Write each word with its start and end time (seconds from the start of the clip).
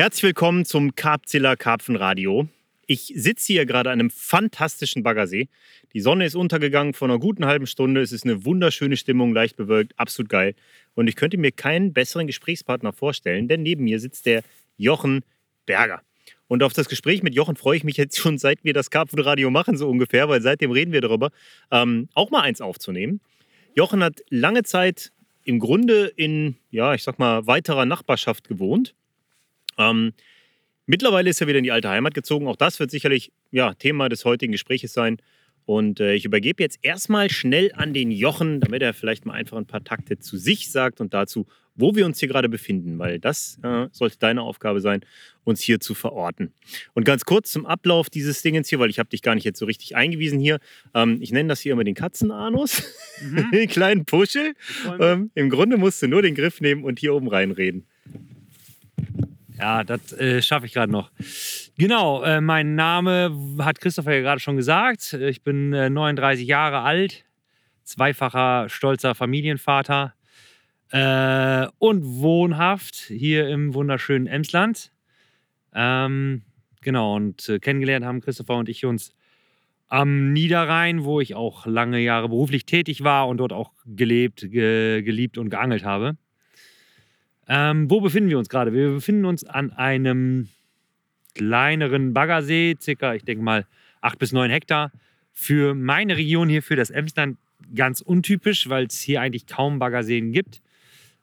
Herzlich 0.00 0.22
willkommen 0.22 0.64
zum 0.64 0.94
Karpzilla 0.94 1.56
Karpfenradio. 1.56 2.48
Ich 2.86 3.12
sitze 3.14 3.52
hier 3.52 3.66
gerade 3.66 3.90
an 3.90 4.00
einem 4.00 4.08
fantastischen 4.08 5.02
Baggersee. 5.02 5.50
Die 5.92 6.00
Sonne 6.00 6.24
ist 6.24 6.34
untergegangen 6.34 6.94
vor 6.94 7.06
einer 7.06 7.18
guten 7.18 7.44
halben 7.44 7.66
Stunde. 7.66 8.00
Es 8.00 8.10
ist 8.10 8.24
eine 8.24 8.46
wunderschöne 8.46 8.96
Stimmung, 8.96 9.34
leicht 9.34 9.56
bewölkt, 9.56 9.92
absolut 9.98 10.30
geil. 10.30 10.54
Und 10.94 11.06
ich 11.06 11.16
könnte 11.16 11.36
mir 11.36 11.52
keinen 11.52 11.92
besseren 11.92 12.26
Gesprächspartner 12.26 12.94
vorstellen, 12.94 13.46
denn 13.46 13.62
neben 13.62 13.84
mir 13.84 14.00
sitzt 14.00 14.24
der 14.24 14.42
Jochen 14.78 15.20
Berger. 15.66 16.00
Und 16.48 16.62
auf 16.62 16.72
das 16.72 16.88
Gespräch 16.88 17.22
mit 17.22 17.34
Jochen 17.34 17.56
freue 17.56 17.76
ich 17.76 17.84
mich 17.84 17.98
jetzt 17.98 18.16
schon, 18.16 18.38
seit 18.38 18.64
wir 18.64 18.72
das 18.72 18.88
Karpfenradio 18.88 19.50
machen, 19.50 19.76
so 19.76 19.86
ungefähr, 19.86 20.30
weil 20.30 20.40
seitdem 20.40 20.70
reden 20.70 20.92
wir 20.92 21.02
darüber, 21.02 21.30
ähm, 21.70 22.08
auch 22.14 22.30
mal 22.30 22.40
eins 22.40 22.62
aufzunehmen. 22.62 23.20
Jochen 23.74 24.02
hat 24.02 24.22
lange 24.30 24.62
Zeit 24.62 25.12
im 25.44 25.58
Grunde 25.58 26.06
in, 26.06 26.56
ja, 26.70 26.94
ich 26.94 27.02
sag 27.02 27.18
mal, 27.18 27.46
weiterer 27.46 27.84
Nachbarschaft 27.84 28.48
gewohnt. 28.48 28.94
Ähm, 29.78 30.12
mittlerweile 30.86 31.30
ist 31.30 31.40
er 31.40 31.46
wieder 31.46 31.58
in 31.58 31.64
die 31.64 31.72
alte 31.72 31.88
Heimat 31.88 32.14
gezogen. 32.14 32.48
Auch 32.48 32.56
das 32.56 32.80
wird 32.80 32.90
sicherlich 32.90 33.32
ja, 33.50 33.74
Thema 33.74 34.08
des 34.08 34.24
heutigen 34.24 34.52
Gesprächs 34.52 34.92
sein. 34.92 35.18
Und 35.66 36.00
äh, 36.00 36.14
ich 36.14 36.24
übergebe 36.24 36.62
jetzt 36.62 36.78
erstmal 36.82 37.30
schnell 37.30 37.70
an 37.74 37.94
den 37.94 38.10
Jochen, 38.10 38.60
damit 38.60 38.82
er 38.82 38.92
vielleicht 38.94 39.24
mal 39.26 39.34
einfach 39.34 39.56
ein 39.56 39.66
paar 39.66 39.84
Takte 39.84 40.18
zu 40.18 40.36
sich 40.36 40.72
sagt 40.72 41.00
und 41.00 41.14
dazu, 41.14 41.46
wo 41.76 41.94
wir 41.94 42.06
uns 42.06 42.18
hier 42.18 42.28
gerade 42.28 42.48
befinden, 42.48 42.98
weil 42.98 43.18
das 43.18 43.58
äh, 43.62 43.86
sollte 43.92 44.18
deine 44.18 44.42
Aufgabe 44.42 44.80
sein, 44.80 45.04
uns 45.44 45.60
hier 45.60 45.80
zu 45.80 45.94
verorten. 45.94 46.52
Und 46.94 47.04
ganz 47.04 47.24
kurz 47.24 47.50
zum 47.50 47.66
Ablauf 47.66 48.10
dieses 48.10 48.42
Dingens 48.42 48.68
hier, 48.68 48.78
weil 48.78 48.90
ich 48.90 48.98
habe 48.98 49.08
dich 49.08 49.22
gar 49.22 49.34
nicht 49.34 49.44
jetzt 49.44 49.58
so 49.58 49.66
richtig 49.66 49.96
eingewiesen 49.96 50.40
hier. 50.40 50.58
Ähm, 50.94 51.18
ich 51.22 51.32
nenne 51.32 51.48
das 51.48 51.60
hier 51.60 51.72
immer 51.72 51.84
den 51.84 51.94
Katzenanus, 51.94 52.82
mhm. 53.22 53.50
den 53.52 53.68
kleinen 53.68 54.04
Puschel. 54.04 54.54
Ähm, 54.98 55.30
Im 55.34 55.50
Grunde 55.50 55.76
musst 55.76 56.02
du 56.02 56.08
nur 56.08 56.22
den 56.22 56.34
Griff 56.34 56.60
nehmen 56.60 56.84
und 56.84 56.98
hier 56.98 57.14
oben 57.14 57.28
reinreden. 57.28 57.86
Ja, 59.60 59.84
das 59.84 60.12
äh, 60.14 60.40
schaffe 60.40 60.64
ich 60.64 60.72
gerade 60.72 60.90
noch. 60.90 61.10
Genau, 61.76 62.22
äh, 62.22 62.40
mein 62.40 62.76
Name 62.76 63.36
hat 63.58 63.78
Christopher 63.80 64.14
ja 64.14 64.20
gerade 64.22 64.40
schon 64.40 64.56
gesagt. 64.56 65.12
Ich 65.12 65.42
bin 65.42 65.74
äh, 65.74 65.90
39 65.90 66.46
Jahre 66.46 66.80
alt, 66.80 67.26
zweifacher 67.84 68.70
stolzer 68.70 69.14
Familienvater 69.14 70.14
äh, 70.92 71.66
und 71.78 72.04
wohnhaft 72.04 72.94
hier 72.96 73.48
im 73.48 73.74
wunderschönen 73.74 74.26
Emsland. 74.26 74.92
Ähm, 75.74 76.42
genau, 76.80 77.16
und 77.16 77.46
äh, 77.50 77.58
kennengelernt 77.58 78.06
haben 78.06 78.22
Christopher 78.22 78.56
und 78.56 78.70
ich 78.70 78.86
uns 78.86 79.12
am 79.88 80.32
Niederrhein, 80.32 81.04
wo 81.04 81.20
ich 81.20 81.34
auch 81.34 81.66
lange 81.66 81.98
Jahre 81.98 82.30
beruflich 82.30 82.64
tätig 82.64 83.04
war 83.04 83.28
und 83.28 83.38
dort 83.38 83.52
auch 83.52 83.72
gelebt, 83.84 84.50
ge 84.50 85.02
geliebt 85.02 85.36
und 85.36 85.50
geangelt 85.50 85.84
habe. 85.84 86.16
Ähm, 87.52 87.90
wo 87.90 88.00
befinden 88.00 88.30
wir 88.30 88.38
uns 88.38 88.48
gerade? 88.48 88.72
Wir 88.72 88.90
befinden 88.90 89.24
uns 89.24 89.42
an 89.42 89.72
einem 89.72 90.48
kleineren 91.34 92.14
Baggersee, 92.14 92.76
circa, 92.80 93.14
ich 93.14 93.24
denke 93.24 93.42
mal, 93.42 93.66
acht 94.00 94.20
bis 94.20 94.30
neun 94.30 94.50
Hektar. 94.52 94.92
Für 95.32 95.74
meine 95.74 96.16
Region 96.16 96.48
hier, 96.48 96.62
für 96.62 96.76
das 96.76 96.90
Emsland, 96.90 97.38
ganz 97.74 98.02
untypisch, 98.02 98.68
weil 98.68 98.86
es 98.86 99.00
hier 99.00 99.20
eigentlich 99.20 99.48
kaum 99.48 99.80
Baggerseen 99.80 100.30
gibt. 100.30 100.62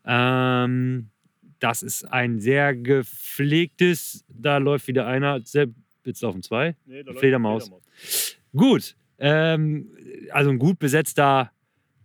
Ähm, 0.05 1.11
das 1.59 1.81
ist 1.81 2.03
ein 2.03 2.41
sehr 2.41 2.75
gepflegtes, 2.75 4.25
da 4.27 4.57
läuft 4.57 4.87
wieder 4.89 5.07
einer, 5.07 5.39
Jetzt 6.03 6.21
laufen 6.21 6.43
zwei. 6.43 6.75
Nee, 6.85 7.03
Fledermaus. 7.03 7.69
Fledermaus. 7.69 8.37
Gut. 8.53 8.95
Ähm, 9.17 9.91
also 10.31 10.49
ein 10.49 10.59
gut 10.59 10.77
besetzter 10.77 11.51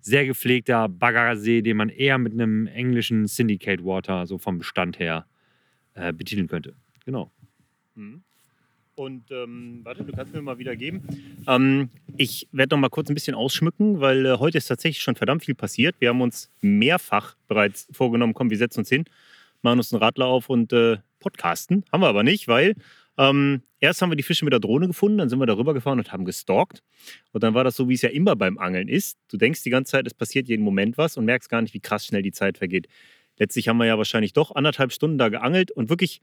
sehr 0.02 0.26
gepflegter 0.26 0.88
Baggersee, 0.88 1.62
den 1.62 1.78
man 1.78 1.88
eher 1.88 2.18
mit 2.18 2.32
einem 2.32 2.66
englischen 2.66 3.26
Syndicate 3.26 3.84
Water 3.84 4.26
so 4.26 4.36
vom 4.36 4.58
Bestand 4.58 4.98
her 4.98 5.26
äh, 5.94 6.12
betiteln 6.12 6.48
könnte. 6.48 6.74
Genau. 7.04 7.30
Mhm. 7.94 8.22
Und 8.94 9.30
ähm, 9.30 9.80
warte, 9.84 10.04
du 10.04 10.12
kannst 10.12 10.34
mir 10.34 10.42
mal 10.42 10.58
wieder 10.58 10.76
geben. 10.76 11.02
Ähm, 11.46 11.88
ich 12.18 12.46
werde 12.52 12.74
noch 12.74 12.80
mal 12.80 12.90
kurz 12.90 13.08
ein 13.08 13.14
bisschen 13.14 13.34
ausschmücken, 13.34 14.00
weil 14.00 14.26
äh, 14.26 14.38
heute 14.38 14.58
ist 14.58 14.66
tatsächlich 14.66 15.02
schon 15.02 15.16
verdammt 15.16 15.44
viel 15.44 15.54
passiert. 15.54 15.96
Wir 15.98 16.10
haben 16.10 16.20
uns 16.20 16.50
mehrfach 16.60 17.36
bereits 17.48 17.88
vorgenommen, 17.90 18.34
komm, 18.34 18.50
wir 18.50 18.58
setzen 18.58 18.80
uns 18.80 18.90
hin, 18.90 19.04
machen 19.62 19.78
uns 19.78 19.92
einen 19.92 20.02
Radler 20.02 20.26
auf 20.26 20.50
und 20.50 20.72
äh, 20.74 20.98
podcasten. 21.20 21.84
Haben 21.90 22.02
wir 22.02 22.08
aber 22.08 22.22
nicht, 22.22 22.48
weil 22.48 22.74
ähm, 23.18 23.62
erst 23.78 24.00
haben 24.00 24.10
wir 24.10 24.16
die 24.16 24.22
Fische 24.22 24.44
mit 24.44 24.52
der 24.52 24.60
Drohne 24.60 24.86
gefunden, 24.86 25.18
dann 25.18 25.28
sind 25.28 25.38
wir 25.38 25.46
darüber 25.46 25.74
gefahren 25.74 25.98
und 25.98 26.12
haben 26.12 26.24
gestalkt. 26.24 26.82
Und 27.32 27.42
dann 27.42 27.54
war 27.54 27.64
das 27.64 27.76
so, 27.76 27.88
wie 27.88 27.94
es 27.94 28.02
ja 28.02 28.08
immer 28.08 28.36
beim 28.36 28.58
Angeln 28.58 28.88
ist. 28.88 29.18
Du 29.30 29.36
denkst 29.36 29.62
die 29.62 29.70
ganze 29.70 29.92
Zeit, 29.92 30.06
es 30.06 30.14
passiert 30.14 30.48
jeden 30.48 30.62
Moment 30.62 30.96
was 30.98 31.16
und 31.16 31.24
merkst 31.24 31.48
gar 31.48 31.62
nicht, 31.62 31.74
wie 31.74 31.80
krass 31.80 32.06
schnell 32.06 32.22
die 32.22 32.32
Zeit 32.32 32.58
vergeht. 32.58 32.88
Letztlich 33.38 33.68
haben 33.68 33.78
wir 33.78 33.86
ja 33.86 33.98
wahrscheinlich 33.98 34.32
doch 34.32 34.54
anderthalb 34.54 34.92
Stunden 34.92 35.18
da 35.18 35.28
geangelt 35.28 35.70
und 35.70 35.90
wirklich 35.90 36.20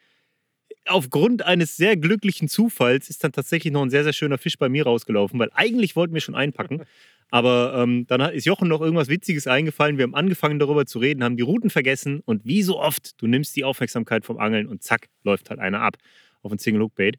aufgrund 0.86 1.46
eines 1.46 1.78
sehr 1.78 1.98
glücklichen 1.98 2.48
Zufalls 2.48 3.10
ist 3.10 3.24
dann 3.24 3.32
tatsächlich 3.32 3.74
noch 3.74 3.82
ein 3.82 3.90
sehr, 3.90 4.04
sehr 4.04 4.14
schöner 4.14 4.38
Fisch 4.38 4.58
bei 4.58 4.70
mir 4.70 4.86
rausgelaufen, 4.86 5.40
weil 5.40 5.50
eigentlich 5.54 5.96
wollten 5.96 6.14
wir 6.14 6.22
schon 6.22 6.36
einpacken. 6.36 6.84
Aber 7.32 7.76
ähm, 7.76 8.08
dann 8.08 8.22
ist 8.34 8.46
Jochen 8.46 8.68
noch 8.68 8.82
irgendwas 8.82 9.08
Witziges 9.08 9.46
eingefallen. 9.46 9.98
Wir 9.98 10.04
haben 10.04 10.16
angefangen 10.16 10.58
darüber 10.58 10.88
zu 10.88 10.98
reden, 10.98 11.24
haben 11.24 11.38
die 11.38 11.44
Routen 11.44 11.70
vergessen 11.70 12.22
und 12.26 12.44
wie 12.46 12.64
so 12.64 12.80
oft, 12.80 13.22
du 13.22 13.28
nimmst 13.28 13.56
die 13.56 13.64
Aufmerksamkeit 13.64 14.26
vom 14.26 14.40
Angeln 14.40 14.66
und 14.66 14.82
zack, 14.82 15.10
läuft 15.24 15.52
halt 15.52 15.60
einer 15.60 15.82
ab 15.82 15.98
auf 16.42 16.52
ein 16.52 16.60
Single 16.60 16.82
Hook 16.82 16.96
Bait. 16.96 17.18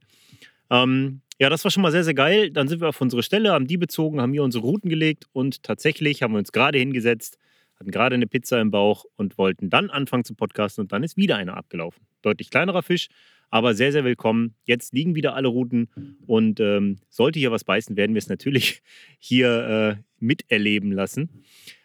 Ähm, 0.71 1.21
ja, 1.39 1.49
das 1.49 1.65
war 1.65 1.71
schon 1.71 1.83
mal 1.83 1.91
sehr, 1.91 2.05
sehr 2.05 2.15
geil. 2.15 2.51
Dann 2.51 2.69
sind 2.69 2.81
wir 2.81 2.89
auf 2.89 3.01
unsere 3.01 3.23
Stelle, 3.23 3.53
haben 3.53 3.67
die 3.67 3.79
bezogen, 3.79 4.21
haben 4.21 4.33
hier 4.33 4.45
unsere 4.45 4.63
Routen 4.63 4.91
gelegt 4.91 5.25
und 5.33 5.63
tatsächlich 5.63 6.23
haben 6.23 6.33
wir 6.33 6.39
uns 6.39 6.53
gerade 6.53 6.79
hingesetzt, 6.79 7.39
hatten 7.79 7.91
gerade 7.91 8.15
eine 8.15 8.27
Pizza 8.27 8.61
im 8.61 8.71
Bauch 8.71 9.07
und 9.17 9.39
wollten 9.39 9.71
dann 9.71 9.89
anfangen 9.89 10.25
zu 10.25 10.35
podcasten 10.35 10.83
und 10.83 10.93
dann 10.93 11.03
ist 11.03 11.17
wieder 11.17 11.37
einer 11.37 11.57
abgelaufen. 11.57 12.07
Deutlich 12.21 12.51
kleinerer 12.51 12.83
Fisch, 12.83 13.09
aber 13.49 13.75
sehr, 13.75 13.91
sehr 13.91 14.05
willkommen. 14.05 14.55
Jetzt 14.65 14.93
liegen 14.93 15.15
wieder 15.15 15.35
alle 15.35 15.49
Routen 15.49 15.89
und 16.27 16.61
ähm, 16.61 16.99
sollte 17.09 17.39
hier 17.39 17.51
was 17.51 17.65
beißen, 17.65 17.97
werden 17.97 18.15
wir 18.15 18.19
es 18.19 18.29
natürlich 18.29 18.83
hier 19.19 19.99
äh, 19.99 20.03
miterleben 20.19 20.93
lassen. 20.93 21.43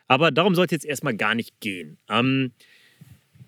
Aber 0.08 0.32
darum 0.32 0.54
soll 0.54 0.66
es 0.66 0.72
jetzt 0.72 0.86
erstmal 0.86 1.16
gar 1.16 1.34
nicht 1.34 1.60
gehen. 1.62 1.98
Ähm, 2.10 2.52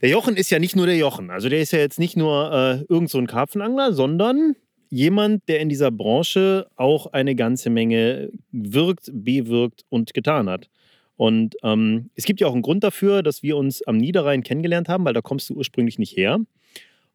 der 0.01 0.09
Jochen 0.09 0.35
ist 0.35 0.49
ja 0.49 0.59
nicht 0.59 0.75
nur 0.75 0.85
der 0.85 0.97
Jochen. 0.97 1.31
Also 1.31 1.49
der 1.49 1.61
ist 1.61 1.71
ja 1.71 1.79
jetzt 1.79 1.99
nicht 1.99 2.17
nur 2.17 2.51
äh, 2.51 2.85
irgend 2.91 3.09
so 3.09 3.17
ein 3.17 3.27
Karpfenangler, 3.27 3.93
sondern 3.93 4.55
jemand, 4.89 5.47
der 5.47 5.59
in 5.59 5.69
dieser 5.69 5.91
Branche 5.91 6.67
auch 6.75 7.07
eine 7.07 7.35
ganze 7.35 7.69
Menge 7.69 8.29
wirkt, 8.51 9.09
bewirkt 9.11 9.83
und 9.89 10.13
getan 10.13 10.49
hat. 10.49 10.69
Und 11.15 11.55
ähm, 11.63 12.11
es 12.15 12.25
gibt 12.25 12.39
ja 12.39 12.47
auch 12.47 12.53
einen 12.53 12.61
Grund 12.61 12.83
dafür, 12.83 13.23
dass 13.23 13.41
wir 13.41 13.57
uns 13.57 13.81
am 13.81 13.97
Niederrhein 13.97 14.43
kennengelernt 14.43 14.87
haben, 14.87 15.03
weil 15.03 15.13
da 15.13 15.21
kommst 15.21 15.49
du 15.49 15.55
ursprünglich 15.55 15.97
nicht 15.97 16.15
her. 16.15 16.37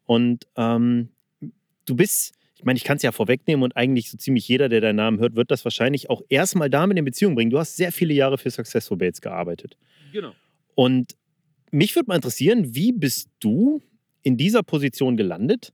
Und 0.05 0.45
ähm, 0.57 1.09
du 1.85 1.95
bist, 1.95 2.33
ich 2.57 2.65
meine, 2.65 2.75
ich 2.75 2.83
kann 2.83 2.97
es 2.97 3.03
ja 3.03 3.13
vorwegnehmen 3.13 3.63
und 3.63 3.77
eigentlich 3.77 4.11
so 4.11 4.17
ziemlich 4.17 4.45
jeder, 4.47 4.67
der 4.67 4.81
deinen 4.81 4.97
Namen 4.97 5.19
hört, 5.19 5.35
wird 5.35 5.51
das 5.51 5.63
wahrscheinlich 5.63 6.09
auch 6.09 6.21
erstmal 6.27 6.69
damit 6.69 6.97
in 6.97 7.05
Beziehung 7.05 7.33
bringen. 7.33 7.49
Du 7.49 7.59
hast 7.59 7.77
sehr 7.77 7.93
viele 7.93 8.13
Jahre 8.13 8.37
für 8.37 8.49
Successful 8.49 8.97
Baits 8.97 9.21
gearbeitet. 9.21 9.77
Genau. 10.11 10.33
Und 10.75 11.15
mich 11.73 11.95
würde 11.95 12.07
mal 12.07 12.15
interessieren, 12.15 12.75
wie 12.75 12.91
bist 12.91 13.29
du 13.39 13.81
in 14.21 14.37
dieser 14.37 14.63
Position 14.63 15.17
gelandet? 15.17 15.73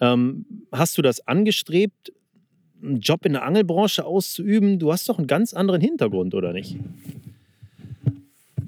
Ähm, 0.00 0.44
hast 0.70 0.96
du 0.98 1.02
das 1.02 1.26
angestrebt, 1.26 2.12
einen 2.82 3.00
Job 3.00 3.24
in 3.26 3.32
der 3.32 3.44
Angelbranche 3.44 4.04
auszuüben? 4.04 4.78
Du 4.78 4.92
hast 4.92 5.08
doch 5.08 5.18
einen 5.18 5.26
ganz 5.26 5.54
anderen 5.54 5.80
Hintergrund, 5.80 6.34
oder 6.34 6.52
nicht? 6.52 6.76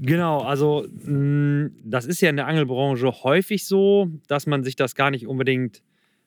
Genau, 0.00 0.40
also 0.40 0.86
mm, 1.04 1.66
das 1.84 2.06
ist 2.06 2.22
ja 2.22 2.30
in 2.30 2.36
der 2.36 2.46
Angelbranche 2.46 3.12
häufig 3.22 3.66
so, 3.66 4.08
dass 4.26 4.46
man 4.46 4.64
sich 4.64 4.74
das 4.74 4.94
gar 4.94 5.10
nicht 5.10 5.26
unbedingt, 5.26 5.82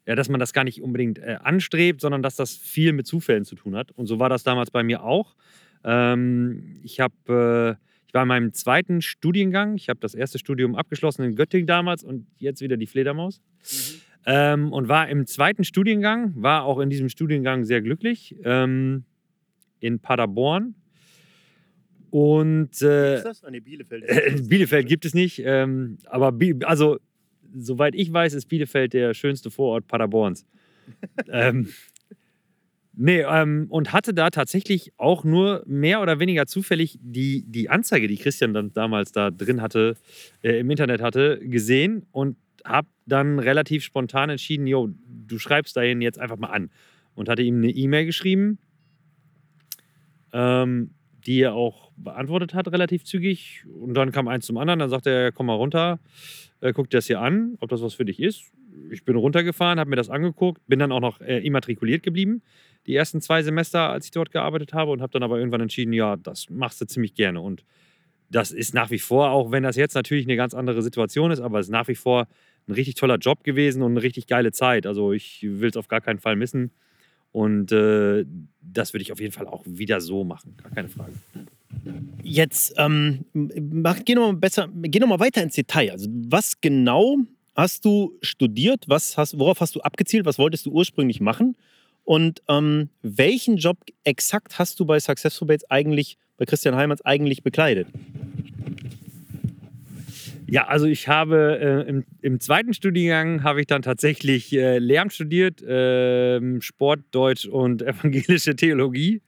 ja, 0.05 0.15
dass 0.15 0.29
man 0.29 0.39
das 0.39 0.53
gar 0.53 0.63
nicht 0.63 0.83
unbedingt 0.83 1.17
äh, 1.17 1.37
anstrebt, 1.41 1.99
sondern 1.99 2.21
dass 2.21 2.35
das 2.35 2.55
viel 2.55 2.93
mit 2.93 3.07
Zufällen 3.07 3.43
zu 3.43 3.55
tun 3.55 3.75
hat. 3.75 3.91
Und 3.91 4.05
so 4.05 4.19
war 4.19 4.29
das 4.29 4.43
damals 4.43 4.69
bei 4.69 4.83
mir 4.83 5.03
auch. 5.03 5.35
Ähm, 5.83 6.79
ich 6.83 6.99
habe 6.99 7.77
äh, 7.79 7.92
ich 8.13 8.15
war 8.15 8.21
in 8.21 8.27
meinem 8.27 8.53
zweiten 8.53 9.01
Studiengang. 9.01 9.75
Ich 9.75 9.89
habe 9.89 9.99
das 9.99 10.13
erste 10.13 10.37
Studium 10.37 10.75
abgeschlossen 10.75 11.23
in 11.23 11.35
Göttingen 11.35 11.65
damals 11.65 12.03
und 12.03 12.27
jetzt 12.37 12.61
wieder 12.61 12.77
die 12.77 12.85
Fledermaus. 12.85 13.41
Mhm. 13.63 14.01
Ähm, 14.27 14.71
und 14.71 14.87
war 14.87 15.09
im 15.09 15.25
zweiten 15.25 15.63
Studiengang, 15.63 16.31
war 16.35 16.63
auch 16.63 16.77
in 16.77 16.91
diesem 16.91 17.09
Studiengang 17.09 17.63
sehr 17.63 17.81
glücklich. 17.81 18.35
Ähm, 18.43 19.05
in 19.79 19.99
Paderborn. 19.99 20.75
Und 22.11 22.79
äh, 22.83 23.15
ist 23.15 23.23
das? 23.23 23.43
Ah, 23.43 23.49
nee, 23.49 23.61
Bielefeld. 23.61 24.03
Äh, 24.03 24.41
Bielefeld 24.47 24.87
gibt 24.87 25.05
es 25.05 25.15
nicht. 25.15 25.41
Ähm, 25.43 25.97
aber 26.05 26.31
Bi 26.31 26.53
also, 26.65 26.99
soweit 27.55 27.95
ich 27.95 28.13
weiß, 28.13 28.35
ist 28.35 28.45
Bielefeld 28.45 28.93
der 28.93 29.15
schönste 29.15 29.49
Vorort 29.49 29.87
Paderborns. 29.87 30.45
ähm, 31.31 31.69
Nee, 32.95 33.21
ähm, 33.21 33.65
und 33.69 33.91
hatte 33.91 34.13
da 34.13 34.29
tatsächlich 34.29 34.93
auch 34.97 35.23
nur 35.23 35.63
mehr 35.65 35.99
oder 36.01 36.19
weniger 36.19 36.45
zufällig 36.45 36.99
die, 37.01 37.43
die 37.47 37.69
Anzeige, 37.69 38.07
die 38.07 38.17
Christian 38.17 38.53
dann 38.53 38.71
damals 38.73 39.11
da 39.11 39.31
drin 39.31 39.63
hatte, 39.63 39.97
äh, 40.43 40.59
im 40.59 40.69
Internet 40.69 41.01
hatte, 41.01 41.39
gesehen 41.39 42.05
und 42.11 42.37
habe 42.63 42.87
dann 43.07 43.39
relativ 43.39 43.83
spontan 43.83 44.29
entschieden, 44.29 44.67
jo, 44.67 44.89
du 45.07 45.39
schreibst 45.39 45.75
dahin 45.75 46.01
jetzt 46.01 46.19
einfach 46.19 46.37
mal 46.37 46.49
an. 46.49 46.69
Und 47.15 47.29
hatte 47.29 47.41
ihm 47.41 47.57
eine 47.57 47.69
E-Mail 47.69 48.05
geschrieben, 48.05 48.57
ähm, 50.31 50.91
die 51.25 51.41
er 51.41 51.53
auch 51.53 51.91
beantwortet 51.95 52.53
hat, 52.53 52.67
relativ 52.71 53.05
zügig. 53.05 53.65
Und 53.79 53.95
dann 53.95 54.11
kam 54.11 54.27
eins 54.27 54.45
zum 54.45 54.57
anderen, 54.57 54.79
dann 54.79 54.89
sagte 54.89 55.09
er, 55.09 55.31
komm 55.31 55.47
mal 55.47 55.53
runter, 55.53 55.99
äh, 56.61 56.73
guck 56.73 56.89
dir 56.89 56.97
das 56.97 57.07
hier 57.07 57.21
an, 57.21 57.55
ob 57.59 57.69
das 57.69 57.81
was 57.81 57.93
für 57.93 58.05
dich 58.05 58.19
ist. 58.19 58.51
ich 58.91 59.03
bin 59.05 59.15
runtergefahren, 59.15 59.79
habe 59.79 59.89
mir 59.89 59.95
das 59.95 60.09
angeguckt, 60.09 60.61
bin 60.67 60.79
dann 60.79 60.91
auch 60.91 60.99
noch 60.99 61.21
äh, 61.21 61.39
immatrikuliert 61.39 62.03
geblieben, 62.03 62.41
die 62.85 62.95
ersten 62.95 63.21
zwei 63.21 63.43
Semester, 63.43 63.89
als 63.89 64.05
ich 64.05 64.11
dort 64.11 64.31
gearbeitet 64.31 64.73
habe 64.73 64.91
und 64.91 65.01
habe 65.01 65.11
dann 65.11 65.23
aber 65.23 65.37
irgendwann 65.37 65.61
entschieden, 65.61 65.93
ja, 65.93 66.15
das 66.17 66.49
machst 66.49 66.81
du 66.81 66.85
ziemlich 66.85 67.13
gerne 67.13 67.41
und 67.41 67.63
das 68.29 68.51
ist 68.51 68.73
nach 68.73 68.89
wie 68.89 68.99
vor, 68.99 69.29
auch 69.29 69.51
wenn 69.51 69.63
das 69.63 69.75
jetzt 69.75 69.93
natürlich 69.93 70.25
eine 70.25 70.35
ganz 70.35 70.53
andere 70.53 70.81
Situation 70.81 71.31
ist, 71.31 71.39
aber 71.39 71.59
es 71.59 71.67
ist 71.67 71.71
nach 71.71 71.87
wie 71.87 71.95
vor 71.95 72.27
ein 72.67 72.73
richtig 72.73 72.95
toller 72.95 73.17
Job 73.17 73.43
gewesen 73.43 73.83
und 73.83 73.91
eine 73.91 74.01
richtig 74.01 74.27
geile 74.27 74.51
Zeit. 74.51 74.87
Also 74.87 75.13
ich 75.13 75.43
will 75.43 75.69
es 75.69 75.77
auf 75.77 75.87
gar 75.87 76.01
keinen 76.01 76.19
Fall 76.19 76.35
missen. 76.35 76.71
Und 77.31 77.71
äh, 77.71 78.25
das 78.61 78.93
würde 78.93 79.01
ich 79.01 79.11
auf 79.11 79.19
jeden 79.19 79.33
Fall 79.33 79.47
auch 79.47 79.63
wieder 79.65 80.01
so 80.01 80.23
machen, 80.23 80.55
gar 80.61 80.71
keine 80.71 80.87
Frage. 80.87 81.13
Jetzt 82.21 82.75
ähm, 82.77 83.25
mach, 83.33 83.99
geh 84.05 84.13
nochmal 84.13 84.39
noch 84.39 85.19
weiter 85.19 85.41
ins 85.41 85.55
Detail. 85.55 85.91
Also 85.91 86.07
was 86.09 86.61
genau 86.61 87.17
hast 87.55 87.85
du 87.85 88.17
studiert? 88.21 88.85
Was 88.87 89.17
hast, 89.17 89.37
worauf 89.37 89.61
hast 89.61 89.75
du 89.75 89.81
abgezielt? 89.81 90.25
Was 90.25 90.37
wolltest 90.37 90.67
du 90.67 90.71
ursprünglich 90.71 91.21
machen? 91.21 91.55
Und 92.03 92.41
ähm, 92.49 92.89
welchen 93.01 93.57
Job 93.57 93.77
exakt 94.03 94.59
hast 94.59 94.79
du 94.79 94.85
bei 94.85 94.99
Successful 94.99 95.47
Bates 95.47 95.69
eigentlich, 95.69 96.17
bei 96.37 96.45
Christian 96.45 96.75
Heimanns 96.75 97.01
eigentlich 97.01 97.43
bekleidet? 97.43 97.87
Ja, 100.47 100.67
also 100.67 100.85
ich 100.85 101.07
habe 101.07 101.57
äh, 101.59 101.89
im, 101.89 102.05
im, 102.21 102.39
zweiten 102.39 102.75
Studiengang 102.75 103.43
habe 103.43 103.61
ich 103.61 103.67
dann 103.67 103.81
tatsächlich 103.81 104.53
äh, 104.53 104.77
Lehramt 104.77 105.11
studiert, 105.13 105.63
äh, 105.63 106.61
Sport, 106.61 106.99
Deutsch 107.11 107.45
und 107.47 107.81
evangelische 107.87 108.55
Theologie. 108.55 109.21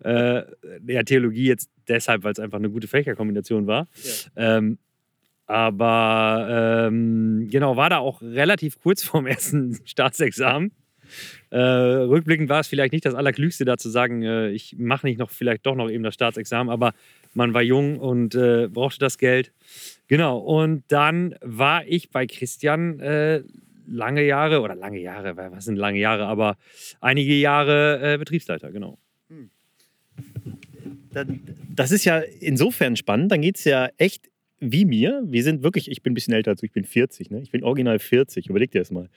Äh, 0.00 0.42
ja, 0.86 1.02
Theologie 1.04 1.46
jetzt 1.46 1.70
deshalb, 1.86 2.24
weil 2.24 2.32
es 2.32 2.40
einfach 2.40 2.58
eine 2.58 2.70
gute 2.70 2.88
Fächerkombination 2.88 3.66
war. 3.66 3.88
Ja. 4.36 4.56
Ähm, 4.56 4.78
aber 5.46 6.88
ähm, 6.88 7.48
genau, 7.50 7.76
war 7.76 7.88
da 7.88 7.98
auch 7.98 8.20
relativ 8.20 8.80
kurz 8.80 9.02
vorm 9.02 9.26
ersten 9.28 9.78
Staatsexamen. 9.84 10.72
Äh, 11.50 11.58
rückblickend 11.58 12.48
war 12.48 12.60
es 12.60 12.68
vielleicht 12.68 12.92
nicht 12.92 13.06
das 13.06 13.14
Allerklügste, 13.14 13.64
da 13.64 13.76
zu 13.78 13.88
sagen, 13.88 14.22
äh, 14.22 14.50
ich 14.50 14.76
mache 14.78 15.06
nicht 15.06 15.18
noch 15.18 15.30
vielleicht 15.30 15.64
doch 15.64 15.74
noch 15.74 15.90
eben 15.90 16.04
das 16.04 16.14
Staatsexamen, 16.14 16.70
aber 16.70 16.92
man 17.34 17.54
war 17.54 17.62
jung 17.62 17.98
und 17.98 18.34
äh, 18.34 18.68
brauchte 18.68 18.98
das 18.98 19.18
Geld. 19.18 19.52
Genau, 20.08 20.38
und 20.38 20.84
dann 20.88 21.34
war 21.40 21.86
ich 21.86 22.10
bei 22.10 22.26
Christian 22.26 23.00
äh, 23.00 23.42
lange 23.86 24.24
Jahre, 24.24 24.60
oder 24.60 24.74
lange 24.74 25.00
Jahre, 25.00 25.36
was 25.36 25.64
sind 25.64 25.76
lange 25.76 25.98
Jahre, 25.98 26.26
aber 26.26 26.56
einige 27.00 27.34
Jahre 27.34 28.14
äh, 28.14 28.18
Betriebsleiter, 28.18 28.70
genau. 28.70 28.98
Hm. 29.28 29.50
Das 31.74 31.90
ist 31.90 32.04
ja 32.04 32.18
insofern 32.40 32.96
spannend, 32.96 33.32
dann 33.32 33.40
geht 33.40 33.56
es 33.56 33.64
ja 33.64 33.88
echt 33.96 34.28
wie 34.60 34.84
mir. 34.84 35.22
Wir 35.26 35.42
sind 35.42 35.62
wirklich, 35.62 35.90
ich 35.90 36.02
bin 36.02 36.12
ein 36.12 36.14
bisschen 36.14 36.34
älter 36.34 36.50
als 36.50 36.60
du, 36.60 36.66
ich 36.66 36.72
bin 36.72 36.84
40, 36.84 37.30
ne? 37.30 37.40
ich 37.40 37.50
bin 37.50 37.62
original 37.62 37.98
40, 37.98 38.48
überleg 38.48 38.70
dir 38.70 38.80
das 38.80 38.90
mal. 38.90 39.08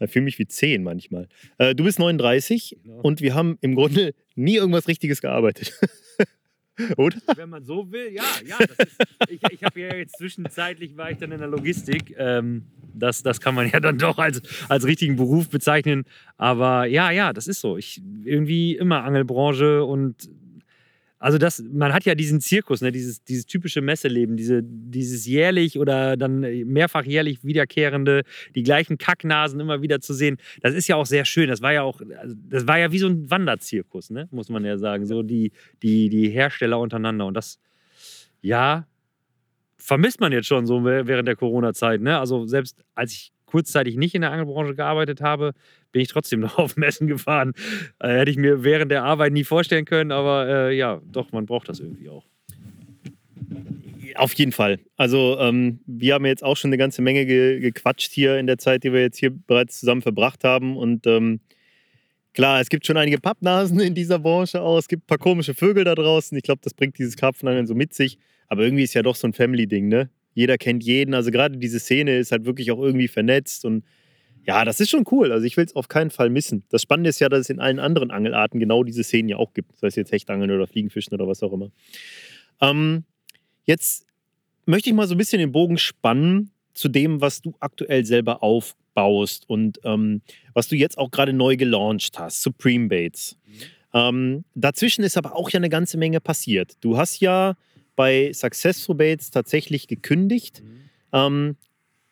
Ich 0.00 0.10
fühle 0.10 0.24
mich 0.24 0.38
wie 0.38 0.46
10 0.46 0.82
manchmal. 0.82 1.28
Äh, 1.58 1.74
du 1.74 1.84
bist 1.84 1.98
39 1.98 2.78
genau. 2.82 3.00
und 3.00 3.20
wir 3.20 3.34
haben 3.34 3.58
im 3.60 3.74
Grunde 3.74 4.14
nie 4.34 4.56
irgendwas 4.56 4.88
Richtiges 4.88 5.20
gearbeitet. 5.20 5.72
Oder? 6.96 7.16
Wenn 7.36 7.50
man 7.50 7.64
so 7.64 7.90
will, 7.92 8.12
ja, 8.12 8.24
ja. 8.44 8.58
Ist, 8.58 8.96
ich 9.28 9.40
ich 9.48 9.62
habe 9.62 9.80
ja 9.80 9.94
jetzt 9.94 10.18
zwischenzeitlich 10.18 10.96
war 10.96 11.10
ich 11.10 11.18
dann 11.18 11.30
in 11.30 11.38
der 11.38 11.46
Logistik. 11.46 12.14
Ähm, 12.18 12.64
das, 12.92 13.22
das 13.22 13.40
kann 13.40 13.54
man 13.54 13.70
ja 13.70 13.78
dann 13.80 13.98
doch 13.98 14.18
als, 14.18 14.42
als 14.68 14.84
richtigen 14.84 15.16
Beruf 15.16 15.48
bezeichnen. 15.48 16.04
Aber 16.36 16.86
ja, 16.86 17.10
ja, 17.12 17.32
das 17.32 17.46
ist 17.46 17.60
so. 17.60 17.76
Ich 17.76 18.02
irgendwie 18.24 18.76
immer 18.76 19.04
Angelbranche 19.04 19.84
und 19.84 20.28
also 21.24 21.38
das, 21.38 21.64
man 21.72 21.94
hat 21.94 22.04
ja 22.04 22.14
diesen 22.14 22.42
Zirkus, 22.42 22.82
ne, 22.82 22.92
dieses, 22.92 23.24
dieses 23.24 23.46
typische 23.46 23.80
Messeleben, 23.80 24.36
diese, 24.36 24.60
dieses 24.62 25.24
jährlich 25.24 25.78
oder 25.78 26.18
dann 26.18 26.40
mehrfach 26.40 27.02
jährlich 27.04 27.42
wiederkehrende, 27.42 28.24
die 28.54 28.62
gleichen 28.62 28.98
Kacknasen 28.98 29.58
immer 29.58 29.80
wieder 29.80 30.02
zu 30.02 30.12
sehen. 30.12 30.36
Das 30.60 30.74
ist 30.74 30.86
ja 30.86 30.96
auch 30.96 31.06
sehr 31.06 31.24
schön. 31.24 31.48
Das 31.48 31.62
war 31.62 31.72
ja 31.72 31.80
auch, 31.80 32.02
also 32.18 32.34
das 32.50 32.66
war 32.66 32.78
ja 32.78 32.92
wie 32.92 32.98
so 32.98 33.06
ein 33.06 33.30
Wanderzirkus, 33.30 34.10
ne, 34.10 34.28
muss 34.32 34.50
man 34.50 34.66
ja 34.66 34.76
sagen. 34.76 35.06
So 35.06 35.22
die, 35.22 35.52
die, 35.82 36.10
die 36.10 36.28
Hersteller 36.28 36.78
untereinander. 36.78 37.24
Und 37.24 37.32
das, 37.32 37.58
ja, 38.42 38.86
vermisst 39.78 40.20
man 40.20 40.30
jetzt 40.30 40.46
schon 40.46 40.66
so 40.66 40.84
während 40.84 41.26
der 41.26 41.36
Corona-Zeit. 41.36 42.02
Ne? 42.02 42.18
Also 42.18 42.44
selbst 42.44 42.84
als 42.94 43.14
ich 43.14 43.32
kurzzeitig 43.54 43.96
nicht 43.96 44.16
in 44.16 44.22
der 44.22 44.32
Angelbranche 44.32 44.74
gearbeitet 44.74 45.20
habe, 45.20 45.52
bin 45.92 46.02
ich 46.02 46.08
trotzdem 46.08 46.40
noch 46.46 46.58
auf 46.58 46.76
Messen 46.76 47.06
gefahren. 47.06 47.52
Äh, 48.00 48.18
hätte 48.18 48.32
ich 48.32 48.36
mir 48.36 48.64
während 48.64 48.90
der 48.90 49.04
Arbeit 49.04 49.32
nie 49.32 49.44
vorstellen 49.44 49.84
können, 49.84 50.10
aber 50.10 50.48
äh, 50.48 50.76
ja, 50.76 51.00
doch, 51.06 51.30
man 51.30 51.46
braucht 51.46 51.68
das 51.68 51.78
irgendwie 51.78 52.08
auch. 52.08 52.24
Auf 54.16 54.32
jeden 54.34 54.50
Fall. 54.50 54.80
Also 54.96 55.38
ähm, 55.38 55.78
wir 55.86 56.14
haben 56.14 56.26
jetzt 56.26 56.42
auch 56.42 56.56
schon 56.56 56.70
eine 56.70 56.78
ganze 56.78 57.00
Menge 57.00 57.26
ge 57.26 57.60
gequatscht 57.60 58.10
hier 58.12 58.38
in 58.38 58.48
der 58.48 58.58
Zeit, 58.58 58.82
die 58.82 58.92
wir 58.92 59.00
jetzt 59.00 59.18
hier 59.18 59.30
bereits 59.30 59.78
zusammen 59.78 60.02
verbracht 60.02 60.42
haben. 60.42 60.76
Und 60.76 61.06
ähm, 61.06 61.38
klar, 62.32 62.60
es 62.60 62.70
gibt 62.70 62.86
schon 62.86 62.96
einige 62.96 63.18
Pappnasen 63.18 63.78
in 63.78 63.94
dieser 63.94 64.18
Branche 64.18 64.62
auch. 64.62 64.78
Es 64.78 64.88
gibt 64.88 65.04
ein 65.04 65.06
paar 65.06 65.18
komische 65.18 65.54
Vögel 65.54 65.84
da 65.84 65.94
draußen. 65.94 66.36
Ich 66.36 66.42
glaube, 66.42 66.60
das 66.64 66.74
bringt 66.74 66.98
dieses 66.98 67.16
Karpfenangeln 67.16 67.68
so 67.68 67.74
mit 67.76 67.94
sich. 67.94 68.18
Aber 68.48 68.62
irgendwie 68.62 68.82
ist 68.82 68.94
ja 68.94 69.02
doch 69.02 69.14
so 69.14 69.28
ein 69.28 69.32
Family-Ding, 69.32 69.88
ne? 69.88 70.10
Jeder 70.34 70.58
kennt 70.58 70.84
jeden. 70.84 71.14
Also 71.14 71.30
gerade 71.30 71.56
diese 71.56 71.80
Szene 71.80 72.18
ist 72.18 72.32
halt 72.32 72.44
wirklich 72.44 72.70
auch 72.70 72.80
irgendwie 72.80 73.08
vernetzt 73.08 73.64
und 73.64 73.84
ja, 74.46 74.64
das 74.64 74.78
ist 74.78 74.90
schon 74.90 75.04
cool. 75.10 75.32
Also 75.32 75.46
ich 75.46 75.56
will 75.56 75.64
es 75.64 75.74
auf 75.74 75.88
keinen 75.88 76.10
Fall 76.10 76.28
missen. 76.28 76.64
Das 76.68 76.82
Spannende 76.82 77.08
ist 77.08 77.18
ja, 77.18 77.28
dass 77.28 77.40
es 77.40 77.50
in 77.50 77.60
allen 77.60 77.78
anderen 77.78 78.10
Angelarten 78.10 78.60
genau 78.60 78.84
diese 78.84 79.02
Szenen 79.02 79.28
ja 79.28 79.38
auch 79.38 79.54
gibt. 79.54 79.76
Sei 79.78 79.86
es 79.86 79.96
jetzt 79.96 80.12
Hechtangeln 80.12 80.50
oder 80.50 80.66
Fliegenfischen 80.66 81.14
oder 81.14 81.26
was 81.26 81.42
auch 81.42 81.52
immer. 81.52 81.70
Ähm, 82.60 83.04
jetzt 83.64 84.06
möchte 84.66 84.90
ich 84.90 84.94
mal 84.94 85.06
so 85.06 85.14
ein 85.14 85.18
bisschen 85.18 85.38
den 85.38 85.52
Bogen 85.52 85.78
spannen 85.78 86.50
zu 86.74 86.88
dem, 86.88 87.20
was 87.20 87.40
du 87.40 87.54
aktuell 87.60 88.04
selber 88.04 88.42
aufbaust 88.42 89.48
und 89.48 89.80
ähm, 89.84 90.20
was 90.52 90.68
du 90.68 90.76
jetzt 90.76 90.98
auch 90.98 91.10
gerade 91.10 91.32
neu 91.32 91.56
gelauncht 91.56 92.18
hast, 92.18 92.42
Supreme 92.42 92.88
Baits. 92.88 93.38
Mhm. 93.46 93.52
Ähm, 93.94 94.44
dazwischen 94.54 95.04
ist 95.04 95.16
aber 95.16 95.36
auch 95.36 95.50
ja 95.50 95.58
eine 95.58 95.68
ganze 95.68 95.96
Menge 95.96 96.20
passiert. 96.20 96.72
Du 96.80 96.98
hast 96.98 97.20
ja 97.20 97.54
bei 97.96 98.32
Successful 98.32 98.94
Bates 98.94 99.30
tatsächlich 99.30 99.86
gekündigt. 99.88 100.62
Mhm. 100.62 100.80
Ähm, 101.12 101.56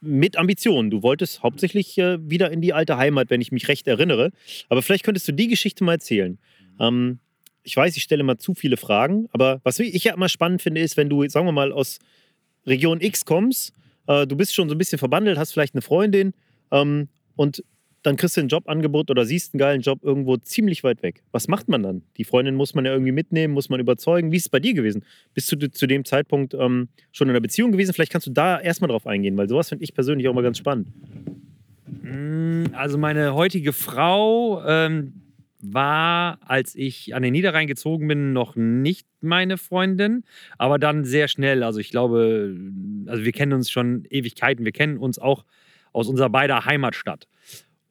mit 0.03 0.37
Ambitionen. 0.37 0.91
Du 0.91 1.03
wolltest 1.03 1.43
hauptsächlich 1.43 1.97
äh, 1.97 2.19
wieder 2.29 2.51
in 2.51 2.61
die 2.61 2.73
alte 2.73 2.97
Heimat, 2.97 3.31
wenn 3.31 3.41
ich 3.41 3.53
mich 3.53 3.69
recht 3.69 3.87
erinnere. 3.87 4.33
Aber 4.69 4.83
vielleicht 4.83 5.05
könntest 5.05 5.29
du 5.29 5.33
die 5.33 5.47
Geschichte 5.47 5.85
mal 5.85 5.93
erzählen. 5.93 6.33
Mhm. 6.33 6.77
Ähm, 6.81 7.19
ich 7.63 7.77
weiß, 7.77 7.97
ich 7.97 8.03
stelle 8.03 8.25
mal 8.25 8.39
zu 8.39 8.55
viele 8.55 8.77
Fragen, 8.77 9.29
aber 9.33 9.61
was 9.63 9.79
ich 9.79 10.03
ja 10.03 10.15
immer 10.15 10.29
spannend 10.29 10.61
finde, 10.61 10.81
ist, 10.81 10.97
wenn 10.97 11.09
du, 11.09 11.27
sagen 11.29 11.47
wir 11.47 11.53
mal, 11.53 11.71
aus 11.71 12.01
Region 12.67 13.01
X 13.01 13.25
kommst, 13.25 13.73
äh, 14.09 14.27
du 14.27 14.37
bist 14.37 14.55
schon 14.55 14.69
so 14.69 14.75
ein 14.75 14.79
bisschen 14.79 14.99
verbandelt, 14.99 15.39
hast 15.39 15.53
vielleicht 15.53 15.75
eine 15.75 15.83
Freundin 15.83 16.35
ähm, 16.73 17.09
und 17.37 17.63
dann 18.03 18.17
kriegst 18.17 18.37
du 18.37 18.41
ein 18.41 18.49
Jobangebot 18.49 19.11
oder 19.11 19.25
siehst 19.25 19.55
einen 19.55 19.59
geilen 19.59 19.81
Job 19.81 20.01
irgendwo 20.03 20.37
ziemlich 20.37 20.83
weit 20.83 21.03
weg. 21.03 21.23
Was 21.31 21.47
macht 21.49 21.69
man 21.69 21.83
dann? 21.83 22.03
Die 22.17 22.25
Freundin 22.25 22.57
muss 22.57 22.75
man 22.75 22.85
ja 22.85 22.93
irgendwie 22.93 23.13
mitnehmen, 23.13 23.55
muss 23.55 23.69
man 23.69 23.79
überzeugen. 23.79 24.33
Wie 24.33 24.37
ist 24.37 24.45
es 24.45 24.49
bei 24.49 24.61
dir 24.61 24.75
gewesen? 24.75 25.05
Bist 25.35 25.53
du 25.53 25.71
zu 25.71 25.87
dem 25.87 26.05
Zeitpunkt 26.05 26.55
ähm, 26.55 26.89
schon 27.13 27.29
in 27.29 27.31
einer 27.31 27.41
Beziehung 27.41 27.71
gewesen? 27.73 27.93
Vielleicht 27.93 28.13
kannst 28.13 28.27
du 28.27 28.33
da 28.33 28.61
erstmal 28.61 28.89
drauf 28.89 29.07
eingehen, 29.07 29.37
weil 29.37 29.49
sowas 29.49 29.69
finde 29.69 29.85
ich 29.85 29.95
persönlich 29.95 30.29
auch 30.29 30.35
mal 30.35 30.43
ganz 30.43 30.59
spannend. 30.59 30.89
Mm, 31.87 32.65
also 32.73 32.99
meine 32.99 33.35
heutige 33.35 33.73
Frau 33.73 34.65
ähm, 34.67 35.13
war, 35.61 36.39
als 36.45 36.75
ich 36.75 37.15
an 37.15 37.23
den 37.23 37.33
Niederrhein 37.33 37.69
gezogen 37.69 38.09
bin, 38.09 38.33
noch 38.33 38.57
nicht 38.57 39.07
meine 39.21 39.59
Freundin, 39.59 40.25
aber 40.59 40.81
dann 40.81 41.05
sehr 41.05 41.29
schnell. 41.29 41.63
Also 41.63 41.79
ich 41.79 41.91
glaube, 41.91 42.57
also 43.07 43.25
wir 43.25 43.33
kennen 43.33 43.53
uns 43.53 43.71
schon 43.71 44.05
Ewigkeiten. 44.11 44.65
Wir 44.65 44.73
kennen 44.73 44.99
uns 44.99 45.21
auch 45.21 45.45
aus 45.93 46.09
unserer 46.09 46.31
beider 46.31 46.65
Heimatstadt. 46.65 47.29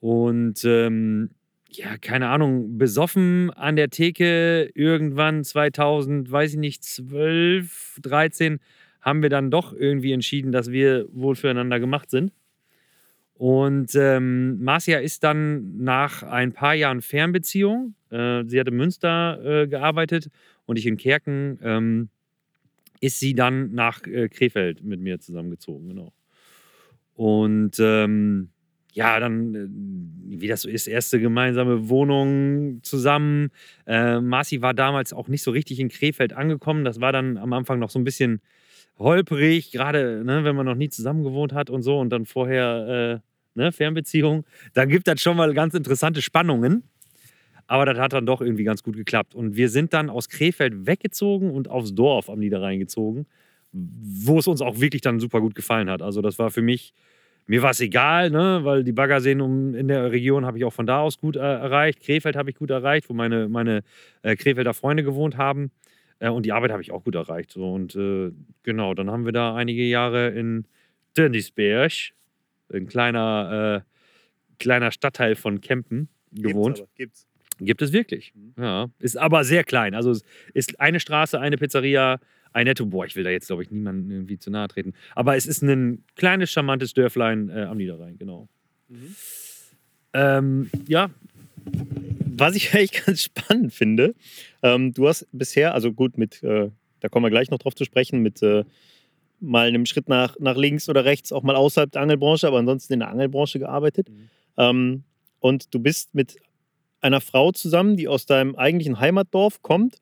Und 0.01 0.65
ähm, 0.65 1.29
ja, 1.69 1.97
keine 1.97 2.27
Ahnung, 2.27 2.77
besoffen 2.77 3.49
an 3.51 3.77
der 3.77 3.89
Theke 3.89 4.69
irgendwann 4.73 5.43
2000, 5.43 6.29
weiß 6.29 6.53
ich 6.53 6.59
nicht, 6.59 6.83
12, 6.83 7.99
13, 8.01 8.59
haben 8.99 9.21
wir 9.21 9.29
dann 9.29 9.51
doch 9.51 9.73
irgendwie 9.73 10.11
entschieden, 10.11 10.51
dass 10.51 10.71
wir 10.71 11.07
wohl 11.13 11.35
füreinander 11.35 11.79
gemacht 11.79 12.09
sind. 12.09 12.33
Und 13.35 13.95
ähm, 13.95 14.61
Marcia 14.61 14.99
ist 14.99 15.23
dann 15.23 15.77
nach 15.83 16.23
ein 16.23 16.51
paar 16.51 16.75
Jahren 16.75 17.01
Fernbeziehung, 17.01 17.95
äh, 18.11 18.43
sie 18.45 18.59
hat 18.59 18.67
in 18.67 18.75
Münster 18.75 19.39
äh, 19.43 19.67
gearbeitet 19.67 20.29
und 20.65 20.77
ich 20.77 20.85
in 20.85 20.97
Kerken, 20.97 21.57
ähm, 21.63 22.09
ist 22.99 23.19
sie 23.19 23.33
dann 23.33 23.73
nach 23.73 24.05
äh, 24.05 24.29
Krefeld 24.29 24.83
mit 24.83 24.99
mir 24.99 25.19
zusammengezogen, 25.19 25.87
genau. 25.87 26.13
Und 27.15 27.77
ähm, 27.79 28.49
ja, 28.91 29.19
dann, 29.19 29.55
äh, 29.55 30.39
wie 30.39 30.47
das 30.47 30.61
so 30.61 30.69
ist, 30.69 30.87
erste 30.87 31.19
gemeinsame 31.19 31.89
Wohnung 31.89 32.79
zusammen. 32.83 33.49
Äh, 33.85 34.19
Marci 34.19 34.61
war 34.61 34.73
damals 34.73 35.13
auch 35.13 35.27
nicht 35.27 35.43
so 35.43 35.51
richtig 35.51 35.79
in 35.79 35.89
Krefeld 35.89 36.33
angekommen. 36.33 36.83
Das 36.83 36.99
war 37.01 37.11
dann 37.11 37.37
am 37.37 37.53
Anfang 37.53 37.79
noch 37.79 37.89
so 37.89 37.99
ein 37.99 38.03
bisschen 38.03 38.41
holprig, 38.97 39.71
gerade 39.71 40.23
ne, 40.23 40.43
wenn 40.43 40.55
man 40.55 40.65
noch 40.65 40.75
nie 40.75 40.89
zusammen 40.89 41.23
gewohnt 41.23 41.53
hat 41.53 41.69
und 41.69 41.81
so 41.81 41.99
und 41.99 42.09
dann 42.09 42.25
vorher 42.25 43.21
äh, 43.55 43.59
ne, 43.59 43.71
Fernbeziehung. 43.71 44.45
Dann 44.73 44.89
gibt 44.89 45.07
das 45.07 45.21
schon 45.21 45.37
mal 45.37 45.53
ganz 45.53 45.73
interessante 45.73 46.21
Spannungen. 46.21 46.83
Aber 47.67 47.85
das 47.85 47.97
hat 47.97 48.11
dann 48.11 48.25
doch 48.25 48.41
irgendwie 48.41 48.65
ganz 48.65 48.83
gut 48.83 48.97
geklappt. 48.97 49.33
Und 49.33 49.55
wir 49.55 49.69
sind 49.69 49.93
dann 49.93 50.09
aus 50.09 50.27
Krefeld 50.27 50.87
weggezogen 50.87 51.51
und 51.51 51.69
aufs 51.69 51.95
Dorf 51.95 52.29
am 52.29 52.39
Niederrhein 52.39 52.79
gezogen, 52.79 53.27
wo 53.71 54.39
es 54.39 54.47
uns 54.47 54.61
auch 54.61 54.81
wirklich 54.81 55.01
dann 55.01 55.21
super 55.21 55.39
gut 55.39 55.55
gefallen 55.55 55.89
hat. 55.89 56.01
Also 56.01 56.21
das 56.21 56.37
war 56.37 56.51
für 56.51 56.61
mich 56.61 56.93
mir 57.47 57.61
war 57.61 57.71
es 57.71 57.81
egal, 57.81 58.29
ne, 58.29 58.61
weil 58.63 58.83
die 58.83 58.91
Baggerseen 58.91 59.41
um, 59.41 59.75
in 59.75 59.87
der 59.87 60.11
Region 60.11 60.45
habe 60.45 60.57
ich 60.57 60.65
auch 60.65 60.73
von 60.73 60.85
da 60.85 60.99
aus 61.01 61.17
gut 61.17 61.35
äh, 61.35 61.39
erreicht. 61.39 62.01
Krefeld 62.01 62.35
habe 62.35 62.49
ich 62.49 62.55
gut 62.55 62.69
erreicht, 62.69 63.09
wo 63.09 63.13
meine, 63.13 63.49
meine 63.49 63.83
äh, 64.21 64.35
Krefelder 64.35 64.73
Freunde 64.73 65.03
gewohnt 65.03 65.37
haben. 65.37 65.71
Äh, 66.19 66.29
und 66.29 66.45
die 66.45 66.51
Arbeit 66.51 66.71
habe 66.71 66.81
ich 66.81 66.91
auch 66.91 67.03
gut 67.03 67.15
erreicht. 67.15 67.51
So. 67.51 67.73
Und 67.73 67.95
äh, 67.95 68.31
genau, 68.63 68.93
dann 68.93 69.11
haben 69.11 69.25
wir 69.25 69.33
da 69.33 69.55
einige 69.55 69.83
Jahre 69.83 70.29
in 70.29 70.65
Dönnisberg, 71.17 71.91
ein 72.71 72.87
kleiner, 72.87 73.83
äh, 73.83 74.59
kleiner 74.59 74.91
Stadtteil 74.91 75.35
von 75.35 75.59
Kempen, 75.59 76.07
gewohnt. 76.31 76.77
Gibt's 76.77 76.81
aber, 76.81 76.89
gibt's. 76.95 77.27
Gibt 77.59 77.81
es 77.83 77.93
wirklich. 77.93 78.33
Mhm. 78.33 78.53
Ja. 78.63 78.89
Ist 78.99 79.17
aber 79.17 79.43
sehr 79.43 79.63
klein. 79.63 79.93
Also 79.93 80.11
es 80.11 80.23
ist 80.53 80.79
eine 80.79 80.99
Straße, 80.99 81.39
eine 81.39 81.57
Pizzeria, 81.57 82.19
ein 82.53 82.65
Netto. 82.65 82.85
Boah, 82.85 83.05
ich 83.05 83.15
will 83.15 83.23
da 83.23 83.29
jetzt, 83.29 83.47
glaube 83.47 83.63
ich, 83.63 83.71
niemandem 83.71 84.11
irgendwie 84.11 84.37
zu 84.37 84.51
nahe 84.51 84.67
treten. 84.67 84.93
Aber 85.15 85.35
es 85.35 85.45
ist 85.45 85.61
ein 85.61 86.03
kleines, 86.15 86.51
charmantes 86.51 86.93
Dörflein 86.93 87.49
äh, 87.49 87.63
am 87.63 87.77
Niederrhein, 87.77 88.17
genau. 88.17 88.47
Mhm. 88.89 89.15
Ähm, 90.13 90.69
ja, 90.87 91.09
Was 92.25 92.55
ich 92.55 92.73
eigentlich 92.73 93.05
ganz 93.05 93.23
spannend 93.23 93.73
finde, 93.73 94.15
ähm, 94.63 94.93
du 94.93 95.07
hast 95.07 95.27
bisher, 95.31 95.73
also 95.73 95.93
gut, 95.93 96.17
mit, 96.17 96.43
äh, 96.43 96.69
da 96.99 97.09
kommen 97.09 97.25
wir 97.25 97.29
gleich 97.29 97.49
noch 97.49 97.59
drauf 97.59 97.75
zu 97.75 97.85
sprechen, 97.85 98.21
mit 98.21 98.41
äh, 98.41 98.63
mal 99.39 99.67
einem 99.67 99.85
Schritt 99.85 100.07
nach, 100.07 100.37
nach 100.39 100.55
links 100.55 100.87
oder 100.89 101.05
rechts, 101.05 101.31
auch 101.31 101.43
mal 101.43 101.55
außerhalb 101.55 101.91
der 101.91 102.01
Angelbranche, 102.01 102.47
aber 102.47 102.59
ansonsten 102.59 102.93
in 102.93 102.99
der 102.99 103.09
Angelbranche 103.09 103.59
gearbeitet. 103.59 104.09
Mhm. 104.09 104.29
Ähm, 104.57 105.03
und 105.39 105.73
du 105.73 105.79
bist 105.79 106.13
mit 106.13 106.37
einer 107.01 107.21
Frau 107.21 107.51
zusammen, 107.51 107.97
die 107.97 108.07
aus 108.07 108.25
deinem 108.25 108.55
eigentlichen 108.55 108.99
Heimatdorf 108.99 109.61
kommt, 109.61 109.97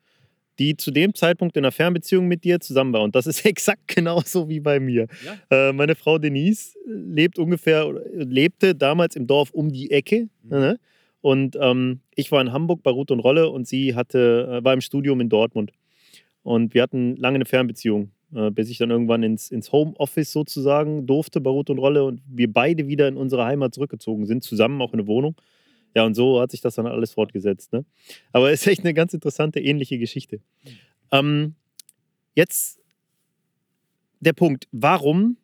die 0.60 0.76
zu 0.76 0.90
dem 0.90 1.14
Zeitpunkt 1.14 1.56
in 1.56 1.64
einer 1.64 1.72
Fernbeziehung 1.72 2.28
mit 2.28 2.44
dir 2.44 2.60
zusammen 2.60 2.92
war. 2.92 3.02
Und 3.02 3.16
das 3.16 3.26
ist 3.26 3.44
exakt 3.46 3.88
genauso 3.88 4.48
wie 4.48 4.60
bei 4.60 4.78
mir. 4.78 5.08
Ja. 5.24 5.70
Äh, 5.70 5.72
meine 5.72 5.96
Frau 5.96 6.18
Denise 6.18 6.76
lebt 6.86 7.38
ungefähr, 7.38 7.88
oder 7.88 8.02
lebte 8.12 8.74
damals 8.74 9.16
im 9.16 9.26
Dorf 9.26 9.50
um 9.50 9.72
die 9.72 9.90
Ecke. 9.90 10.28
Mhm. 10.44 10.50
Ne? 10.50 10.78
Und 11.22 11.58
ähm, 11.60 12.00
ich 12.14 12.30
war 12.30 12.40
in 12.40 12.52
Hamburg 12.52 12.82
bei 12.82 12.90
Ruth 12.90 13.10
und 13.10 13.20
Rolle 13.20 13.48
und 13.50 13.66
sie 13.66 13.94
hatte, 13.94 14.60
äh, 14.60 14.64
war 14.64 14.74
im 14.74 14.80
Studium 14.80 15.20
in 15.20 15.28
Dortmund. 15.28 15.72
Und 16.42 16.74
wir 16.74 16.82
hatten 16.82 17.16
lange 17.16 17.36
eine 17.36 17.44
Fernbeziehung, 17.44 18.10
äh, 18.34 18.50
bis 18.50 18.70
ich 18.70 18.78
dann 18.78 18.90
irgendwann 18.90 19.22
ins, 19.22 19.50
ins 19.50 19.72
Homeoffice 19.72 20.32
sozusagen 20.32 21.06
durfte 21.06 21.40
bei 21.40 21.50
Ruth 21.50 21.70
und 21.70 21.78
Rolle 21.78 22.04
und 22.04 22.22
wir 22.26 22.50
beide 22.52 22.86
wieder 22.86 23.08
in 23.08 23.16
unsere 23.16 23.44
Heimat 23.44 23.74
zurückgezogen 23.74 24.26
sind, 24.26 24.42
zusammen 24.42 24.80
auch 24.80 24.92
in 24.92 25.00
eine 25.00 25.08
Wohnung. 25.08 25.36
Ja, 25.94 26.04
und 26.04 26.14
so 26.14 26.40
hat 26.40 26.50
sich 26.50 26.60
das 26.60 26.76
dann 26.76 26.86
alles 26.86 27.12
fortgesetzt. 27.12 27.72
Ne? 27.72 27.84
Aber 28.32 28.50
es 28.50 28.62
ist 28.62 28.66
echt 28.66 28.80
eine 28.80 28.94
ganz 28.94 29.12
interessante, 29.12 29.60
ähnliche 29.60 29.98
Geschichte. 29.98 30.40
Ähm, 31.10 31.54
jetzt 32.34 32.80
der 34.20 34.32
Punkt, 34.32 34.68
warum 34.70 35.36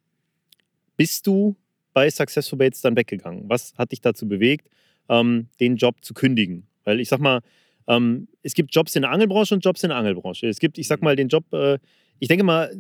bist 0.97 1.27
du 1.27 1.57
bei 1.93 2.11
Successful 2.11 2.59
Baits 2.59 2.81
dann 2.81 2.97
weggegangen? 2.97 3.49
Was 3.49 3.75
hat 3.77 3.93
dich 3.93 4.01
dazu 4.01 4.29
bewegt, 4.29 4.69
ähm, 5.09 5.49
den 5.61 5.77
Job 5.77 5.97
zu 6.03 6.15
kündigen? 6.15 6.67
Weil 6.85 7.01
ich 7.01 7.09
sag 7.09 7.21
mal, 7.21 7.41
ähm, 7.89 8.29
es 8.43 8.55
gibt 8.55 8.75
Jobs 8.75 8.95
in 8.97 9.03
der 9.03 9.11
Angelbranche 9.11 9.55
und 9.55 9.65
Jobs 9.65 9.83
in 9.83 9.89
der 9.89 9.99
Angelbranche. 9.99 10.47
Es 10.47 10.59
gibt, 10.59 10.79
ich 10.79 10.87
sag 10.87 11.03
mal, 11.03 11.17
den 11.17 11.29
Job, 11.29 11.53
äh, 11.53 11.79
ich 12.19 12.29
denke 12.29 12.45
mal, 12.45 12.75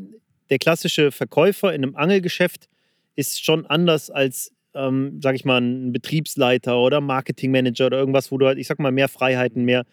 der 0.50 0.58
klassische 0.58 1.10
Verkäufer 1.10 1.74
in 1.74 1.82
einem 1.82 1.96
Angelgeschäft 1.96 2.68
ist 3.16 3.44
schon 3.44 3.66
anders 3.66 4.10
als, 4.10 4.52
ähm, 4.76 5.20
sag 5.22 5.34
ich 5.34 5.44
mal, 5.44 5.60
ein 5.60 5.92
Betriebsleiter 5.92 6.78
oder 6.78 7.00
Marketingmanager 7.00 7.86
oder 7.86 7.98
irgendwas, 7.98 8.30
wo 8.30 8.38
du 8.38 8.46
halt, 8.46 8.58
ich 8.58 8.66
sag 8.66 8.78
mal, 8.78 8.92
mehr 8.92 9.08
Freiheiten, 9.08 9.64
mehr 9.64 9.84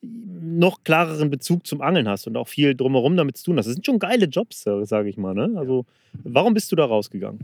noch 0.00 0.84
klareren 0.84 1.30
Bezug 1.30 1.66
zum 1.66 1.80
Angeln 1.80 2.08
hast 2.08 2.26
und 2.26 2.36
auch 2.36 2.48
viel 2.48 2.74
drumherum 2.74 3.16
damit 3.16 3.36
zu 3.36 3.46
tun 3.46 3.58
hast. 3.58 3.66
Das 3.66 3.74
sind 3.74 3.84
schon 3.84 3.98
geile 3.98 4.26
Jobs, 4.26 4.62
sage 4.62 5.08
ich 5.08 5.16
mal. 5.16 5.34
Ne? 5.34 5.52
Also, 5.56 5.86
warum 6.22 6.54
bist 6.54 6.70
du 6.70 6.76
da 6.76 6.84
rausgegangen? 6.84 7.40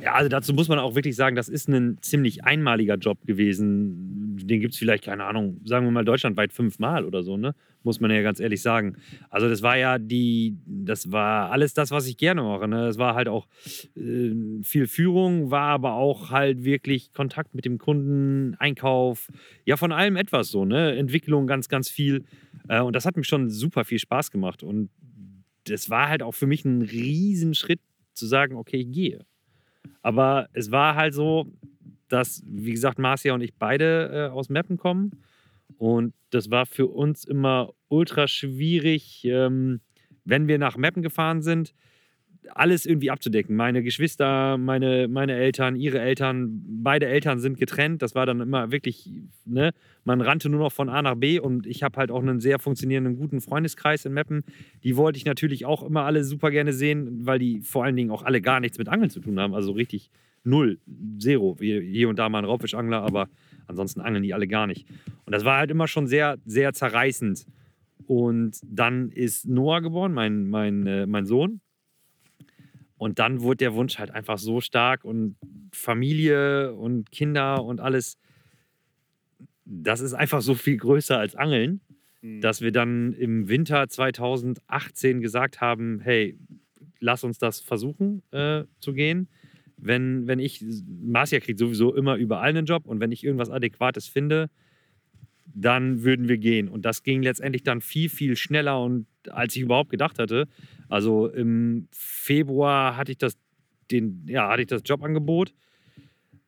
Ja, 0.00 0.14
also 0.14 0.28
dazu 0.28 0.54
muss 0.54 0.68
man 0.68 0.78
auch 0.78 0.94
wirklich 0.94 1.16
sagen, 1.16 1.34
das 1.34 1.48
ist 1.48 1.68
ein 1.68 1.98
ziemlich 2.02 2.44
einmaliger 2.44 2.94
Job 2.94 3.18
gewesen. 3.26 4.36
Den 4.36 4.60
gibt 4.60 4.74
es 4.74 4.78
vielleicht, 4.78 5.04
keine 5.04 5.24
Ahnung, 5.24 5.60
sagen 5.64 5.86
wir 5.86 5.90
mal 5.90 6.04
deutschlandweit 6.04 6.52
fünfmal 6.52 7.04
oder 7.04 7.24
so, 7.24 7.36
ne? 7.36 7.54
Muss 7.82 7.98
man 7.98 8.10
ja 8.12 8.22
ganz 8.22 8.38
ehrlich 8.38 8.62
sagen. 8.62 8.96
Also 9.28 9.48
das 9.48 9.62
war 9.62 9.76
ja 9.76 9.98
die, 9.98 10.56
das 10.66 11.10
war 11.10 11.50
alles 11.50 11.74
das, 11.74 11.90
was 11.90 12.06
ich 12.06 12.16
gerne 12.16 12.42
mache. 12.42 12.68
Ne? 12.68 12.86
Es 12.86 12.98
war 12.98 13.14
halt 13.14 13.28
auch 13.28 13.48
äh, 13.96 14.32
viel 14.62 14.86
Führung, 14.86 15.50
war 15.50 15.70
aber 15.70 15.94
auch 15.94 16.30
halt 16.30 16.64
wirklich 16.64 17.12
Kontakt 17.12 17.54
mit 17.54 17.64
dem 17.64 17.78
Kunden, 17.78 18.54
Einkauf, 18.58 19.30
ja 19.64 19.76
von 19.76 19.90
allem 19.90 20.16
etwas 20.16 20.48
so, 20.48 20.64
ne? 20.64 20.96
Entwicklung 20.96 21.48
ganz, 21.48 21.68
ganz 21.68 21.88
viel. 21.88 22.24
Äh, 22.68 22.82
und 22.82 22.94
das 22.94 23.04
hat 23.04 23.16
mir 23.16 23.24
schon 23.24 23.50
super 23.50 23.84
viel 23.84 23.98
Spaß 23.98 24.30
gemacht. 24.30 24.62
Und 24.62 24.90
das 25.64 25.90
war 25.90 26.08
halt 26.08 26.22
auch 26.22 26.34
für 26.34 26.46
mich 26.46 26.64
ein 26.64 26.82
Riesenschritt 26.82 27.80
zu 28.14 28.26
sagen, 28.26 28.54
okay, 28.56 28.78
ich 28.78 28.92
gehe. 28.92 29.24
Aber 30.02 30.48
es 30.52 30.70
war 30.70 30.94
halt 30.94 31.14
so, 31.14 31.52
dass, 32.08 32.42
wie 32.46 32.72
gesagt, 32.72 32.98
Marcia 32.98 33.34
und 33.34 33.42
ich 33.42 33.54
beide 33.54 34.28
äh, 34.30 34.32
aus 34.32 34.48
Meppen 34.48 34.76
kommen. 34.76 35.22
Und 35.76 36.14
das 36.30 36.50
war 36.50 36.66
für 36.66 36.86
uns 36.86 37.24
immer 37.24 37.72
ultra 37.88 38.26
schwierig, 38.26 39.24
ähm, 39.24 39.80
wenn 40.24 40.48
wir 40.48 40.58
nach 40.58 40.76
Meppen 40.76 41.02
gefahren 41.02 41.42
sind, 41.42 41.74
alles 42.54 42.86
irgendwie 42.86 43.10
abzudecken. 43.10 43.56
Meine 43.56 43.82
Geschwister, 43.82 44.58
meine, 44.58 45.08
meine 45.08 45.34
Eltern, 45.34 45.76
ihre 45.76 46.00
Eltern, 46.00 46.62
beide 46.82 47.06
Eltern 47.06 47.38
sind 47.38 47.58
getrennt. 47.58 48.02
Das 48.02 48.14
war 48.14 48.26
dann 48.26 48.40
immer 48.40 48.70
wirklich, 48.70 49.10
ne, 49.44 49.72
man 50.04 50.20
rannte 50.20 50.48
nur 50.48 50.60
noch 50.60 50.72
von 50.72 50.88
A 50.88 51.02
nach 51.02 51.16
B 51.16 51.38
und 51.38 51.66
ich 51.66 51.82
habe 51.82 51.96
halt 51.98 52.10
auch 52.10 52.22
einen 52.22 52.40
sehr 52.40 52.58
funktionierenden, 52.58 53.16
guten 53.16 53.40
Freundeskreis 53.40 54.04
in 54.04 54.12
Meppen. 54.12 54.44
Die 54.84 54.96
wollte 54.96 55.18
ich 55.18 55.24
natürlich 55.24 55.66
auch 55.66 55.82
immer 55.82 56.04
alle 56.04 56.24
super 56.24 56.50
gerne 56.50 56.72
sehen, 56.72 57.26
weil 57.26 57.38
die 57.38 57.60
vor 57.60 57.84
allen 57.84 57.96
Dingen 57.96 58.10
auch 58.10 58.22
alle 58.22 58.40
gar 58.40 58.60
nichts 58.60 58.78
mit 58.78 58.88
Angeln 58.88 59.10
zu 59.10 59.20
tun 59.20 59.38
haben. 59.38 59.54
Also 59.54 59.72
richtig 59.72 60.10
null, 60.44 60.78
zero. 61.18 61.56
Hier 61.60 62.08
und 62.08 62.18
da 62.18 62.28
mal 62.28 62.38
ein 62.38 62.44
Raubfischangler, 62.44 63.02
aber 63.02 63.28
ansonsten 63.66 64.00
angeln 64.00 64.22
die 64.22 64.34
alle 64.34 64.48
gar 64.48 64.66
nicht. 64.66 64.86
Und 65.26 65.32
das 65.32 65.44
war 65.44 65.58
halt 65.58 65.70
immer 65.70 65.88
schon 65.88 66.06
sehr, 66.06 66.38
sehr 66.46 66.72
zerreißend. 66.72 67.46
Und 68.06 68.58
dann 68.62 69.10
ist 69.10 69.46
Noah 69.46 69.82
geboren, 69.82 70.14
mein, 70.14 70.48
mein, 70.48 70.86
äh, 70.86 71.06
mein 71.06 71.26
Sohn. 71.26 71.60
Und 72.98 73.18
dann 73.20 73.40
wurde 73.40 73.58
der 73.58 73.74
Wunsch 73.74 73.98
halt 73.98 74.10
einfach 74.10 74.38
so 74.38 74.60
stark 74.60 75.04
und 75.04 75.36
Familie 75.72 76.74
und 76.74 77.10
Kinder 77.10 77.64
und 77.64 77.80
alles, 77.80 78.18
das 79.64 80.00
ist 80.00 80.14
einfach 80.14 80.42
so 80.42 80.54
viel 80.54 80.76
größer 80.76 81.18
als 81.18 81.36
Angeln, 81.36 81.80
dass 82.40 82.60
wir 82.60 82.72
dann 82.72 83.12
im 83.12 83.48
Winter 83.48 83.88
2018 83.88 85.20
gesagt 85.20 85.60
haben, 85.60 86.00
hey, 86.00 86.36
lass 86.98 87.22
uns 87.22 87.38
das 87.38 87.60
versuchen 87.60 88.22
äh, 88.32 88.64
zu 88.80 88.92
gehen. 88.92 89.28
Wenn, 89.76 90.26
wenn 90.26 90.40
ich, 90.40 90.64
Marcia 90.86 91.38
kriegt 91.38 91.60
sowieso 91.60 91.94
immer 91.94 92.16
überall 92.16 92.48
einen 92.48 92.66
Job 92.66 92.86
und 92.86 92.98
wenn 92.98 93.12
ich 93.12 93.22
irgendwas 93.22 93.50
Adäquates 93.50 94.08
finde, 94.08 94.50
dann 95.54 96.02
würden 96.02 96.28
wir 96.28 96.38
gehen. 96.38 96.68
Und 96.68 96.84
das 96.84 97.02
ging 97.02 97.22
letztendlich 97.22 97.62
dann 97.62 97.80
viel, 97.80 98.08
viel 98.08 98.36
schneller 98.36 98.82
und 98.82 99.06
als 99.28 99.56
ich 99.56 99.62
überhaupt 99.62 99.90
gedacht 99.90 100.18
hatte. 100.18 100.46
Also 100.88 101.28
im 101.28 101.88
Februar 101.90 102.96
hatte 102.96 103.12
ich 103.12 103.18
das, 103.18 103.36
den, 103.90 104.24
ja, 104.26 104.48
hatte 104.48 104.62
ich 104.62 104.68
das 104.68 104.82
Jobangebot. 104.84 105.52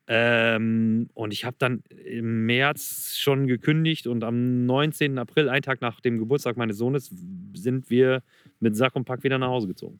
Ähm, 0.07 1.09
und 1.13 1.31
ich 1.31 1.45
habe 1.45 1.55
dann 1.59 1.83
im 2.05 2.45
März 2.45 3.15
schon 3.17 3.47
gekündigt 3.47 4.07
und 4.07 4.23
am 4.23 4.65
19. 4.65 5.17
April, 5.17 5.47
einen 5.47 5.61
Tag 5.61 5.79
nach 5.81 6.01
dem 6.01 6.17
Geburtstag 6.17 6.57
meines 6.57 6.77
Sohnes, 6.77 7.13
sind 7.55 7.89
wir 7.89 8.23
mit 8.59 8.75
Sack 8.75 8.95
und 8.95 9.05
Pack 9.05 9.23
wieder 9.23 9.37
nach 9.37 9.47
Hause 9.47 9.67
gezogen. 9.67 9.99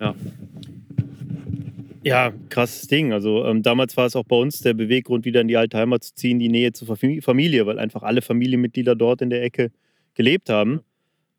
Ja, 0.00 0.14
krasses 2.48 2.88
Ding. 2.88 3.12
Also 3.12 3.44
ähm, 3.44 3.62
damals 3.62 3.96
war 3.96 4.06
es 4.06 4.16
auch 4.16 4.24
bei 4.24 4.36
uns 4.36 4.60
der 4.60 4.74
Beweggrund, 4.74 5.24
wieder 5.24 5.40
in 5.40 5.48
die 5.48 5.56
alte 5.56 5.78
Heimat 5.78 6.04
zu 6.04 6.14
ziehen, 6.14 6.38
die 6.38 6.48
Nähe 6.48 6.72
zur 6.72 6.88
Fami- 6.88 7.22
Familie, 7.22 7.66
weil 7.66 7.78
einfach 7.78 8.02
alle 8.02 8.22
Familienmitglieder 8.22 8.94
dort 8.96 9.22
in 9.22 9.30
der 9.30 9.42
Ecke 9.42 9.70
gelebt 10.14 10.50
haben. 10.50 10.80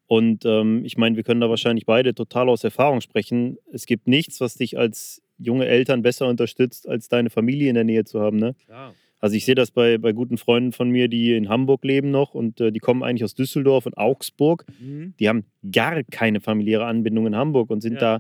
Und 0.08 0.44
ähm, 0.46 0.84
ich 0.86 0.98
meine, 0.98 1.16
wir 1.16 1.24
können 1.24 1.42
da 1.42 1.50
wahrscheinlich 1.50 1.86
beide 1.86 2.16
total 2.16 2.50
aus 2.50 2.64
Erfahrung 2.64 3.00
sprechen. 3.02 3.58
Es 3.72 3.86
gibt 3.86 4.08
nichts, 4.08 4.42
was 4.42 4.56
dich 4.56 4.78
als 4.78 5.22
junge 5.38 5.68
Eltern 5.68 6.02
besser 6.02 6.28
unterstützt, 6.28 6.88
als 6.90 7.10
deine 7.10 7.30
Familie 7.30 7.70
in 7.70 7.76
der 7.76 7.84
Nähe 7.84 8.06
zu 8.06 8.20
haben. 8.20 8.38
Ne? 8.38 8.56
Klar. 8.66 8.94
Also 9.22 9.36
ich 9.36 9.46
sehe 9.46 9.56
das 9.56 9.70
bei, 9.72 9.98
bei 9.98 10.14
guten 10.14 10.38
Freunden 10.38 10.72
von 10.72 10.90
mir, 10.90 11.10
die 11.10 11.34
in 11.34 11.50
Hamburg 11.50 11.84
leben 11.84 12.10
noch 12.10 12.34
und 12.34 12.60
äh, 12.62 12.72
die 12.72 12.80
kommen 12.80 13.04
eigentlich 13.04 13.24
aus 13.24 13.36
Düsseldorf 13.36 13.86
und 13.86 13.98
Augsburg. 13.98 14.66
Mhm. 14.80 15.14
Die 15.20 15.30
haben 15.30 15.44
gar 15.72 16.04
keine 16.04 16.40
familiäre 16.42 16.86
Anbindung 16.86 17.28
in 17.28 17.36
Hamburg 17.36 17.70
und 17.70 17.82
sind 17.82 17.96
Ja. 17.96 18.00
da, 18.00 18.20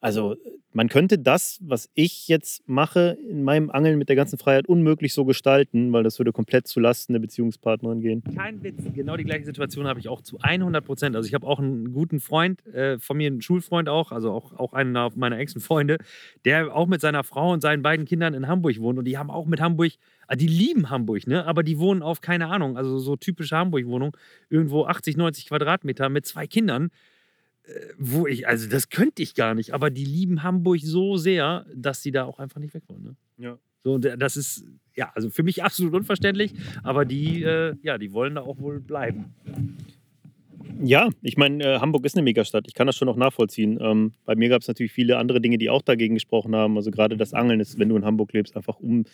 also 0.00 0.36
man 0.72 0.88
könnte 0.88 1.18
das, 1.18 1.58
was 1.60 1.90
ich 1.94 2.28
jetzt 2.28 2.68
mache 2.68 3.18
in 3.28 3.42
meinem 3.42 3.70
Angeln 3.70 3.98
mit 3.98 4.08
der 4.08 4.16
ganzen 4.16 4.38
Freiheit 4.38 4.68
unmöglich 4.68 5.14
so 5.14 5.24
gestalten, 5.24 5.92
weil 5.92 6.04
das 6.04 6.18
würde 6.20 6.30
komplett 6.30 6.68
zulasten 6.68 7.14
der 7.14 7.20
Beziehungspartnerin 7.20 8.00
gehen. 8.00 8.22
Kein 8.36 8.62
Witz. 8.62 8.84
Genau 8.94 9.16
die 9.16 9.24
gleiche 9.24 9.44
Situation 9.44 9.86
habe 9.86 9.98
ich 9.98 10.08
auch 10.08 10.20
zu 10.20 10.38
100 10.40 10.84
Prozent. 10.84 11.16
Also 11.16 11.26
ich 11.26 11.34
habe 11.34 11.46
auch 11.46 11.58
einen 11.58 11.92
guten 11.92 12.20
Freund 12.20 12.64
äh, 12.66 12.98
von 12.98 13.16
mir, 13.16 13.28
einen 13.28 13.42
Schulfreund 13.42 13.88
auch, 13.88 14.12
also 14.12 14.30
auch, 14.30 14.52
auch 14.52 14.72
einen 14.72 14.92
meiner 15.16 15.38
engsten 15.38 15.60
Freunde, 15.60 15.98
der 16.44 16.74
auch 16.74 16.86
mit 16.86 17.00
seiner 17.00 17.24
Frau 17.24 17.52
und 17.52 17.60
seinen 17.60 17.82
beiden 17.82 18.06
Kindern 18.06 18.34
in 18.34 18.46
Hamburg 18.46 18.78
wohnt. 18.78 18.98
Und 18.98 19.06
die 19.06 19.18
haben 19.18 19.30
auch 19.30 19.46
mit 19.46 19.60
Hamburg, 19.60 19.92
ah, 20.28 20.36
die 20.36 20.46
lieben 20.46 20.90
Hamburg, 20.90 21.26
ne? 21.26 21.44
aber 21.46 21.62
die 21.62 21.78
wohnen 21.78 22.02
auf, 22.02 22.20
keine 22.20 22.48
Ahnung, 22.48 22.76
also 22.76 22.98
so 22.98 23.16
typische 23.16 23.56
Hamburg-Wohnung, 23.56 24.16
irgendwo 24.50 24.84
80, 24.84 25.16
90 25.16 25.46
Quadratmeter 25.46 26.08
mit 26.08 26.26
zwei 26.26 26.46
Kindern. 26.46 26.90
Wo 27.98 28.26
ich, 28.26 28.48
also 28.48 28.68
das 28.68 28.88
könnte 28.88 29.22
ich 29.22 29.34
gar 29.34 29.54
nicht, 29.54 29.74
aber 29.74 29.90
die 29.90 30.04
lieben 30.04 30.42
Hamburg 30.42 30.80
so 30.82 31.16
sehr, 31.16 31.66
dass 31.74 32.02
sie 32.02 32.10
da 32.10 32.24
auch 32.24 32.38
einfach 32.38 32.60
nicht 32.60 32.74
weg 32.74 32.84
wollen. 32.88 33.02
Ne? 33.02 33.16
Ja. 33.36 33.58
So, 33.84 33.94
und 33.94 34.04
das 34.18 34.36
ist, 34.36 34.64
ja, 34.94 35.10
also 35.14 35.30
für 35.30 35.42
mich 35.42 35.62
absolut 35.62 35.94
unverständlich, 35.94 36.54
aber 36.82 37.04
die, 37.04 37.42
äh, 37.42 37.74
ja, 37.82 37.98
die 37.98 38.12
wollen 38.12 38.34
da 38.34 38.42
auch 38.42 38.58
wohl 38.58 38.80
bleiben. 38.80 39.34
Ja, 40.80 41.08
ich 41.22 41.36
meine, 41.36 41.64
äh, 41.64 41.78
Hamburg 41.80 42.04
ist 42.04 42.14
eine 42.16 42.22
Megastadt. 42.22 42.64
Ich 42.68 42.74
kann 42.74 42.86
das 42.86 42.96
schon 42.96 43.08
auch 43.08 43.16
nachvollziehen. 43.16 43.78
Ähm, 43.80 44.12
bei 44.24 44.36
mir 44.36 44.48
gab 44.48 44.62
es 44.62 44.68
natürlich 44.68 44.92
viele 44.92 45.16
andere 45.18 45.40
Dinge, 45.40 45.58
die 45.58 45.70
auch 45.70 45.82
dagegen 45.82 46.14
gesprochen 46.14 46.54
haben. 46.54 46.76
Also 46.76 46.90
gerade 46.90 47.16
das 47.16 47.34
Angeln 47.34 47.60
ist, 47.60 47.78
wenn 47.78 47.88
du 47.88 47.96
in 47.96 48.04
Hamburg 48.04 48.32
lebst, 48.32 48.56
einfach 48.56 48.78
um 48.78 49.04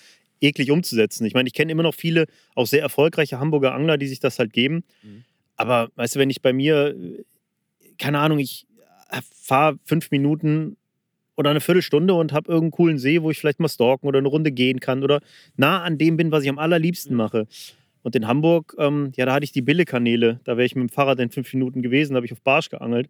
eklig 0.40 0.70
umzusetzen. 0.70 1.24
Ich 1.24 1.34
meine, 1.34 1.46
ich 1.46 1.54
kenne 1.54 1.72
immer 1.72 1.82
noch 1.82 1.94
viele, 1.94 2.26
auch 2.54 2.66
sehr 2.66 2.82
erfolgreiche 2.82 3.38
Hamburger 3.38 3.74
Angler, 3.74 3.96
die 3.96 4.08
sich 4.08 4.20
das 4.20 4.38
halt 4.38 4.52
geben. 4.52 4.84
Mhm. 5.02 5.24
Aber 5.56 5.90
weißt 5.94 6.16
du, 6.16 6.18
wenn 6.18 6.30
ich 6.30 6.42
bei 6.42 6.52
mir, 6.52 6.94
äh, 6.96 7.24
keine 7.98 8.18
Ahnung, 8.18 8.38
ich 8.38 8.66
fahre 9.34 9.78
fünf 9.84 10.10
Minuten 10.10 10.76
oder 11.36 11.50
eine 11.50 11.60
Viertelstunde 11.60 12.14
und 12.14 12.32
habe 12.32 12.50
irgendeinen 12.50 12.70
coolen 12.72 12.98
See, 12.98 13.22
wo 13.22 13.30
ich 13.30 13.38
vielleicht 13.38 13.60
mal 13.60 13.68
stalken 13.68 14.06
oder 14.06 14.18
eine 14.18 14.28
Runde 14.28 14.52
gehen 14.52 14.80
kann 14.80 15.02
oder 15.02 15.20
nah 15.56 15.82
an 15.82 15.98
dem 15.98 16.16
bin, 16.16 16.30
was 16.30 16.44
ich 16.44 16.48
am 16.48 16.58
allerliebsten 16.58 17.12
Mhm. 17.12 17.18
mache. 17.18 17.46
Und 18.02 18.14
in 18.14 18.26
Hamburg, 18.26 18.74
ähm, 18.78 19.12
ja, 19.16 19.26
da 19.26 19.32
hatte 19.32 19.44
ich 19.44 19.52
die 19.52 19.62
Bille-Kanäle. 19.62 20.40
Da 20.44 20.56
wäre 20.56 20.66
ich 20.66 20.76
mit 20.76 20.88
dem 20.88 20.92
Fahrrad 20.92 21.18
in 21.20 21.30
fünf 21.30 21.52
Minuten 21.54 21.82
gewesen, 21.82 22.12
da 22.12 22.16
habe 22.18 22.26
ich 22.26 22.32
auf 22.32 22.42
Barsch 22.42 22.68
geangelt. 22.68 23.08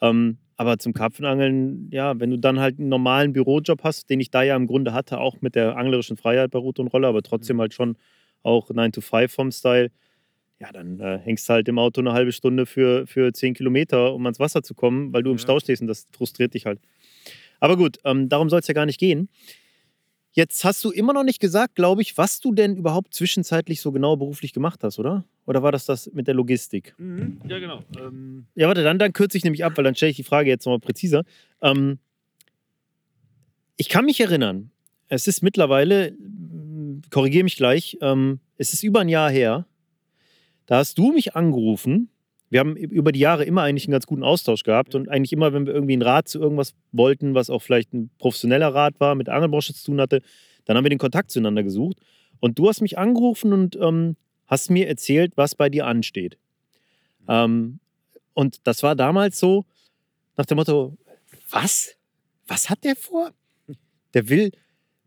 Ähm, 0.00 0.38
aber 0.56 0.78
zum 0.78 0.92
Karpfenangeln, 0.92 1.88
ja, 1.90 2.18
wenn 2.20 2.30
du 2.30 2.36
dann 2.38 2.60
halt 2.60 2.78
einen 2.78 2.88
normalen 2.88 3.32
Bürojob 3.32 3.82
hast, 3.82 4.08
den 4.10 4.20
ich 4.20 4.30
da 4.30 4.42
ja 4.42 4.56
im 4.56 4.66
Grunde 4.66 4.92
hatte, 4.92 5.18
auch 5.18 5.40
mit 5.40 5.54
der 5.56 5.76
anglerischen 5.76 6.16
Freiheit 6.16 6.50
bei 6.52 6.58
Rute 6.58 6.82
und 6.82 6.88
Rolle, 6.88 7.08
aber 7.08 7.22
trotzdem 7.22 7.60
halt 7.60 7.74
schon 7.74 7.96
auch 8.42 8.70
9 8.70 8.92
to 8.92 9.00
5 9.00 9.32
vom 9.32 9.50
Style, 9.50 9.90
ja, 10.60 10.72
dann 10.72 10.98
äh, 11.00 11.18
hängst 11.18 11.48
du 11.48 11.52
halt 11.52 11.68
im 11.68 11.78
Auto 11.78 12.00
eine 12.00 12.12
halbe 12.12 12.32
Stunde 12.32 12.66
für, 12.66 13.06
für 13.06 13.32
10 13.32 13.54
Kilometer, 13.54 14.12
um 14.14 14.24
ans 14.26 14.40
Wasser 14.40 14.62
zu 14.62 14.74
kommen, 14.74 15.12
weil 15.12 15.22
du 15.22 15.30
im 15.30 15.36
Ja. 15.36 15.42
Stau 15.42 15.60
stehst 15.60 15.82
und 15.82 15.88
das 15.88 16.06
frustriert 16.12 16.54
dich 16.54 16.66
halt. 16.66 16.80
Aber 17.60 17.76
gut, 17.76 17.98
ähm, 18.04 18.28
darum 18.28 18.48
soll 18.50 18.60
es 18.60 18.66
ja 18.68 18.74
gar 18.74 18.86
nicht 18.86 18.98
gehen. 19.00 19.28
Jetzt 20.32 20.64
hast 20.64 20.84
du 20.84 20.90
immer 20.90 21.12
noch 21.12 21.24
nicht 21.24 21.40
gesagt, 21.40 21.74
glaube 21.74 22.02
ich, 22.02 22.16
was 22.18 22.38
du 22.38 22.52
denn 22.52 22.76
überhaupt 22.76 23.14
zwischenzeitlich 23.14 23.80
so 23.80 23.90
genau 23.92 24.16
beruflich 24.16 24.52
gemacht 24.52 24.84
hast, 24.84 24.98
oder? 24.98 25.24
Oder 25.46 25.62
war 25.62 25.72
das 25.72 25.86
das 25.86 26.10
mit 26.12 26.26
der 26.28 26.34
Logistik? 26.34 26.94
Mhm. 26.98 27.40
Ja, 27.48 27.58
genau. 27.58 27.82
Ähm, 27.98 28.46
Ja, 28.54 28.68
warte, 28.68 28.82
dann, 28.82 28.98
dann 28.98 29.12
kürze 29.12 29.38
ich 29.38 29.44
nämlich 29.44 29.64
ab, 29.64 29.72
weil 29.76 29.84
dann 29.84 29.94
stelle 29.94 30.10
ich 30.10 30.16
die 30.16 30.24
Frage 30.24 30.50
jetzt 30.50 30.66
nochmal 30.66 30.80
präziser. 30.80 31.24
Ähm, 31.62 31.98
ich 33.76 33.88
kann 33.88 34.04
mich 34.04 34.20
erinnern, 34.20 34.70
es 35.08 35.26
ist 35.26 35.42
mittlerweile, 35.42 36.14
korrigiere 37.10 37.44
mich 37.44 37.56
gleich, 37.56 37.96
ähm, 38.00 38.40
es 38.58 38.72
ist 38.72 38.82
über 38.82 39.00
ein 39.00 39.08
Jahr 39.08 39.30
her, 39.30 39.66
da 40.68 40.76
hast 40.76 40.98
du 40.98 41.12
mich 41.12 41.34
angerufen. 41.34 42.10
Wir 42.50 42.60
haben 42.60 42.76
über 42.76 43.10
die 43.10 43.20
Jahre 43.20 43.44
immer 43.44 43.62
eigentlich 43.62 43.86
einen 43.86 43.92
ganz 43.92 44.06
guten 44.06 44.22
Austausch 44.22 44.62
gehabt 44.64 44.94
und 44.94 45.08
eigentlich 45.08 45.32
immer, 45.32 45.54
wenn 45.54 45.66
wir 45.66 45.74
irgendwie 45.74 45.94
einen 45.94 46.02
Rat 46.02 46.28
zu 46.28 46.38
irgendwas 46.38 46.74
wollten, 46.92 47.34
was 47.34 47.48
auch 47.48 47.60
vielleicht 47.60 47.94
ein 47.94 48.10
professioneller 48.18 48.74
Rat 48.74 49.00
war, 49.00 49.14
mit 49.14 49.30
Angelbranche 49.30 49.72
zu 49.72 49.84
tun 49.86 50.00
hatte, 50.00 50.20
dann 50.66 50.76
haben 50.76 50.84
wir 50.84 50.90
den 50.90 50.98
Kontakt 50.98 51.30
zueinander 51.30 51.62
gesucht. 51.62 51.96
Und 52.38 52.58
du 52.58 52.68
hast 52.68 52.82
mich 52.82 52.98
angerufen 52.98 53.54
und 53.54 53.76
ähm, 53.76 54.16
hast 54.46 54.70
mir 54.70 54.88
erzählt, 54.88 55.32
was 55.36 55.54
bei 55.54 55.70
dir 55.70 55.86
ansteht. 55.86 56.36
Ähm, 57.28 57.80
und 58.34 58.66
das 58.66 58.82
war 58.82 58.94
damals 58.94 59.38
so 59.38 59.64
nach 60.36 60.44
dem 60.44 60.56
Motto, 60.56 60.98
was? 61.50 61.96
Was 62.46 62.68
hat 62.68 62.84
der 62.84 62.94
vor? 62.94 63.32
Der 64.12 64.28
will, 64.28 64.52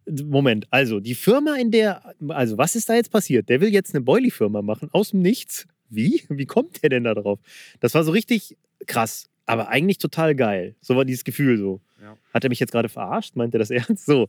Moment, 0.10 0.68
also 0.72 1.00
die 1.00 1.16
Firma, 1.16 1.56
in 1.58 1.72
der, 1.72 2.14
also 2.30 2.58
was 2.58 2.76
ist 2.76 2.90
da 2.90 2.96
jetzt 2.96 3.12
passiert? 3.12 3.50
Der 3.50 3.62
will 3.62 3.70
jetzt 3.72 3.94
eine 3.94 4.02
Boilie-Firma 4.04 4.62
machen, 4.62 4.90
aus 4.92 5.12
dem 5.12 5.22
Nichts. 5.22 5.68
Wie? 5.90 6.24
Wie 6.30 6.46
kommt 6.46 6.82
der 6.84 6.90
denn 6.90 7.04
da 7.04 7.14
drauf? 7.14 7.40
Das 7.80 7.94
war 7.94 8.04
so 8.04 8.12
richtig 8.12 8.58
krass, 8.88 9.30
aber 9.46 9.70
eigentlich 9.70 9.98
total 10.00 10.36
geil. 10.36 10.76
So 10.82 10.96
war 10.96 11.06
dieses 11.06 11.24
Gefühl 11.24 11.58
so. 11.58 11.82
Ja. 12.02 12.18
Hat 12.34 12.44
er 12.44 12.50
mich 12.50 12.60
jetzt 12.60 12.72
gerade 12.72 12.90
verarscht? 12.90 13.36
Meint 13.36 13.54
er 13.54 13.60
das 13.60 13.70
ernst? 13.72 14.06
So. 14.06 14.28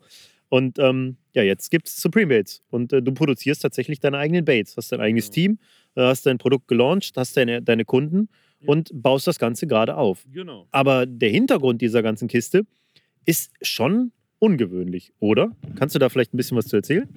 Und 0.48 0.78
ähm, 0.78 1.16
ja, 1.32 1.42
jetzt 1.42 1.70
gibt 1.70 1.88
es 1.88 1.96
Supreme 1.96 2.26
Baits 2.28 2.62
und 2.68 2.92
äh, 2.92 3.00
du 3.00 3.12
produzierst 3.12 3.62
tatsächlich 3.62 4.00
deine 4.00 4.18
eigenen 4.18 4.44
Baits. 4.44 4.76
Hast 4.76 4.92
dein 4.92 5.00
eigenes 5.00 5.28
Ja. 5.28 5.32
Team, 5.32 5.58
äh, 5.94 6.02
hast 6.02 6.26
dein 6.26 6.36
Produkt 6.36 6.68
gelauncht, 6.68 7.12
hast 7.16 7.36
deine, 7.38 7.62
deine 7.62 7.86
Kunden 7.86 8.28
Ja. 8.60 8.68
und 8.68 8.90
baust 8.92 9.26
das 9.26 9.38
Ganze 9.38 9.66
gerade 9.66 9.96
auf. 9.96 10.26
genau. 10.30 10.68
Aber 10.70 11.06
der 11.06 11.30
Hintergrund 11.30 11.80
dieser 11.80 12.02
ganzen 12.02 12.28
Kiste 12.28 12.66
ist 13.24 13.50
schon 13.62 14.12
ungewöhnlich, 14.42 15.12
oder? 15.20 15.52
Kannst 15.76 15.94
du 15.94 16.00
da 16.00 16.08
vielleicht 16.08 16.34
ein 16.34 16.36
bisschen 16.36 16.56
was 16.56 16.66
zu 16.66 16.74
erzählen? 16.74 17.08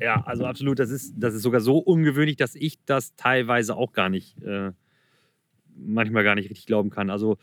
Ja, 0.00 0.24
also 0.26 0.44
absolut. 0.44 0.80
Das 0.80 0.90
ist, 0.90 1.14
das 1.16 1.32
ist 1.34 1.42
sogar 1.42 1.60
so 1.60 1.78
ungewöhnlich, 1.78 2.36
dass 2.36 2.56
ich 2.56 2.84
das 2.84 3.14
teilweise 3.14 3.76
auch 3.76 3.92
gar 3.92 4.08
nicht, 4.08 4.42
äh, 4.42 4.72
manchmal 5.76 6.24
gar 6.24 6.34
nicht 6.34 6.50
richtig 6.50 6.66
glauben 6.66 6.90
kann. 6.90 7.10
Also 7.10 7.38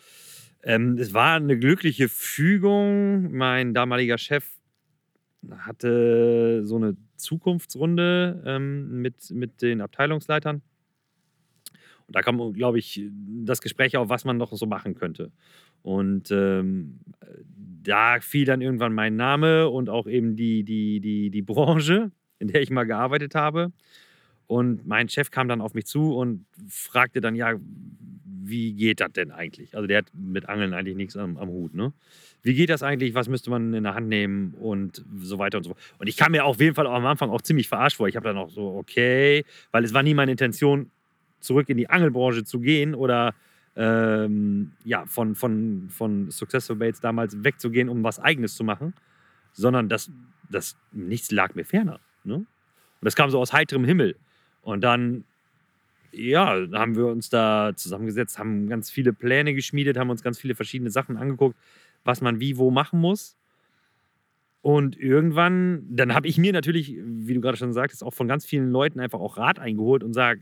ähm, 0.63 0.97
es 0.97 1.13
war 1.13 1.35
eine 1.37 1.57
glückliche 1.57 2.09
Fügung. 2.09 3.31
Mein 3.31 3.73
damaliger 3.73 4.17
Chef 4.17 4.45
hatte 5.59 6.65
so 6.65 6.75
eine 6.75 6.97
Zukunftsrunde 7.15 8.43
ähm, 8.45 9.01
mit, 9.01 9.31
mit 9.31 9.61
den 9.61 9.79
Abteilungsleitern. 9.79 10.61
Und 12.07 12.15
da 12.15 12.21
kam, 12.21 12.51
glaube 12.51 12.79
ich, 12.79 13.01
das 13.45 13.61
Gespräch 13.61 13.95
auf, 13.95 14.09
was 14.09 14.25
man 14.25 14.35
noch 14.35 14.51
so 14.51 14.65
machen 14.65 14.93
könnte. 14.93 15.31
Und 15.85 16.31
ähm, 16.31 16.97
da 17.83 18.19
fiel 18.19 18.43
dann 18.43 18.59
irgendwann 18.59 18.91
mein 18.91 19.15
Name 19.15 19.69
und 19.69 19.87
auch 19.87 20.07
eben 20.07 20.35
die, 20.35 20.63
die, 20.63 20.99
die, 20.99 21.29
die 21.29 21.41
Branche, 21.43 22.09
in 22.39 22.47
der 22.47 22.63
ich 22.63 22.71
mal 22.71 22.85
gearbeitet 22.85 23.35
habe. 23.35 23.71
Und 24.47 24.87
mein 24.87 25.09
Chef 25.09 25.29
kam 25.29 25.47
dann 25.47 25.61
auf 25.61 25.75
mich 25.75 25.85
zu 25.85 26.15
und 26.15 26.47
fragte 26.67 27.21
dann, 27.21 27.35
ja, 27.35 27.53
wie 28.47 28.73
geht 28.73 28.99
das 28.99 29.11
denn 29.11 29.29
eigentlich? 29.29 29.75
Also 29.75 29.85
der 29.85 29.99
hat 29.99 30.07
mit 30.11 30.49
Angeln 30.49 30.73
eigentlich 30.73 30.95
nichts 30.95 31.15
am, 31.17 31.37
am 31.37 31.49
Hut, 31.49 31.75
ne? 31.75 31.93
Wie 32.41 32.55
geht 32.55 32.71
das 32.71 32.81
eigentlich? 32.81 33.13
Was 33.13 33.29
müsste 33.29 33.51
man 33.51 33.71
in 33.71 33.83
der 33.83 33.93
Hand 33.93 34.07
nehmen 34.07 34.55
und 34.55 35.05
so 35.19 35.37
weiter 35.37 35.59
und 35.59 35.65
so 35.65 35.69
fort. 35.69 35.79
Und 35.99 36.07
ich 36.07 36.17
kam 36.17 36.31
mir 36.31 36.45
auf 36.45 36.59
jeden 36.59 36.73
Fall 36.73 36.87
am 36.87 37.05
Anfang 37.05 37.29
auch 37.29 37.43
ziemlich 37.43 37.67
verarscht 37.67 37.97
vor. 37.97 38.07
Ich 38.07 38.15
habe 38.15 38.27
dann 38.27 38.37
auch 38.37 38.49
so, 38.49 38.75
okay, 38.75 39.45
weil 39.71 39.83
es 39.83 39.93
war 39.93 40.01
nie 40.01 40.15
meine 40.15 40.31
Intention, 40.31 40.89
zurück 41.41 41.69
in 41.69 41.77
die 41.77 41.89
Angelbranche 41.89 42.43
zu 42.43 42.59
gehen 42.59 42.95
oder 42.95 43.35
ähm, 43.75 44.71
ja, 44.83 45.05
von, 45.05 45.35
von, 45.35 45.87
von 45.89 46.31
Successful 46.31 46.75
Baits 46.75 47.01
damals 47.01 47.43
wegzugehen, 47.43 47.89
um 47.89 48.03
was 48.03 48.19
Eigenes 48.19 48.55
zu 48.55 48.63
machen, 48.63 48.93
sondern 49.51 49.89
das, 49.89 50.09
das 50.49 50.77
nichts 50.91 51.31
lag 51.31 51.55
mir 51.55 51.65
ferner. 51.65 51.99
Ne? 52.23 52.35
Und 52.35 52.47
das 53.01 53.15
kam 53.15 53.29
so 53.29 53.39
aus 53.39 53.53
heiterem 53.53 53.83
Himmel. 53.83 54.15
Und 54.61 54.81
dann, 54.81 55.25
ja, 56.11 56.55
haben 56.73 56.95
wir 56.95 57.07
uns 57.07 57.29
da 57.29 57.73
zusammengesetzt, 57.75 58.39
haben 58.39 58.67
ganz 58.67 58.89
viele 58.89 59.13
Pläne 59.13 59.53
geschmiedet, 59.53 59.97
haben 59.97 60.09
uns 60.09 60.23
ganz 60.23 60.39
viele 60.39 60.55
verschiedene 60.55 60.89
Sachen 60.89 61.17
angeguckt, 61.17 61.57
was 62.03 62.21
man 62.21 62.39
wie 62.39 62.57
wo 62.57 62.71
machen 62.71 62.99
muss. 62.99 63.37
Und 64.61 64.97
irgendwann, 64.97 65.85
dann 65.91 66.15
habe 66.15 66.27
ich 66.27 66.39
mir 66.39 66.51
natürlich, 66.51 66.95
wie 66.97 67.35
du 67.35 67.41
gerade 67.41 67.57
schon 67.57 67.73
sagtest, 67.73 68.03
auch 68.03 68.15
von 68.15 68.27
ganz 68.27 68.45
vielen 68.45 68.71
Leuten 68.71 68.99
einfach 68.99 69.19
auch 69.19 69.37
Rat 69.37 69.59
eingeholt 69.59 70.03
und, 70.03 70.13
sag, 70.13 70.39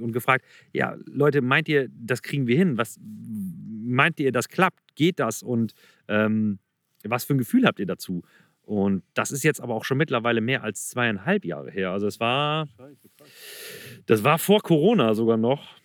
und 0.00 0.12
gefragt, 0.12 0.44
ja, 0.72 0.96
Leute, 1.06 1.42
meint 1.42 1.68
ihr, 1.68 1.88
das 1.90 2.22
kriegen 2.22 2.46
wir 2.46 2.56
hin? 2.56 2.78
Was 2.78 2.98
meint 3.00 4.20
ihr, 4.20 4.32
das 4.32 4.48
klappt? 4.48 4.80
Geht 4.94 5.18
das? 5.20 5.42
Und 5.42 5.74
ähm, 6.08 6.58
was 7.04 7.24
für 7.24 7.34
ein 7.34 7.38
Gefühl 7.38 7.66
habt 7.66 7.78
ihr 7.78 7.86
dazu? 7.86 8.22
Und 8.62 9.04
das 9.14 9.30
ist 9.30 9.44
jetzt 9.44 9.60
aber 9.60 9.74
auch 9.74 9.84
schon 9.84 9.96
mittlerweile 9.96 10.40
mehr 10.40 10.64
als 10.64 10.88
zweieinhalb 10.88 11.44
Jahre 11.44 11.70
her. 11.70 11.92
Also 11.92 12.08
es 12.08 12.18
war, 12.18 12.68
das 14.06 14.24
war 14.24 14.38
vor 14.38 14.60
Corona 14.60 15.14
sogar 15.14 15.36
noch. 15.36 15.76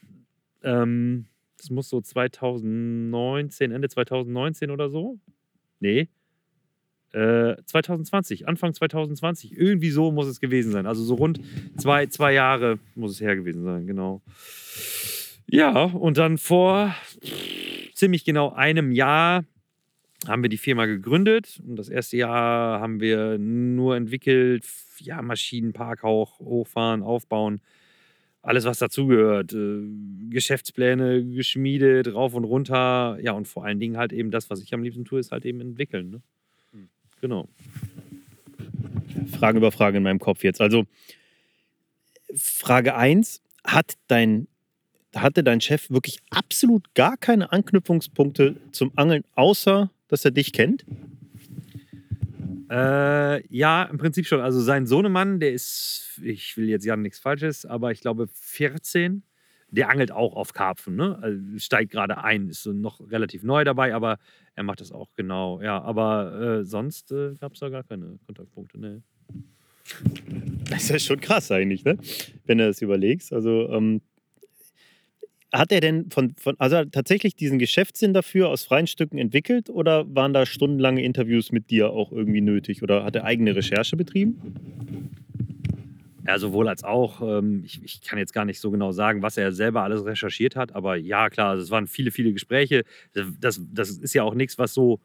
Ähm, 0.64 1.28
das 1.58 1.70
muss 1.70 1.90
so 1.90 2.02
2019, 2.02 3.72
Ende 3.72 3.88
2019 3.88 4.72
oder 4.72 4.90
so. 4.90 5.20
Nee. 5.80 6.10
Äh, 7.14 7.56
2020, 7.66 8.48
Anfang 8.48 8.74
2020. 8.74 9.58
Irgendwie 9.58 9.90
so 9.92 10.12
muss 10.12 10.28
es 10.28 10.40
gewesen 10.40 10.72
sein. 10.72 10.86
Also 10.86 11.04
so 11.04 11.16
rund 11.16 11.42
zwei, 11.78 12.06
zwei 12.08 12.34
Jahre 12.34 12.80
muss 12.96 13.12
es 13.12 13.22
her 13.22 13.36
gewesen 13.36 13.64
sein, 13.64 13.86
genau. 13.86 14.22
Ja, 15.48 15.84
und 15.84 16.18
dann 16.18 16.38
vor 16.38 16.96
ziemlich 17.94 18.24
genau 18.24 18.54
einem 18.54 18.92
Jahr 18.94 19.44
haben 20.28 20.44
wir 20.44 20.50
die 20.50 20.58
Firma 20.58 20.86
gegründet. 20.86 21.62
Und 21.68 21.76
das 21.76 21.90
erste 21.90 22.18
Jahr 22.18 22.80
haben 22.80 23.02
wir 23.02 23.38
nur 23.38 23.96
entwickelt, 23.96 24.66
ja, 25.00 25.22
Maschinenpark 25.22 26.04
auch, 26.04 26.40
hochfahren, 26.40 27.04
aufbauen, 27.04 27.60
alles, 28.42 28.66
was 28.66 28.80
dazugehört. 28.80 29.54
Äh, 29.54 29.82
Geschäftspläne 30.30 31.26
geschmiedet, 31.26 32.14
rauf 32.14 32.34
und 32.34 32.44
runter. 32.44 33.18
Ja, 33.22 33.34
und 33.34 33.48
vor 33.48 33.66
allen 33.66 33.80
Dingen 33.80 33.98
halt 33.98 34.14
eben 34.14 34.32
das, 34.32 34.50
was 34.50 34.62
ich 34.62 34.74
am 34.74 34.84
liebsten 34.84 35.06
tue, 35.06 35.20
ist 35.20 35.32
halt 35.32 35.46
eben 35.46 35.60
entwickeln. 35.60 36.10
Ne? 36.10 36.22
Genau. 37.22 37.48
Fragen 39.40 39.58
über 39.58 39.72
Fragen 39.72 39.98
in 39.98 40.04
meinem 40.04 40.20
Kopf 40.20 40.44
jetzt. 40.44 40.60
Also, 40.60 40.86
Frage 42.36 42.96
1: 42.96 43.42
Hat 43.64 43.94
dein, 44.08 44.48
hatte 45.16 45.44
dein 45.44 45.62
Chef 45.62 45.90
wirklich 45.90 46.20
absolut 46.30 46.94
gar 46.96 47.18
keine 47.18 47.52
Anknüpfungspunkte 47.52 48.56
zum 48.72 48.92
Angeln, 48.96 49.24
außer 49.36 49.90
dass 50.08 50.26
er 50.26 50.32
dich 50.32 50.52
kennt? 50.52 50.86
Äh, 52.70 53.46
ja, 53.54 53.84
im 53.84 53.98
Prinzip 53.98 54.26
schon. 54.26 54.40
Also 54.40 54.62
sein 54.62 54.88
Sohnemann, 54.88 55.42
der 55.42 55.52
ist, 55.52 56.20
ich 56.24 56.56
will 56.56 56.70
jetzt 56.70 56.86
ja 56.86 56.96
nichts 56.96 57.20
Falsches, 57.20 57.66
aber 57.66 57.92
ich 57.92 58.00
glaube 58.00 58.30
14. 58.34 59.24
der 59.72 59.90
angelt 59.90 60.12
auch 60.12 60.36
auf 60.36 60.54
Karpfen, 60.54 60.96
ne? 60.96 61.18
Also 61.22 61.40
steigt 61.58 61.92
gerade 61.92 62.24
ein, 62.24 62.50
ist 62.50 62.66
noch 62.66 63.00
relativ 63.10 63.44
neu 63.44 63.64
dabei, 63.64 63.96
aber 63.96 64.18
er 64.56 64.64
macht 64.64 64.82
das 64.82 64.92
auch 64.92 65.10
genau. 65.16 65.62
Ja, 65.62 65.82
aber 65.82 66.60
äh, 66.60 66.66
sonst 66.66 67.12
äh, 67.12 67.36
gab 67.40 67.54
es 67.54 67.60
da 67.60 67.70
gar 67.70 67.84
keine 67.84 68.20
Kontaktpunkte, 68.26 68.80
ne. 68.80 69.02
Das 70.70 70.84
ist 70.84 70.90
ja 70.90 71.00
schon 71.00 71.20
krass 71.20 71.52
eigentlich, 71.52 71.84
ne? 71.84 71.98
Wenn 72.46 72.60
du 72.60 72.68
das 72.68 72.82
überlegst. 72.82 73.34
Also, 73.34 73.70
ähm, 73.70 74.02
hat 75.54 75.72
er 75.72 75.82
denn 75.82 76.10
von, 76.10 76.34
von, 76.38 76.56
also 76.60 76.86
tatsächlich 76.86 77.36
diesen 77.36 77.60
Geschäftssinn 77.60 78.14
dafür 78.14 78.50
aus 78.50 78.64
freien 78.64 78.88
Stücken 78.88 79.18
entwickelt 79.18 79.70
oder 79.70 80.06
waren 80.16 80.34
da 80.34 80.46
stundenlange 80.46 81.04
Interviews 81.04 81.52
mit 81.52 81.70
dir 81.70 81.92
auch 81.92 82.12
irgendwie 82.12 82.42
nötig 82.42 82.84
oder 82.84 83.04
hat 83.04 83.16
er 83.16 83.26
eigene 83.26 83.56
Recherche 83.56 83.98
betrieben? 83.98 85.12
Ja, 86.26 86.38
sowohl 86.38 86.68
als 86.68 86.84
auch. 86.84 87.22
Ähm, 87.22 87.64
ich, 87.66 87.84
ich, 87.84 88.02
kann 88.02 88.20
jetzt 88.20 88.34
gar 88.34 88.46
nicht 88.46 88.60
so 88.60 88.72
genau 88.72 88.92
sagen, 88.92 89.22
was 89.22 89.38
er 89.38 89.52
selber 89.52 89.84
alles 89.84 90.06
recherchiert 90.06 90.56
hat, 90.56 90.76
aber 90.76 90.96
ja, 90.96 91.30
klar, 91.30 91.52
also 91.52 91.64
es 91.64 91.72
waren 91.72 91.88
viele, 91.88 92.12
viele 92.12 92.34
Gespräche. 92.34 92.84
Das, 93.40 93.60
das 93.72 93.90
ist 93.90 94.14
ja 94.14 94.24
auch 94.24 94.36
nichts, 94.36 94.58
was 94.58 94.74
so 94.74 95.00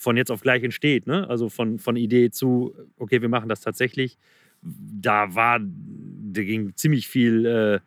von 0.00 0.16
jetzt 0.16 0.30
auf 0.30 0.40
gleich 0.40 0.62
entsteht. 0.62 1.06
Ne? 1.06 1.28
Also 1.28 1.48
von, 1.48 1.78
von 1.78 1.96
Idee 1.96 2.30
zu, 2.30 2.74
okay, 2.96 3.20
wir 3.20 3.28
machen 3.28 3.48
das 3.48 3.60
tatsächlich. 3.60 4.16
Da 4.62 5.34
war, 5.34 5.60
da 5.60 6.42
ging 6.42 6.74
ziemlich 6.74 7.06
viel 7.06 7.44
äh, 7.46 7.80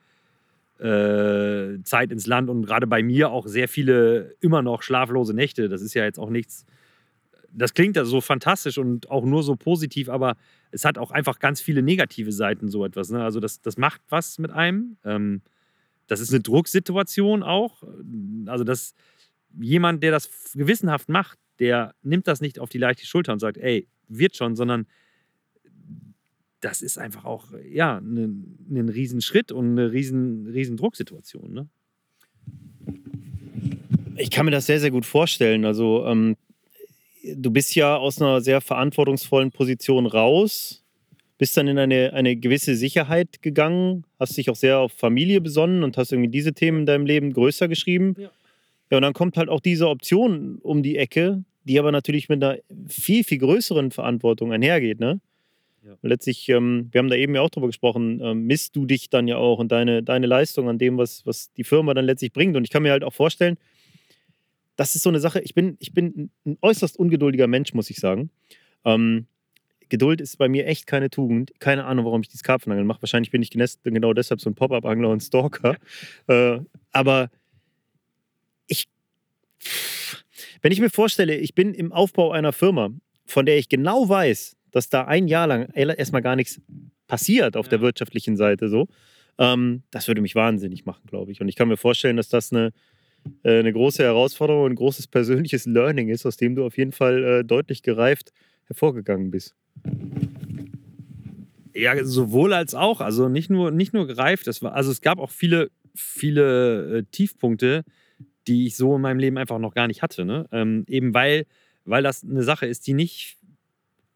äh, 0.84 1.82
Zeit 1.84 2.12
ins 2.12 2.28
Land 2.28 2.50
und 2.50 2.66
gerade 2.66 2.86
bei 2.86 3.02
mir 3.02 3.32
auch 3.32 3.48
sehr 3.48 3.68
viele 3.68 4.36
immer 4.42 4.62
noch 4.62 4.84
schlaflose 4.84 5.34
Nächte. 5.34 5.70
Das 5.70 5.82
ist 5.82 5.94
ja 5.96 6.04
jetzt 6.04 6.20
auch 6.20 6.30
nichts, 6.30 6.66
das 7.52 7.74
klingt 7.74 7.96
ja 7.96 8.06
so 8.06 8.22
fantastisch 8.22 8.78
und 8.78 9.10
auch 9.10 9.26
nur 9.26 9.42
so 9.42 9.56
positiv, 9.56 10.10
aber 10.10 10.36
es 10.74 10.86
hat 10.86 10.98
auch 10.98 11.12
einfach 11.12 11.40
ganz 11.40 11.62
viele 11.62 11.84
negative 11.84 12.32
Seiten, 12.32 12.68
so 12.68 12.84
etwas. 12.84 13.10
Ne? 13.10 13.24
Also 13.24 13.40
das, 13.40 13.62
das 13.62 13.78
macht 13.78 14.02
was 14.10 14.40
mit 14.40 14.52
einem. 14.52 14.98
Ähm, 15.06 15.42
das 16.08 16.20
ist 16.20 16.32
eine 16.32 16.42
Drucksituation 16.42 17.44
auch. 17.44 17.84
Also 18.48 18.64
dass 18.64 18.96
jemand, 19.60 20.04
der 20.04 20.12
das 20.12 20.30
gewissenhaft 20.54 21.10
macht, 21.10 21.38
der 21.60 21.94
nimmt 22.02 22.28
das 22.28 22.42
nicht 22.42 22.60
auf 22.60 22.70
die 22.70 22.80
leichte 22.80 23.06
Schulter 23.06 23.34
und 23.34 23.40
sagt, 23.40 23.58
ey, 23.58 23.88
wird 24.08 24.36
schon, 24.36 24.56
sondern 24.56 24.88
das 26.60 26.82
ist 26.82 26.98
einfach 26.98 27.26
auch, 27.26 27.54
ja, 27.70 27.98
ein, 27.98 28.58
ein 28.70 28.90
Riesenschritt 28.90 29.52
und 29.52 29.72
eine 29.72 29.92
riesen, 29.92 30.48
riesen 30.48 30.78
Drucksituation. 30.78 31.54
Ne? 31.54 31.70
Ich 34.18 34.32
kann 34.32 34.46
mir 34.46 34.52
das 34.52 34.66
sehr, 34.66 34.80
sehr 34.80 34.92
gut 34.92 35.06
vorstellen. 35.06 35.66
Also 35.66 36.06
ähm, 36.08 36.36
du 37.24 37.52
bist 37.52 37.76
ja 37.76 37.96
aus 37.96 38.22
einer 38.22 38.42
sehr 38.42 38.62
verantwortungsvollen 38.62 39.52
Position 39.52 40.06
raus, 40.06 40.84
bist 41.38 41.58
dann 41.58 41.68
in 41.68 41.78
eine, 41.78 42.14
eine 42.14 42.36
gewisse 42.36 42.76
Sicherheit 42.76 43.42
gegangen, 43.42 44.06
hast 44.20 44.38
dich 44.38 44.50
auch 44.50 44.56
sehr 44.56 44.80
auf 44.80 44.92
Familie 44.94 45.42
besonnen 45.42 45.84
und 45.84 45.98
hast 45.98 46.12
irgendwie 46.12 46.30
diese 46.30 46.54
Themen 46.54 46.82
in 46.82 46.86
deinem 46.86 47.06
Leben 47.06 47.34
größer 47.34 47.68
geschrieben. 47.68 48.16
Ja. 48.18 48.30
ja, 48.92 48.98
und 48.98 49.02
dann 49.02 49.14
kommt 49.14 49.38
halt 49.38 49.50
auch 49.50 49.60
diese 49.60 49.90
Option 49.90 50.60
um 50.62 50.84
die 50.84 50.98
Ecke, 50.98 51.44
die 51.64 51.80
aber 51.80 51.92
natürlich 51.92 52.30
mit 52.30 52.44
einer 52.44 52.60
viel, 52.88 53.24
viel 53.24 53.40
größeren 53.40 53.92
Verantwortung 53.92 54.52
einhergeht. 54.52 55.00
Ne? 55.00 55.20
Ja. 55.86 55.98
Letztlich, 56.02 56.48
ähm, 56.50 56.90
wir 56.92 57.00
haben 57.00 57.10
da 57.10 57.16
eben 57.16 57.36
ja 57.36 57.42
auch 57.42 57.50
drüber 57.50 57.68
gesprochen, 57.68 58.22
ähm, 58.22 58.46
misst 58.46 58.76
du 58.76 58.86
dich 58.86 59.10
dann 59.10 59.28
ja 59.28 59.38
auch 59.38 59.60
und 59.60 59.72
deine, 59.72 60.04
deine 60.04 60.28
Leistung 60.28 60.70
an 60.70 60.78
dem, 60.78 60.98
was, 60.98 61.26
was 61.26 61.52
die 61.54 61.64
Firma 61.64 61.94
dann 61.94 62.06
letztlich 62.06 62.32
bringt. 62.32 62.56
Und 62.56 62.64
ich 62.64 62.70
kann 62.70 62.84
mir 62.84 62.92
halt 62.92 63.04
auch 63.04 63.14
vorstellen, 63.14 63.58
das 64.76 64.96
ist 64.96 65.04
so 65.04 65.10
eine 65.10 65.20
Sache, 65.20 65.40
ich 65.42 65.54
bin, 65.54 65.78
ich 65.80 65.94
bin 65.94 66.32
ein 66.46 66.58
äußerst 66.62 66.98
ungeduldiger 66.98 67.48
Mensch, 67.48 67.74
muss 67.74 67.90
ich 67.90 67.98
sagen. 67.98 68.30
Ähm, 68.86 69.28
Geduld 69.90 70.22
ist 70.22 70.38
bei 70.38 70.50
mir 70.50 70.66
echt 70.66 70.88
keine 70.88 71.10
Tugend. 71.10 71.52
Keine 71.60 71.86
Ahnung, 71.86 72.06
warum 72.06 72.22
ich 72.22 72.28
dieses 72.28 72.44
Karpfenangeln 72.44 72.88
mache. 72.88 73.02
Wahrscheinlich 73.02 73.30
bin 73.30 73.44
ich 73.44 73.52
genau 73.52 74.14
deshalb 74.14 74.42
so 74.42 74.50
ein 74.50 74.56
Pop-Up-Angler 74.56 75.10
und 75.10 75.22
Stalker. 75.22 75.76
Äh, 76.28 76.60
aber 76.92 77.30
ich, 78.68 78.88
wenn 80.62 80.72
ich 80.72 80.80
mir 80.80 80.90
vorstelle, 80.90 81.36
ich 81.36 81.54
bin 81.54 81.74
im 81.74 81.92
Aufbau 81.92 82.32
einer 82.32 82.54
Firma, 82.54 82.90
von 83.26 83.46
der 83.46 83.58
ich 83.58 83.70
genau 83.70 84.08
weiß, 84.08 84.56
dass 84.72 84.90
da 84.90 85.06
ein 85.06 85.28
Jahr 85.28 85.48
lang 85.48 85.70
erstmal 85.74 86.22
gar 86.22 86.36
nichts 86.36 86.62
passiert 87.08 87.58
auf 87.58 87.66
ja. 87.68 87.72
der 87.72 87.82
wirtschaftlichen 87.82 88.38
Seite 88.38 88.70
so, 88.70 88.88
ähm, 89.38 89.84
das 89.92 90.08
würde 90.08 90.22
mich 90.22 90.36
wahnsinnig 90.36 90.86
machen, 90.86 91.04
glaube 91.08 91.32
ich. 91.32 91.42
Und 91.42 91.50
ich 91.50 91.56
kann 91.56 91.68
mir 91.68 91.78
vorstellen, 91.78 92.18
dass 92.18 92.30
das 92.30 92.52
eine, 92.52 92.72
eine 93.44 93.74
große 93.74 94.04
Herausforderung 94.04 94.64
und 94.64 94.72
ein 94.74 94.76
großes 94.76 95.08
persönliches 95.08 95.66
Learning 95.66 96.10
ist, 96.10 96.26
aus 96.26 96.38
dem 96.38 96.56
du 96.56 96.66
auf 96.66 96.78
jeden 96.78 96.92
Fall 96.92 97.24
äh, 97.24 97.44
deutlich 97.44 97.84
gereift 97.84 98.32
hervorgegangen 98.66 99.32
bist. 99.32 99.56
Ja, 101.76 102.04
sowohl 102.04 102.54
als 102.54 102.76
auch. 102.76 103.02
Also 103.02 103.30
nicht 103.30 103.50
nur, 103.50 103.72
nicht 103.72 103.94
nur 103.94 104.08
gereift. 104.08 104.48
Das 104.48 104.62
war, 104.62 104.74
also 104.74 104.92
es 104.92 105.02
gab 105.02 105.20
auch 105.20 105.32
viele, 105.32 105.72
viele 105.96 107.00
äh, 107.00 107.04
Tiefpunkte, 107.12 107.84
die 108.48 108.68
ich 108.68 108.76
so 108.76 108.96
in 108.96 109.02
meinem 109.02 109.20
Leben 109.20 109.38
einfach 109.38 109.60
noch 109.60 109.74
gar 109.74 109.88
nicht 109.88 110.02
hatte. 110.02 110.26
Ne? 110.26 110.48
Ähm, 110.52 110.86
eben 110.88 111.14
weil, 111.14 111.46
weil 111.86 112.04
das 112.04 112.24
eine 112.24 112.44
Sache 112.44 112.66
ist, 112.66 112.88
die 112.88 112.94
nicht. 112.94 113.38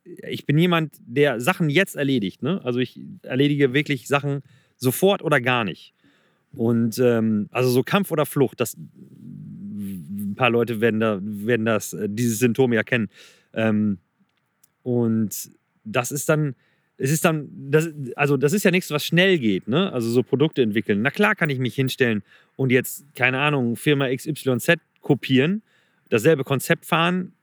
Ich 0.04 0.46
bin 0.46 0.58
jemand, 0.58 0.96
der 1.00 1.41
Sachen 1.41 1.70
jetzt 1.70 1.96
erledigt. 1.98 2.41
Ne? 2.41 2.62
Also 2.63 2.80
ich 2.80 3.00
erledige 3.24 3.74
wirklich 3.74 4.08
Sachen 4.08 4.41
sofort 4.78 5.22
oder 5.22 5.41
gar 5.41 5.65
nicht. 5.65 5.93
Und 6.53 6.97
ähm, 6.99 7.49
also 7.51 7.69
so 7.69 7.83
Kampf 7.83 8.12
oder 8.12 8.25
Flucht, 8.25 8.60
das 8.60 8.75
ein 8.75 10.36
paar 10.36 10.49
Leute 10.49 10.81
werden, 10.81 10.99
da, 10.99 11.19
werden 11.21 11.65
das, 11.65 11.93
äh, 11.93 12.07
dieses 12.10 12.39
Symptom 12.39 12.73
ja 12.73 12.83
kennen. 12.83 13.10
Ähm, 13.53 13.99
und 14.83 15.51
das 15.83 16.12
ist 16.12 16.29
dann, 16.29 16.55
es 16.97 17.12
ist 17.12 17.25
dann, 17.25 17.49
das, 17.51 17.89
also 18.15 18.38
das 18.38 18.53
ist 18.53 18.63
ja 18.63 18.71
nichts, 18.71 18.89
was 18.89 19.05
schnell 19.05 19.38
geht, 19.38 19.67
ne? 19.67 19.91
Also 19.93 20.10
so 20.10 20.23
Produkte 20.23 20.62
entwickeln. 20.63 21.01
Na 21.01 21.12
klar 21.12 21.36
kann 21.36 21.49
ich 21.49 21.60
mich 21.60 21.75
hinstellen 21.75 22.23
und 22.55 22.71
jetzt, 22.71 23.05
keine 23.15 23.39
Ahnung, 23.39 23.75
Firma 23.75 24.07
XYZ 24.13 24.77
kopieren, 25.01 25.62
dasselbe 26.10 26.43
Konzept 26.43 26.86
fahren 26.86 27.33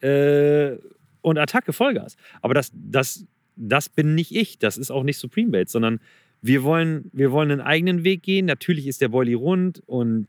äh, 0.00 0.72
und 1.20 1.38
Attacke 1.38 1.72
Vollgas. 1.72 2.16
Aber 2.42 2.54
das, 2.54 2.72
das, 2.74 3.24
das 3.56 3.88
bin 3.88 4.14
nicht 4.14 4.34
ich, 4.34 4.58
das 4.58 4.76
ist 4.76 4.90
auch 4.90 5.04
nicht 5.04 5.18
Supreme 5.18 5.50
Bates, 5.50 5.72
sondern 5.72 6.00
wir 6.44 6.62
wollen, 6.62 7.10
wir 7.14 7.32
wollen 7.32 7.50
einen 7.50 7.62
eigenen 7.62 8.04
Weg 8.04 8.22
gehen. 8.22 8.44
Natürlich 8.44 8.86
ist 8.86 9.00
der 9.00 9.08
Boilie 9.08 9.36
rund 9.36 9.82
und 9.86 10.28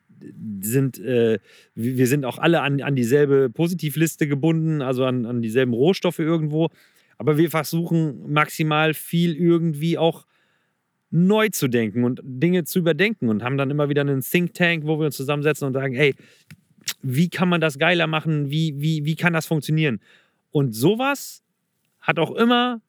sind, 0.62 0.98
äh, 0.98 1.40
wir 1.76 2.08
sind 2.08 2.24
auch 2.24 2.38
alle 2.38 2.62
an, 2.62 2.82
an 2.82 2.96
dieselbe 2.96 3.50
Positivliste 3.50 4.26
gebunden, 4.26 4.82
also 4.82 5.04
an, 5.04 5.26
an 5.26 5.42
dieselben 5.42 5.74
Rohstoffe 5.74 6.20
irgendwo. 6.20 6.70
Aber 7.18 7.38
wir 7.38 7.50
versuchen 7.50 8.32
maximal 8.32 8.94
viel 8.94 9.36
irgendwie 9.36 9.98
auch 9.98 10.26
neu 11.12 11.50
zu 11.50 11.68
denken 11.68 12.06
und 12.06 12.22
Dinge 12.24 12.64
zu 12.64 12.80
überdenken 12.80 13.28
und 13.28 13.44
haben 13.44 13.58
dann 13.58 13.70
immer 13.70 13.90
wieder 13.90 14.02
einen 14.02 14.22
Think 14.22 14.54
Tank, 14.54 14.86
wo 14.86 14.98
wir 14.98 15.08
uns 15.08 15.18
zusammensetzen 15.18 15.68
und 15.68 15.74
sagen, 15.74 15.94
hey, 15.96 16.16
wie 17.02 17.28
kann 17.28 17.50
man 17.50 17.60
das 17.60 17.78
geiler 17.78 18.08
machen? 18.08 18.50
Wie, 18.50 18.80
wie, 18.80 19.04
wie 19.04 19.16
kann 19.18 19.34
das 19.34 19.48
funktionieren? 19.48 20.00
Und 20.52 20.72
sowas 20.72 21.44
hat 22.00 22.20
auch 22.20 22.32
immer 22.32 22.80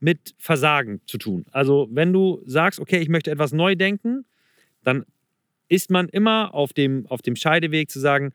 mit 0.00 0.34
Versagen 0.38 1.00
zu 1.06 1.18
tun. 1.18 1.46
Also 1.52 1.88
wenn 1.90 2.12
du 2.12 2.42
sagst, 2.44 2.80
okay, 2.80 2.98
ich 2.98 3.08
möchte 3.08 3.30
etwas 3.30 3.52
neu 3.52 3.74
denken, 3.74 4.24
dann 4.82 5.04
ist 5.68 5.90
man 5.90 6.08
immer 6.08 6.54
auf 6.54 6.72
dem, 6.72 7.06
auf 7.08 7.22
dem 7.22 7.36
Scheideweg 7.36 7.90
zu 7.90 7.98
sagen, 7.98 8.32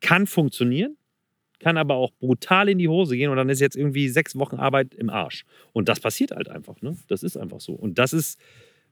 kann 0.00 0.26
funktionieren, 0.26 0.96
kann 1.58 1.76
aber 1.76 1.94
auch 1.96 2.12
brutal 2.20 2.68
in 2.68 2.78
die 2.78 2.88
Hose 2.88 3.16
gehen 3.16 3.30
und 3.30 3.36
dann 3.36 3.48
ist 3.48 3.60
jetzt 3.60 3.76
irgendwie 3.76 4.08
sechs 4.08 4.36
Wochen 4.36 4.56
Arbeit 4.56 4.94
im 4.94 5.10
Arsch. 5.10 5.44
Und 5.72 5.88
das 5.88 6.00
passiert 6.00 6.30
halt 6.30 6.48
einfach. 6.48 6.80
Ne? 6.82 6.96
Das 7.08 7.22
ist 7.22 7.36
einfach 7.36 7.60
so. 7.60 7.72
Und 7.72 7.98
das 7.98 8.12
ist, 8.12 8.38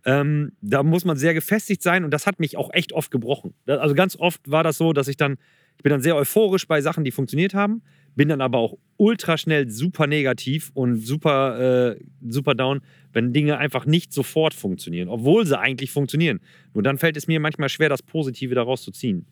ähm, 0.04 0.52
da 0.60 0.82
muss 0.82 1.04
man 1.04 1.16
sehr 1.16 1.34
gefestigt 1.34 1.82
sein 1.82 2.04
und 2.04 2.10
das 2.10 2.26
hat 2.26 2.40
mich 2.40 2.56
auch 2.56 2.70
echt 2.72 2.92
oft 2.92 3.10
gebrochen. 3.10 3.54
Also 3.66 3.94
ganz 3.94 4.16
oft 4.16 4.50
war 4.50 4.64
das 4.64 4.78
so, 4.78 4.92
dass 4.92 5.06
ich 5.06 5.16
dann, 5.16 5.36
ich 5.76 5.82
bin 5.82 5.90
dann 5.90 6.00
sehr 6.00 6.16
euphorisch 6.16 6.66
bei 6.66 6.80
Sachen, 6.80 7.04
die 7.04 7.12
funktioniert 7.12 7.54
haben, 7.54 7.82
bin 8.16 8.28
dann 8.28 8.40
aber 8.40 8.58
auch 8.58 8.78
ultra 8.96 9.38
schnell 9.38 9.70
super 9.70 10.06
negativ 10.06 10.70
und 10.74 10.96
super, 10.96 11.92
äh, 11.92 12.00
super 12.26 12.54
down, 12.54 12.80
wenn 13.12 13.32
Dinge 13.32 13.58
einfach 13.58 13.86
nicht 13.86 14.12
sofort 14.12 14.54
funktionieren, 14.54 15.08
obwohl 15.08 15.46
sie 15.46 15.58
eigentlich 15.58 15.90
funktionieren. 15.90 16.40
Nur 16.74 16.82
dann 16.82 16.98
fällt 16.98 17.16
es 17.16 17.28
mir 17.28 17.38
manchmal 17.38 17.68
schwer, 17.68 17.90
das 17.90 18.02
Positive 18.02 18.54
daraus 18.54 18.82
zu 18.82 18.90
ziehen. 18.90 19.26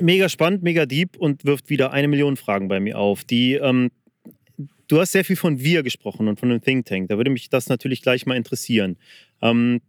Mega 0.00 0.28
spannend, 0.30 0.62
mega 0.62 0.86
deep 0.86 1.16
und 1.18 1.44
wirft 1.44 1.68
wieder 1.68 1.92
eine 1.92 2.08
Million 2.08 2.36
Fragen 2.36 2.68
bei 2.68 2.80
mir 2.80 2.98
auf. 2.98 3.24
Die, 3.24 3.54
ähm, 3.54 3.90
du 4.88 4.98
hast 4.98 5.12
sehr 5.12 5.24
viel 5.24 5.36
von 5.36 5.60
wir 5.60 5.82
gesprochen 5.82 6.28
und 6.28 6.40
von 6.40 6.50
einem 6.50 6.62
Think 6.62 6.86
Tank. 6.86 7.08
Da 7.10 7.18
würde 7.18 7.30
mich 7.30 7.50
das 7.50 7.68
natürlich 7.68 8.00
gleich 8.00 8.24
mal 8.24 8.36
interessieren. 8.36 8.96
Ähm, 9.42 9.82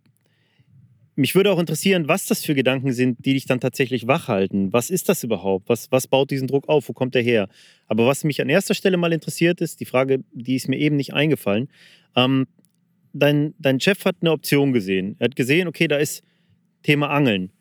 mich 1.15 1.35
würde 1.35 1.51
auch 1.51 1.59
interessieren, 1.59 2.07
was 2.07 2.25
das 2.25 2.43
für 2.43 2.55
Gedanken 2.55 2.91
sind, 2.91 3.23
die 3.25 3.33
dich 3.33 3.45
dann 3.45 3.59
tatsächlich 3.59 4.07
wachhalten. 4.07 4.73
Was 4.73 4.89
ist 4.89 5.09
das 5.09 5.23
überhaupt? 5.23 5.69
Was, 5.69 5.91
was 5.91 6.07
baut 6.07 6.31
diesen 6.31 6.47
Druck 6.47 6.67
auf? 6.69 6.89
Wo 6.89 6.93
kommt 6.93 7.15
der 7.15 7.21
her? 7.21 7.49
Aber 7.87 8.07
was 8.07 8.23
mich 8.23 8.41
an 8.41 8.49
erster 8.49 8.73
Stelle 8.73 8.97
mal 8.97 9.13
interessiert 9.13 9.61
ist, 9.61 9.79
die 9.79 9.85
Frage, 9.85 10.23
die 10.33 10.55
ist 10.55 10.67
mir 10.67 10.77
eben 10.77 10.95
nicht 10.95 11.13
eingefallen. 11.13 11.69
Ähm, 12.15 12.47
dein, 13.13 13.53
dein 13.59 13.79
Chef 13.79 14.03
hat 14.05 14.17
eine 14.21 14.31
Option 14.31 14.73
gesehen. 14.73 15.15
Er 15.19 15.25
hat 15.25 15.35
gesehen, 15.35 15.67
okay, 15.67 15.87
da 15.87 15.97
ist 15.97 16.23
Thema 16.81 17.09
Angeln. 17.09 17.51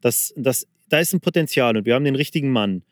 Das, 0.00 0.32
das, 0.36 0.66
da 0.88 0.98
ist 0.98 1.12
ein 1.12 1.20
Potenzial 1.20 1.76
und 1.76 1.84
wir 1.84 1.94
haben 1.94 2.04
den 2.04 2.16
richtigen 2.16 2.50
Mann. 2.50 2.82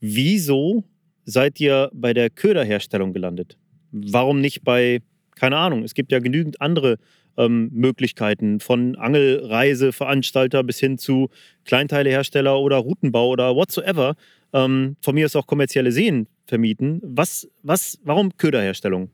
Wieso 0.00 0.84
seid 1.24 1.60
ihr 1.60 1.90
bei 1.92 2.14
der 2.14 2.30
Köderherstellung 2.30 3.12
gelandet? 3.12 3.58
Warum 3.92 4.40
nicht 4.40 4.64
bei 4.64 5.00
keine 5.34 5.56
Ahnung, 5.56 5.82
es 5.82 5.94
gibt 5.94 6.12
ja 6.12 6.18
genügend 6.20 6.60
andere 6.60 6.98
ähm, 7.36 7.70
Möglichkeiten 7.72 8.60
von 8.60 8.96
Angelreiseveranstalter 8.96 10.62
bis 10.62 10.78
hin 10.78 10.98
zu 10.98 11.30
Kleinteilehersteller 11.64 12.58
oder 12.58 12.76
Routenbau 12.76 13.28
oder 13.28 13.54
whatsoever. 13.54 14.14
Ähm, 14.52 14.96
von 15.00 15.14
mir 15.14 15.26
ist 15.26 15.36
auch 15.36 15.46
kommerzielle 15.46 15.92
Seen 15.92 16.26
vermieten. 16.46 17.00
Was, 17.02 17.48
was, 17.62 17.98
warum 18.04 18.36
Köderherstellung? 18.36 19.10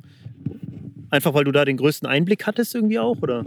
Einfach 1.11 1.35
weil 1.35 1.45
du 1.45 1.53
da 1.53 1.65
den 1.65 1.77
größten 1.77 2.09
Einblick 2.09 2.47
hattest 2.47 2.75
irgendwie 2.75 2.99
auch, 2.99 3.21
oder? 3.23 3.45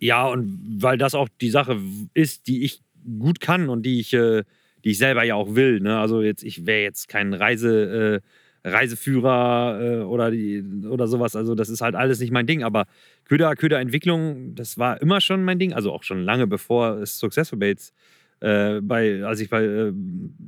Ja, 0.00 0.26
und 0.26 0.78
weil 0.78 0.98
das 0.98 1.14
auch 1.14 1.28
die 1.40 1.50
Sache 1.50 1.80
ist, 2.14 2.46
die 2.46 2.64
ich 2.64 2.82
gut 3.20 3.40
kann 3.40 3.68
und 3.68 3.84
die 3.84 4.00
ich, 4.00 4.12
äh, 4.12 4.42
die 4.84 4.90
ich 4.90 4.98
selber 4.98 5.24
ja 5.24 5.34
auch 5.34 5.54
will. 5.54 5.80
Ne? 5.80 5.98
Also 5.98 6.22
jetzt, 6.22 6.42
ich 6.42 6.66
wäre 6.66 6.82
jetzt 6.82 7.08
kein 7.08 7.32
Reise, 7.32 8.20
äh, 8.22 8.43
Reiseführer 8.64 9.80
äh, 9.80 10.02
oder, 10.04 10.30
die, 10.30 10.64
oder 10.88 11.06
sowas. 11.06 11.36
Also 11.36 11.54
das 11.54 11.68
ist 11.68 11.80
halt 11.80 11.94
alles 11.94 12.20
nicht 12.20 12.32
mein 12.32 12.46
Ding. 12.46 12.62
Aber 12.62 12.86
Köder, 13.24 13.54
Köderentwicklung, 13.56 14.54
das 14.54 14.78
war 14.78 15.00
immer 15.00 15.20
schon 15.20 15.44
mein 15.44 15.58
Ding. 15.58 15.72
Also 15.72 15.92
auch 15.92 16.02
schon 16.02 16.22
lange 16.24 16.46
bevor 16.46 16.98
es 16.98 17.18
Successful 17.18 17.58
Baits, 17.58 17.92
äh, 18.40 18.80
bei, 18.80 19.22
als 19.24 19.40
ich 19.40 19.50
bei, 19.50 19.64
äh, 19.64 19.92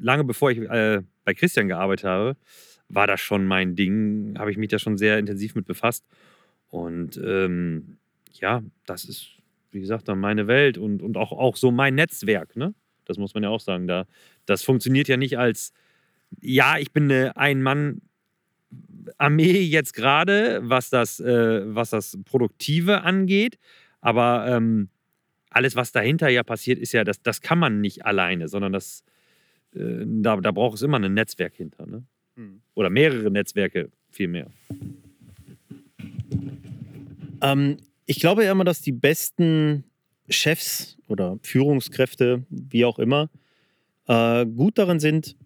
lange 0.00 0.24
bevor 0.24 0.50
ich 0.50 0.58
äh, 0.58 1.02
bei 1.24 1.34
Christian 1.34 1.68
gearbeitet 1.68 2.04
habe, 2.04 2.36
war 2.88 3.06
das 3.06 3.20
schon 3.20 3.46
mein 3.46 3.76
Ding. 3.76 4.34
Habe 4.38 4.50
ich 4.50 4.56
mich 4.56 4.68
da 4.68 4.78
schon 4.78 4.96
sehr 4.96 5.18
intensiv 5.18 5.54
mit 5.54 5.66
befasst. 5.66 6.04
Und 6.68 7.20
ähm, 7.22 7.98
ja, 8.40 8.62
das 8.86 9.04
ist 9.04 9.36
wie 9.76 9.80
gesagt, 9.80 10.08
dann 10.08 10.18
meine 10.18 10.46
Welt 10.46 10.78
und, 10.78 11.02
und 11.02 11.16
auch, 11.16 11.32
auch 11.32 11.54
so 11.54 11.70
mein 11.70 11.94
Netzwerk. 11.94 12.56
Ne? 12.56 12.74
Das 13.04 13.18
muss 13.18 13.34
man 13.34 13.42
ja 13.42 13.50
auch 13.50 13.60
sagen. 13.60 13.86
Da, 13.86 14.06
das 14.46 14.62
funktioniert 14.62 15.06
ja 15.06 15.16
nicht 15.16 15.38
als, 15.38 15.72
ja, 16.40 16.78
ich 16.78 16.92
bin 16.92 17.04
eine 17.04 17.36
Ein-Mann-Armee 17.36 18.02
jetzt 19.60 19.94
gerade, 19.94 20.60
was, 20.62 20.90
das, 20.90 21.20
äh, 21.20 21.62
was 21.74 21.90
das 21.90 22.18
Produktive 22.24 23.02
angeht. 23.02 23.58
Aber 24.00 24.46
ähm, 24.48 24.88
alles, 25.50 25.76
was 25.76 25.92
dahinter 25.92 26.28
ja 26.28 26.42
passiert, 26.42 26.78
ist 26.78 26.92
ja, 26.92 27.04
das, 27.04 27.22
das 27.22 27.40
kann 27.40 27.58
man 27.58 27.80
nicht 27.80 28.04
alleine, 28.04 28.48
sondern 28.48 28.72
das, 28.72 29.04
äh, 29.74 30.04
da, 30.04 30.36
da 30.36 30.50
braucht 30.52 30.76
es 30.76 30.82
immer 30.82 30.98
ein 31.00 31.14
Netzwerk 31.14 31.54
hinter. 31.54 31.86
Ne? 31.86 32.04
Hm. 32.36 32.60
Oder 32.74 32.90
mehrere 32.90 33.30
Netzwerke 33.30 33.90
vielmehr. 34.10 34.50
Ähm, 37.42 37.78
ich 38.06 38.20
glaube 38.20 38.44
ja 38.44 38.52
immer, 38.52 38.64
dass 38.64 38.80
die 38.80 38.92
besten 38.92 39.84
Chefs 40.28 40.98
oder 41.08 41.38
Führungskräfte, 41.42 42.44
wie 42.50 42.84
auch 42.84 42.98
immer, 42.98 43.30
äh, 44.06 44.46
gut 44.46 44.78
darin 44.78 45.00
sind, 45.00 45.36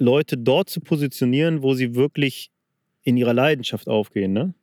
Leute 0.00 0.36
dort 0.36 0.70
zu 0.70 0.80
positionieren, 0.80 1.62
wo 1.62 1.74
sie 1.74 1.94
wirklich 1.94 2.50
in 3.02 3.16
ihrer 3.16 3.34
Leidenschaft 3.34 3.88
aufgehen. 3.88 4.32
Ne? 4.32 4.54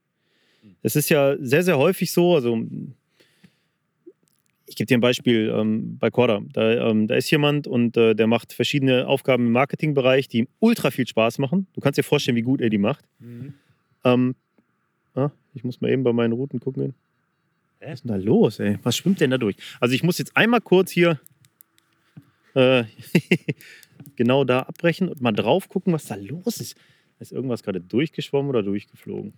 Es 0.82 0.96
ist 0.96 1.10
ja 1.10 1.36
sehr, 1.40 1.64
sehr 1.64 1.78
häufig 1.78 2.12
so, 2.12 2.36
also 2.36 2.60
ich 4.66 4.76
gebe 4.76 4.88
dir 4.88 4.98
ein 4.98 5.02
Beispiel 5.02 5.54
ähm, 5.56 5.98
bei 5.98 6.10
Corda. 6.10 6.42
Da, 6.52 6.90
ähm, 6.90 7.08
da, 7.08 7.16
ist 7.16 7.32
jemand 7.32 7.68
und 7.68 7.96
äh, 7.96 8.16
der 8.16 8.28
macht 8.28 8.52
verschiedene 8.52 9.08
Aufgaben 9.08 9.48
im 9.48 9.54
Marketingbereich, 9.54 10.28
die 10.28 10.40
ihm 10.40 10.48
ultra 10.60 10.92
viel 10.92 11.08
Spaß 11.08 11.40
machen. 11.40 11.68
Du 11.74 11.82
kannst 11.82 11.98
dir 11.98 12.04
vorstellen, 12.04 12.36
wie 12.36 12.42
gut 12.42 12.60
er 12.60 12.70
die 12.70 12.78
macht. 12.78 13.06
Mhm. 13.20 13.54
Ähm, 14.04 14.36
ah, 15.16 15.32
ich 15.54 15.64
muss 15.64 15.80
mal 15.80 15.90
eben 15.90 16.04
bei 16.04 16.12
meinen 16.12 16.34
Routen 16.34 16.60
gucken. 16.60 16.94
Was 17.80 17.94
ist 17.94 18.04
denn 18.04 18.12
da 18.12 18.18
los, 18.18 18.60
ey? 18.60 18.78
Was 18.84 18.98
schwimmt 18.98 19.22
denn 19.22 19.30
da 19.30 19.38
durch? 19.38 19.56
Also 19.80 19.96
ich 19.96 20.04
muss 20.04 20.18
jetzt 20.18 20.36
einmal 20.36 20.62
kurz 20.62 20.92
hier 20.92 21.20
äh, 22.56 22.84
genau 24.18 24.44
da 24.44 24.62
abbrechen 24.62 25.08
und 25.08 25.22
mal 25.22 25.32
drauf 25.32 25.70
gucken, 25.70 25.94
was 25.94 26.06
da 26.06 26.16
los 26.16 26.60
ist. 26.60 26.76
Ist 27.20 27.32
irgendwas 27.32 27.64
gerade 27.64 27.82
durchgeschwommen 27.82 28.50
oder 28.50 28.64
durchgeflogen? 28.64 29.34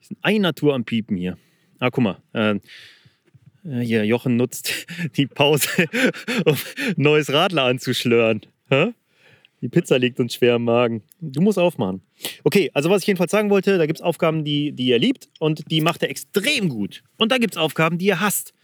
Ist 0.00 0.12
ein 0.22 0.42
Natur 0.42 0.74
am 0.74 0.84
Piepen 0.84 1.16
hier. 1.16 1.36
Ah, 1.78 1.90
guck 1.90 2.04
mal. 2.04 2.22
Äh, 2.32 2.60
äh 3.64 3.80
hier, 3.80 4.04
Jochen 4.04 4.36
nutzt 4.36 4.86
die 5.16 5.26
Pause, 5.26 5.68
um 6.46 6.56
neues 6.96 7.32
Radler 7.32 7.64
anzuschlören. 7.64 8.42
Hä? 8.68 8.92
Die 9.60 9.68
Pizza 9.68 9.98
liegt 9.98 10.18
uns 10.20 10.34
schwer 10.34 10.56
im 10.56 10.64
Magen. 10.64 11.02
Du 11.20 11.42
musst 11.42 11.58
aufmachen. 11.58 12.00
Okay, 12.44 12.70
also 12.72 12.88
was 12.88 13.02
ich 13.02 13.08
jedenfalls 13.08 13.30
sagen 13.30 13.50
wollte, 13.50 13.76
da 13.76 13.84
gibt 13.84 13.98
es 13.98 14.02
Aufgaben, 14.02 14.44
die, 14.44 14.72
die 14.72 14.90
er 14.90 14.98
liebt 14.98 15.28
und 15.38 15.70
die 15.70 15.82
macht 15.82 16.02
er 16.02 16.08
extrem 16.08 16.70
gut. 16.70 17.02
Und 17.18 17.30
da 17.30 17.36
gibt 17.36 17.54
es 17.54 17.60
Aufgaben, 17.60 17.98
die 17.98 18.08
er 18.08 18.20
hasst, 18.20 18.54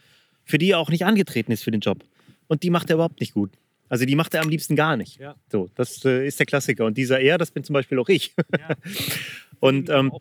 für 0.43 0.57
die 0.57 0.71
er 0.71 0.79
auch 0.79 0.89
nicht 0.89 1.05
angetreten 1.05 1.51
ist 1.51 1.63
für 1.63 1.71
den 1.71 1.81
Job. 1.81 2.03
Und 2.47 2.63
die 2.63 2.71
macht 2.71 2.89
er 2.89 2.95
überhaupt 2.95 3.19
nicht 3.19 3.33
gut. 3.33 3.51
Also 3.89 4.05
die 4.05 4.15
macht 4.15 4.33
er 4.33 4.41
am 4.41 4.49
liebsten 4.49 4.75
gar 4.75 4.97
nicht. 4.97 5.19
Ja. 5.19 5.35
So, 5.51 5.69
das 5.75 6.03
äh, 6.05 6.27
ist 6.27 6.39
der 6.39 6.45
Klassiker. 6.45 6.85
Und 6.85 6.97
dieser 6.97 7.19
er, 7.19 7.37
das 7.37 7.51
bin 7.51 7.63
zum 7.63 7.73
Beispiel 7.73 7.99
auch 7.99 8.09
ich. 8.09 8.33
Ja. 8.57 8.75
und 9.59 9.89
ähm, 9.89 10.11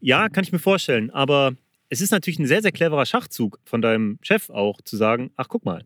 ja, 0.00 0.28
kann 0.28 0.44
ich 0.44 0.52
mir 0.52 0.58
vorstellen. 0.58 1.10
Aber 1.10 1.54
es 1.88 2.00
ist 2.00 2.10
natürlich 2.10 2.38
ein 2.38 2.46
sehr, 2.46 2.62
sehr 2.62 2.72
cleverer 2.72 3.06
Schachzug 3.06 3.58
von 3.64 3.82
deinem 3.82 4.18
Chef 4.22 4.50
auch 4.50 4.80
zu 4.82 4.96
sagen, 4.96 5.30
ach 5.36 5.48
guck 5.48 5.64
mal, 5.64 5.84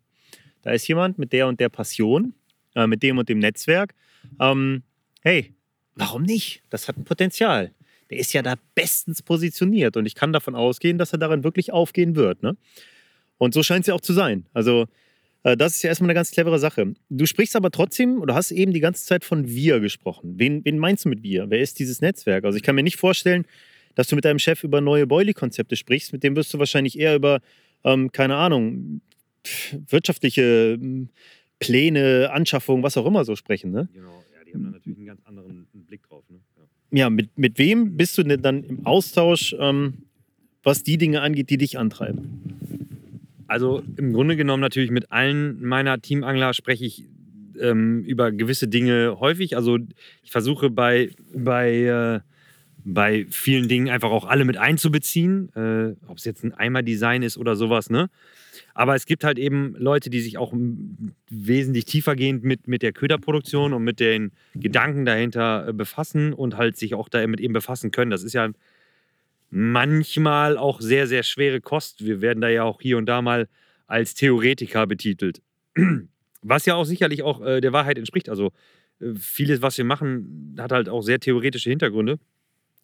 da 0.62 0.70
ist 0.72 0.86
jemand 0.88 1.18
mit 1.18 1.32
der 1.32 1.46
und 1.46 1.60
der 1.60 1.68
Passion 1.68 2.34
äh, 2.74 2.86
mit 2.86 3.02
dem 3.02 3.18
und 3.18 3.28
dem 3.28 3.38
Netzwerk. 3.38 3.94
Ähm, 4.40 4.82
hey, 5.22 5.54
warum 5.94 6.22
nicht? 6.22 6.62
Das 6.70 6.88
hat 6.88 6.96
ein 6.96 7.04
Potenzial. 7.04 7.72
Der 8.10 8.18
ist 8.18 8.32
ja 8.32 8.42
da 8.42 8.54
bestens 8.74 9.22
positioniert 9.22 9.96
und 9.96 10.06
ich 10.06 10.14
kann 10.14 10.32
davon 10.32 10.54
ausgehen, 10.54 10.98
dass 10.98 11.12
er 11.12 11.18
darin 11.18 11.44
wirklich 11.44 11.72
aufgehen 11.72 12.16
wird. 12.16 12.42
Ne? 12.42 12.56
Und 13.38 13.54
so 13.54 13.62
scheint 13.62 13.82
es 13.82 13.86
ja 13.88 13.94
auch 13.94 14.00
zu 14.00 14.12
sein. 14.12 14.46
Also, 14.52 14.86
das 15.54 15.76
ist 15.76 15.82
ja 15.82 15.88
erstmal 15.88 16.08
eine 16.08 16.14
ganz 16.14 16.30
clevere 16.30 16.58
Sache. 16.58 16.94
Du 17.10 17.26
sprichst 17.26 17.54
aber 17.54 17.70
trotzdem, 17.70 18.20
oder 18.20 18.34
hast 18.34 18.50
eben 18.50 18.72
die 18.72 18.80
ganze 18.80 19.04
Zeit 19.04 19.22
von 19.22 19.46
wir 19.46 19.80
gesprochen. 19.80 20.34
Wen, 20.38 20.64
wen 20.64 20.78
meinst 20.78 21.04
du 21.04 21.10
mit 21.10 21.22
wir? 21.22 21.50
Wer 21.50 21.60
ist 21.60 21.78
dieses 21.78 22.00
Netzwerk? 22.00 22.44
Also, 22.44 22.56
ich 22.56 22.62
kann 22.62 22.74
mir 22.74 22.82
nicht 22.82 22.96
vorstellen, 22.96 23.44
dass 23.94 24.08
du 24.08 24.16
mit 24.16 24.24
deinem 24.24 24.38
Chef 24.38 24.64
über 24.64 24.80
neue 24.80 25.06
Boilie-Konzepte 25.06 25.76
sprichst. 25.76 26.12
Mit 26.12 26.22
dem 26.22 26.34
wirst 26.36 26.54
du 26.54 26.58
wahrscheinlich 26.58 26.98
eher 26.98 27.14
über, 27.14 27.40
ähm, 27.84 28.12
keine 28.12 28.36
Ahnung, 28.36 29.00
wirtschaftliche 29.88 30.78
Pläne, 31.58 32.30
Anschaffung, 32.32 32.82
was 32.82 32.96
auch 32.96 33.06
immer 33.06 33.24
so 33.24 33.36
sprechen. 33.36 33.70
Ne? 33.70 33.88
Genau, 33.92 34.22
ja, 34.34 34.44
die 34.44 34.54
haben 34.54 34.64
da 34.64 34.70
natürlich 34.70 34.98
einen 34.98 35.06
ganz 35.06 35.20
anderen 35.24 35.66
Blick 35.72 36.02
drauf. 36.02 36.24
Ne? 36.28 36.38
Ja, 36.90 36.98
ja 36.98 37.10
mit, 37.10 37.36
mit 37.38 37.58
wem 37.58 37.96
bist 37.96 38.18
du 38.18 38.22
denn 38.22 38.42
dann 38.42 38.64
im 38.64 38.86
Austausch, 38.86 39.54
ähm, 39.58 39.94
was 40.62 40.82
die 40.82 40.98
Dinge 40.98 41.22
angeht, 41.22 41.50
die 41.50 41.56
dich 41.56 41.78
antreiben? 41.78 42.58
Also 43.46 43.82
im 43.96 44.12
Grunde 44.12 44.36
genommen 44.36 44.60
natürlich 44.60 44.90
mit 44.90 45.12
allen 45.12 45.64
meiner 45.64 46.00
Teamangler 46.00 46.52
spreche 46.52 46.84
ich 46.84 47.04
ähm, 47.60 48.02
über 48.04 48.32
gewisse 48.32 48.68
Dinge 48.68 49.16
häufig. 49.20 49.56
Also 49.56 49.78
ich 50.22 50.30
versuche 50.30 50.70
bei, 50.70 51.10
bei, 51.34 51.72
äh, 51.82 52.20
bei 52.84 53.26
vielen 53.30 53.68
Dingen 53.68 53.88
einfach 53.88 54.10
auch 54.10 54.26
alle 54.26 54.44
mit 54.44 54.56
einzubeziehen. 54.56 55.50
Äh, 55.54 55.94
Ob 56.08 56.18
es 56.18 56.24
jetzt 56.24 56.44
ein 56.44 56.54
Eimerdesign 56.54 57.22
ist 57.22 57.38
oder 57.38 57.56
sowas, 57.56 57.90
ne? 57.90 58.10
Aber 58.74 58.94
es 58.94 59.06
gibt 59.06 59.24
halt 59.24 59.38
eben 59.38 59.74
Leute, 59.78 60.10
die 60.10 60.20
sich 60.20 60.38
auch 60.38 60.52
wesentlich 61.30 61.84
tiefergehend 61.84 62.42
mit, 62.44 62.68
mit 62.68 62.82
der 62.82 62.92
Köderproduktion 62.92 63.72
und 63.72 63.84
mit 63.84 64.00
den 64.00 64.32
Gedanken 64.54 65.04
dahinter 65.04 65.68
äh, 65.68 65.72
befassen 65.72 66.32
und 66.32 66.56
halt 66.56 66.76
sich 66.76 66.94
auch 66.94 67.08
damit 67.08 67.40
eben 67.40 67.52
befassen 67.52 67.90
können. 67.90 68.10
Das 68.10 68.22
ist 68.22 68.32
ja 68.32 68.50
manchmal 69.50 70.58
auch 70.58 70.80
sehr, 70.80 71.06
sehr 71.06 71.22
schwere 71.22 71.60
Kost. 71.60 72.04
Wir 72.04 72.20
werden 72.20 72.40
da 72.40 72.48
ja 72.48 72.64
auch 72.64 72.80
hier 72.80 72.98
und 72.98 73.06
da 73.06 73.22
mal 73.22 73.48
als 73.86 74.14
Theoretiker 74.14 74.86
betitelt. 74.86 75.42
Was 76.42 76.66
ja 76.66 76.74
auch 76.74 76.84
sicherlich 76.84 77.22
auch 77.22 77.44
äh, 77.44 77.60
der 77.60 77.72
Wahrheit 77.72 77.98
entspricht. 77.98 78.28
Also 78.28 78.52
äh, 79.00 79.14
vieles, 79.18 79.62
was 79.62 79.76
wir 79.78 79.84
machen, 79.84 80.54
hat 80.58 80.70
halt 80.70 80.88
auch 80.88 81.02
sehr 81.02 81.18
theoretische 81.18 81.70
Hintergründe, 81.70 82.18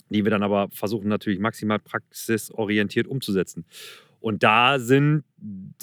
die 0.09 0.25
wir 0.25 0.31
dann 0.31 0.43
aber 0.43 0.69
versuchen 0.73 1.09
natürlich 1.09 1.39
maximal 1.39 1.79
praxisorientiert 1.79 3.07
umzusetzen. 3.07 3.65
Und 4.21 4.43
da 4.43 4.79
sind, 4.79 5.25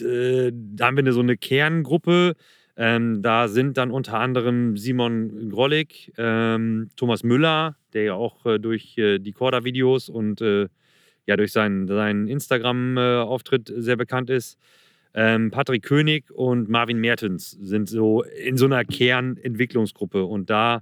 äh, 0.02 0.52
da 0.54 0.88
haben 0.88 0.98
wir 0.98 1.14
so 1.14 1.20
eine 1.20 1.38
Kerngruppe. 1.38 2.36
Ähm, 2.82 3.22
da 3.22 3.50
sind 3.50 3.76
dann 3.78 3.92
unter 3.92 4.18
anderem 4.18 4.78
Simon 4.78 5.50
Grollig, 5.50 6.14
ähm, 6.18 6.90
Thomas 6.96 7.24
Müller, 7.24 7.76
der 7.92 8.04
ja 8.04 8.14
auch 8.14 8.46
äh, 8.46 8.58
durch 8.58 8.98
äh, 8.98 9.20
die 9.20 9.34
Corda-Videos 9.34 10.08
und 10.08 10.40
äh, 10.40 10.70
ja 11.26 11.36
durch 11.36 11.52
seinen, 11.52 11.88
seinen 11.88 12.30
Instagram-Auftritt 12.30 13.70
sehr 13.76 13.98
bekannt 13.98 14.30
ist. 14.30 14.58
Ähm, 15.14 15.52
Patrick 15.52 15.84
König 15.84 16.32
und 16.32 16.70
Marvin 16.70 17.02
Mertens 17.02 17.52
sind 17.52 17.90
so 17.90 18.24
in 18.24 18.56
so 18.56 18.64
einer 18.68 18.86
Kernentwicklungsgruppe 18.86 20.24
und 20.24 20.50
da, 20.50 20.82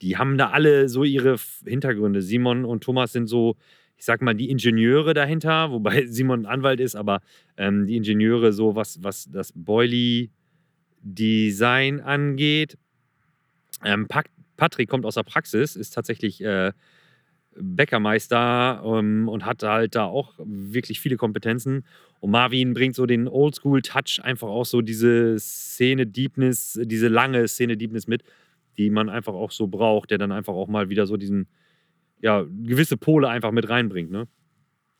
die 0.00 0.16
haben 0.16 0.38
da 0.38 0.48
alle 0.50 0.88
so 0.88 1.04
ihre 1.04 1.36
Hintergründe. 1.66 2.22
Simon 2.22 2.64
und 2.64 2.82
Thomas 2.82 3.12
sind 3.12 3.26
so 3.26 3.56
ich 3.98 4.06
sag 4.06 4.22
mal, 4.22 4.34
die 4.34 4.48
Ingenieure 4.48 5.12
dahinter, 5.12 5.70
wobei 5.70 6.06
Simon 6.06 6.46
Anwalt 6.46 6.80
ist, 6.80 6.96
aber 6.96 7.20
ähm, 7.58 7.84
die 7.84 7.96
Ingenieure, 7.96 8.50
so 8.50 8.74
was, 8.74 9.02
was 9.02 9.28
das 9.30 9.52
Boily-Design 11.02 12.00
angeht. 12.00 12.78
Ähm, 13.84 14.06
Patrick 14.56 14.88
kommt 14.88 15.06
aus 15.06 15.14
der 15.14 15.22
Praxis, 15.22 15.76
ist 15.76 15.94
tatsächlich 15.94 16.42
äh, 16.42 16.72
Bäckermeister 17.56 18.82
ähm, 18.84 19.28
und 19.28 19.44
hat 19.44 19.62
halt 19.62 19.94
da 19.94 20.04
auch 20.04 20.34
wirklich 20.38 21.00
viele 21.00 21.16
Kompetenzen. 21.16 21.84
Und 22.20 22.30
Marvin 22.30 22.74
bringt 22.74 22.94
so 22.94 23.06
den 23.06 23.26
Oldschool-Touch, 23.28 24.20
einfach 24.22 24.48
auch 24.48 24.66
so 24.66 24.82
diese 24.82 25.38
Szene-Deepness, 25.38 26.80
diese 26.84 27.08
lange 27.08 27.48
Szene-Deepness 27.48 28.06
mit, 28.06 28.22
die 28.76 28.90
man 28.90 29.08
einfach 29.08 29.32
auch 29.32 29.50
so 29.50 29.66
braucht, 29.66 30.10
der 30.10 30.18
dann 30.18 30.32
einfach 30.32 30.54
auch 30.54 30.68
mal 30.68 30.90
wieder 30.90 31.06
so 31.06 31.16
diesen 31.16 31.48
ja, 32.20 32.42
gewisse 32.42 32.98
Pole 32.98 33.28
einfach 33.28 33.50
mit 33.50 33.68
reinbringt. 33.68 34.10
Ne? 34.10 34.28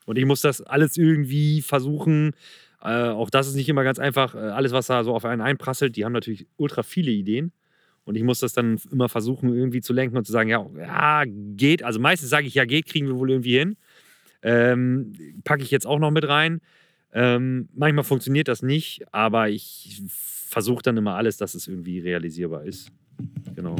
Und 0.05 0.17
ich 0.17 0.25
muss 0.25 0.41
das 0.41 0.61
alles 0.61 0.97
irgendwie 0.97 1.61
versuchen. 1.61 2.31
Äh, 2.83 3.09
auch 3.09 3.29
das 3.29 3.47
ist 3.47 3.55
nicht 3.55 3.69
immer 3.69 3.83
ganz 3.83 3.99
einfach. 3.99 4.35
Äh, 4.35 4.39
alles, 4.39 4.71
was 4.71 4.87
da 4.87 5.03
so 5.03 5.13
auf 5.13 5.25
einen 5.25 5.41
einprasselt, 5.41 5.95
die 5.95 6.05
haben 6.05 6.13
natürlich 6.13 6.47
ultra 6.57 6.83
viele 6.83 7.11
Ideen. 7.11 7.51
Und 8.03 8.15
ich 8.15 8.23
muss 8.23 8.39
das 8.39 8.53
dann 8.53 8.79
immer 8.91 9.09
versuchen, 9.09 9.53
irgendwie 9.53 9.81
zu 9.81 9.93
lenken 9.93 10.17
und 10.17 10.25
zu 10.25 10.31
sagen, 10.31 10.49
ja, 10.49 10.65
ja 10.77 11.23
geht. 11.27 11.83
Also 11.83 11.99
meistens 11.99 12.29
sage 12.29 12.47
ich, 12.47 12.55
ja, 12.55 12.65
geht, 12.65 12.87
kriegen 12.87 13.07
wir 13.07 13.17
wohl 13.17 13.29
irgendwie 13.29 13.59
hin. 13.59 13.77
Ähm, 14.41 15.13
Packe 15.43 15.61
ich 15.61 15.71
jetzt 15.71 15.85
auch 15.85 15.99
noch 15.99 16.11
mit 16.11 16.27
rein. 16.27 16.61
Ähm, 17.13 17.69
manchmal 17.75 18.03
funktioniert 18.03 18.47
das 18.47 18.63
nicht, 18.63 19.03
aber 19.11 19.49
ich 19.49 20.01
versuche 20.07 20.81
dann 20.81 20.97
immer 20.97 21.15
alles, 21.15 21.37
dass 21.37 21.53
es 21.53 21.67
irgendwie 21.67 21.99
realisierbar 21.99 22.63
ist. 22.63 22.91
Genau. 23.55 23.75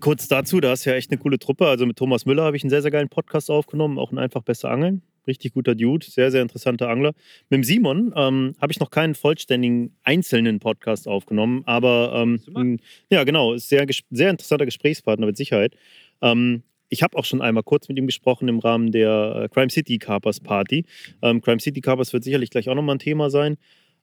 Kurz 0.00 0.26
dazu, 0.28 0.60
da 0.60 0.72
ist 0.72 0.84
ja 0.86 0.94
echt 0.94 1.10
eine 1.10 1.20
coole 1.20 1.38
Truppe. 1.38 1.66
Also 1.66 1.86
mit 1.86 1.96
Thomas 1.96 2.26
Müller 2.26 2.44
habe 2.44 2.56
ich 2.56 2.64
einen 2.64 2.70
sehr, 2.70 2.82
sehr 2.82 2.90
geilen 2.90 3.08
Podcast 3.08 3.50
aufgenommen, 3.50 3.98
auch 3.98 4.10
ein 4.10 4.18
einfach 4.18 4.42
besser 4.42 4.70
Angeln. 4.70 5.02
Richtig 5.26 5.52
guter 5.52 5.74
Dude, 5.74 6.06
sehr, 6.06 6.30
sehr 6.30 6.42
interessanter 6.42 6.88
Angler. 6.88 7.12
Mit 7.48 7.58
dem 7.58 7.64
Simon 7.64 8.12
ähm, 8.16 8.54
habe 8.60 8.72
ich 8.72 8.80
noch 8.80 8.90
keinen 8.90 9.14
vollständigen 9.14 9.94
einzelnen 10.02 10.60
Podcast 10.60 11.06
aufgenommen, 11.06 11.62
aber 11.66 12.12
ähm, 12.14 12.78
ja, 13.10 13.24
genau, 13.24 13.52
ist 13.52 13.68
sehr, 13.68 13.86
sehr 14.10 14.30
interessanter 14.30 14.64
Gesprächspartner 14.64 15.26
mit 15.26 15.36
Sicherheit. 15.36 15.76
Ähm, 16.22 16.62
ich 16.90 17.02
habe 17.02 17.16
auch 17.16 17.24
schon 17.24 17.40
einmal 17.40 17.62
kurz 17.62 17.88
mit 17.88 17.98
ihm 17.98 18.06
gesprochen 18.06 18.48
im 18.48 18.58
Rahmen 18.58 18.92
der 18.92 19.42
äh, 19.44 19.48
Crime 19.48 19.70
City 19.70 19.98
Carpers 19.98 20.40
Party. 20.40 20.84
Ähm, 21.22 21.40
Crime 21.40 21.60
City 21.60 21.80
Carpers 21.80 22.12
wird 22.12 22.24
sicherlich 22.24 22.50
gleich 22.50 22.68
auch 22.68 22.74
nochmal 22.74 22.96
ein 22.96 23.00
Thema 23.00 23.30
sein. 23.30 23.56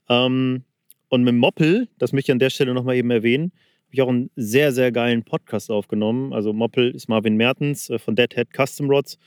Ähm, 0.09 0.63
und 1.09 1.23
mit 1.23 1.35
Moppel, 1.35 1.89
das 1.99 2.13
möchte 2.13 2.31
ich 2.31 2.33
an 2.33 2.39
der 2.39 2.49
Stelle 2.49 2.73
nochmal 2.73 2.95
eben 2.95 3.11
erwähnen, 3.11 3.51
habe 3.85 3.93
ich 3.93 4.01
auch 4.01 4.09
einen 4.09 4.29
sehr, 4.35 4.71
sehr 4.71 4.91
geilen 4.91 5.23
Podcast 5.23 5.69
aufgenommen. 5.69 6.33
Also 6.33 6.53
Moppel 6.53 6.91
ist 6.91 7.07
Marvin 7.07 7.35
Mertens 7.35 7.89
äh, 7.89 7.99
von 7.99 8.15
Deadhead 8.15 8.49
Custom 8.53 8.89
Rods. 8.89 9.17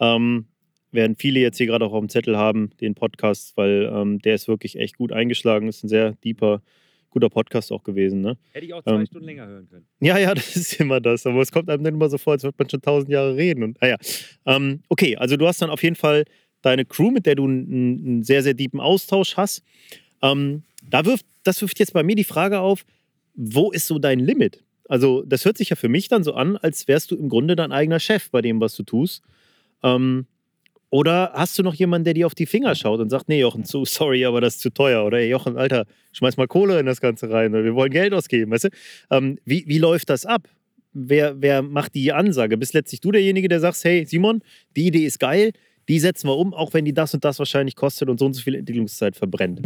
Ähm, 0.00 0.46
werden 0.90 1.16
viele 1.16 1.40
jetzt 1.40 1.58
hier 1.58 1.66
gerade 1.66 1.84
auch 1.84 1.92
auf 1.92 2.00
dem 2.00 2.08
Zettel 2.08 2.36
haben, 2.36 2.70
den 2.80 2.94
Podcast, 2.94 3.56
weil 3.56 3.90
ähm, 3.92 4.20
der 4.20 4.34
ist 4.34 4.48
wirklich 4.48 4.78
echt 4.78 4.96
gut 4.96 5.12
eingeschlagen. 5.12 5.68
Ist 5.68 5.84
ein 5.84 5.88
sehr 5.88 6.12
deeper, 6.24 6.62
guter 7.10 7.28
Podcast 7.28 7.72
auch 7.72 7.84
gewesen. 7.84 8.20
Ne? 8.20 8.36
Hätte 8.52 8.66
ich 8.66 8.74
auch 8.74 8.82
zwei 8.82 8.92
ähm, 8.92 9.06
Stunden 9.06 9.26
länger 9.26 9.46
hören 9.46 9.68
können. 9.68 9.86
Ja, 10.00 10.18
ja, 10.18 10.34
das 10.34 10.56
ist 10.56 10.80
immer 10.80 11.00
das. 11.00 11.26
Aber 11.26 11.40
es 11.40 11.52
kommt 11.52 11.68
einem 11.68 11.84
dann 11.84 11.94
immer 11.94 12.08
so 12.08 12.18
vor, 12.18 12.34
als 12.34 12.42
würde 12.42 12.56
man 12.58 12.70
schon 12.70 12.82
tausend 12.82 13.10
Jahre 13.10 13.36
reden. 13.36 13.62
Und, 13.62 13.82
ah 13.82 13.88
ja. 13.88 13.96
Ähm, 14.46 14.82
okay, 14.88 15.16
also 15.16 15.36
du 15.36 15.46
hast 15.46 15.60
dann 15.60 15.70
auf 15.70 15.82
jeden 15.82 15.96
Fall 15.96 16.24
deine 16.62 16.84
Crew, 16.84 17.10
mit 17.10 17.26
der 17.26 17.34
du 17.34 17.44
einen, 17.44 18.06
einen 18.06 18.22
sehr, 18.22 18.42
sehr 18.42 18.54
deepen 18.54 18.80
Austausch 18.80 19.36
hast. 19.36 19.62
Ähm, 20.22 20.62
da 20.88 21.04
wirft, 21.04 21.26
das 21.44 21.60
wirft 21.60 21.78
jetzt 21.78 21.92
bei 21.92 22.02
mir 22.02 22.16
die 22.16 22.24
Frage 22.24 22.60
auf, 22.60 22.84
wo 23.34 23.70
ist 23.70 23.86
so 23.86 23.98
dein 23.98 24.18
Limit? 24.18 24.64
Also, 24.88 25.22
das 25.22 25.44
hört 25.44 25.58
sich 25.58 25.70
ja 25.70 25.76
für 25.76 25.88
mich 25.88 26.08
dann 26.08 26.24
so 26.24 26.32
an, 26.32 26.56
als 26.56 26.88
wärst 26.88 27.10
du 27.10 27.16
im 27.16 27.28
Grunde 27.28 27.56
dein 27.56 27.72
eigener 27.72 28.00
Chef 28.00 28.30
bei 28.30 28.40
dem, 28.40 28.60
was 28.60 28.74
du 28.74 28.82
tust. 28.82 29.22
Ähm, 29.82 30.26
oder 30.90 31.32
hast 31.34 31.58
du 31.58 31.62
noch 31.62 31.74
jemanden, 31.74 32.04
der 32.04 32.14
dir 32.14 32.26
auf 32.26 32.34
die 32.34 32.46
Finger 32.46 32.74
schaut 32.74 33.00
und 33.00 33.10
sagt, 33.10 33.28
nee, 33.28 33.40
Jochen, 33.40 33.64
zu, 33.64 33.84
sorry, 33.84 34.24
aber 34.24 34.40
das 34.40 34.56
ist 34.56 34.62
zu 34.62 34.70
teuer. 34.70 35.04
Oder 35.04 35.18
hey, 35.18 35.28
Jochen, 35.28 35.56
Alter, 35.56 35.84
schmeiß 36.12 36.36
mal 36.36 36.46
Kohle 36.46 36.80
in 36.80 36.86
das 36.86 37.00
Ganze 37.00 37.30
rein. 37.30 37.52
Oder 37.54 37.64
wir 37.64 37.74
wollen 37.74 37.90
Geld 37.90 38.14
ausgeben. 38.14 38.50
Weißt 38.50 38.64
du? 38.64 38.68
Ähm, 39.10 39.38
wie, 39.44 39.64
wie 39.66 39.78
läuft 39.78 40.08
das 40.08 40.24
ab? 40.24 40.48
Wer, 40.94 41.40
wer 41.42 41.62
macht 41.62 41.94
die 41.94 42.12
Ansage? 42.12 42.56
Bist 42.56 42.72
letztlich 42.72 43.00
du 43.00 43.12
derjenige, 43.12 43.48
der 43.48 43.60
sagt, 43.60 43.84
hey, 43.84 44.06
Simon, 44.06 44.40
die 44.76 44.86
Idee 44.86 45.04
ist 45.04 45.20
geil, 45.20 45.52
die 45.88 45.98
setzen 45.98 46.28
wir 46.28 46.36
um, 46.36 46.54
auch 46.54 46.72
wenn 46.72 46.86
die 46.86 46.94
das 46.94 47.12
und 47.12 47.24
das 47.24 47.38
wahrscheinlich 47.38 47.76
kostet 47.76 48.08
und 48.08 48.18
so 48.18 48.26
und 48.26 48.32
so 48.32 48.42
viel 48.42 48.54
Entwicklungszeit 48.54 49.14
verbrennt. 49.14 49.60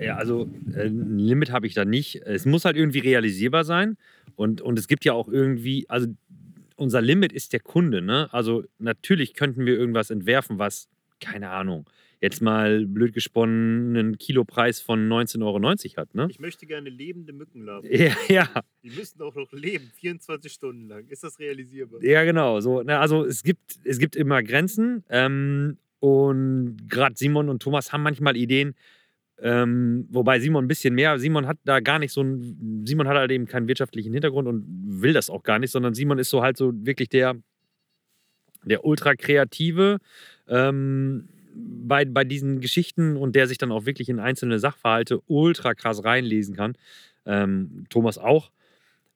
Ja, 0.00 0.16
also 0.16 0.50
äh, 0.74 0.86
ein 0.86 1.18
Limit 1.18 1.52
habe 1.52 1.68
ich 1.68 1.74
da 1.74 1.84
nicht. 1.84 2.16
Es 2.26 2.44
muss 2.44 2.64
halt 2.64 2.76
irgendwie 2.76 2.98
realisierbar 2.98 3.64
sein. 3.64 3.96
Und, 4.36 4.60
und 4.60 4.78
es 4.78 4.88
gibt 4.88 5.04
ja 5.04 5.12
auch 5.12 5.28
irgendwie, 5.28 5.86
also 5.88 6.08
unser 6.76 7.00
Limit 7.00 7.32
ist 7.32 7.52
der 7.52 7.60
Kunde. 7.60 8.02
Ne? 8.02 8.28
Also 8.32 8.64
natürlich 8.78 9.34
könnten 9.34 9.66
wir 9.66 9.76
irgendwas 9.76 10.10
entwerfen, 10.10 10.58
was, 10.58 10.88
keine 11.20 11.50
Ahnung, 11.50 11.88
jetzt 12.20 12.40
mal 12.40 12.86
blöd 12.86 13.12
gesponnen 13.12 13.96
einen 13.96 14.18
Kilopreis 14.18 14.80
von 14.80 15.08
19,90 15.08 15.42
Euro 15.44 15.62
hat. 15.98 16.14
Ne? 16.14 16.26
Ich 16.30 16.40
möchte 16.40 16.66
gerne 16.66 16.88
lebende 16.88 17.32
Mückenlarven. 17.32 17.90
Ja, 17.92 18.16
ja. 18.28 18.48
Die 18.82 18.90
müssen 18.90 19.20
auch 19.22 19.34
noch 19.34 19.52
leben, 19.52 19.90
24 19.94 20.50
Stunden 20.52 20.88
lang. 20.88 21.06
Ist 21.08 21.22
das 21.22 21.38
realisierbar? 21.38 22.02
Ja, 22.02 22.24
genau. 22.24 22.60
So, 22.60 22.82
ne, 22.82 22.98
also 22.98 23.24
es 23.24 23.42
gibt, 23.42 23.78
es 23.84 23.98
gibt 23.98 24.16
immer 24.16 24.42
Grenzen. 24.42 25.04
Ähm, 25.10 25.76
und 26.00 26.78
gerade 26.88 27.14
Simon 27.16 27.48
und 27.48 27.62
Thomas 27.62 27.92
haben 27.92 28.02
manchmal 28.02 28.36
Ideen, 28.36 28.74
ähm, 29.44 30.06
wobei 30.08 30.40
Simon 30.40 30.64
ein 30.64 30.68
bisschen 30.68 30.94
mehr, 30.94 31.18
Simon 31.18 31.46
hat 31.46 31.58
da 31.66 31.80
gar 31.80 31.98
nicht 31.98 32.12
so 32.12 32.22
ein, 32.22 32.82
Simon 32.86 33.06
hat 33.06 33.18
halt 33.18 33.30
eben 33.30 33.44
keinen 33.44 33.68
wirtschaftlichen 33.68 34.14
Hintergrund 34.14 34.48
und 34.48 34.64
will 35.02 35.12
das 35.12 35.28
auch 35.28 35.42
gar 35.42 35.58
nicht, 35.58 35.70
sondern 35.70 35.92
Simon 35.92 36.18
ist 36.18 36.30
so 36.30 36.40
halt 36.40 36.56
so 36.56 36.72
wirklich 36.74 37.10
der, 37.10 37.36
der 38.64 38.86
ultra 38.86 39.14
kreative 39.14 39.98
ähm, 40.48 41.28
bei, 41.54 42.06
bei 42.06 42.24
diesen 42.24 42.60
Geschichten 42.60 43.18
und 43.18 43.36
der 43.36 43.46
sich 43.46 43.58
dann 43.58 43.70
auch 43.70 43.84
wirklich 43.84 44.08
in 44.08 44.18
einzelne 44.18 44.58
Sachverhalte 44.58 45.20
ultra 45.26 45.74
krass 45.74 46.02
reinlesen 46.02 46.56
kann. 46.56 46.72
Ähm, 47.26 47.84
Thomas 47.90 48.16
auch. 48.16 48.50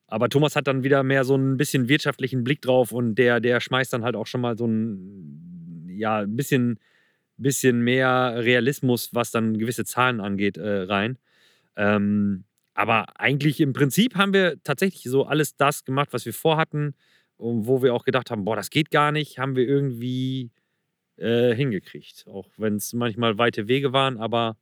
Aber 0.05 0.29
Thomas 0.29 0.55
hat 0.55 0.67
dann 0.67 0.83
wieder 0.83 1.01
mehr 1.01 1.23
so 1.23 1.35
ein 1.35 1.57
bisschen 1.57 1.89
wirtschaftlichen 1.89 2.43
Blick 2.43 2.61
drauf 2.61 2.91
und 2.91 3.15
der, 3.15 3.39
der 3.39 3.59
schmeißt 3.59 3.93
dann 3.93 4.03
halt 4.03 4.15
auch 4.15 4.27
schon 4.27 4.41
mal 4.41 4.55
so 4.55 4.67
ein, 4.67 5.87
ja, 5.89 6.19
ein 6.19 6.35
bisschen 6.35 6.79
bisschen 7.41 7.81
mehr 7.81 8.35
Realismus, 8.37 9.13
was 9.13 9.31
dann 9.31 9.57
gewisse 9.57 9.85
Zahlen 9.85 10.19
angeht, 10.19 10.57
äh, 10.57 10.83
rein. 10.83 11.17
Ähm, 11.75 12.43
aber 12.73 13.19
eigentlich 13.19 13.59
im 13.59 13.73
Prinzip 13.73 14.15
haben 14.15 14.33
wir 14.33 14.61
tatsächlich 14.63 15.03
so 15.03 15.25
alles 15.25 15.55
das 15.55 15.83
gemacht, 15.83 16.09
was 16.11 16.25
wir 16.25 16.33
vorhatten, 16.33 16.93
und 17.39 17.67
wo 17.67 17.81
wir 17.81 17.93
auch 17.93 18.03
gedacht 18.03 18.31
haben, 18.31 18.43
boah, 18.43 18.57
das 18.57 18.69
geht 18.69 18.91
gar 18.91 19.11
nicht, 19.11 19.39
haben 19.39 19.55
wir 19.55 19.65
irgendwie 19.65 20.51
äh, 21.15 21.55
hingekriegt. 21.55 22.25
Auch 22.27 22.47
wenn 22.57 22.75
es 22.75 22.93
manchmal 22.93 23.37
weite 23.37 23.67
Wege 23.69 23.93
waren, 23.93 24.17
aber 24.17 24.57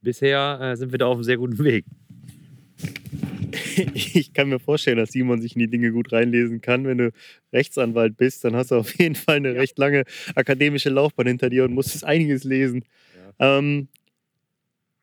bisher 0.00 0.58
äh, 0.60 0.76
sind 0.76 0.92
wir 0.92 0.98
da 0.98 1.06
auf 1.06 1.16
einem 1.16 1.24
sehr 1.24 1.36
guten 1.36 1.58
Weg. 1.64 1.84
ich 3.94 4.32
kann 4.32 4.48
mir 4.48 4.58
vorstellen, 4.58 4.98
dass 4.98 5.12
Simon 5.12 5.40
sich 5.40 5.54
in 5.54 5.60
die 5.60 5.68
Dinge 5.68 5.92
gut 5.92 6.12
reinlesen 6.12 6.60
kann. 6.60 6.84
Wenn 6.84 6.98
du 6.98 7.12
Rechtsanwalt 7.52 8.16
bist, 8.16 8.44
dann 8.44 8.56
hast 8.56 8.70
du 8.70 8.76
auf 8.76 8.98
jeden 8.98 9.14
Fall 9.14 9.36
eine 9.36 9.54
ja. 9.54 9.60
recht 9.60 9.78
lange 9.78 10.04
akademische 10.34 10.90
Laufbahn 10.90 11.26
hinter 11.26 11.50
dir 11.50 11.64
und 11.64 11.72
musstest 11.72 12.04
einiges 12.04 12.44
lesen. 12.44 12.84
Ja, 13.38 13.58
ähm, 13.58 13.88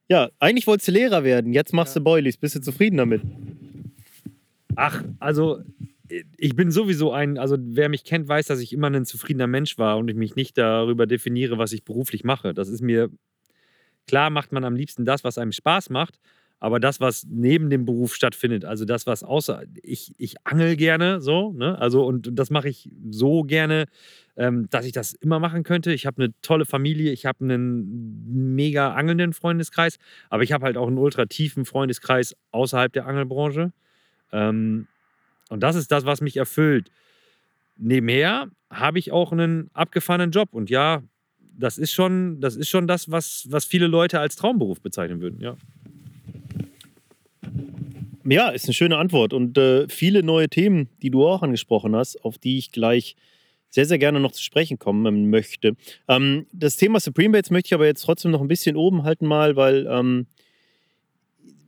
ja 0.08 0.30
eigentlich 0.40 0.68
wolltest 0.68 0.88
du 0.88 0.92
Lehrer 0.92 1.24
werden. 1.24 1.54
Jetzt 1.54 1.74
machst 1.74 1.96
ja. 1.96 2.00
du 2.00 2.04
Boilies. 2.04 2.38
Bist 2.38 2.56
du 2.56 2.62
zufrieden 2.62 2.98
damit? 2.98 3.22
Ach, 4.76 5.04
also 5.20 5.62
ich 6.38 6.56
bin 6.56 6.72
sowieso 6.72 7.12
ein, 7.12 7.38
also 7.38 7.58
wer 7.60 7.90
mich 7.90 8.04
kennt, 8.04 8.28
weiß, 8.28 8.48
dass 8.48 8.60
ich 8.60 8.74
immer 8.74 8.90
ein 8.90 9.06
zufriedener 9.06 9.48
Mensch 9.48 9.78
war 9.78 9.98
und 9.98 10.08
ich 10.08 10.16
mich 10.16 10.36
nicht 10.36 10.58
darüber 10.58 11.08
definiere, 11.08 11.58
was 11.58 11.72
ich 11.72 11.84
beruflich 11.84 12.24
mache. 12.24 12.54
Das 12.54 12.70
ist 12.70 12.82
mir 12.82 13.10
klar, 14.08 14.30
macht 14.30 14.52
man 14.52 14.64
am 14.64 14.76
liebsten 14.76 15.06
das, 15.06 15.24
was 15.24 15.38
einem 15.38 15.52
Spaß 15.52 15.90
macht. 15.90 16.20
Aber 16.66 16.80
das, 16.80 17.00
was 17.00 17.28
neben 17.30 17.70
dem 17.70 17.86
Beruf 17.86 18.16
stattfindet, 18.16 18.66
also 18.66 18.86
das, 18.86 19.06
was 19.06 19.22
außer, 19.22 19.66
ich, 19.84 20.16
ich 20.18 20.34
angel 20.46 20.76
gerne 20.76 21.22
so, 21.22 21.54
ne? 21.54 21.78
Also, 21.78 22.04
und 22.04 22.32
das 22.34 22.50
mache 22.50 22.70
ich 22.70 22.90
so 23.12 23.44
gerne, 23.44 23.86
ähm, 24.36 24.68
dass 24.72 24.84
ich 24.88 24.92
das 24.92 25.14
immer 25.14 25.38
machen 25.38 25.62
könnte. 25.62 25.94
Ich 25.94 26.08
habe 26.08 26.24
eine 26.24 26.34
tolle 26.42 26.66
Familie, 26.66 27.12
ich 27.12 27.28
habe 27.28 27.44
einen 27.44 28.56
mega 28.56 28.96
angelnden 28.96 29.34
Freundeskreis, 29.34 29.98
aber 30.32 30.42
ich 30.42 30.54
habe 30.54 30.66
halt 30.66 30.76
auch 30.76 30.88
einen 30.88 30.98
ultra 30.98 31.28
tiefen 31.28 31.66
Freundeskreis 31.66 32.36
außerhalb 32.50 32.92
der 32.92 33.06
Angelbranche. 33.06 33.72
Ähm, 34.32 34.88
und 35.50 35.62
das 35.62 35.76
ist 35.76 35.92
das, 35.92 36.08
was 36.08 36.20
mich 36.20 36.36
erfüllt. 36.36 36.90
Nebenher 37.78 38.50
habe 38.72 38.98
ich 38.98 39.12
auch 39.12 39.32
einen 39.32 39.70
abgefahrenen 39.76 40.32
Job. 40.32 40.50
Und 40.52 40.72
ja, 40.72 41.04
das 41.38 41.78
ist 41.78 41.92
schon, 41.92 42.42
das 42.42 42.56
ist 42.56 42.70
schon 42.70 42.88
das, 42.88 43.12
was, 43.12 43.46
was 43.52 43.66
viele 43.66 43.86
Leute 43.86 44.20
als 44.20 44.36
Traumberuf 44.36 44.82
bezeichnen 44.82 45.22
würden, 45.22 45.40
ja. 45.42 45.58
Ja, 48.28 48.50
ist 48.50 48.66
eine 48.66 48.74
schöne 48.74 48.98
Antwort 48.98 49.34
und 49.34 49.56
äh, 49.58 49.88
viele 49.88 50.24
neue 50.24 50.50
Themen, 50.50 50.90
die 51.04 51.12
du 51.12 51.28
auch 51.28 51.44
angesprochen 51.44 51.96
hast, 51.96 52.24
auf 52.26 52.40
die 52.40 52.58
ich 52.58 52.72
gleich 52.72 53.16
sehr, 53.70 53.86
sehr 53.86 54.00
gerne 54.00 54.20
noch 54.20 54.32
zu 54.32 54.42
sprechen 54.42 54.80
kommen 54.80 55.30
möchte. 55.30 55.76
Ähm, 56.08 56.48
das 56.52 56.76
Thema 56.76 57.00
Supreme 57.00 57.34
Baits 57.34 57.52
möchte 57.52 57.68
ich 57.68 57.74
aber 57.76 57.86
jetzt 57.86 58.02
trotzdem 58.02 58.32
noch 58.32 58.42
ein 58.42 58.48
bisschen 58.48 58.78
oben 58.78 59.04
halten 59.04 59.28
mal, 59.28 59.56
weil 59.56 59.86
ähm, 59.88 60.26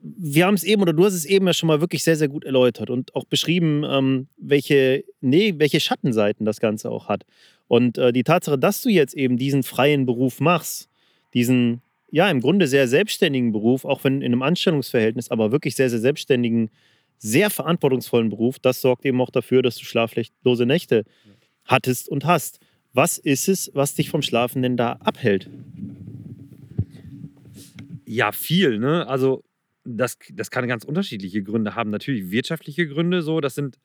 wir 0.01 0.47
haben 0.47 0.55
es 0.55 0.63
eben 0.63 0.81
oder 0.81 0.93
du 0.93 1.05
hast 1.05 1.13
es 1.13 1.25
eben 1.25 1.45
ja 1.45 1.53
schon 1.53 1.67
mal 1.67 1.79
wirklich 1.79 2.03
sehr, 2.03 2.15
sehr 2.15 2.27
gut 2.27 2.43
erläutert 2.43 2.89
und 2.89 3.13
auch 3.13 3.25
beschrieben, 3.25 3.83
ähm, 3.87 4.27
welche, 4.37 5.03
nee, 5.21 5.53
welche 5.57 5.79
Schattenseiten 5.79 6.43
das 6.43 6.59
Ganze 6.59 6.89
auch 6.89 7.07
hat. 7.07 7.23
Und 7.67 7.99
äh, 7.99 8.11
die 8.11 8.23
Tatsache, 8.23 8.57
dass 8.57 8.81
du 8.81 8.89
jetzt 8.89 9.13
eben 9.13 9.37
diesen 9.37 9.61
freien 9.61 10.07
Beruf 10.07 10.39
machst, 10.39 10.89
diesen 11.35 11.81
ja, 12.09 12.29
im 12.29 12.41
Grunde 12.41 12.67
sehr 12.67 12.87
selbstständigen 12.87 13.51
Beruf, 13.51 13.85
auch 13.85 14.03
wenn 14.03 14.21
in 14.21 14.31
einem 14.31 14.41
Anstellungsverhältnis, 14.41 15.29
aber 15.29 15.51
wirklich 15.51 15.75
sehr, 15.75 15.89
sehr 15.89 15.99
selbstständigen, 15.99 16.69
sehr 17.17 17.49
verantwortungsvollen 17.49 18.29
Beruf, 18.29 18.59
das 18.59 18.81
sorgt 18.81 19.05
eben 19.05 19.19
auch 19.21 19.29
dafür, 19.29 19.61
dass 19.61 19.77
du 19.77 19.85
schlaflose 19.85 20.65
Nächte 20.65 21.03
hattest 21.65 22.09
und 22.09 22.25
hast. 22.25 22.59
Was 22.93 23.17
ist 23.17 23.49
es, 23.49 23.71
was 23.73 23.95
dich 23.95 24.09
vom 24.09 24.21
Schlafen 24.21 24.61
denn 24.61 24.77
da 24.77 24.93
abhält? 24.93 25.49
Ja, 28.05 28.31
viel. 28.31 28.79
Ne? 28.79 29.07
Also, 29.07 29.43
das, 29.83 30.17
das 30.31 30.51
kann 30.51 30.67
ganz 30.67 30.83
unterschiedliche 30.83 31.43
Gründe 31.43 31.75
haben. 31.75 31.89
Natürlich 31.89 32.31
wirtschaftliche 32.31 32.87
Gründe, 32.87 33.21
so, 33.21 33.41
das 33.41 33.55
sind 33.55 33.77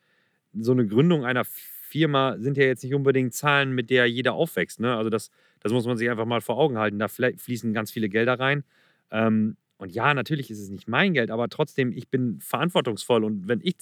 so 0.53 0.73
eine 0.73 0.87
Gründung 0.87 1.25
einer 1.25 1.45
Firma 1.45 2.37
sind 2.39 2.57
ja 2.57 2.65
jetzt 2.65 2.83
nicht 2.83 2.95
unbedingt 2.95 3.35
Zahlen, 3.35 3.73
mit 3.73 3.91
der 3.91 4.07
jeder 4.07 4.33
aufwächst. 4.33 4.81
Ne? 4.81 4.97
Also 4.97 5.11
das, 5.11 5.31
das 5.63 5.73
muss 5.73 5.87
man 5.87 5.97
sich 5.97 6.11
einfach 6.11 6.27
mal 6.27 6.41
vor 6.41 6.59
Augen 6.59 6.79
halten. 6.79 6.99
Da 6.99 7.09
fließen 7.09 7.73
ganz 7.73 7.91
viele 7.91 8.09
Gelder 8.09 8.39
rein. 8.39 8.65
Ähm, 9.11 9.57
und 9.79 9.93
ja, 9.93 10.15
natürlich 10.15 10.51
ist 10.51 10.61
es 10.61 10.71
nicht 10.71 10.87
mein 10.87 11.13
Geld, 11.13 11.31
aber 11.31 11.49
trotzdem, 11.49 11.93
ich 11.93 12.09
bin 12.09 12.39
verantwortungsvoll. 12.41 13.25
Und 13.25 13.49
wenn 13.49 13.61
ich, 13.63 13.75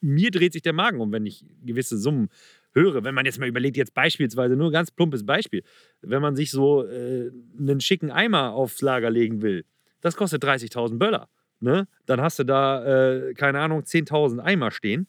mir 0.00 0.30
dreht 0.30 0.52
sich 0.52 0.60
der 0.60 0.74
Magen 0.74 1.00
um, 1.00 1.12
wenn 1.12 1.24
ich 1.24 1.46
gewisse 1.64 1.96
Summen 1.96 2.28
höre. 2.76 3.02
Wenn 3.04 3.14
man 3.14 3.24
jetzt 3.24 3.40
mal 3.40 3.48
überlegt, 3.48 3.76
jetzt 3.76 3.94
beispielsweise, 3.94 4.54
nur 4.54 4.68
ein 4.68 4.72
ganz 4.72 4.90
plumpes 4.90 5.24
Beispiel, 5.24 5.64
wenn 6.02 6.20
man 6.22 6.36
sich 6.36 6.50
so 6.50 6.86
äh, 6.86 7.30
einen 7.58 7.80
schicken 7.80 8.10
Eimer 8.10 8.52
aufs 8.52 8.82
Lager 8.82 9.10
legen 9.10 9.42
will, 9.42 9.64
das 10.02 10.14
kostet 10.14 10.44
30.000 10.44 10.98
Böller. 10.98 11.28
Ne? 11.58 11.88
Dann 12.04 12.20
hast 12.20 12.38
du 12.38 12.44
da, 12.44 12.84
äh, 12.84 13.34
keine 13.34 13.60
Ahnung, 13.60 13.80
10.000 13.80 14.40
Eimer 14.40 14.70
stehen. 14.70 15.08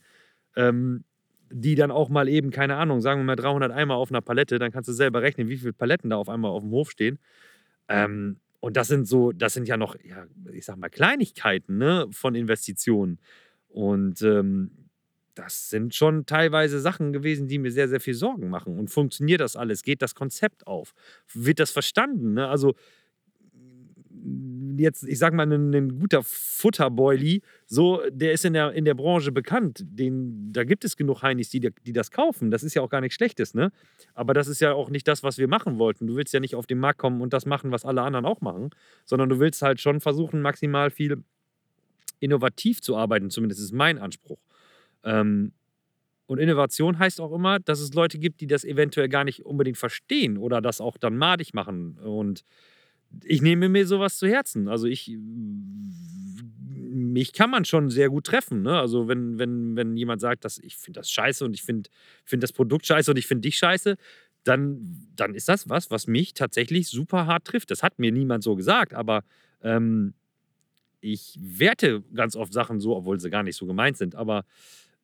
Ähm, 0.56 1.04
die 1.52 1.76
dann 1.76 1.92
auch 1.92 2.10
mal 2.10 2.28
eben, 2.28 2.52
keine 2.52 2.76
Ahnung, 2.76 3.02
sagen 3.02 3.22
wir 3.22 3.26
mal 3.26 3.36
300 3.36 3.72
Eimer 3.72 3.96
auf 3.96 4.10
einer 4.12 4.22
Palette, 4.22 4.60
dann 4.60 4.72
kannst 4.72 4.88
du 4.90 4.94
selber 4.94 5.22
rechnen, 5.22 5.50
wie 5.50 5.58
viele 5.58 5.74
Paletten 5.74 6.10
da 6.10 6.18
auf 6.18 6.30
einmal 6.30 6.52
auf 6.52 6.64
dem 6.64 6.72
Hof 6.72 6.92
stehen. 6.92 7.20
Ähm, 7.88 8.38
und 8.60 8.76
das 8.78 8.88
sind 8.88 9.08
so, 9.08 9.32
das 9.32 9.54
sind 9.54 9.68
ja 9.68 9.78
noch, 9.78 9.96
ja, 10.04 10.26
ich 10.52 10.66
sag 10.66 10.78
mal, 10.78 10.90
Kleinigkeiten 10.90 11.78
ne, 11.78 12.08
von 12.12 12.36
Investitionen. 12.36 13.20
Und 13.70 14.22
ähm, 14.22 14.72
das 15.36 15.70
sind 15.70 15.94
schon 15.94 16.26
teilweise 16.26 16.80
Sachen 16.80 17.14
gewesen, 17.14 17.48
die 17.48 17.60
mir 17.60 17.72
sehr, 17.72 17.88
sehr 17.88 18.00
viel 18.00 18.16
Sorgen 18.16 18.50
machen. 18.50 18.78
Und 18.80 18.90
funktioniert 18.90 19.42
das 19.42 19.56
alles? 19.56 19.84
Geht 19.84 20.02
das 20.02 20.16
Konzept 20.16 20.66
auf? 20.66 20.94
Wird 21.34 21.60
das 21.60 21.72
verstanden? 21.72 22.34
Ne? 22.34 22.48
Also 22.48 22.76
jetzt, 24.80 25.04
ich 25.04 25.20
sag 25.20 25.34
mal, 25.34 25.52
ein, 25.52 25.74
ein 25.74 26.00
guter 26.00 26.22
Futterboily, 26.24 27.42
so, 27.66 28.02
der 28.10 28.32
ist 28.34 28.46
in 28.46 28.54
der, 28.54 28.72
in 28.74 28.86
der 28.86 28.94
Branche 28.94 29.32
bekannt. 29.32 29.84
Den, 29.86 30.52
da 30.52 30.64
gibt 30.64 30.84
es 30.86 30.96
genug 30.96 31.22
Heinis, 31.22 31.50
die, 31.50 31.72
die 31.86 31.94
das 31.94 32.12
kaufen. 32.12 32.52
Das 32.52 32.64
ist 32.64 32.74
ja 32.74 32.82
auch 32.82 32.90
gar 32.90 33.02
nichts 33.02 33.16
Schlechtes, 33.16 33.54
ne? 33.54 33.72
Aber 34.14 34.34
das 34.34 34.48
ist 34.48 34.60
ja 34.60 34.74
auch 34.74 34.90
nicht 34.90 35.08
das, 35.08 35.24
was 35.24 35.38
wir 35.38 35.48
machen 35.48 35.78
wollten. 35.78 36.08
Du 36.08 36.16
willst 36.16 36.34
ja 36.34 36.40
nicht 36.40 36.56
auf 36.56 36.68
den 36.68 36.80
Markt 36.80 37.00
kommen 37.00 37.22
und 37.22 37.34
das 37.34 37.46
machen, 37.46 37.72
was 37.72 37.86
alle 37.86 38.02
anderen 38.02 38.26
auch 38.26 38.42
machen, 38.42 38.70
sondern 39.06 39.30
du 39.30 39.40
willst 39.40 39.62
halt 39.62 39.80
schon 39.80 40.02
versuchen, 40.02 40.42
maximal 40.42 40.90
viel 40.90 41.24
innovativ 42.20 42.82
zu 42.82 42.96
arbeiten. 42.96 43.30
Zumindest 43.30 43.62
ist 43.62 43.74
mein 43.74 43.98
Anspruch. 43.98 44.40
Ähm, 45.04 45.52
und 46.28 46.40
Innovation 46.40 47.00
heißt 47.00 47.22
auch 47.22 47.32
immer, 47.32 47.60
dass 47.60 47.80
es 47.80 47.94
Leute 47.94 48.20
gibt, 48.20 48.42
die 48.42 48.48
das 48.48 48.66
eventuell 48.66 49.08
gar 49.08 49.24
nicht 49.24 49.46
unbedingt 49.46 49.78
verstehen 49.78 50.38
oder 50.38 50.62
das 50.62 50.82
auch 50.82 50.98
dann 50.98 51.18
madig 51.18 51.54
machen. 51.54 51.98
Und 52.00 52.44
ich 53.24 53.42
nehme 53.42 53.70
mir 53.70 53.88
sowas 53.88 54.18
zu 54.18 54.28
Herzen. 54.28 54.68
Also 54.68 54.88
ich, 54.88 55.18
mich 56.70 57.34
kann 57.34 57.50
man 57.50 57.66
schon 57.66 57.90
sehr 57.90 58.10
gut 58.10 58.26
treffen. 58.26 58.62
Ne? 58.62 58.80
Also 58.80 59.08
wenn, 59.08 59.40
wenn, 59.40 59.76
wenn 59.76 59.98
jemand 59.98 60.22
sagt, 60.22 60.46
dass 60.46 60.58
ich 60.58 60.78
finde 60.78 61.00
das 61.00 61.10
scheiße 61.12 61.46
und 61.46 61.54
ich 61.54 61.64
finde 61.64 61.90
find 62.26 62.44
das 62.44 62.54
Produkt 62.54 62.86
scheiße 62.86 63.12
und 63.12 63.18
ich 63.18 63.28
finde 63.28 63.48
dich 63.48 63.58
scheiße, 63.58 63.98
dann, 64.44 65.08
dann 65.16 65.36
ist 65.36 65.50
das 65.50 65.70
was, 65.70 65.92
was 65.92 66.08
mich 66.08 66.34
tatsächlich 66.34 66.88
super 66.88 67.26
hart 67.26 67.46
trifft. 67.46 67.72
Das 67.72 67.84
hat 67.84 68.00
mir 68.00 68.12
niemand 68.12 68.44
so 68.44 68.56
gesagt, 68.56 68.94
aber 68.94 69.24
ähm, 69.62 70.14
ich 71.02 71.38
werte 71.42 72.04
ganz 72.14 72.36
oft 72.36 72.54
Sachen 72.54 72.80
so, 72.80 72.96
obwohl 72.96 73.20
sie 73.20 73.30
gar 73.30 73.44
nicht 73.44 73.58
so 73.58 73.66
gemeint 73.66 73.98
sind. 73.98 74.16
Aber 74.16 74.46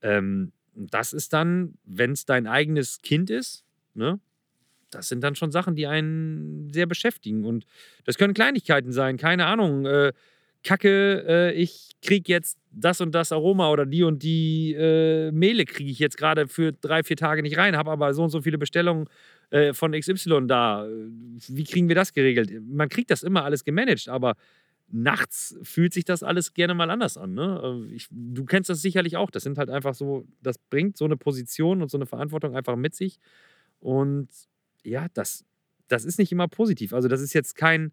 ähm, 0.01 0.51
das 0.75 1.13
ist 1.13 1.33
dann, 1.33 1.75
wenn 1.83 2.11
es 2.11 2.25
dein 2.25 2.47
eigenes 2.47 3.01
Kind 3.01 3.29
ist, 3.29 3.63
ne? 3.93 4.19
Das 4.93 5.09
sind 5.09 5.23
dann 5.23 5.35
schon 5.35 5.51
Sachen, 5.51 5.75
die 5.75 5.87
einen 5.87 6.71
sehr 6.71 6.85
beschäftigen. 6.85 7.45
Und 7.45 7.65
das 8.05 8.17
können 8.17 8.33
Kleinigkeiten 8.33 8.91
sein, 8.91 9.17
keine 9.17 9.45
Ahnung. 9.45 9.85
Äh, 9.85 10.13
Kacke, 10.63 11.25
äh, 11.27 11.53
ich 11.53 11.91
kriege 12.01 12.31
jetzt 12.31 12.57
das 12.71 13.01
und 13.01 13.13
das 13.13 13.31
Aroma 13.31 13.69
oder 13.69 13.85
die 13.85 14.03
und 14.03 14.23
die 14.23 14.73
äh, 14.73 15.31
Mehle 15.31 15.65
kriege 15.65 15.91
ich 15.91 15.99
jetzt 15.99 16.17
gerade 16.17 16.47
für 16.47 16.71
drei, 16.71 17.03
vier 17.03 17.17
Tage 17.17 17.41
nicht 17.41 17.57
rein, 17.57 17.75
habe 17.75 17.91
aber 17.91 18.13
so 18.13 18.23
und 18.23 18.29
so 18.29 18.41
viele 18.41 18.57
Bestellungen 18.57 19.07
äh, 19.49 19.73
von 19.73 19.91
XY 19.91 20.47
da. 20.47 20.87
Wie 21.47 21.63
kriegen 21.65 21.87
wir 21.87 21.95
das 21.95 22.13
geregelt? 22.13 22.51
Man 22.65 22.89
kriegt 22.89 23.11
das 23.11 23.23
immer 23.23 23.43
alles 23.43 23.63
gemanagt, 23.63 24.07
aber 24.07 24.35
nachts 24.87 25.57
fühlt 25.63 25.93
sich 25.93 26.05
das 26.05 26.23
alles 26.23 26.53
gerne 26.53 26.73
mal 26.75 26.89
anders 26.89 27.17
an. 27.17 27.33
Ne? 27.33 27.87
Äh, 27.89 27.93
ich, 27.93 28.07
du 28.11 28.45
kennst 28.45 28.69
das 28.69 28.81
sicherlich 28.81 29.17
auch. 29.17 29.31
Das 29.31 29.43
sind 29.43 29.57
halt 29.57 29.69
einfach 29.69 29.95
so, 29.95 30.25
das 30.41 30.57
bringt 30.57 30.97
so 30.97 31.05
eine 31.05 31.17
Position 31.17 31.81
und 31.81 31.89
so 31.89 31.97
eine 31.97 32.05
Verantwortung 32.05 32.55
einfach 32.55 32.75
mit 32.75 32.95
sich. 32.95 33.19
Und 33.79 34.29
ja, 34.83 35.07
das, 35.13 35.45
das 35.87 36.05
ist 36.05 36.19
nicht 36.19 36.31
immer 36.31 36.47
positiv. 36.47 36.93
Also 36.93 37.07
das 37.07 37.21
ist 37.21 37.33
jetzt 37.33 37.55
kein, 37.55 37.91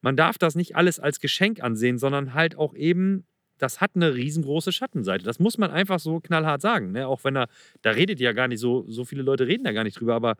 man 0.00 0.16
darf 0.16 0.38
das 0.38 0.54
nicht 0.54 0.76
alles 0.76 1.00
als 1.00 1.20
Geschenk 1.20 1.62
ansehen, 1.62 1.98
sondern 1.98 2.34
halt 2.34 2.56
auch 2.56 2.74
eben, 2.74 3.26
das 3.58 3.80
hat 3.80 3.92
eine 3.94 4.14
riesengroße 4.14 4.72
Schattenseite. 4.72 5.24
Das 5.24 5.38
muss 5.38 5.58
man 5.58 5.70
einfach 5.70 5.98
so 5.98 6.20
knallhart 6.20 6.62
sagen. 6.62 6.92
Ne? 6.92 7.08
Auch 7.08 7.24
wenn 7.24 7.36
er, 7.36 7.48
da 7.82 7.90
redet 7.90 8.20
ja 8.20 8.32
gar 8.32 8.48
nicht 8.48 8.60
so, 8.60 8.84
so 8.88 9.04
viele 9.04 9.22
Leute 9.22 9.46
reden 9.46 9.64
da 9.64 9.72
gar 9.72 9.84
nicht 9.84 9.98
drüber, 9.98 10.14
aber 10.14 10.36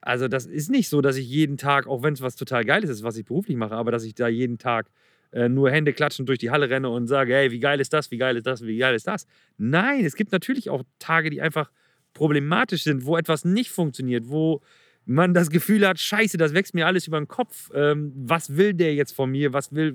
also 0.00 0.28
das 0.28 0.46
ist 0.46 0.70
nicht 0.70 0.88
so, 0.88 1.00
dass 1.00 1.16
ich 1.16 1.28
jeden 1.28 1.56
Tag, 1.56 1.86
auch 1.88 2.02
wenn 2.02 2.14
es 2.14 2.22
was 2.22 2.36
total 2.36 2.64
Geiles 2.64 2.88
ist, 2.88 3.02
was 3.02 3.16
ich 3.16 3.24
beruflich 3.24 3.56
mache, 3.56 3.74
aber 3.74 3.90
dass 3.90 4.04
ich 4.04 4.14
da 4.14 4.28
jeden 4.28 4.58
Tag 4.58 4.90
äh, 5.32 5.48
nur 5.48 5.70
Hände 5.70 5.92
klatschen 5.92 6.24
durch 6.24 6.38
die 6.38 6.50
Halle 6.50 6.70
renne 6.70 6.88
und 6.88 7.08
sage, 7.08 7.34
hey, 7.34 7.50
wie 7.50 7.58
geil 7.58 7.80
ist 7.80 7.92
das, 7.92 8.10
wie 8.10 8.16
geil 8.16 8.36
ist 8.36 8.46
das, 8.46 8.64
wie 8.64 8.78
geil 8.78 8.94
ist 8.94 9.06
das. 9.06 9.26
Nein, 9.56 10.04
es 10.04 10.14
gibt 10.14 10.32
natürlich 10.32 10.70
auch 10.70 10.84
Tage, 10.98 11.30
die 11.30 11.42
einfach 11.42 11.70
problematisch 12.18 12.82
sind, 12.82 13.06
wo 13.06 13.16
etwas 13.16 13.44
nicht 13.44 13.70
funktioniert, 13.70 14.28
wo 14.28 14.60
man 15.06 15.32
das 15.32 15.48
Gefühl 15.48 15.86
hat, 15.86 15.98
scheiße, 15.98 16.36
das 16.36 16.52
wächst 16.52 16.74
mir 16.74 16.86
alles 16.86 17.06
über 17.06 17.18
den 17.18 17.28
Kopf. 17.28 17.70
Ähm, 17.72 18.12
was 18.14 18.56
will 18.56 18.74
der 18.74 18.94
jetzt 18.94 19.12
von 19.12 19.30
mir? 19.30 19.52
Was 19.52 19.72
will, 19.72 19.94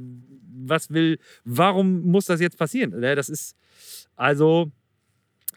was 0.66 0.90
will, 0.90 1.20
warum 1.44 2.02
muss 2.02 2.26
das 2.26 2.40
jetzt 2.40 2.58
passieren? 2.58 3.00
Das 3.00 3.30
ist, 3.30 3.56
also, 4.16 4.72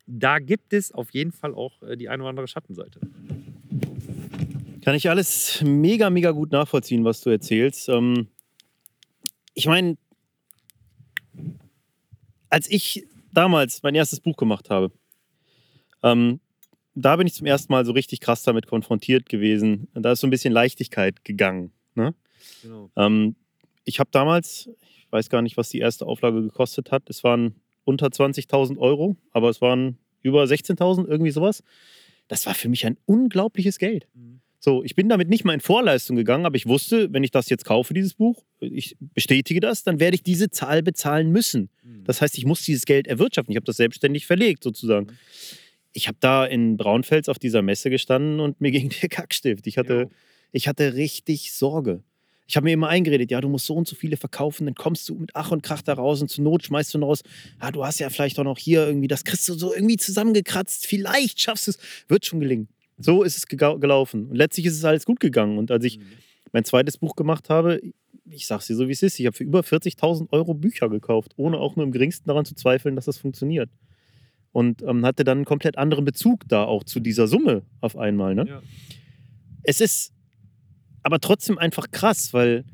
da 0.07 0.41
gibt 0.41 0.73
es 0.73 0.93
auf 0.93 1.11
jeden 1.13 1.33
Fall 1.33 1.55
auch 1.55 1.83
äh, 1.83 1.97
die 1.97 2.09
eine 2.09 2.23
oder 2.23 2.31
andere 2.31 2.49
Schattenseite. 2.49 3.01
Kann 4.83 4.95
ich 4.95 5.09
alles 5.09 5.63
mega, 5.65 6.11
mega 6.11 6.33
gut 6.33 6.53
nachvollziehen, 6.53 7.05
was 7.05 7.21
du 7.21 7.31
erzählst. 7.31 7.89
Ähm, 7.89 8.27
ich 9.55 9.67
meine, 9.67 9.97
als 12.51 12.71
ich 12.71 13.07
damals 13.33 13.83
mein 13.83 13.95
erstes 13.95 14.21
Buch 14.21 14.37
gemacht 14.37 14.69
habe, 14.71 14.93
ähm, 16.03 16.41
da 16.97 17.17
bin 17.17 17.27
ich 17.27 17.35
zum 17.35 17.47
ersten 17.47 17.73
Mal 17.73 17.85
so 17.85 17.93
richtig 17.93 18.21
krass 18.21 18.43
damit 18.43 18.67
konfrontiert 18.67 19.29
gewesen. 19.29 19.89
Da 19.93 20.13
ist 20.13 20.21
so 20.21 20.27
ein 20.27 20.31
bisschen 20.31 20.53
Leichtigkeit 20.53 21.25
gegangen. 21.25 21.71
Ne? 21.95 22.15
Genau. 22.63 22.91
Ähm, 22.97 23.37
ich 23.85 24.01
habe 24.01 24.09
damals, 24.11 24.71
ich 24.81 25.07
weiß 25.11 25.29
gar 25.29 25.43
nicht, 25.43 25.59
was 25.59 25.69
die 25.69 25.79
erste 25.79 26.07
Auflage 26.07 26.43
gekostet 26.43 26.91
hat. 26.91 27.09
Es 27.11 27.23
waren 27.23 27.55
unter 27.85 28.07
20.000 28.07 28.79
Euro, 28.79 29.17
aber 29.31 29.51
es 29.51 29.61
waren 29.61 29.99
über 30.23 30.43
16.000, 30.45 31.07
irgendwie 31.07 31.31
sowas. 31.31 31.63
Das 32.29 32.47
war 32.47 32.55
für 32.55 32.69
mich 32.69 32.87
ein 32.87 32.97
unglaubliches 33.05 33.79
Geld. 33.79 34.09
Mhm. 34.15 34.41
So, 34.59 34.83
ich 34.83 34.95
bin 34.97 35.09
damit 35.09 35.29
nicht 35.29 35.45
mal 35.45 35.53
in 35.53 35.61
Vorleistung 35.61 36.17
gegangen, 36.17 36.47
aber 36.47 36.57
ich 36.57 36.67
wusste, 36.67 37.13
wenn 37.13 37.23
ich 37.23 37.31
das 37.31 37.51
jetzt 37.51 37.67
kaufe, 37.67 37.93
dieses 37.93 38.15
Buch, 38.15 38.43
ich 38.59 38.97
bestätige 38.99 39.61
das, 39.61 39.85
dann 39.85 40.01
werde 40.01 40.17
ich 40.17 40.23
diese 40.23 40.51
Zahl 40.51 40.83
bezahlen 40.83 41.31
müssen. 41.31 41.69
Mhm. 41.85 42.05
Das 42.05 42.23
heißt, 42.23 42.39
ich 42.39 42.47
muss 42.47 42.63
dieses 42.63 42.87
Geld 42.87 43.07
erwirtschaften. 43.07 43.53
Ich 43.53 43.57
habe 43.57 43.67
das 43.67 43.77
selbstständig 43.77 44.27
verlegt, 44.27 44.65
sozusagen. 44.65 45.09
Mhm 45.09 45.17
ich 45.97 46.09
habe 46.09 46.19
da 46.21 46.45
in 46.45 46.77
Braunfels 46.77 47.31
auf 47.31 47.39
dieser 47.39 47.63
Messe 47.63 47.89
gestanden 47.89 48.39
und 48.39 48.61
mir 48.61 48.71
ging 48.77 48.91
der 48.91 49.09
Kackstift. 49.09 49.67
Ich 49.67 49.79
hatte, 49.79 50.11
ich 50.53 50.69
hatte 50.69 50.95
richtig 50.95 51.53
Sorge. 51.53 52.03
Ich 52.49 52.57
habe 52.57 52.65
mir 52.65 52.75
immer 52.75 52.89
eingeredet, 52.89 53.33
ja, 53.33 53.41
du 53.41 53.49
musst 53.49 53.67
so 53.67 53.75
und 53.75 53.89
so 53.89 53.97
viele 53.97 54.17
verkaufen, 54.17 54.67
dann 54.67 54.77
kommst 54.77 55.09
du 55.09 55.17
mit 55.17 55.31
Ach 55.35 55.51
und 55.51 55.65
Krach 55.65 55.83
da 55.83 55.95
raus 55.95 56.23
und 56.23 56.29
zur 56.29 56.45
Not 56.45 56.65
schmeißt 56.65 56.95
du 56.95 56.99
noch 56.99 57.09
raus, 57.09 57.23
ja, 57.61 57.73
du 57.73 57.85
hast 57.85 57.99
ja 57.99 58.09
vielleicht 58.09 58.39
auch 58.39 58.45
noch 58.45 58.59
hier 58.59 58.87
irgendwie, 58.87 59.09
das 59.09 59.25
kriegst 59.25 59.49
du 59.49 59.55
so 59.55 59.75
irgendwie 59.75 59.97
zusammengekratzt, 59.97 60.87
vielleicht 60.87 61.41
schaffst 61.41 61.67
du 61.67 61.71
es, 61.73 61.79
wird 62.07 62.25
schon 62.25 62.39
gelingen. 62.39 62.69
So 62.99 63.25
ist 63.25 63.37
es 63.37 63.47
gelaufen. 63.47 64.27
Und 64.29 64.37
letztlich 64.37 64.67
ist 64.67 64.75
es 64.75 64.85
alles 64.85 65.05
gut 65.05 65.19
gegangen. 65.19 65.59
Und 65.59 65.71
als 65.71 65.85
ich 65.85 65.99
mhm. 65.99 66.05
mein 66.53 66.65
zweites 66.65 66.97
Buch 66.99 67.17
gemacht 67.17 67.51
habe, 67.51 67.81
ich 68.31 68.47
sag's 68.47 68.69
dir 68.69 68.77
so, 68.77 68.87
wie 68.87 68.93
es 68.93 69.03
ist, 69.03 69.19
ich 69.19 69.27
habe 69.27 69.37
für 69.37 69.45
über 69.45 69.61
40.000 69.61 70.29
Euro 70.31 70.55
Bücher 70.55 70.89
gekauft, 70.89 71.33
ohne 71.37 71.59
auch 71.59 71.75
nur 71.75 71.85
im 71.85 71.93
geringsten 71.93 72.29
daran 72.29 72.45
zu 72.45 72.55
zweifeln, 72.55 72.95
dass 72.95 73.07
das 73.07 73.19
funktioniert 73.19 73.71
und 74.57 74.81
ähm, 74.81 75.05
hatte 75.05 75.23
dann 75.23 75.37
einen 75.37 75.45
komplett 75.45 75.77
anderen 75.77 76.07
Bezug 76.07 76.49
da 76.49 76.65
auch 76.65 76.83
zu 76.83 76.99
dieser 76.99 77.29
Summe 77.29 77.61
auf 77.83 77.95
einmal. 77.95 78.35
Ne? 78.35 78.47
Ja. 78.49 78.63
Es 79.65 79.83
ist 79.83 80.15
aber 81.03 81.21
trotzdem 81.21 81.59
einfach 81.59 81.91
krass, 81.91 82.33
weil 82.33 82.65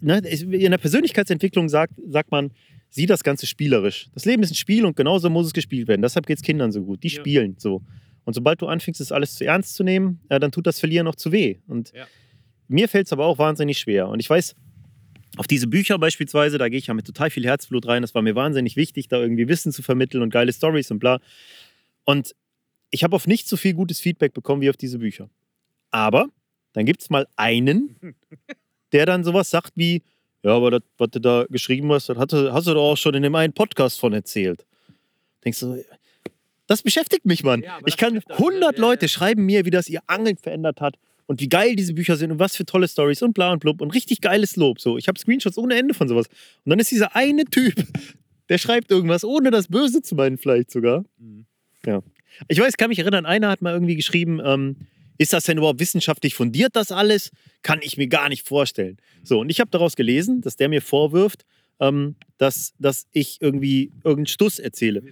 ne, 0.00 0.18
in 0.18 0.72
der 0.72 0.78
Persönlichkeitsentwicklung 0.78 1.68
sagt, 1.68 1.94
sagt 2.08 2.32
man, 2.32 2.50
sieh 2.90 3.06
das 3.06 3.22
Ganze 3.22 3.46
spielerisch. 3.46 4.08
Das 4.14 4.24
Leben 4.24 4.42
ist 4.42 4.50
ein 4.50 4.56
Spiel 4.56 4.84
und 4.84 4.96
genauso 4.96 5.30
muss 5.30 5.46
es 5.46 5.52
gespielt 5.52 5.86
werden. 5.86 6.02
Deshalb 6.02 6.26
geht 6.26 6.38
es 6.38 6.42
Kindern 6.42 6.72
so 6.72 6.82
gut. 6.82 7.04
Die 7.04 7.08
ja. 7.08 7.20
spielen 7.20 7.54
so. 7.58 7.80
Und 8.24 8.32
sobald 8.34 8.60
du 8.62 8.66
anfängst, 8.66 9.00
das 9.00 9.12
alles 9.12 9.36
zu 9.36 9.44
ernst 9.44 9.76
zu 9.76 9.84
nehmen, 9.84 10.18
ja, 10.28 10.40
dann 10.40 10.50
tut 10.50 10.66
das 10.66 10.80
Verlieren 10.80 11.04
noch 11.04 11.14
zu 11.14 11.30
weh. 11.30 11.58
Und 11.68 11.92
ja. 11.92 12.08
mir 12.66 12.88
fällt 12.88 13.06
es 13.06 13.12
aber 13.12 13.26
auch 13.26 13.38
wahnsinnig 13.38 13.78
schwer. 13.78 14.08
Und 14.08 14.18
ich 14.18 14.28
weiß, 14.28 14.56
auf 15.36 15.46
diese 15.46 15.66
Bücher 15.66 15.98
beispielsweise, 15.98 16.58
da 16.58 16.68
gehe 16.68 16.78
ich 16.78 16.86
ja 16.86 16.94
mit 16.94 17.06
total 17.06 17.30
viel 17.30 17.44
Herzblut 17.44 17.86
rein. 17.86 18.02
Das 18.02 18.14
war 18.14 18.22
mir 18.22 18.34
wahnsinnig 18.34 18.76
wichtig, 18.76 19.08
da 19.08 19.20
irgendwie 19.20 19.48
Wissen 19.48 19.72
zu 19.72 19.82
vermitteln 19.82 20.22
und 20.22 20.30
geile 20.30 20.52
Stories 20.52 20.90
und 20.90 20.98
bla. 20.98 21.20
Und 22.04 22.34
ich 22.90 23.02
habe 23.04 23.16
auf 23.16 23.26
nicht 23.26 23.48
so 23.48 23.56
viel 23.56 23.74
gutes 23.74 24.00
Feedback 24.00 24.34
bekommen 24.34 24.62
wie 24.62 24.70
auf 24.70 24.76
diese 24.76 24.98
Bücher. 24.98 25.28
Aber 25.90 26.28
dann 26.72 26.86
gibt 26.86 27.02
es 27.02 27.10
mal 27.10 27.26
einen, 27.36 28.14
der 28.92 29.06
dann 29.06 29.24
sowas 29.24 29.50
sagt 29.50 29.72
wie, 29.76 30.02
ja, 30.42 30.54
aber 30.54 30.70
das, 30.70 30.82
was 30.98 31.10
du 31.10 31.20
da 31.20 31.46
geschrieben 31.48 31.90
hast, 31.92 32.08
das 32.08 32.18
hast 32.18 32.32
du, 32.32 32.52
hast 32.52 32.66
du 32.66 32.74
doch 32.74 32.92
auch 32.92 32.96
schon 32.96 33.14
in 33.14 33.22
dem 33.22 33.34
einen 33.34 33.52
Podcast 33.52 33.98
von 33.98 34.12
erzählt. 34.12 34.66
Denkst 35.44 35.60
du, 35.60 35.82
das 36.66 36.82
beschäftigt 36.82 37.24
mich, 37.24 37.42
Mann. 37.42 37.62
Ja, 37.62 37.78
ich 37.86 37.96
kann 37.96 38.12
trifft 38.12 38.30
das, 38.30 38.38
100 38.38 38.76
ja, 38.76 38.80
Leute 38.80 39.08
schreiben 39.08 39.46
mir, 39.46 39.64
wie 39.64 39.70
das 39.70 39.88
ihr 39.88 40.00
Angeln 40.06 40.36
verändert 40.36 40.80
hat 40.80 40.96
und 41.26 41.40
wie 41.40 41.48
geil 41.48 41.76
diese 41.76 41.94
Bücher 41.94 42.16
sind 42.16 42.32
und 42.32 42.38
was 42.38 42.56
für 42.56 42.64
tolle 42.64 42.88
Stories 42.88 43.22
und 43.22 43.32
bla 43.32 43.52
und 43.52 43.60
blub 43.60 43.80
und 43.80 43.90
richtig 43.90 44.20
geiles 44.20 44.56
Lob. 44.56 44.80
So, 44.80 44.98
ich 44.98 45.08
habe 45.08 45.18
Screenshots 45.18 45.58
ohne 45.58 45.74
Ende 45.76 45.94
von 45.94 46.08
sowas. 46.08 46.26
Und 46.64 46.70
dann 46.70 46.78
ist 46.78 46.90
dieser 46.90 47.16
eine 47.16 47.44
Typ, 47.44 47.74
der 48.48 48.58
schreibt 48.58 48.90
irgendwas, 48.90 49.24
ohne 49.24 49.50
das 49.50 49.68
Böse 49.68 50.02
zu 50.02 50.14
meinen, 50.14 50.38
vielleicht 50.38 50.70
sogar. 50.70 51.04
Mhm. 51.18 51.46
Ja. 51.86 52.02
Ich 52.48 52.58
weiß, 52.58 52.76
kann 52.76 52.88
mich 52.88 52.98
erinnern, 52.98 53.26
einer 53.26 53.48
hat 53.48 53.62
mal 53.62 53.72
irgendwie 53.72 53.96
geschrieben, 53.96 54.40
ähm, 54.44 54.76
ist 55.18 55.32
das 55.32 55.44
denn 55.44 55.58
überhaupt 55.58 55.80
wissenschaftlich 55.80 56.34
fundiert, 56.34 56.74
das 56.74 56.90
alles? 56.90 57.30
Kann 57.62 57.80
ich 57.82 57.96
mir 57.96 58.08
gar 58.08 58.28
nicht 58.28 58.46
vorstellen. 58.46 58.96
So, 59.22 59.40
und 59.40 59.48
ich 59.48 59.60
habe 59.60 59.70
daraus 59.70 59.94
gelesen, 59.94 60.40
dass 60.40 60.56
der 60.56 60.68
mir 60.68 60.82
vorwirft, 60.82 61.44
ähm, 61.80 62.16
dass, 62.38 62.74
dass 62.78 63.06
ich 63.12 63.38
irgendwie 63.40 63.92
irgendeinen 64.04 64.26
Stuss 64.26 64.58
erzähle. 64.58 65.02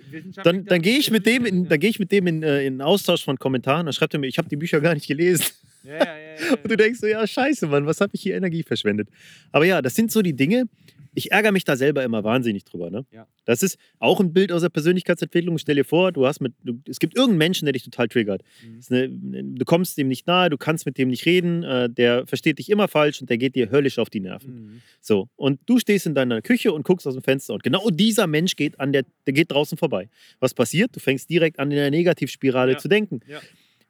Dann, 0.43 0.65
dann 0.65 0.83
gehe 0.83 0.99
ich 0.99 1.11
mit 1.11 1.27
dem 1.27 1.45
in, 1.45 1.69
dann 1.69 1.81
gehe 1.81 1.91
ich 1.91 1.99
mit 1.99 2.13
dem 2.13 2.27
in, 2.27 2.43
äh, 2.43 2.65
in 2.65 2.81
Austausch 2.81 3.25
von 3.25 3.39
Kommentaren, 3.39 3.87
dann 3.87 3.93
schreibt 3.93 4.15
er 4.15 4.21
mir, 4.21 4.27
ich 4.27 4.39
habe 4.39 4.49
die 4.49 4.57
Bücher 4.57 4.81
gar 4.81 4.95
nicht 4.95 5.07
gelesen. 5.07 5.45
Ja, 5.85 5.95
ja, 5.95 6.05
ja, 6.05 6.17
ja, 6.17 6.53
Und 6.53 6.71
du 6.71 6.77
denkst 6.77 7.01
so, 7.01 7.07
ja, 7.07 7.27
scheiße, 7.27 7.67
Mann, 7.67 7.87
was 7.87 8.01
habe 8.01 8.11
ich 8.15 8.23
hier 8.23 8.37
Energie 8.37 8.63
verschwendet? 8.63 9.09
Aber 9.51 9.65
ja, 9.65 9.83
das 9.83 9.95
sind 9.95 10.11
so 10.13 10.23
die 10.23 10.35
Dinge, 10.35 10.67
ich 11.15 11.31
ärgere 11.31 11.53
mich 11.53 11.65
da 11.65 11.77
selber 11.77 12.03
immer 12.05 12.25
wahnsinnig 12.25 12.65
drüber. 12.65 12.91
Ne? 12.91 13.05
Ja. 13.11 13.27
Das 13.45 13.63
ist 13.63 13.79
auch 13.99 14.21
ein 14.21 14.33
Bild 14.33 14.51
aus 14.53 14.63
der 14.63 14.71
Persönlichkeitsentwicklung. 14.71 15.59
Stell 15.59 15.75
dir 15.75 15.85
vor, 15.85 16.13
du 16.13 16.27
hast 16.27 16.41
mit, 16.41 16.55
du, 16.63 16.81
es 16.89 16.99
gibt 16.99 17.15
irgendeinen 17.17 17.39
Menschen, 17.39 17.67
der 17.67 17.73
dich 17.73 17.83
total 17.83 18.09
triggert. 18.09 18.43
Mhm. 18.65 18.81
Eine, 18.91 19.45
du 19.45 19.65
kommst 19.65 19.99
dem 19.99 20.09
nicht 20.09 20.27
nahe, 20.27 20.49
du 20.49 20.57
kannst 20.57 20.87
mit 20.87 20.97
dem 20.97 21.09
nicht 21.09 21.27
reden, 21.27 21.63
äh, 21.65 21.91
der 21.91 22.27
versteht 22.27 22.59
dich 22.59 22.71
immer 22.71 22.89
falsch 22.89 23.21
und 23.21 23.29
der 23.29 23.39
geht 23.39 23.55
dir 23.55 23.71
höllisch 23.71 23.99
auf 23.99 24.09
die 24.09 24.21
Nerven. 24.21 24.55
Mhm. 24.55 24.83
So, 25.01 25.29
und 25.37 25.61
du 25.67 25.79
stehst 25.79 26.07
in 26.07 26.15
deiner 26.15 26.41
Küche 26.41 26.73
und 26.73 26.85
guckst 26.85 27.07
aus 27.07 27.15
dem 27.15 27.23
Fenster 27.23 27.55
und 27.55 27.63
genau 27.63 27.91
dieser 27.91 28.27
Mensch 28.27 28.57
geht, 28.57 28.81
an 28.81 28.93
der, 28.93 29.05
der 29.27 29.35
geht 29.35 29.51
draußen 29.51 29.77
vorbei. 29.77 30.09
Was 30.41 30.55
passiert? 30.55 30.97
Du 30.97 31.01
fängst 31.01 31.29
direkt 31.29 31.59
an, 31.59 31.71
in 31.71 31.79
einer 31.79 31.91
Negativspirale 31.91 32.79
zu 32.79 32.89
denken. 32.89 33.21
Ja. 33.27 33.41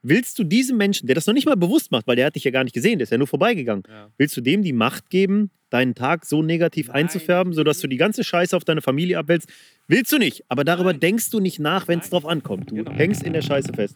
Willst 0.03 0.37
du 0.37 0.43
diesem 0.43 0.77
Menschen, 0.77 1.07
der 1.07 1.15
das 1.15 1.25
noch 1.27 1.33
nicht 1.33 1.45
mal 1.45 1.55
bewusst 1.55 1.91
macht, 1.91 2.05
weil 2.07 2.15
der 2.17 2.25
hat 2.27 2.35
dich 2.35 2.43
ja 2.43 2.51
gar 2.51 2.63
nicht 2.65 2.73
gesehen, 2.73 2.99
der 2.99 3.03
ist 3.03 3.09
ja 3.11 3.17
nur 3.17 3.27
vorbeigegangen, 3.27 3.83
Ja. 3.89 4.09
willst 4.17 4.35
du 4.37 4.41
dem 4.41 4.61
die 4.61 4.73
Macht 4.73 5.09
geben, 5.09 5.49
deinen 5.69 5.95
Tag 5.95 6.25
so 6.25 6.43
negativ 6.43 6.87
Nein, 6.87 6.97
einzufärben, 7.05 7.53
sodass 7.53 7.79
du 7.79 7.87
die 7.87 7.97
ganze 7.97 8.23
Scheiße 8.23 8.55
auf 8.55 8.63
deine 8.65 8.81
Familie 8.81 9.17
abwälzt? 9.17 9.49
Willst 9.87 10.11
du 10.11 10.17
nicht, 10.17 10.43
aber 10.49 10.63
darüber 10.63 10.91
Nein. 10.91 10.99
denkst 10.99 11.29
du 11.29 11.39
nicht 11.39 11.59
nach, 11.59 11.87
wenn 11.87 11.99
es 11.99 12.09
drauf 12.09 12.25
ankommt. 12.25 12.69
Du 12.71 12.75
Genau. 12.75 12.91
hängst 12.91 13.23
in 13.23 13.33
der 13.33 13.41
Scheiße 13.41 13.73
fest. 13.73 13.95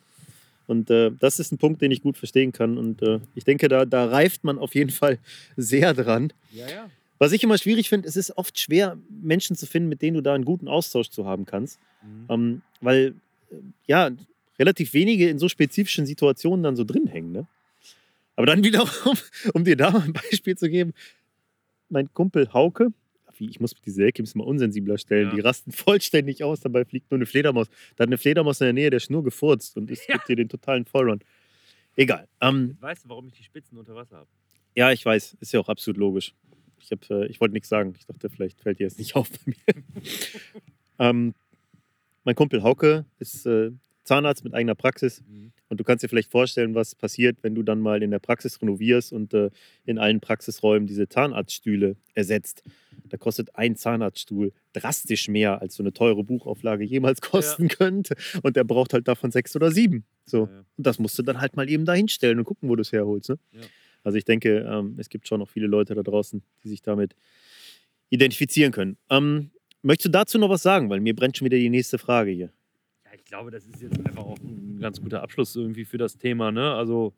Und 0.65 0.89
äh, 0.89 1.11
das 1.19 1.39
ist 1.39 1.51
ein 1.51 1.57
Punkt, 1.57 1.81
den 1.81 1.91
ich 1.91 2.01
gut 2.01 2.17
verstehen 2.17 2.51
kann. 2.51 2.77
Und 2.77 3.01
äh, 3.01 3.19
ich 3.35 3.43
denke, 3.45 3.67
da, 3.69 3.85
da 3.85 4.05
reift 4.05 4.43
man 4.43 4.57
auf 4.57 4.75
jeden 4.75 4.89
Fall 4.91 5.17
sehr 5.55 5.93
dran. 5.93 6.33
Ja, 6.51 6.67
ja. 6.67 6.89
Was 7.19 7.31
ich 7.31 7.41
immer 7.43 7.57
schwierig 7.57 7.89
finde, 7.89 8.07
es 8.07 8.15
ist 8.15 8.37
oft 8.37 8.59
schwer, 8.59 8.97
Menschen 9.09 9.55
zu 9.55 9.65
finden, 9.65 9.87
mit 9.89 10.01
denen 10.01 10.15
du 10.15 10.21
da 10.21 10.33
einen 10.35 10.45
guten 10.45 10.67
Austausch 10.67 11.09
zu 11.09 11.25
haben 11.25 11.45
kannst. 11.45 11.79
Mhm. 12.03 12.25
Ähm, 12.29 12.61
weil, 12.81 13.15
äh, 13.49 13.55
ja, 13.87 14.09
relativ 14.59 14.93
wenige 14.93 15.29
in 15.29 15.39
so 15.39 15.47
spezifischen 15.49 16.05
Situationen 16.05 16.63
dann 16.63 16.75
so 16.75 16.83
drin 16.83 17.07
hängen. 17.07 17.31
Ne? 17.31 17.47
Aber 18.35 18.45
dann 18.45 18.63
wiederum, 18.63 18.87
um 19.53 19.63
dir 19.63 19.75
da 19.75 19.91
mal 19.91 20.01
ein 20.01 20.13
Beispiel 20.13 20.57
zu 20.57 20.69
geben, 20.69 20.93
mein 21.89 22.11
Kumpel 22.13 22.51
Hauke, 22.53 22.89
ich 23.39 23.59
muss 23.59 23.75
diese 23.85 24.03
Ecke 24.03 24.21
ein 24.21 24.25
bisschen 24.25 24.39
mal 24.39 24.45
unsensibler 24.47 24.97
stellen, 24.97 25.29
Ja. 25.29 25.35
die 25.35 25.41
rasten 25.41 25.71
vollständig 25.83 26.43
aus, 26.43 26.59
dabei 26.61 26.85
fliegt 26.85 27.11
nur 27.11 27.19
eine 27.19 27.25
Fledermaus. 27.27 27.67
Da 27.95 28.03
hat 28.03 28.09
eine 28.09 28.17
Fledermaus 28.17 28.59
in 28.61 28.65
der 28.65 28.73
Nähe, 28.73 28.89
der 28.89 28.97
ist 28.97 29.11
nur 29.11 29.23
gefurzt 29.23 29.77
und 29.77 29.91
es 29.91 30.05
Ja. 30.07 30.15
gibt 30.15 30.27
dir 30.29 30.35
den 30.35 30.49
totalen 30.49 30.85
Vollrun. 30.85 31.19
Egal. 31.95 32.27
Ähm, 32.41 32.77
Weißt 32.79 33.05
du, 33.05 33.09
warum 33.09 33.27
ich 33.27 33.33
die 33.33 33.43
Spitzen 33.43 33.77
unter 33.77 33.95
Wasser 33.95 34.17
habe? 34.17 34.27
ja, 34.75 34.91
ich 34.91 35.03
weiß, 35.05 35.37
ist 35.39 35.51
ja 35.53 35.59
auch 35.59 35.69
absolut 35.69 35.97
logisch. 35.97 36.33
Ich, 36.79 36.91
hab, 36.91 37.09
äh, 37.09 37.25
ich 37.27 37.39
wollte 37.41 37.53
nichts 37.53 37.69
sagen. 37.69 37.93
Ich 37.97 38.05
dachte, 38.05 38.29
vielleicht 38.29 38.61
fällt 38.61 38.79
dir 38.79 38.83
jetzt 38.83 38.99
nicht 38.99 39.15
auf 39.15 39.29
bei 39.31 39.39
mir. 39.45 39.83
ähm, 40.99 41.33
mein 42.23 42.35
Kumpel 42.35 42.61
Hauke 42.63 43.05
ist 43.19 43.45
äh, 43.45 43.71
Zahnarzt 44.07 44.43
mit 44.43 44.53
eigener 44.53 44.75
Praxis. 44.75 45.21
Mhm. 45.21 45.51
Und 45.69 45.79
du 45.79 45.83
kannst 45.83 46.03
dir 46.03 46.07
vielleicht 46.07 46.31
vorstellen, 46.31 46.75
was 46.75 46.95
passiert, 46.95 47.37
wenn 47.41 47.53
du 47.53 47.61
dann 47.61 47.79
mal 47.79 48.01
in 48.01 48.09
der 48.09 48.19
Praxis 48.19 48.61
renovierst 48.61 49.11
und 49.11 49.33
äh, 49.33 49.49
in 49.85 49.99
allen 49.99 50.21
Praxisräumen 50.21 50.87
diese 50.87 51.09
Zahnarztstühle 51.09 51.97
ersetzt. 52.13 52.63
Da 53.09 53.17
kostet 53.17 53.55
ein 53.55 53.75
Zahnarztstuhl 53.75 54.53
drastisch 54.73 55.27
mehr, 55.27 55.61
als 55.61 55.75
so 55.75 55.83
eine 55.83 55.93
teure 55.93 56.23
Buchauflage 56.23 56.85
jemals 56.85 57.21
kosten 57.21 57.67
könnte. 57.67 58.15
Und 58.43 58.55
der 58.55 58.63
braucht 58.63 58.93
halt 58.93 59.07
davon 59.07 59.31
sechs 59.31 59.55
oder 59.55 59.71
sieben. 59.71 60.05
So. 60.25 60.45
Ja, 60.45 60.51
ja. 60.51 60.65
Und 60.77 60.87
das 60.87 60.99
musst 60.99 61.19
du 61.19 61.23
dann 61.23 61.41
halt 61.41 61.55
mal 61.55 61.69
eben 61.69 61.85
da 61.85 61.93
hinstellen 61.93 62.39
und 62.39 62.45
gucken, 62.45 62.69
wo 62.69 62.75
du 62.75 62.81
es 62.81 62.91
herholst. 62.91 63.29
Ne? 63.29 63.39
Ja. 63.51 63.61
Also 64.03 64.17
ich 64.17 64.25
denke, 64.25 64.59
ähm, 64.59 64.95
es 64.97 65.09
gibt 65.09 65.27
schon 65.27 65.39
noch 65.39 65.49
viele 65.49 65.67
Leute 65.67 65.93
da 65.93 66.01
draußen, 66.01 66.41
die 66.63 66.69
sich 66.69 66.81
damit 66.81 67.13
identifizieren 68.09 68.71
können. 68.71 68.97
Ähm, 69.09 69.51
möchtest 69.81 70.05
du 70.05 70.11
dazu 70.11 70.37
noch 70.37 70.49
was 70.49 70.63
sagen? 70.63 70.89
Weil 70.89 71.01
mir 71.01 71.13
brennt 71.13 71.35
schon 71.35 71.45
wieder 71.45 71.57
die 71.57 71.69
nächste 71.69 71.97
Frage 71.97 72.31
hier. 72.31 72.53
Ich 73.17 73.25
glaube, 73.25 73.51
das 73.51 73.65
ist 73.67 73.81
jetzt 73.81 73.99
einfach 74.05 74.23
auch 74.23 74.37
ein 74.39 74.79
ganz 74.79 75.01
guter 75.01 75.21
Abschluss 75.21 75.55
irgendwie 75.55 75.85
für 75.85 75.97
das 75.97 76.17
Thema. 76.17 76.51
Ne? 76.51 76.73
Also 76.73 77.13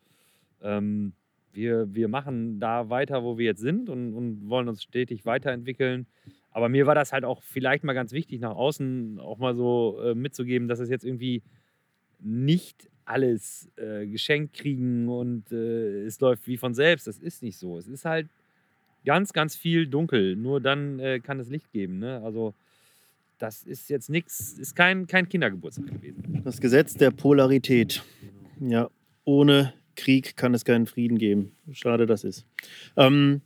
ähm, 0.62 1.14
wir, 1.52 1.93
wir 1.93 2.08
machen 2.08 2.60
da 2.60 2.89
weiter, 2.89 3.24
wo 3.24 3.38
wir 3.38 3.45
jetzt 3.45 3.62
sind 3.62 3.89
und, 3.89 4.14
und 4.14 4.50
wollen 4.50 4.68
uns 4.68 4.84
stetig 4.84 5.26
weiterentwickeln. 5.26 6.08
Aber 6.52 6.70
mir 6.70 6.88
war 6.88 6.95
das 6.95 7.14
halt 7.14 7.26
auch 7.26 7.43
vielleicht 7.43 7.84
mal 7.84 7.93
ganz 7.93 8.12
wichtig, 8.12 8.39
nach 8.39 8.56
außen 8.56 9.20
auch 9.20 9.38
mal 9.38 9.56
so 9.56 10.00
äh, 10.04 10.16
mitzugeben, 10.16 10.68
dass 10.68 10.80
es 10.80 10.89
jetzt 10.89 11.06
irgendwie 11.06 11.43
nicht 12.20 12.89
alles 13.06 13.70
äh, 13.78 14.06
geschenkt 14.06 14.54
kriegen 14.54 15.10
und 15.10 15.52
äh, 15.52 16.04
es 16.04 16.20
läuft 16.20 16.47
wie 16.47 16.58
von 16.58 16.74
selbst. 16.74 17.08
Das 17.08 17.18
ist 17.18 17.43
nicht 17.43 17.58
so. 17.58 17.78
Es 17.78 17.88
ist 17.88 18.06
halt 18.06 18.30
ganz, 19.06 19.34
ganz 19.34 19.56
viel 19.56 19.88
dunkel. 19.88 20.36
Nur 20.36 20.62
dann 20.62 21.00
äh, 21.00 21.20
kann 21.20 21.39
es 21.39 21.50
Licht 21.50 21.72
geben. 21.72 22.00
Ne? 22.00 22.22
Also 22.24 22.54
das 23.39 23.63
ist 23.63 23.89
jetzt 23.89 24.09
nichts, 24.09 24.53
ist 24.53 24.75
kein, 24.75 25.07
kein 25.07 25.27
Kindergeburtstag 25.27 25.87
gewesen. 25.87 26.41
Das 26.43 26.61
Gesetz 26.61 26.93
der 26.93 27.11
Polarität. 27.11 28.03
Ja, 28.59 28.89
ohne 29.23 29.73
Krieg 29.95 30.35
kann 30.37 30.53
es 30.53 30.65
keinen 30.65 30.85
Frieden 30.85 31.17
geben. 31.17 31.53
Schade, 31.71 32.05
das 32.05 32.23
ist. 32.23 32.45
Ähm, 32.95 33.41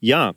ja, 0.00 0.34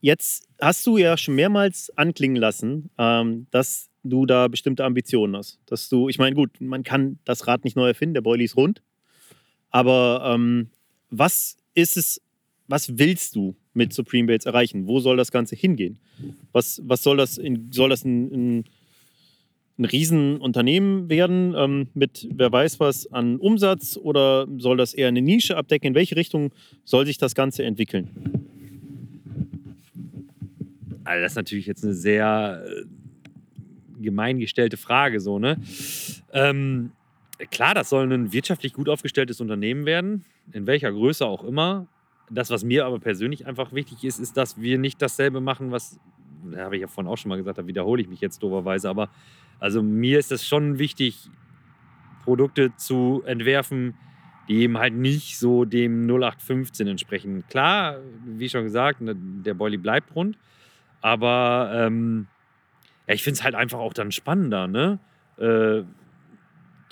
jetzt 0.00 0.48
hast 0.60 0.86
du 0.86 0.96
ja 0.96 1.16
schon 1.16 1.34
mehrmals 1.34 1.90
anklingen 1.96 2.36
lassen, 2.36 2.90
ähm, 2.98 3.46
dass 3.50 3.90
du 4.02 4.24
da 4.26 4.48
bestimmte 4.48 4.84
Ambitionen 4.84 5.36
hast. 5.36 5.58
Dass 5.66 5.88
du, 5.88 6.08
ich 6.08 6.18
meine, 6.18 6.34
gut, 6.34 6.60
man 6.60 6.82
kann 6.82 7.18
das 7.24 7.46
Rad 7.46 7.64
nicht 7.64 7.76
neu 7.76 7.88
erfinden, 7.88 8.14
der 8.14 8.22
Boilie 8.22 8.44
ist 8.44 8.56
rund. 8.56 8.82
Aber 9.70 10.32
ähm, 10.34 10.70
was 11.10 11.56
ist 11.74 11.96
es, 11.96 12.20
was 12.70 12.98
willst 12.98 13.34
du 13.36 13.56
mit 13.74 13.92
Supreme 13.92 14.28
Bates 14.28 14.46
erreichen? 14.46 14.86
Wo 14.86 15.00
soll 15.00 15.16
das 15.16 15.32
Ganze 15.32 15.56
hingehen? 15.56 15.98
Was, 16.52 16.80
was 16.84 17.02
soll 17.02 17.16
das, 17.16 17.38
in, 17.38 17.72
soll 17.72 17.90
das 17.90 18.04
ein, 18.04 18.58
ein 18.58 18.64
ein 19.80 19.86
Riesenunternehmen 19.86 21.08
werden 21.08 21.54
ähm, 21.56 21.88
mit 21.94 22.28
wer 22.34 22.52
weiß 22.52 22.80
was 22.80 23.10
an 23.12 23.38
Umsatz 23.38 23.96
oder 23.96 24.46
soll 24.58 24.76
das 24.76 24.92
eher 24.92 25.08
eine 25.08 25.22
Nische 25.22 25.56
abdecken? 25.56 25.88
In 25.88 25.94
welche 25.94 26.16
Richtung 26.16 26.52
soll 26.84 27.06
sich 27.06 27.16
das 27.16 27.34
Ganze 27.34 27.64
entwickeln? 27.64 28.10
Also 31.04 31.22
das 31.22 31.32
ist 31.32 31.36
natürlich 31.36 31.66
jetzt 31.66 31.82
eine 31.82 31.94
sehr 31.94 32.62
äh, 32.66 32.84
gemein 34.02 34.38
gestellte 34.38 34.76
Frage, 34.76 35.18
so, 35.18 35.38
ne? 35.38 35.56
Ähm, 36.32 36.92
klar, 37.50 37.74
das 37.74 37.88
soll 37.88 38.12
ein 38.12 38.32
wirtschaftlich 38.34 38.74
gut 38.74 38.88
aufgestelltes 38.88 39.40
Unternehmen 39.40 39.86
werden, 39.86 40.24
in 40.52 40.66
welcher 40.66 40.92
Größe 40.92 41.24
auch 41.24 41.42
immer. 41.42 41.88
Das, 42.30 42.50
was 42.50 42.64
mir 42.64 42.86
aber 42.86 42.98
persönlich 43.00 43.46
einfach 43.46 43.72
wichtig 43.72 44.04
ist, 44.04 44.18
ist, 44.18 44.36
dass 44.36 44.60
wir 44.60 44.78
nicht 44.78 45.02
dasselbe 45.02 45.40
machen, 45.40 45.72
was, 45.72 45.98
da 46.50 46.64
habe 46.64 46.76
ich 46.76 46.82
ja 46.82 46.88
vorhin 46.88 47.10
auch 47.10 47.18
schon 47.18 47.28
mal 47.28 47.36
gesagt, 47.36 47.58
da 47.58 47.66
wiederhole 47.66 48.00
ich 48.00 48.08
mich 48.08 48.20
jetzt 48.20 48.42
doberweise, 48.42 48.88
aber 48.88 49.10
also 49.58 49.82
mir 49.82 50.18
ist 50.18 50.32
es 50.32 50.46
schon 50.46 50.78
wichtig, 50.78 51.28
Produkte 52.24 52.74
zu 52.76 53.22
entwerfen, 53.26 53.94
die 54.48 54.62
eben 54.62 54.78
halt 54.78 54.94
nicht 54.94 55.38
so 55.38 55.64
dem 55.64 56.06
0815 56.06 56.86
entsprechen. 56.86 57.44
Klar, 57.48 57.98
wie 58.24 58.48
schon 58.48 58.64
gesagt, 58.64 59.00
ne, 59.00 59.14
der 59.16 59.54
Boilie 59.54 59.78
bleibt 59.78 60.14
rund, 60.14 60.38
aber 61.00 61.70
ähm, 61.74 62.26
ja, 63.06 63.14
ich 63.14 63.22
finde 63.22 63.38
es 63.38 63.44
halt 63.44 63.54
einfach 63.54 63.78
auch 63.78 63.92
dann 63.92 64.12
spannender, 64.12 64.66
ne? 64.66 64.98
Äh, 65.36 65.82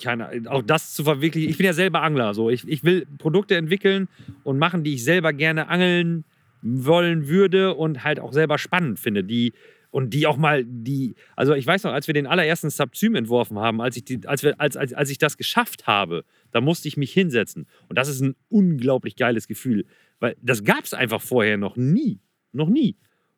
keine, 0.01 0.43
auch 0.47 0.61
das 0.61 0.93
zu 0.93 1.03
verwirklichen. 1.03 1.49
Ich 1.49 1.57
bin 1.57 1.65
ja 1.65 1.73
selber 1.73 2.01
Angler, 2.01 2.33
so. 2.33 2.49
Ich, 2.49 2.67
ich 2.67 2.83
will 2.83 3.05
Produkte 3.17 3.55
entwickeln 3.55 4.07
und 4.43 4.57
machen, 4.57 4.83
die 4.83 4.95
ich 4.95 5.03
selber 5.03 5.33
gerne 5.33 5.67
angeln 5.67 6.25
wollen 6.61 7.27
würde 7.27 7.75
und 7.75 8.03
halt 8.03 8.19
auch 8.19 8.33
selber 8.33 8.57
spannend 8.57 8.99
finde, 8.99 9.23
die 9.23 9.53
und 9.91 10.13
die 10.13 10.27
auch 10.27 10.37
mal 10.37 10.63
die, 10.65 11.15
also 11.35 11.53
ich 11.55 11.65
weiß 11.65 11.83
noch, 11.83 11.93
als 11.93 12.07
wir 12.07 12.13
den 12.13 12.27
allerersten 12.27 12.69
Subsym 12.69 13.15
entworfen 13.15 13.57
haben, 13.57 13.81
als 13.81 13.97
ich, 13.97 14.03
die, 14.05 14.19
als, 14.27 14.43
wir, 14.43 14.59
als, 14.59 14.77
als, 14.77 14.93
als 14.93 15.09
ich 15.09 15.17
das 15.17 15.37
geschafft 15.37 15.87
habe, 15.87 16.25
da 16.51 16.61
musste 16.61 16.87
ich 16.87 16.97
mich 16.97 17.11
hinsetzen. 17.11 17.65
Und 17.87 17.97
das 17.97 18.07
ist 18.07 18.21
ein 18.21 18.35
unglaublich 18.49 19.15
geiles 19.15 19.47
Gefühl, 19.47 19.85
weil 20.19 20.35
das 20.41 20.63
gab 20.63 20.83
es 20.83 20.93
einfach 20.93 21.21
vorher 21.21 21.57
noch 21.57 21.75
nie. 21.75 22.19
Noch 22.51 22.69
nie. 22.69 22.97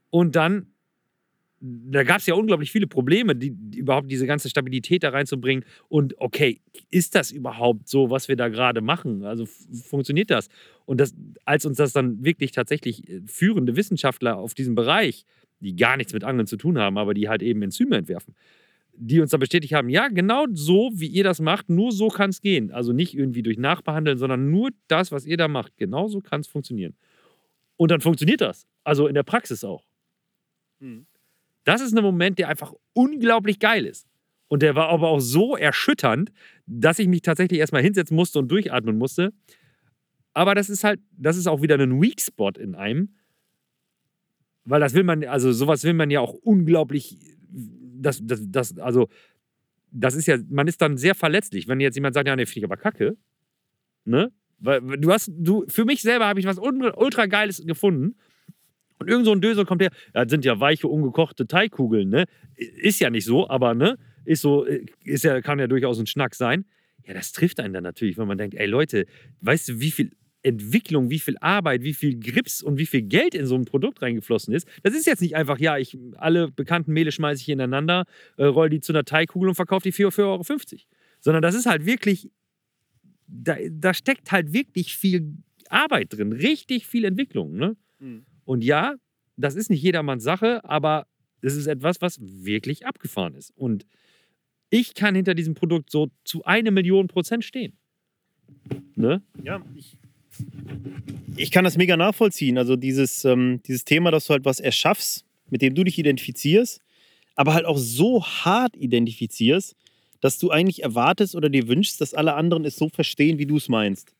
Und 0.09 0.35
dann, 0.35 0.67
da 1.61 2.03
gab 2.03 2.17
es 2.17 2.25
ja 2.25 2.33
unglaublich 2.33 2.71
viele 2.71 2.87
Probleme, 2.87 3.35
die, 3.35 3.51
die, 3.51 3.79
überhaupt 3.79 4.11
diese 4.11 4.25
ganze 4.25 4.49
Stabilität 4.49 5.03
da 5.03 5.09
reinzubringen. 5.09 5.63
Und 5.89 6.15
okay, 6.17 6.59
ist 6.89 7.13
das 7.13 7.31
überhaupt 7.31 7.87
so, 7.87 8.09
was 8.09 8.27
wir 8.27 8.35
da 8.35 8.49
gerade 8.49 8.81
machen? 8.81 9.23
Also 9.23 9.45
funktioniert 9.45 10.31
das? 10.31 10.49
Und 10.85 10.99
das, 10.99 11.13
als 11.45 11.65
uns 11.65 11.77
das 11.77 11.93
dann 11.93 12.23
wirklich 12.25 12.51
tatsächlich 12.51 13.07
äh, 13.07 13.21
führende 13.27 13.75
Wissenschaftler 13.75 14.37
auf 14.37 14.55
diesem 14.55 14.75
Bereich 14.75 15.25
die 15.61 15.75
gar 15.75 15.95
nichts 15.95 16.13
mit 16.13 16.23
Angeln 16.23 16.47
zu 16.47 16.57
tun 16.57 16.77
haben, 16.77 16.97
aber 16.97 17.13
die 17.13 17.29
halt 17.29 17.41
eben 17.41 17.61
Enzyme 17.61 17.95
entwerfen, 17.95 18.35
die 18.93 19.21
uns 19.21 19.31
dann 19.31 19.39
bestätigt 19.39 19.73
haben, 19.73 19.89
ja, 19.89 20.09
genau 20.09 20.45
so, 20.51 20.91
wie 20.93 21.07
ihr 21.07 21.23
das 21.23 21.39
macht, 21.39 21.69
nur 21.69 21.91
so 21.91 22.09
kann 22.09 22.31
es 22.31 22.41
gehen. 22.41 22.71
Also 22.71 22.91
nicht 22.91 23.15
irgendwie 23.15 23.41
durch 23.41 23.57
Nachbehandeln, 23.57 24.17
sondern 24.17 24.51
nur 24.51 24.71
das, 24.87 25.11
was 25.11 25.25
ihr 25.25 25.37
da 25.37 25.47
macht, 25.47 25.77
genau 25.77 26.07
so 26.07 26.19
kann 26.19 26.41
es 26.41 26.47
funktionieren. 26.47 26.95
Und 27.77 27.91
dann 27.91 28.01
funktioniert 28.01 28.41
das. 28.41 28.67
Also 28.83 29.07
in 29.07 29.13
der 29.13 29.23
Praxis 29.23 29.63
auch. 29.63 29.85
Mhm. 30.79 31.05
Das 31.63 31.81
ist 31.81 31.95
ein 31.95 32.03
Moment, 32.03 32.39
der 32.39 32.47
einfach 32.47 32.73
unglaublich 32.93 33.59
geil 33.59 33.85
ist. 33.85 34.07
Und 34.47 34.63
der 34.63 34.75
war 34.75 34.89
aber 34.89 35.07
auch 35.09 35.19
so 35.19 35.55
erschütternd, 35.55 36.31
dass 36.65 36.99
ich 36.99 37.07
mich 37.07 37.21
tatsächlich 37.21 37.59
erstmal 37.59 37.83
hinsetzen 37.83 38.15
musste 38.15 38.39
und 38.39 38.49
durchatmen 38.49 38.97
musste. 38.97 39.33
Aber 40.33 40.55
das 40.55 40.69
ist 40.69 40.83
halt, 40.83 40.99
das 41.11 41.37
ist 41.37 41.47
auch 41.47 41.61
wieder 41.61 41.79
ein 41.79 42.01
Weak 42.01 42.19
Spot 42.19 42.51
in 42.59 42.75
einem. 42.75 43.15
Weil 44.65 44.79
das 44.81 44.93
will 44.93 45.03
man, 45.03 45.23
also 45.23 45.51
sowas 45.51 45.83
will 45.83 45.93
man 45.93 46.09
ja 46.11 46.19
auch 46.19 46.33
unglaublich, 46.33 47.17
das, 47.49 48.19
das, 48.23 48.41
das, 48.45 48.77
also, 48.77 49.07
das 49.91 50.15
ist 50.15 50.27
ja, 50.27 50.37
man 50.49 50.67
ist 50.67 50.81
dann 50.81 50.97
sehr 50.97 51.15
verletzlich. 51.15 51.67
Wenn 51.67 51.79
jetzt 51.79 51.95
jemand 51.95 52.13
sagt, 52.13 52.27
ja, 52.27 52.35
nee, 52.35 52.45
finde 52.45 52.59
ich 52.59 52.65
aber 52.65 52.77
kacke, 52.77 53.17
ne? 54.05 54.31
Weil 54.59 54.81
du 54.81 55.11
hast, 55.11 55.31
du, 55.33 55.65
für 55.67 55.85
mich 55.85 56.01
selber 56.01 56.27
habe 56.27 56.39
ich 56.39 56.45
was 56.45 56.59
ultra 56.59 57.25
Geiles 57.25 57.65
gefunden. 57.65 58.15
Und 59.01 59.09
irgend 59.09 59.25
so 59.25 59.31
ein 59.31 59.41
Dösel 59.41 59.65
kommt 59.65 59.81
her, 59.81 59.91
das 60.13 60.29
sind 60.29 60.45
ja 60.45 60.59
weiche, 60.59 60.87
ungekochte 60.87 61.47
Teigkugeln, 61.47 62.09
ne? 62.09 62.25
Ist 62.55 62.99
ja 62.99 63.09
nicht 63.09 63.25
so, 63.25 63.49
aber 63.49 63.73
ne? 63.73 63.97
Ist 64.25 64.41
so, 64.41 64.65
ist 65.03 65.23
ja, 65.23 65.41
kann 65.41 65.57
ja 65.57 65.67
durchaus 65.67 65.99
ein 65.99 66.05
Schnack 66.05 66.35
sein. 66.35 66.65
Ja, 67.05 67.15
das 67.15 67.31
trifft 67.31 67.59
einen 67.59 67.73
dann 67.73 67.83
natürlich, 67.83 68.19
wenn 68.19 68.27
man 68.27 68.37
denkt, 68.37 68.55
ey 68.55 68.67
Leute, 68.67 69.07
weißt 69.41 69.69
du, 69.69 69.79
wie 69.79 69.89
viel 69.89 70.11
Entwicklung, 70.43 71.09
wie 71.09 71.19
viel 71.19 71.35
Arbeit, 71.39 71.83
wie 71.83 71.93
viel 71.93 72.19
Grips 72.19 72.61
und 72.61 72.77
wie 72.77 72.85
viel 72.85 73.01
Geld 73.01 73.33
in 73.33 73.45
so 73.45 73.55
ein 73.55 73.65
Produkt 73.65 74.01
reingeflossen 74.01 74.53
ist. 74.53 74.67
Das 74.83 74.93
ist 74.93 75.05
jetzt 75.05 75.21
nicht 75.21 75.35
einfach, 75.35 75.59
ja, 75.59 75.77
ich 75.77 75.97
alle 76.17 76.51
bekannten 76.51 76.93
Mehle 76.93 77.11
schmeiße 77.11 77.41
ich 77.41 77.49
ineinander, 77.49 78.05
äh, 78.37 78.45
roll 78.45 78.69
die 78.69 78.81
zu 78.81 78.91
einer 78.91 79.03
Teigkugel 79.03 79.49
und 79.49 79.55
verkaufe 79.55 79.83
die 79.83 79.91
für 79.91 80.09
4,50 80.09 80.21
Euro. 80.23 80.43
Sondern 81.19 81.41
das 81.41 81.55
ist 81.55 81.65
halt 81.65 81.85
wirklich, 81.85 82.29
da, 83.27 83.55
da 83.71 83.93
steckt 83.93 84.31
halt 84.31 84.53
wirklich 84.53 84.95
viel 84.95 85.37
Arbeit 85.69 86.13
drin, 86.13 86.33
richtig 86.33 86.87
viel 86.87 87.05
Entwicklung. 87.05 87.53
Ne? 87.53 87.75
Mhm. 87.99 88.25
Und 88.45 88.63
ja, 88.63 88.95
das 89.37 89.55
ist 89.55 89.69
nicht 89.69 89.81
jedermanns 89.81 90.23
Sache, 90.23 90.63
aber 90.63 91.07
es 91.41 91.55
ist 91.55 91.67
etwas, 91.67 92.01
was 92.01 92.19
wirklich 92.21 92.85
abgefahren 92.85 93.35
ist. 93.35 93.51
Und 93.55 93.85
ich 94.69 94.93
kann 94.93 95.15
hinter 95.15 95.33
diesem 95.33 95.53
Produkt 95.53 95.91
so 95.91 96.09
zu 96.23 96.43
eine 96.45 96.71
Million 96.71 97.07
Prozent 97.07 97.43
stehen. 97.43 97.73
Ne? 98.95 99.21
Ja, 99.43 99.63
ich, 99.75 99.97
ich 101.35 101.51
kann 101.51 101.63
das 101.63 101.77
mega 101.77 101.97
nachvollziehen. 101.97 102.57
Also 102.57 102.75
dieses, 102.75 103.25
ähm, 103.25 103.61
dieses 103.67 103.85
Thema, 103.85 104.11
dass 104.11 104.27
du 104.27 104.33
halt 104.33 104.45
was 104.45 104.59
erschaffst, 104.59 105.25
mit 105.49 105.61
dem 105.61 105.75
du 105.75 105.83
dich 105.83 105.97
identifizierst, 105.97 106.81
aber 107.35 107.53
halt 107.53 107.65
auch 107.65 107.77
so 107.77 108.23
hart 108.23 108.75
identifizierst, 108.77 109.75
dass 110.21 110.37
du 110.37 110.51
eigentlich 110.51 110.83
erwartest 110.83 111.35
oder 111.35 111.49
dir 111.49 111.67
wünschst, 111.67 111.99
dass 111.99 112.13
alle 112.13 112.35
anderen 112.35 112.63
es 112.63 112.75
so 112.75 112.89
verstehen, 112.89 113.39
wie 113.39 113.47
du 113.47 113.57
es 113.57 113.67
meinst. 113.67 114.13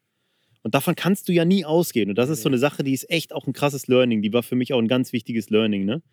Und 0.64 0.76
davon 0.76 0.95
kannst 0.95 1.28
du 1.28 1.34
ja 1.34 1.45
nie 1.45 1.66
ausgehen. 1.66 2.09
Und 2.09 2.18
das 2.18 2.30
ist 2.30 2.43
so 2.43 2.49
eine 2.49 2.57
Sache, 2.57 2.84
die 2.84 2.93
ist 2.93 3.09
echt 3.09 3.34
auch 3.34 3.47
ein 3.47 3.53
krasses 3.53 3.88
Learning. 3.88 4.22
Die 4.22 4.32
war 4.32 4.43
für 4.43 4.55
mich 4.55 4.74
auch 4.74 4.80
ein 4.80 4.88
ganz 4.88 5.12
wichtiges 5.12 5.49
Learning. 5.49 5.86
Ne? 5.86 6.03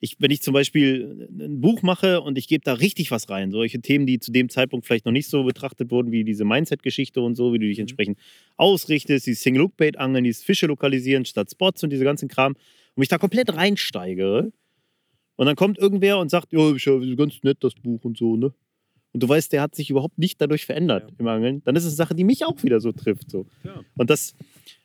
Ich, 0.00 0.16
wenn 0.18 0.30
ich 0.30 0.42
zum 0.42 0.54
Beispiel 0.54 1.28
ein 1.30 1.60
Buch 1.60 1.82
mache 1.82 2.20
und 2.20 2.38
ich 2.38 2.48
gebe 2.48 2.62
da 2.62 2.74
richtig 2.74 3.10
was 3.10 3.28
rein, 3.30 3.50
solche 3.50 3.80
Themen, 3.80 4.06
die 4.06 4.20
zu 4.20 4.30
dem 4.30 4.48
Zeitpunkt 4.48 4.86
vielleicht 4.86 5.06
noch 5.06 5.12
nicht 5.12 5.28
so 5.28 5.42
betrachtet 5.42 5.90
wurden, 5.90 6.12
wie 6.12 6.22
diese 6.22 6.44
Mindset-Geschichte 6.44 7.20
und 7.20 7.34
so, 7.34 7.52
wie 7.52 7.58
du 7.58 7.66
dich 7.66 7.78
entsprechend 7.78 8.18
ausrichtest, 8.56 9.26
dieses 9.26 9.42
Single-Look-Bait-Angeln, 9.42 10.24
dieses 10.24 10.44
Fische 10.44 10.66
lokalisieren 10.66 11.24
statt 11.24 11.50
Spots 11.50 11.82
und 11.82 11.90
diese 11.90 12.04
ganzen 12.04 12.28
Kram, 12.28 12.52
und 12.52 13.00
mich 13.00 13.08
da 13.08 13.18
komplett 13.18 13.54
reinsteigere. 13.54 14.52
Und 15.36 15.46
dann 15.46 15.56
kommt 15.56 15.78
irgendwer 15.78 16.18
und 16.18 16.30
sagt, 16.30 16.52
ja, 16.52 16.74
ist 16.74 16.84
ja 16.84 16.98
ganz 17.16 17.42
nett, 17.42 17.58
das 17.60 17.74
Buch 17.74 18.04
und 18.04 18.18
so, 18.18 18.36
ne? 18.36 18.52
Und 19.12 19.22
du 19.22 19.28
weißt, 19.28 19.52
der 19.52 19.62
hat 19.62 19.74
sich 19.74 19.90
überhaupt 19.90 20.18
nicht 20.18 20.40
dadurch 20.40 20.66
verändert 20.66 21.10
Ja. 21.10 21.16
im 21.18 21.26
Angeln, 21.28 21.62
dann 21.64 21.76
ist 21.76 21.84
es 21.84 21.90
eine 21.92 21.96
Sache, 21.96 22.14
die 22.14 22.24
mich 22.24 22.44
auch 22.44 22.62
wieder 22.62 22.80
so 22.80 22.92
trifft. 22.92 23.30
So. 23.30 23.46
Ja. 23.64 23.80
Und 23.96 24.10
das, 24.10 24.34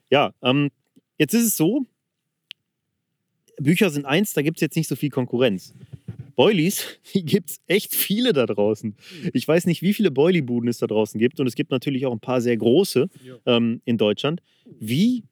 ja, 0.09 0.34
ähm, 0.41 0.69
jetzt 1.17 1.34
ist 1.34 1.45
es 1.45 1.57
so, 1.57 1.86
Bücher 3.59 3.89
sind 3.89 4.05
eins, 4.05 4.34
da 4.34 4.41
gibt 4.41 4.57
es 4.57 4.61
jetzt 4.61 4.76
nicht 4.76 4.88
so 4.88 4.95
viel 4.95 5.09
Konkurrenz. 5.09 5.74
Boilies, 6.36 6.86
die 7.13 7.24
gibt 7.24 7.51
es 7.51 7.61
echt 7.67 7.93
viele 7.95 8.34
da 8.34 8.45
draußen. 8.45 8.95
Ich 9.34 9.47
weiß 9.47 9.65
nicht, 9.67 9.82
wie 9.82 9.93
viele 9.93 10.09
Boilie-Buden 10.11 10.67
es 10.69 10.80
da 10.80 10.88
draußen 10.88 11.19
gibt 11.19 11.39
und 11.39 11.47
es 11.47 11.55
gibt 11.55 11.69
natürlich 11.71 12.05
auch 12.05 12.11
ein 12.13 12.19
paar 12.19 12.41
sehr 12.41 12.57
große 12.57 13.09
ähm, 13.45 13.82
in 13.86 13.97
Deutschland. 13.97 14.41
Wie 14.80 15.24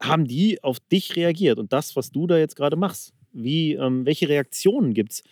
haben 0.00 0.26
die 0.26 0.62
auf 0.62 0.78
dich 0.78 1.16
reagiert 1.16 1.58
und 1.58 1.72
das, 1.72 1.96
was 1.96 2.12
du 2.12 2.28
da 2.28 2.38
jetzt 2.38 2.54
gerade 2.54 2.76
machst? 2.76 3.12
Wie, 3.32 3.72
ähm, 3.74 4.06
welche 4.06 4.28
Reaktionen 4.28 4.94
gibt 4.94 5.12
es 5.12 5.22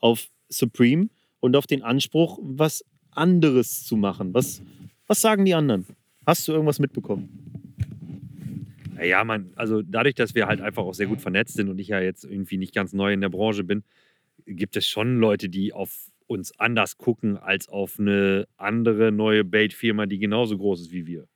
auf 0.00 0.28
Supreme 0.48 1.08
und 1.40 1.56
auf 1.56 1.66
den 1.66 1.82
Anspruch, 1.82 2.38
was 2.42 2.84
anderes 3.10 3.84
zu 3.84 3.96
machen? 3.96 4.34
Was, 4.34 4.62
was 5.06 5.20
sagen 5.20 5.44
die 5.44 5.54
anderen? 5.54 5.86
Hast 6.26 6.46
du 6.48 6.52
irgendwas 6.52 6.78
mitbekommen? 6.78 7.46
Ja, 9.02 9.24
man, 9.24 9.52
also 9.56 9.82
dadurch, 9.82 10.14
dass 10.14 10.34
wir 10.34 10.46
halt 10.46 10.60
einfach 10.60 10.82
auch 10.82 10.94
sehr 10.94 11.06
gut 11.06 11.20
vernetzt 11.20 11.54
sind 11.54 11.68
und 11.68 11.78
ich 11.78 11.88
ja 11.88 12.00
jetzt 12.00 12.24
irgendwie 12.24 12.56
nicht 12.56 12.74
ganz 12.74 12.92
neu 12.92 13.12
in 13.12 13.20
der 13.20 13.28
Branche 13.28 13.62
bin, 13.62 13.84
gibt 14.46 14.76
es 14.76 14.88
schon 14.88 15.18
Leute, 15.18 15.48
die 15.48 15.72
auf 15.72 16.10
uns 16.26 16.58
anders 16.58 16.98
gucken 16.98 17.36
als 17.36 17.68
auf 17.68 17.98
eine 17.98 18.48
andere 18.56 19.12
neue 19.12 19.44
Bait-Firma, 19.44 20.06
die 20.06 20.18
genauso 20.18 20.56
groß 20.56 20.80
ist 20.82 20.92
wie 20.92 21.06
wir. 21.06 21.28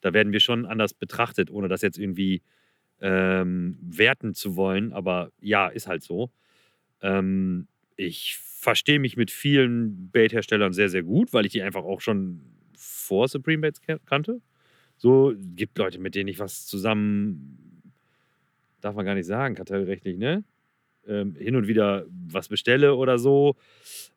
Da 0.00 0.12
werden 0.12 0.32
wir 0.32 0.40
schon 0.40 0.66
anders 0.66 0.94
betrachtet, 0.94 1.50
ohne 1.50 1.68
das 1.68 1.82
jetzt 1.82 1.98
irgendwie 1.98 2.42
ähm, 3.00 3.78
werten 3.82 4.34
zu 4.34 4.56
wollen. 4.56 4.92
Aber 4.92 5.30
ja, 5.40 5.68
ist 5.68 5.86
halt 5.86 6.02
so. 6.02 6.30
Ähm, 7.00 7.68
ich 8.06 8.36
verstehe 8.36 8.98
mich 8.98 9.16
mit 9.16 9.30
vielen 9.30 10.10
Bait-Herstellern 10.10 10.72
sehr, 10.72 10.88
sehr 10.88 11.02
gut, 11.02 11.32
weil 11.32 11.46
ich 11.46 11.52
die 11.52 11.62
einfach 11.62 11.82
auch 11.82 12.00
schon 12.00 12.42
vor 12.76 13.28
Supreme 13.28 13.62
Baits 13.62 13.80
kannte. 14.06 14.40
So, 14.96 15.34
gibt 15.36 15.78
Leute, 15.78 15.98
mit 15.98 16.14
denen 16.14 16.28
ich 16.28 16.38
was 16.38 16.66
zusammen, 16.66 17.82
darf 18.80 18.94
man 18.94 19.04
gar 19.04 19.14
nicht 19.14 19.26
sagen, 19.26 19.54
kartellrechtlich, 19.54 20.16
ne? 20.16 20.44
Ähm, 21.04 21.34
hin 21.34 21.56
und 21.56 21.66
wieder 21.66 22.06
was 22.08 22.48
bestelle 22.48 22.94
oder 22.94 23.18
so. 23.18 23.56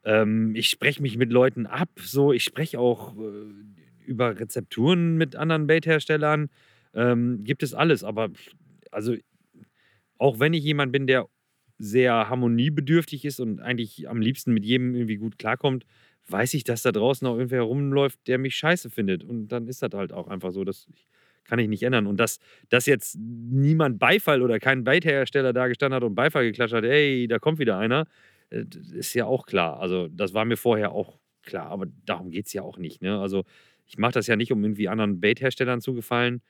Ähm, 0.03 0.53
ich 0.55 0.69
spreche 0.69 1.01
mich 1.01 1.17
mit 1.17 1.31
Leuten 1.31 1.65
ab, 1.65 1.89
so. 1.99 2.31
Ich 2.31 2.43
spreche 2.43 2.79
auch 2.79 3.17
äh, 3.17 4.05
über 4.05 4.39
Rezepturen 4.39 5.17
mit 5.17 5.35
anderen 5.35 5.65
Bait-Herstellern. 5.65 6.49
Ähm, 6.93 7.43
gibt 7.43 7.63
es 7.63 7.73
alles, 7.73 8.03
aber 8.03 8.29
also 8.91 9.15
auch 10.19 10.39
wenn 10.39 10.53
ich 10.53 10.63
jemand 10.63 10.91
bin, 10.91 11.07
der 11.07 11.27
sehr 11.77 12.29
harmoniebedürftig 12.29 13.25
ist 13.25 13.39
und 13.39 13.59
eigentlich 13.59 14.07
am 14.09 14.21
liebsten 14.21 14.53
mit 14.53 14.65
jedem 14.65 14.95
irgendwie 14.95 15.17
gut 15.17 15.37
klarkommt, 15.37 15.85
weiß 16.27 16.53
ich, 16.53 16.63
dass 16.63 16.81
da 16.81 16.91
draußen 16.91 17.27
auch 17.27 17.35
irgendwer 17.35 17.61
rumläuft, 17.61 18.19
der 18.27 18.37
mich 18.37 18.55
scheiße 18.55 18.89
findet. 18.89 19.23
Und 19.23 19.49
dann 19.49 19.67
ist 19.67 19.81
das 19.81 19.91
halt 19.93 20.13
auch 20.13 20.27
einfach 20.27 20.51
so. 20.51 20.63
Das 20.63 20.87
kann 21.43 21.59
ich 21.59 21.67
nicht 21.67 21.83
ändern. 21.83 22.07
Und 22.07 22.19
dass, 22.19 22.39
dass 22.69 22.85
jetzt 22.85 23.17
niemand 23.17 23.99
Beifall 23.99 24.41
oder 24.41 24.59
kein 24.59 24.83
Beithersteller 24.83 25.53
da 25.53 25.67
gestanden 25.67 25.95
hat 25.95 26.03
und 26.03 26.15
Beifall 26.15 26.45
geklatscht 26.45 26.73
hat, 26.73 26.83
ey, 26.83 27.27
da 27.27 27.39
kommt 27.39 27.59
wieder 27.59 27.77
einer, 27.77 28.07
äh, 28.49 28.65
ist 28.93 29.13
ja 29.13 29.25
auch 29.25 29.45
klar. 29.45 29.79
Also 29.79 30.07
das 30.07 30.33
war 30.33 30.45
mir 30.45 30.57
vorher 30.57 30.91
auch 30.91 31.19
klar, 31.43 31.67
aber 31.67 31.85
darum 32.05 32.31
geht 32.31 32.47
es 32.47 32.53
ja 32.53 32.63
auch 32.63 32.77
nicht. 32.77 33.01
Ne? 33.01 33.19
Also 33.19 33.43
ich 33.85 33.97
mache 33.97 34.13
das 34.13 34.27
ja 34.27 34.35
nicht, 34.35 34.51
um 34.51 34.63
irgendwie 34.63 34.89
anderen 34.89 35.19
Baitherstellern 35.21 35.81
zu 35.81 35.93
gefallen, 35.93 36.41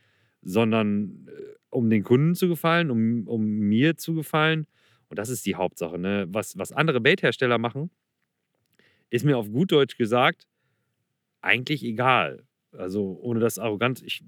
sondern 0.42 1.28
äh, 1.28 1.56
um 1.70 1.90
den 1.90 2.04
Kunden 2.04 2.36
zu 2.36 2.48
gefallen, 2.48 2.90
um, 2.90 3.28
um 3.28 3.44
mir 3.44 3.98
zu 3.98 4.14
gefallen. 4.14 4.68
Und 5.10 5.20
das 5.20 5.30
ist 5.30 5.46
die 5.46 5.56
Hauptsache. 5.56 5.98
Ne? 5.98 6.26
Was, 6.30 6.58
was 6.58 6.72
andere 6.72 7.02
Baithersteller 7.02 7.58
machen, 7.58 7.90
ist 9.10 9.26
mir 9.26 9.38
auf 9.38 9.52
gut 9.52 9.72
Deutsch 9.72 9.98
gesagt 9.98 10.48
eigentlich 11.42 11.84
egal. 11.84 12.44
Also 12.72 13.18
ohne 13.22 13.40
das 13.40 13.60
arrogant, 13.60 14.02
ich, 14.02 14.24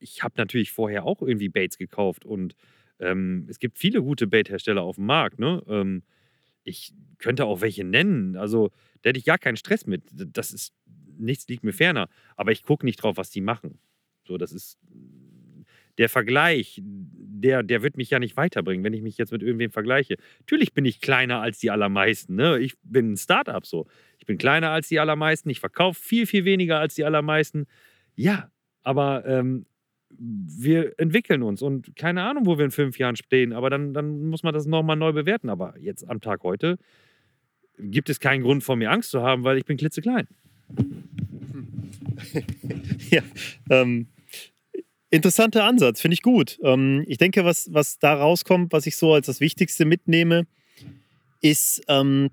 ich 0.00 0.22
habe 0.22 0.34
natürlich 0.36 0.72
vorher 0.72 1.04
auch 1.04 1.22
irgendwie 1.22 1.48
Baits 1.48 1.78
gekauft 1.78 2.24
und 2.24 2.56
ähm, 2.98 3.46
es 3.48 3.58
gibt 3.58 3.78
viele 3.78 4.02
gute 4.02 4.26
Baithersteller 4.26 4.82
auf 4.82 4.96
dem 4.96 5.06
Markt. 5.06 5.38
Ne? 5.38 5.62
Ähm, 5.68 6.02
ich 6.64 6.94
könnte 7.18 7.44
auch 7.44 7.60
welche 7.60 7.84
nennen. 7.84 8.36
Also 8.36 8.70
da 9.02 9.08
hätte 9.08 9.18
ich 9.18 9.24
gar 9.24 9.38
keinen 9.38 9.56
Stress 9.56 9.86
mit. 9.86 10.04
Das 10.12 10.52
ist, 10.52 10.74
nichts 11.18 11.46
liegt 11.48 11.64
mir 11.64 11.72
ferner. 11.72 12.08
Aber 12.36 12.52
ich 12.52 12.62
gucke 12.62 12.86
nicht 12.86 12.96
drauf, 12.96 13.16
was 13.16 13.30
die 13.30 13.40
machen. 13.40 13.78
So, 14.24 14.38
das 14.38 14.52
ist 14.52 14.78
der 15.98 16.08
Vergleich, 16.08 16.80
der, 16.82 17.62
der 17.62 17.82
wird 17.82 17.96
mich 17.96 18.10
ja 18.10 18.18
nicht 18.18 18.36
weiterbringen, 18.36 18.84
wenn 18.84 18.94
ich 18.94 19.02
mich 19.02 19.18
jetzt 19.18 19.32
mit 19.32 19.42
irgendwem 19.42 19.70
vergleiche. 19.70 20.16
Natürlich 20.40 20.72
bin 20.72 20.84
ich 20.84 21.00
kleiner 21.00 21.40
als 21.40 21.58
die 21.58 21.70
allermeisten. 21.70 22.34
Ne? 22.34 22.58
Ich 22.58 22.74
bin 22.82 23.12
ein 23.12 23.16
Startup 23.16 23.64
so. 23.66 23.86
Ich 24.18 24.26
bin 24.26 24.38
kleiner 24.38 24.70
als 24.70 24.88
die 24.88 25.00
allermeisten. 25.00 25.50
Ich 25.50 25.60
verkaufe 25.60 26.00
viel, 26.00 26.26
viel 26.26 26.44
weniger 26.44 26.78
als 26.78 26.94
die 26.94 27.04
allermeisten. 27.04 27.66
Ja, 28.14 28.50
aber 28.82 29.24
ähm, 29.26 29.66
wir 30.18 30.98
entwickeln 30.98 31.42
uns 31.42 31.62
und 31.62 31.96
keine 31.96 32.22
Ahnung, 32.22 32.46
wo 32.46 32.58
wir 32.58 32.64
in 32.64 32.70
fünf 32.70 32.98
Jahren 32.98 33.16
stehen. 33.16 33.52
Aber 33.52 33.70
dann, 33.70 33.94
dann 33.94 34.28
muss 34.28 34.42
man 34.42 34.54
das 34.54 34.66
nochmal 34.66 34.96
neu 34.96 35.12
bewerten. 35.12 35.48
Aber 35.48 35.74
jetzt 35.78 36.08
am 36.08 36.20
Tag 36.20 36.42
heute 36.42 36.78
gibt 37.78 38.10
es 38.10 38.20
keinen 38.20 38.42
Grund 38.42 38.62
vor 38.62 38.76
mir 38.76 38.90
Angst 38.90 39.10
zu 39.10 39.22
haben, 39.22 39.44
weil 39.44 39.58
ich 39.58 39.64
bin 39.64 39.76
klitzeklein. 39.76 40.28
ja, 43.10 43.22
ähm, 43.70 44.06
Interessanter 45.12 45.64
Ansatz, 45.64 46.00
finde 46.00 46.14
ich 46.14 46.22
gut. 46.22 46.58
Ähm, 46.64 47.04
ich 47.06 47.18
denke, 47.18 47.44
was, 47.44 47.68
was 47.70 47.98
da 47.98 48.14
rauskommt, 48.14 48.72
was 48.72 48.86
ich 48.86 48.96
so 48.96 49.12
als 49.12 49.26
das 49.26 49.40
Wichtigste 49.40 49.84
mitnehme, 49.84 50.46
ist, 51.42 51.82
ähm, 51.88 52.30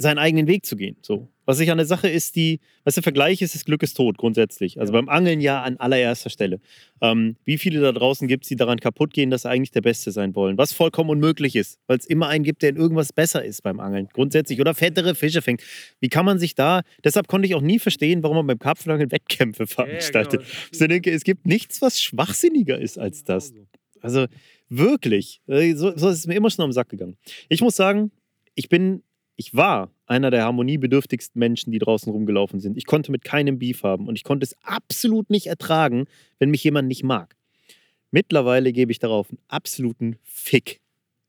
seinen 0.00 0.18
eigenen 0.18 0.46
Weg 0.46 0.64
zu 0.64 0.76
gehen. 0.76 0.96
So. 1.02 1.28
Was 1.44 1.60
ich 1.60 1.70
an 1.70 1.76
der 1.76 1.86
Sache 1.86 2.08
ist, 2.08 2.36
die, 2.36 2.60
was 2.84 2.94
der 2.94 3.02
Vergleich 3.02 3.42
ist, 3.42 3.54
das 3.54 3.64
Glück 3.64 3.82
ist 3.82 3.94
tot, 3.94 4.16
grundsätzlich. 4.16 4.80
Also 4.80 4.94
ja. 4.94 5.00
beim 5.00 5.08
Angeln 5.08 5.40
ja 5.40 5.62
an 5.62 5.76
allererster 5.76 6.30
Stelle. 6.30 6.60
Ähm, 7.02 7.36
wie 7.44 7.58
viele 7.58 7.80
da 7.80 7.92
draußen 7.92 8.26
gibt 8.26 8.44
es, 8.44 8.48
die 8.48 8.56
daran 8.56 8.78
kaputt 8.78 9.12
gehen, 9.12 9.30
dass 9.30 9.42
sie 9.42 9.50
eigentlich 9.50 9.72
der 9.72 9.82
Beste 9.82 10.10
sein 10.10 10.34
wollen? 10.34 10.56
Was 10.56 10.72
vollkommen 10.72 11.10
unmöglich 11.10 11.54
ist, 11.54 11.78
weil 11.86 11.98
es 11.98 12.06
immer 12.06 12.28
einen 12.28 12.44
gibt, 12.44 12.62
der 12.62 12.70
in 12.70 12.76
irgendwas 12.76 13.12
besser 13.12 13.44
ist 13.44 13.62
beim 13.62 13.78
Angeln, 13.78 14.08
grundsätzlich. 14.12 14.60
Oder 14.60 14.74
fettere 14.74 15.14
Fische 15.14 15.42
fängt. 15.42 15.62
Wie 16.00 16.08
kann 16.08 16.24
man 16.24 16.38
sich 16.38 16.54
da, 16.54 16.80
deshalb 17.04 17.28
konnte 17.28 17.46
ich 17.46 17.54
auch 17.54 17.60
nie 17.60 17.78
verstehen, 17.78 18.22
warum 18.22 18.36
man 18.38 18.46
beim 18.46 18.58
Karpfenangeln 18.58 19.10
Wettkämpfe 19.10 19.66
veranstaltet. 19.66 20.40
Ja, 20.40 20.46
ja, 20.46 20.54
genau. 20.54 20.84
Ich 20.84 20.88
denke, 20.88 21.10
es 21.10 21.24
gibt 21.24 21.46
nichts, 21.46 21.82
was 21.82 22.00
schwachsinniger 22.00 22.78
ist 22.78 22.98
als 22.98 23.24
genau 23.24 23.36
das. 23.36 23.52
Also 24.00 24.26
wirklich, 24.70 25.42
äh, 25.46 25.74
so, 25.74 25.94
so 25.94 26.08
ist 26.08 26.20
es 26.20 26.26
mir 26.26 26.34
immer 26.34 26.48
schon 26.48 26.64
am 26.64 26.72
Sack 26.72 26.88
gegangen. 26.88 27.18
Ich 27.50 27.60
muss 27.60 27.76
sagen, 27.76 28.12
ich 28.54 28.68
bin 28.68 29.02
ich 29.40 29.54
war 29.54 29.90
einer 30.04 30.30
der 30.30 30.44
harmoniebedürftigsten 30.44 31.38
Menschen, 31.38 31.72
die 31.72 31.78
draußen 31.78 32.12
rumgelaufen 32.12 32.60
sind. 32.60 32.76
Ich 32.76 32.84
konnte 32.84 33.10
mit 33.10 33.24
keinem 33.24 33.58
Beef 33.58 33.82
haben 33.84 34.06
und 34.06 34.16
ich 34.16 34.22
konnte 34.22 34.44
es 34.44 34.54
absolut 34.62 35.30
nicht 35.30 35.46
ertragen, 35.46 36.04
wenn 36.38 36.50
mich 36.50 36.62
jemand 36.62 36.88
nicht 36.88 37.04
mag. 37.04 37.36
Mittlerweile 38.10 38.70
gebe 38.70 38.92
ich 38.92 38.98
darauf 38.98 39.30
einen 39.30 39.38
absoluten 39.48 40.16
Fick. 40.24 40.82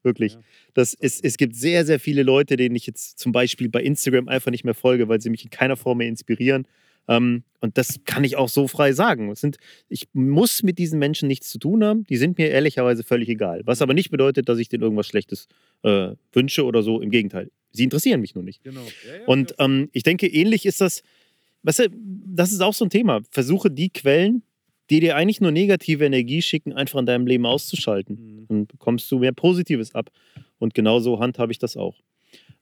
Wirklich. 0.04 0.38
Das 0.74 0.94
ist, 0.94 1.24
es 1.24 1.38
gibt 1.38 1.56
sehr, 1.56 1.86
sehr 1.86 2.02
viele 2.02 2.24
Leute, 2.24 2.58
denen 2.58 2.76
ich 2.76 2.86
jetzt 2.86 3.18
zum 3.18 3.32
Beispiel 3.32 3.70
bei 3.70 3.82
Instagram 3.82 4.28
einfach 4.28 4.52
nicht 4.52 4.66
mehr 4.66 4.74
folge, 4.74 5.08
weil 5.08 5.22
sie 5.22 5.30
mich 5.30 5.46
in 5.46 5.50
keiner 5.50 5.78
Form 5.78 6.00
mehr 6.00 6.10
inspirieren. 6.10 6.68
Ähm, 7.08 7.44
und 7.62 7.78
das 7.78 8.02
kann 8.04 8.26
ich 8.26 8.36
auch 8.36 8.50
so 8.50 8.68
frei 8.68 8.92
sagen. 8.92 9.34
Sind, 9.36 9.56
ich 9.88 10.10
muss 10.12 10.64
mit 10.64 10.80
diesen 10.80 11.00
Menschen 11.00 11.30
nichts 11.30 11.50
zu 11.50 11.60
tun 11.60 11.82
haben. 11.82 12.04
Die 12.10 12.18
sind 12.18 12.38
mir 12.38 12.50
ehrlicherweise 12.50 13.04
völlig 13.04 13.30
egal. 13.30 13.62
Was 13.64 13.82
aber 13.82 13.94
nicht 13.94 14.12
bedeutet, 14.12 14.50
dass 14.50 14.60
ich 14.60 14.68
denen 14.68 14.84
irgendwas 14.84 15.08
Schlechtes 15.08 15.48
äh, 15.84 16.10
wünsche 16.34 16.66
oder 16.66 16.84
so. 16.84 17.00
Im 17.00 17.10
Gegenteil. 17.10 17.50
Sie 17.72 17.84
interessieren 17.84 18.22
mich 18.22 18.36
nur 18.36 18.44
nicht. 18.44 18.64
Genau. 18.64 18.82
Ja, 18.82 19.18
ja, 19.18 19.26
und 19.28 19.56
ähm, 19.60 19.90
ich 19.94 20.04
denke, 20.04 20.28
ähnlich 20.28 20.66
ist 20.66 20.82
das, 20.82 21.04
weißt 21.64 21.80
du, 21.80 21.90
das 21.92 22.52
ist 22.52 22.62
auch 22.62 22.74
so 22.74 22.86
ein 22.86 22.90
Thema. 22.90 23.22
Versuche 23.30 23.72
die 23.72 23.90
Quellen, 23.90 24.44
die 24.90 25.00
dir 25.00 25.16
eigentlich 25.16 25.40
nur 25.40 25.52
negative 25.52 26.06
Energie 26.06 26.42
schicken, 26.42 26.74
einfach 26.74 27.00
in 27.00 27.06
deinem 27.06 27.26
Leben 27.26 27.46
auszuschalten. 27.46 28.16
Mhm. 28.16 28.48
Dann 28.48 28.68
bekommst 28.68 29.10
du 29.12 29.20
mehr 29.20 29.32
Positives 29.32 29.96
ab. 29.96 30.12
Und 30.60 30.74
genauso 30.74 31.20
handhabe 31.20 31.52
ich 31.52 31.60
das 31.60 31.78
auch. 31.78 32.02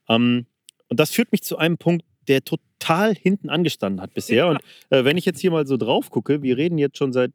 Ähm, 0.07 0.45
und 0.87 0.99
das 0.99 1.11
führt 1.11 1.31
mich 1.31 1.43
zu 1.43 1.57
einem 1.57 1.77
Punkt, 1.77 2.05
der 2.27 2.43
total 2.43 3.15
hinten 3.15 3.49
angestanden 3.49 4.01
hat 4.01 4.13
bisher. 4.13 4.45
Ja. 4.45 4.51
Und 4.51 4.59
äh, 4.89 5.03
wenn 5.03 5.17
ich 5.17 5.25
jetzt 5.25 5.39
hier 5.39 5.51
mal 5.51 5.65
so 5.65 5.77
drauf 5.77 6.11
gucke, 6.11 6.43
wir 6.43 6.55
reden 6.57 6.77
jetzt 6.77 6.97
schon 6.97 7.11
seit 7.11 7.31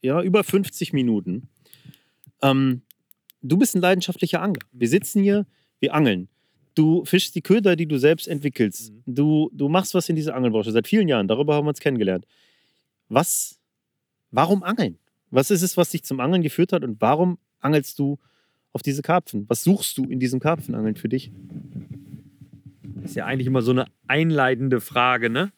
ja, 0.00 0.22
über 0.22 0.44
50 0.44 0.92
Minuten. 0.92 1.48
Ähm, 2.42 2.82
du 3.42 3.56
bist 3.56 3.74
ein 3.74 3.80
leidenschaftlicher 3.80 4.40
Angler. 4.40 4.66
Wir 4.72 4.88
sitzen 4.88 5.22
hier, 5.22 5.46
wir 5.80 5.94
angeln. 5.94 6.28
Du 6.76 7.06
fischst 7.06 7.34
die 7.34 7.40
Köder, 7.40 7.74
die 7.74 7.86
du 7.86 7.98
selbst 7.98 8.28
entwickelst. 8.28 8.92
Mhm. 8.92 9.14
Du, 9.14 9.50
du 9.52 9.68
machst 9.68 9.94
was 9.94 10.08
in 10.08 10.14
dieser 10.14 10.36
Angelbranche 10.36 10.70
seit 10.70 10.86
vielen 10.86 11.08
Jahren. 11.08 11.26
Darüber 11.26 11.54
haben 11.54 11.64
wir 11.64 11.70
uns 11.70 11.80
kennengelernt. 11.80 12.26
Was, 13.08 13.58
warum 14.30 14.62
angeln? 14.62 14.98
Was 15.30 15.50
ist 15.50 15.62
es, 15.62 15.76
was 15.76 15.90
dich 15.90 16.04
zum 16.04 16.20
Angeln 16.20 16.42
geführt 16.42 16.72
hat 16.72 16.84
und 16.84 17.00
warum 17.00 17.38
angelst 17.60 17.98
du 17.98 18.18
auf 18.72 18.82
diese 18.82 19.00
Karpfen? 19.00 19.46
Was 19.48 19.64
suchst 19.64 19.96
du 19.96 20.04
in 20.04 20.20
diesem 20.20 20.38
Karpfenangeln 20.38 20.96
für 20.96 21.08
dich? 21.08 21.32
Das 22.82 23.10
ist 23.10 23.16
ja 23.16 23.24
eigentlich 23.24 23.46
immer 23.46 23.62
so 23.62 23.70
eine 23.70 23.86
einleitende 24.06 24.80
Frage, 24.82 25.30
ne? 25.30 25.52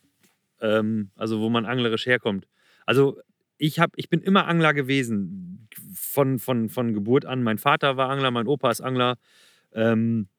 Ähm, 0.61 1.11
also, 1.17 1.41
wo 1.41 1.49
man 1.51 1.67
anglerisch 1.67 2.07
herkommt. 2.07 2.47
Also, 2.87 3.19
ich, 3.57 3.81
hab, 3.81 3.91
ich 3.97 4.09
bin 4.09 4.21
immer 4.21 4.47
Angler 4.47 4.73
gewesen. 4.73 5.69
Von, 5.95 6.39
von, 6.39 6.69
von 6.69 6.95
Geburt 6.95 7.25
an. 7.25 7.43
Mein 7.43 7.59
Vater 7.59 7.97
war 7.97 8.09
Angler, 8.09 8.31
mein 8.31 8.47
Opa 8.47 8.71
ist 8.71 8.81
Angler. 8.81 9.19
Ähm, 9.73 10.29
äh, 10.31 10.38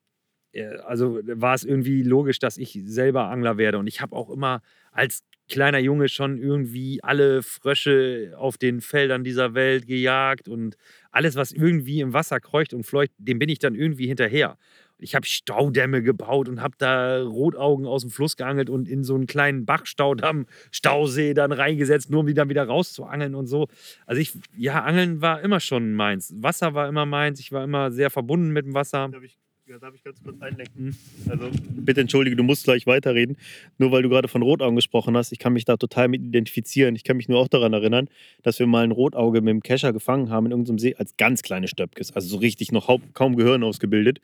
also 0.85 1.19
war 1.23 1.53
es 1.53 1.63
irgendwie 1.63 2.03
logisch, 2.03 2.39
dass 2.39 2.57
ich 2.57 2.79
selber 2.85 3.29
Angler 3.29 3.57
werde. 3.57 3.77
Und 3.77 3.87
ich 3.87 4.01
habe 4.01 4.15
auch 4.15 4.29
immer 4.29 4.61
als 4.91 5.23
kleiner 5.49 5.79
Junge 5.79 6.07
schon 6.09 6.37
irgendwie 6.37 7.03
alle 7.03 7.41
Frösche 7.43 8.33
auf 8.37 8.57
den 8.57 8.81
Feldern 8.81 9.23
dieser 9.23 9.55
Welt 9.55 9.87
gejagt 9.87 10.47
und 10.47 10.77
alles, 11.11 11.35
was 11.35 11.51
irgendwie 11.51 12.01
im 12.01 12.13
Wasser 12.13 12.39
kreucht 12.39 12.73
und 12.73 12.85
fleucht, 12.85 13.11
dem 13.17 13.39
bin 13.39 13.49
ich 13.49 13.59
dann 13.59 13.75
irgendwie 13.75 14.07
hinterher. 14.07 14.57
Ich 14.99 15.15
habe 15.15 15.25
Staudämme 15.25 16.03
gebaut 16.03 16.49
und 16.49 16.61
habe 16.61 16.75
da 16.77 17.23
Rotaugen 17.23 17.85
aus 17.87 18.01
dem 18.01 18.11
Fluss 18.11 18.35
geangelt 18.35 18.69
und 18.69 18.87
in 18.87 19.03
so 19.03 19.15
einen 19.15 19.27
kleinen 19.27 19.65
Bachstaudamm, 19.65 20.45
Stausee 20.71 21.33
dann 21.33 21.51
reingesetzt, 21.51 22.09
nur 22.09 22.19
um 22.19 22.27
die 22.27 22.33
dann 22.33 22.49
wieder 22.49 22.65
rauszuangeln 22.65 23.33
und 23.33 23.47
so. 23.47 23.67
Also 24.05 24.21
ich, 24.21 24.37
ja, 24.57 24.83
Angeln 24.83 25.21
war 25.21 25.41
immer 25.41 25.61
schon 25.61 25.93
meins. 25.93 26.33
Wasser 26.37 26.73
war 26.73 26.87
immer 26.89 27.05
meins. 27.05 27.39
Ich 27.39 27.51
war 27.51 27.63
immer 27.63 27.91
sehr 27.91 28.09
verbunden 28.09 28.51
mit 28.51 28.65
dem 28.65 28.73
Wasser. 28.73 29.09
Ich 29.23 29.37
ja, 29.69 29.77
darf 29.77 29.93
ich 29.93 30.03
ganz 30.03 30.21
kurz 30.23 30.41
einlenken? 30.41 30.97
Also, 31.29 31.49
bitte 31.75 32.01
entschuldige, 32.01 32.35
du 32.35 32.43
musst 32.43 32.63
gleich 32.63 32.87
weiterreden. 32.87 33.37
Nur 33.77 33.91
weil 33.91 34.01
du 34.01 34.09
gerade 34.09 34.27
von 34.27 34.41
Rotaugen 34.41 34.75
gesprochen 34.75 35.15
hast, 35.15 35.31
ich 35.31 35.37
kann 35.37 35.53
mich 35.53 35.65
da 35.65 35.77
total 35.77 36.07
mit 36.07 36.23
identifizieren. 36.23 36.95
Ich 36.95 37.03
kann 37.03 37.17
mich 37.17 37.29
nur 37.29 37.39
auch 37.39 37.47
daran 37.47 37.73
erinnern, 37.73 38.09
dass 38.41 38.57
wir 38.57 38.65
mal 38.65 38.83
ein 38.83 38.91
Rotauge 38.91 39.41
mit 39.41 39.51
dem 39.51 39.61
Kescher 39.61 39.93
gefangen 39.93 40.31
haben 40.31 40.47
in 40.47 40.53
irgendeinem 40.53 40.79
See 40.79 40.95
als 40.95 41.17
ganz 41.17 41.43
kleine 41.43 41.67
Stöpkes. 41.67 42.11
Also 42.11 42.27
so 42.29 42.37
richtig 42.37 42.71
noch 42.71 42.89
kaum 43.13 43.35
Gehirn 43.35 43.63
ausgebildet. 43.63 44.19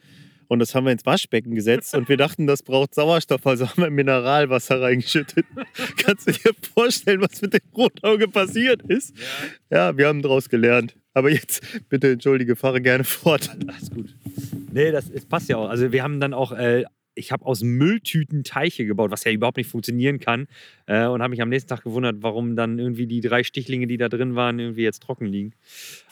Und 0.47 0.59
das 0.59 0.73
haben 0.73 0.85
wir 0.85 0.91
ins 0.91 1.05
Waschbecken 1.05 1.55
gesetzt 1.55 1.95
und 1.95 2.07
wir 2.07 2.17
dachten, 2.17 2.45
das 2.45 2.61
braucht 2.61 2.93
Sauerstoff, 2.93 3.47
also 3.47 3.67
haben 3.67 3.81
wir 3.81 3.89
Mineralwasser 3.89 4.79
reingeschüttet. 4.79 5.45
Kannst 5.97 6.27
du 6.27 6.33
dir 6.33 6.51
vorstellen, 6.75 7.21
was 7.21 7.41
mit 7.41 7.53
dem 7.53 7.61
Rotauge 7.75 8.27
passiert 8.27 8.83
ist? 8.83 9.15
Ja, 9.71 9.89
ja 9.89 9.97
wir 9.97 10.07
haben 10.07 10.21
daraus 10.21 10.47
gelernt. 10.47 10.95
Aber 11.15 11.31
jetzt, 11.31 11.63
bitte 11.89 12.11
entschuldige, 12.11 12.55
fahre 12.55 12.81
gerne 12.81 13.03
fort. 13.05 13.49
Alles 13.67 13.89
gut. 13.89 14.13
Nee, 14.71 14.91
das, 14.91 15.11
das 15.11 15.25
passt 15.25 15.49
ja 15.49 15.57
auch. 15.57 15.69
Also 15.69 15.91
wir 15.91 16.03
haben 16.03 16.19
dann 16.19 16.33
auch 16.33 16.51
äh, 16.51 16.83
ich 17.15 17.31
habe 17.31 17.45
aus 17.45 17.63
Mülltüten 17.63 18.43
Teiche 18.43 18.85
gebaut, 18.85 19.09
was 19.09 19.23
ja 19.23 19.31
überhaupt 19.31 19.57
nicht 19.57 19.69
funktionieren 19.69 20.19
kann. 20.19 20.47
Äh, 20.85 21.07
und 21.07 21.21
habe 21.21 21.29
mich 21.29 21.41
am 21.41 21.49
nächsten 21.49 21.69
Tag 21.69 21.83
gewundert, 21.83 22.17
warum 22.19 22.55
dann 22.55 22.77
irgendwie 22.77 23.07
die 23.07 23.21
drei 23.21 23.43
Stichlinge, 23.43 23.87
die 23.87 23.97
da 23.97 24.09
drin 24.09 24.35
waren, 24.35 24.59
irgendwie 24.59 24.83
jetzt 24.83 25.01
trocken 25.01 25.25
liegen. 25.25 25.53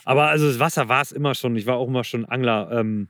Aber 0.04 0.28
also 0.28 0.48
das 0.48 0.58
Wasser 0.58 0.88
war 0.88 1.02
es 1.02 1.12
immer 1.12 1.34
schon. 1.34 1.56
Ich 1.56 1.66
war 1.66 1.76
auch 1.76 1.88
immer 1.88 2.04
schon 2.04 2.24
Angler. 2.24 2.70
Ähm, 2.72 3.08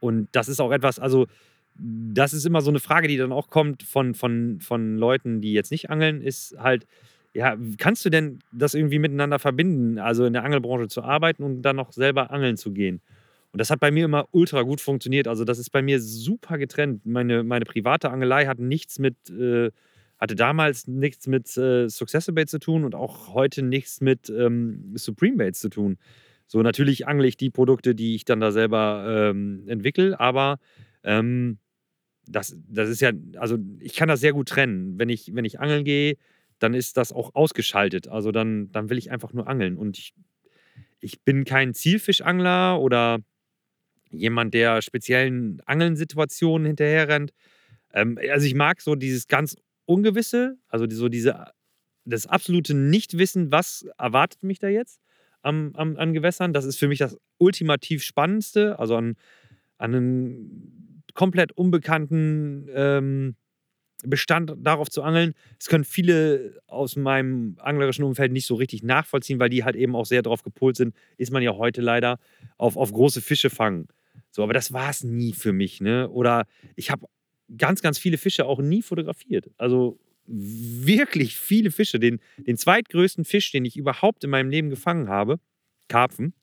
und 0.00 0.28
das 0.32 0.48
ist 0.48 0.60
auch 0.60 0.72
etwas, 0.72 0.98
also 0.98 1.26
das 1.74 2.32
ist 2.32 2.46
immer 2.46 2.62
so 2.62 2.70
eine 2.70 2.80
Frage, 2.80 3.06
die 3.06 3.16
dann 3.16 3.32
auch 3.32 3.48
kommt 3.48 3.82
von, 3.82 4.14
von, 4.14 4.60
von 4.60 4.96
Leuten, 4.96 5.40
die 5.40 5.52
jetzt 5.52 5.70
nicht 5.70 5.90
angeln, 5.90 6.20
ist 6.20 6.56
halt, 6.58 6.86
ja, 7.34 7.56
kannst 7.78 8.04
du 8.04 8.10
denn 8.10 8.40
das 8.52 8.74
irgendwie 8.74 8.98
miteinander 8.98 9.38
verbinden, 9.38 9.98
also 9.98 10.24
in 10.24 10.32
der 10.32 10.44
Angelbranche 10.44 10.88
zu 10.88 11.02
arbeiten 11.02 11.42
und 11.42 11.62
dann 11.62 11.76
noch 11.76 11.92
selber 11.92 12.30
angeln 12.30 12.56
zu 12.56 12.72
gehen? 12.72 13.00
Und 13.52 13.58
das 13.60 13.70
hat 13.70 13.80
bei 13.80 13.90
mir 13.90 14.04
immer 14.04 14.26
ultra 14.30 14.62
gut 14.62 14.80
funktioniert. 14.80 15.26
Also 15.26 15.44
das 15.44 15.58
ist 15.58 15.70
bei 15.70 15.82
mir 15.82 16.00
super 16.00 16.58
getrennt. 16.58 17.04
Meine, 17.04 17.42
meine 17.42 17.64
private 17.64 18.10
Angelei 18.10 18.46
hat 18.46 18.60
nichts 18.60 18.98
mit, 18.98 19.16
äh, 19.30 19.70
hatte 20.18 20.36
damals 20.36 20.86
nichts 20.86 21.26
mit 21.26 21.56
äh, 21.56 21.88
Successor 21.88 22.34
Baits 22.34 22.52
zu 22.52 22.58
tun 22.60 22.84
und 22.84 22.94
auch 22.94 23.34
heute 23.34 23.62
nichts 23.62 24.00
mit 24.00 24.30
ähm, 24.30 24.92
Supreme 24.94 25.36
Baits 25.36 25.60
zu 25.60 25.68
tun. 25.68 25.98
So, 26.46 26.62
natürlich 26.62 27.06
angle 27.06 27.26
ich 27.26 27.36
die 27.36 27.50
Produkte, 27.50 27.94
die 27.94 28.14
ich 28.14 28.24
dann 28.24 28.40
da 28.40 28.50
selber 28.50 29.30
ähm, 29.30 29.64
entwickle, 29.68 30.18
aber 30.18 30.58
ähm, 31.04 31.58
das, 32.26 32.56
das 32.68 32.88
ist 32.88 33.00
ja, 33.00 33.12
also 33.36 33.56
ich 33.80 33.94
kann 33.94 34.08
das 34.08 34.20
sehr 34.20 34.32
gut 34.32 34.48
trennen. 34.48 34.98
Wenn 34.98 35.08
ich, 35.08 35.34
wenn 35.34 35.44
ich 35.44 35.60
angeln 35.60 35.84
gehe, 35.84 36.16
dann 36.60 36.74
ist 36.74 36.96
das 36.96 37.12
auch 37.12 37.34
ausgeschaltet. 37.34 38.06
Also 38.08 38.30
dann, 38.30 38.70
dann 38.70 38.90
will 38.90 38.98
ich 38.98 39.10
einfach 39.10 39.32
nur 39.32 39.48
angeln. 39.48 39.76
Und 39.76 39.98
ich, 39.98 40.14
ich 41.00 41.22
bin 41.22 41.44
kein 41.44 41.74
Zielfischangler 41.74 42.80
oder 42.80 43.18
jemand, 44.10 44.54
der 44.54 44.82
speziellen 44.82 45.60
Angeln-Situationen 45.66 46.66
hinterherrennt. 46.66 47.32
Ähm, 47.92 48.18
also 48.30 48.46
ich 48.46 48.54
mag 48.54 48.80
so 48.80 48.94
dieses 48.94 49.26
ganz 49.26 49.56
Ungewisse, 49.86 50.58
also 50.68 50.86
so 50.88 51.08
diese, 51.08 51.46
das 52.04 52.26
absolute 52.26 52.74
Nichtwissen, 52.74 53.50
was 53.50 53.86
erwartet 53.98 54.42
mich 54.42 54.58
da 54.58 54.68
jetzt 54.68 55.00
am, 55.42 55.72
am, 55.74 55.96
an 55.96 56.12
Gewässern. 56.12 56.52
Das 56.52 56.64
ist 56.64 56.76
für 56.76 56.88
mich 56.88 56.98
das 56.98 57.16
ultimativ 57.38 58.02
Spannendste. 58.02 58.78
Also 58.78 58.96
an, 58.96 59.16
an 59.78 59.94
einen 59.94 61.02
komplett 61.14 61.52
unbekannten 61.52 62.68
ähm, 62.74 63.36
Bestand 64.06 64.54
darauf 64.58 64.88
zu 64.88 65.02
angeln. 65.02 65.34
Das 65.58 65.68
können 65.68 65.84
viele 65.84 66.60
aus 66.66 66.96
meinem 66.96 67.56
anglerischen 67.58 68.04
Umfeld 68.04 68.32
nicht 68.32 68.46
so 68.46 68.54
richtig 68.54 68.82
nachvollziehen, 68.82 69.38
weil 69.38 69.50
die 69.50 69.64
halt 69.64 69.76
eben 69.76 69.94
auch 69.94 70.06
sehr 70.06 70.22
darauf 70.22 70.42
gepolt 70.42 70.76
sind, 70.76 70.94
ist 71.16 71.32
man 71.32 71.42
ja 71.42 71.54
heute 71.56 71.80
leider, 71.80 72.18
auf, 72.56 72.76
auf 72.76 72.92
große 72.92 73.20
Fische 73.20 73.50
fangen. 73.50 73.88
So, 74.30 74.42
aber 74.42 74.52
das 74.52 74.72
war 74.72 74.90
es 74.90 75.02
nie 75.02 75.32
für 75.32 75.52
mich. 75.52 75.80
Ne? 75.80 76.08
Oder 76.08 76.46
ich 76.76 76.90
habe 76.90 77.06
ganz, 77.56 77.82
ganz 77.82 77.98
viele 77.98 78.18
Fische 78.18 78.46
auch 78.46 78.60
nie 78.60 78.82
fotografiert. 78.82 79.50
Also 79.58 79.98
wirklich 80.26 81.36
viele 81.36 81.70
Fische. 81.70 81.98
Den, 81.98 82.20
den 82.38 82.56
zweitgrößten 82.56 83.24
Fisch, 83.24 83.50
den 83.50 83.64
ich 83.64 83.76
überhaupt 83.76 84.24
in 84.24 84.30
meinem 84.30 84.50
Leben 84.50 84.70
gefangen 84.70 85.08
habe, 85.08 85.40
Karpfen, 85.88 86.34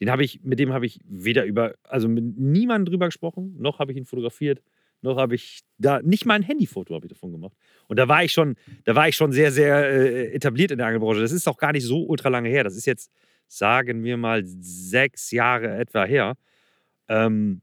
den 0.00 0.10
habe 0.10 0.24
ich, 0.24 0.42
mit 0.42 0.58
dem 0.58 0.72
habe 0.72 0.84
ich 0.84 1.00
weder 1.04 1.44
über, 1.44 1.74
also 1.84 2.08
mit 2.08 2.38
niemandem 2.38 2.92
drüber 2.92 3.06
gesprochen, 3.06 3.56
noch 3.58 3.78
habe 3.78 3.92
ich 3.92 3.98
ihn 3.98 4.04
fotografiert. 4.04 4.62
Noch 5.02 5.16
habe 5.18 5.34
ich 5.34 5.60
da 5.78 6.00
nicht 6.02 6.26
mal 6.26 6.34
ein 6.34 6.42
Handyfoto 6.42 6.94
habe 6.94 7.06
ich 7.06 7.12
davon 7.12 7.32
gemacht. 7.32 7.56
Und 7.86 7.98
da 7.98 8.08
war 8.08 8.24
ich 8.24 8.32
schon, 8.32 8.56
da 8.84 8.94
war 8.94 9.08
ich 9.08 9.16
schon 9.16 9.32
sehr, 9.32 9.52
sehr 9.52 9.88
äh, 9.88 10.32
etabliert 10.32 10.70
in 10.70 10.78
der 10.78 10.86
Angelbranche. 10.86 11.20
Das 11.20 11.32
ist 11.32 11.46
auch 11.48 11.58
gar 11.58 11.72
nicht 11.72 11.84
so 11.84 12.04
ultra 12.06 12.28
lange 12.28 12.48
her. 12.48 12.64
Das 12.64 12.76
ist 12.76 12.86
jetzt, 12.86 13.10
sagen 13.46 14.02
wir 14.04 14.16
mal, 14.16 14.42
sechs 14.44 15.30
Jahre 15.30 15.76
etwa 15.76 16.04
her. 16.04 16.34
Ähm, 17.08 17.62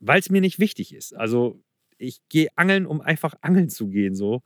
Weil 0.00 0.20
es 0.20 0.30
mir 0.30 0.40
nicht 0.40 0.58
wichtig 0.58 0.94
ist. 0.94 1.14
Also 1.14 1.60
ich 1.98 2.20
gehe 2.28 2.48
angeln, 2.56 2.86
um 2.86 3.00
einfach 3.00 3.34
angeln 3.40 3.68
zu 3.68 3.88
gehen. 3.88 4.14
So. 4.14 4.42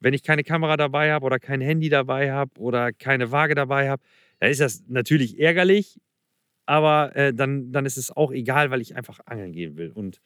Wenn 0.00 0.14
ich 0.14 0.22
keine 0.22 0.44
Kamera 0.44 0.76
dabei 0.76 1.12
habe 1.12 1.26
oder 1.26 1.38
kein 1.38 1.60
Handy 1.60 1.88
dabei 1.88 2.32
habe 2.32 2.58
oder 2.60 2.92
keine 2.92 3.30
Waage 3.32 3.54
dabei 3.54 3.90
habe, 3.90 4.02
dann 4.38 4.50
ist 4.50 4.60
das 4.60 4.84
natürlich 4.88 5.38
ärgerlich, 5.38 6.00
aber 6.66 7.14
äh, 7.14 7.32
dann, 7.34 7.70
dann 7.72 7.86
ist 7.86 7.96
es 7.96 8.10
auch 8.10 8.32
egal, 8.32 8.70
weil 8.70 8.80
ich 8.80 8.96
einfach 8.96 9.20
angeln 9.26 9.52
gehen 9.52 9.76
will. 9.76 9.90
Und 9.92 10.20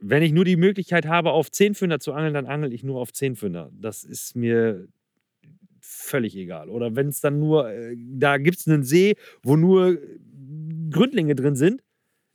wenn 0.00 0.22
ich 0.22 0.32
nur 0.32 0.44
die 0.44 0.56
Möglichkeit 0.56 1.06
habe, 1.06 1.32
auf 1.32 1.50
Zehnfünder 1.50 2.00
zu 2.00 2.12
angeln, 2.12 2.34
dann 2.34 2.46
angel 2.46 2.72
ich 2.72 2.82
nur 2.82 3.00
auf 3.00 3.12
Zehnfünder. 3.12 3.70
Das 3.78 4.02
ist 4.02 4.34
mir 4.34 4.88
völlig 5.80 6.36
egal. 6.36 6.68
Oder 6.70 6.96
wenn 6.96 7.08
es 7.08 7.20
dann 7.20 7.38
nur, 7.38 7.70
äh, 7.70 7.96
da 7.96 8.38
gibt 8.38 8.58
es 8.58 8.66
einen 8.66 8.82
See, 8.82 9.16
wo 9.42 9.56
nur 9.56 9.98
Gründlinge 10.90 11.34
drin 11.34 11.56
sind, 11.56 11.82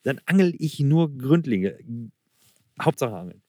dann 0.03 0.19
angel 0.25 0.53
ich 0.57 0.79
nur 0.79 1.17
Gründlinge. 1.17 1.77
Hauptsache 2.79 3.15
angeln. 3.15 3.41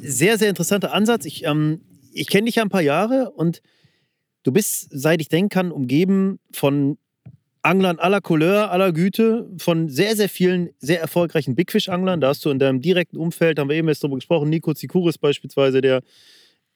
Sehr, 0.00 0.38
sehr 0.38 0.48
interessanter 0.48 0.92
Ansatz. 0.92 1.24
Ich, 1.24 1.44
ähm, 1.44 1.80
ich 2.12 2.28
kenne 2.28 2.46
dich 2.46 2.56
ja 2.56 2.62
ein 2.62 2.68
paar 2.68 2.82
Jahre 2.82 3.30
und 3.32 3.62
du 4.42 4.52
bist, 4.52 4.88
seit 4.90 5.20
ich 5.20 5.28
denken 5.28 5.48
kann, 5.48 5.72
umgeben 5.72 6.38
von 6.52 6.98
Anglern 7.62 7.98
aller 7.98 8.20
Couleur, 8.20 8.70
aller 8.70 8.92
Güte, 8.92 9.48
von 9.58 9.88
sehr, 9.88 10.16
sehr 10.16 10.28
vielen 10.28 10.70
sehr 10.78 11.00
erfolgreichen 11.00 11.54
Bigfish-Anglern. 11.54 12.20
Da 12.20 12.28
hast 12.28 12.44
du 12.44 12.50
in 12.50 12.58
deinem 12.58 12.80
direkten 12.80 13.16
Umfeld, 13.16 13.58
haben 13.58 13.68
wir 13.68 13.76
eben 13.76 13.88
jetzt 13.88 14.02
darüber 14.02 14.16
gesprochen, 14.16 14.50
Nico 14.50 14.74
Zikuris 14.74 15.18
beispielsweise, 15.18 15.80
der 15.80 16.02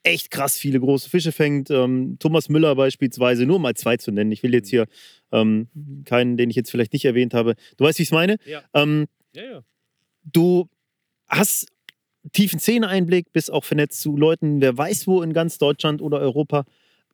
echt 0.04 0.30
krass 0.30 0.56
viele 0.56 0.78
große 0.78 1.10
Fische 1.10 1.32
fängt. 1.32 1.70
Ähm, 1.70 2.16
Thomas 2.20 2.48
Müller 2.48 2.76
beispielsweise, 2.76 3.44
nur 3.44 3.58
mal 3.58 3.74
zwei 3.74 3.96
zu 3.96 4.12
nennen. 4.12 4.30
Ich 4.30 4.44
will 4.44 4.54
jetzt 4.54 4.68
hier 4.68 4.86
ähm, 5.32 5.68
keinen, 6.04 6.36
den 6.36 6.50
ich 6.50 6.56
jetzt 6.56 6.70
vielleicht 6.70 6.92
nicht 6.92 7.04
erwähnt 7.04 7.34
habe. 7.34 7.56
Du 7.76 7.84
weißt, 7.84 7.98
wie 7.98 8.04
ich 8.04 8.08
es 8.08 8.12
meine? 8.12 8.36
Ja. 8.46 8.62
Ähm, 8.72 9.06
Ja, 9.34 9.42
ja. 9.42 9.60
du 10.22 10.68
hast 11.26 11.66
tiefen 12.32 12.60
Szeneeinblick, 12.60 13.32
bist 13.32 13.52
auch 13.52 13.64
vernetzt 13.64 14.00
zu 14.00 14.16
Leuten, 14.16 14.60
wer 14.60 14.76
weiß 14.76 15.06
wo 15.06 15.22
in 15.22 15.32
ganz 15.32 15.58
Deutschland 15.58 16.00
oder 16.00 16.20
Europa. 16.20 16.64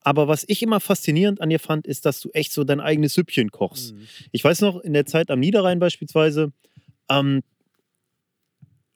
Aber 0.05 0.29
was 0.29 0.45
ich 0.49 0.63
immer 0.63 0.81
faszinierend 0.81 1.41
an 1.41 1.51
dir 1.51 1.61
fand, 1.61 1.87
ist, 1.87 2.07
dass 2.07 2.21
du 2.21 2.31
echt 2.31 2.53
so 2.53 2.65
dein 2.65 2.81
eigenes 2.81 3.15
Süppchen 3.15 3.51
kochst. 3.51 3.95
Mhm. 3.95 4.09
Ich 4.33 4.43
weiß 4.43 4.61
noch, 4.61 4.81
in 4.81 4.93
der 4.93 5.07
Zeit 5.07 5.31
am 5.31 5.41
Niederrhein 5.41 5.79
beispielsweise, 5.79 6.53
ähm, 7.09 7.43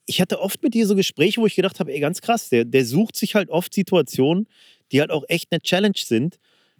ich 0.06 0.20
hatte 0.20 0.40
oft 0.40 0.62
mit 0.62 0.74
dir 0.74 0.86
so 0.86 0.94
Gespräche, 0.94 1.40
wo 1.40 1.46
ich 1.46 1.56
gedacht 1.56 1.80
habe, 1.80 1.92
ey, 1.92 2.00
ganz 2.00 2.20
krass, 2.20 2.48
der, 2.48 2.64
der 2.64 2.84
sucht 2.84 3.16
sich 3.16 3.34
halt 3.34 3.50
oft 3.50 3.74
Situationen, 3.74 4.46
die 4.92 5.00
halt 5.00 5.10
auch 5.10 5.24
echt 5.28 5.48
eine 5.50 5.60
Challenge 5.60 5.96
sind, 5.96 6.38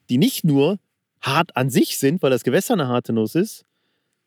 die 0.09 0.19
nicht 0.19 0.45
nur 0.45 0.79
hart 1.21 1.57
an 1.57 1.69
sich 1.69 1.99
sind, 1.99 2.23
weil 2.23 2.31
das 2.31 2.45
Gewässer 2.45 2.75
eine 2.75 2.87
harte 2.89 3.13
Nuss 3.13 3.35
ist, 3.35 3.66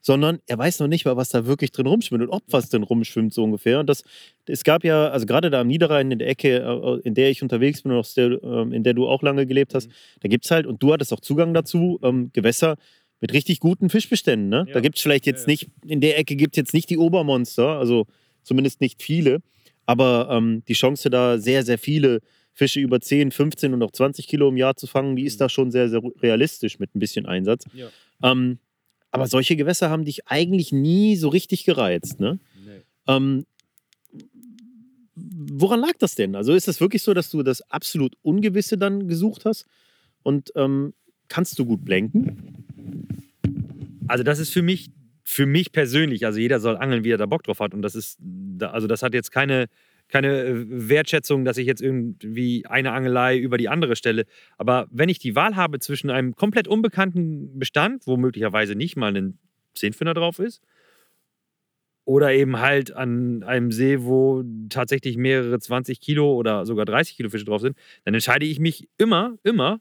sondern 0.02 0.40
er 0.48 0.58
weiß 0.58 0.80
noch 0.80 0.88
nicht 0.88 1.06
mal, 1.06 1.18
was 1.18 1.30
da 1.30 1.46
wirklich 1.46 1.72
drin 1.72 1.86
rumschwimmt 1.88 2.24
und 2.24 2.30
ob 2.30 2.44
was 2.48 2.70
drin 2.70 2.84
rumschwimmt, 2.84 3.34
so 3.34 3.44
ungefähr. 3.44 3.80
Und 3.82 3.88
das, 3.90 4.04
es 4.46 4.64
gab 4.64 4.84
ja, 4.84 5.10
also 5.10 5.26
gerade 5.26 5.50
da 5.50 5.62
am 5.62 5.68
Niederrhein, 5.68 6.10
in 6.12 6.20
der 6.20 6.30
Ecke, 6.30 6.58
äh, 6.60 7.08
in 7.08 7.14
der 7.16 7.30
ich 7.30 7.44
unterwegs 7.44 7.82
bin 7.82 7.92
und 7.92 7.98
aus 8.00 8.14
der, 8.14 8.42
ähm, 8.44 8.72
in 8.72 8.84
der 8.84 8.94
du 8.94 9.08
auch 9.08 9.22
lange 9.24 9.46
gelebt 9.46 9.74
hast, 9.76 9.88
Mhm. 9.88 9.94
da 10.22 10.30
gibt 10.30 10.46
es 10.46 10.52
halt, 10.52 10.66
und 10.68 10.82
du 10.82 10.94
hattest 10.94 11.12
auch 11.14 11.20
Zugang 11.20 11.54
dazu, 11.54 12.00
ähm, 12.04 12.30
Gewässer 12.34 12.76
mit 13.22 13.34
richtig 13.34 13.60
guten 13.60 13.90
Fischbeständen. 13.90 14.48
Ne? 14.50 14.64
Ja. 14.68 14.74
Da 14.76 14.80
gibt 14.80 14.96
es 14.96 15.02
vielleicht 15.02 15.26
Ja, 15.26 15.32
jetzt 15.34 15.42
ja. 15.48 15.52
nicht, 15.52 15.68
in 15.86 16.00
der 16.00 16.18
Ecke 16.18 16.36
gibt 16.38 16.56
es 16.56 16.58
jetzt 16.58 16.74
nicht 16.74 16.90
die 16.90 16.98
Obermonster, 16.98 17.78
also 17.78 18.06
zumindest 18.44 18.80
nicht 18.80 19.02
viele, 19.04 19.40
aber 19.86 20.30
ähm, 20.32 20.64
die 20.68 20.74
Chance 20.74 21.10
da 21.10 21.38
sehr, 21.40 21.64
sehr 21.66 21.78
viele 21.78 22.20
Fische 22.54 22.80
über 22.80 23.00
10, 23.02 23.32
15 23.32 23.74
und 23.74 23.84
auch 23.84 23.92
20 23.92 24.28
Kilo 24.28 24.48
im 24.50 24.58
Jahr 24.58 24.76
zu 24.76 24.88
fangen, 24.88 25.16
die 25.18 25.24
ist 25.26 25.36
Mhm. 25.36 25.40
da 25.40 25.50
schon 25.50 25.72
sehr, 25.72 25.90
sehr 25.90 26.02
realistisch 26.22 26.80
mit 26.80 26.96
ein 26.96 27.00
bisschen 27.00 27.26
Einsatz. 27.26 27.66
Ja. 27.74 27.88
Ähm, 28.24 28.60
aber 29.12 29.28
solche 29.28 29.56
Gewässer 29.56 29.90
haben 29.90 30.06
dich 30.06 30.28
eigentlich 30.28 30.72
nie 30.72 31.16
so 31.16 31.30
richtig 31.30 31.66
gereizt. 31.66 32.20
Ne? 32.20 32.40
Nee. 32.66 32.82
Ähm, 33.08 33.46
woran 35.16 35.80
lag 35.80 35.94
das 36.00 36.16
denn? 36.16 36.36
Also 36.36 36.54
ist 36.54 36.68
es 36.68 36.80
wirklich 36.80 37.04
so, 37.04 37.14
dass 37.14 37.30
du 37.30 37.44
das 37.44 37.62
absolut 37.70 38.16
Ungewisse 38.22 38.78
dann 38.78 39.08
gesucht 39.08 39.46
hast? 39.46 39.66
Und 40.24 40.52
ähm, 40.56 40.94
kannst 41.28 41.58
du 41.60 41.66
gut 41.66 41.84
blenken? 41.86 42.66
Also 44.08 44.24
das 44.24 44.40
ist 44.40 44.52
für 44.52 44.62
mich, 44.62 44.90
für 45.24 45.46
mich 45.46 45.72
persönlich, 45.72 46.26
also 46.26 46.40
jeder 46.40 46.60
soll 46.60 46.78
angeln, 46.78 47.04
wie 47.04 47.12
er 47.12 47.18
da 47.18 47.26
Bock 47.26 47.44
drauf 47.44 47.60
hat. 47.60 47.74
Und 47.74 47.82
das 47.82 47.96
ist, 47.96 48.20
also 48.62 48.88
das 48.88 49.04
hat 49.04 49.14
jetzt 49.14 49.32
keine, 49.32 49.68
keine 50.10 50.44
äh, 50.44 50.66
Wertschätzung, 50.68 51.46
dass 51.46 51.58
ich 51.58 51.68
jetzt 51.68 51.82
irgendwie 51.82 52.66
eine 52.66 52.92
Angelei 52.92 53.38
über 53.38 53.58
die 53.58 53.70
andere 53.70 53.96
stelle. 53.96 54.26
Aber 54.58 54.88
wenn 54.92 55.10
ich 55.10 55.20
die 55.20 55.36
Wahl 55.36 55.56
habe 55.56 55.80
zwischen 55.80 56.10
einem 56.10 56.36
komplett 56.36 56.68
unbekannten 56.68 57.58
Bestand, 57.58 58.06
wo 58.06 58.18
möglicherweise 58.18 58.76
nicht 58.76 58.98
mal 58.98 59.16
ein 59.16 59.40
Zehnfinder 59.74 60.14
drauf 60.14 60.40
ist, 60.40 60.62
oder 62.06 62.34
eben 62.34 62.60
halt 62.60 62.92
an 62.92 63.44
einem 63.44 63.72
See, 63.72 64.02
wo 64.02 64.44
tatsächlich 64.70 65.16
mehrere 65.16 65.60
20 65.60 66.02
Kilo 66.02 66.34
oder 66.34 66.66
sogar 66.66 66.86
30 66.86 67.16
Kilo 67.16 67.30
Fische 67.30 67.46
drauf 67.46 67.62
sind, 67.62 67.78
dann 68.04 68.16
entscheide 68.16 68.48
ich 68.48 68.60
mich 68.60 68.90
immer, 68.98 69.38
immer 69.44 69.80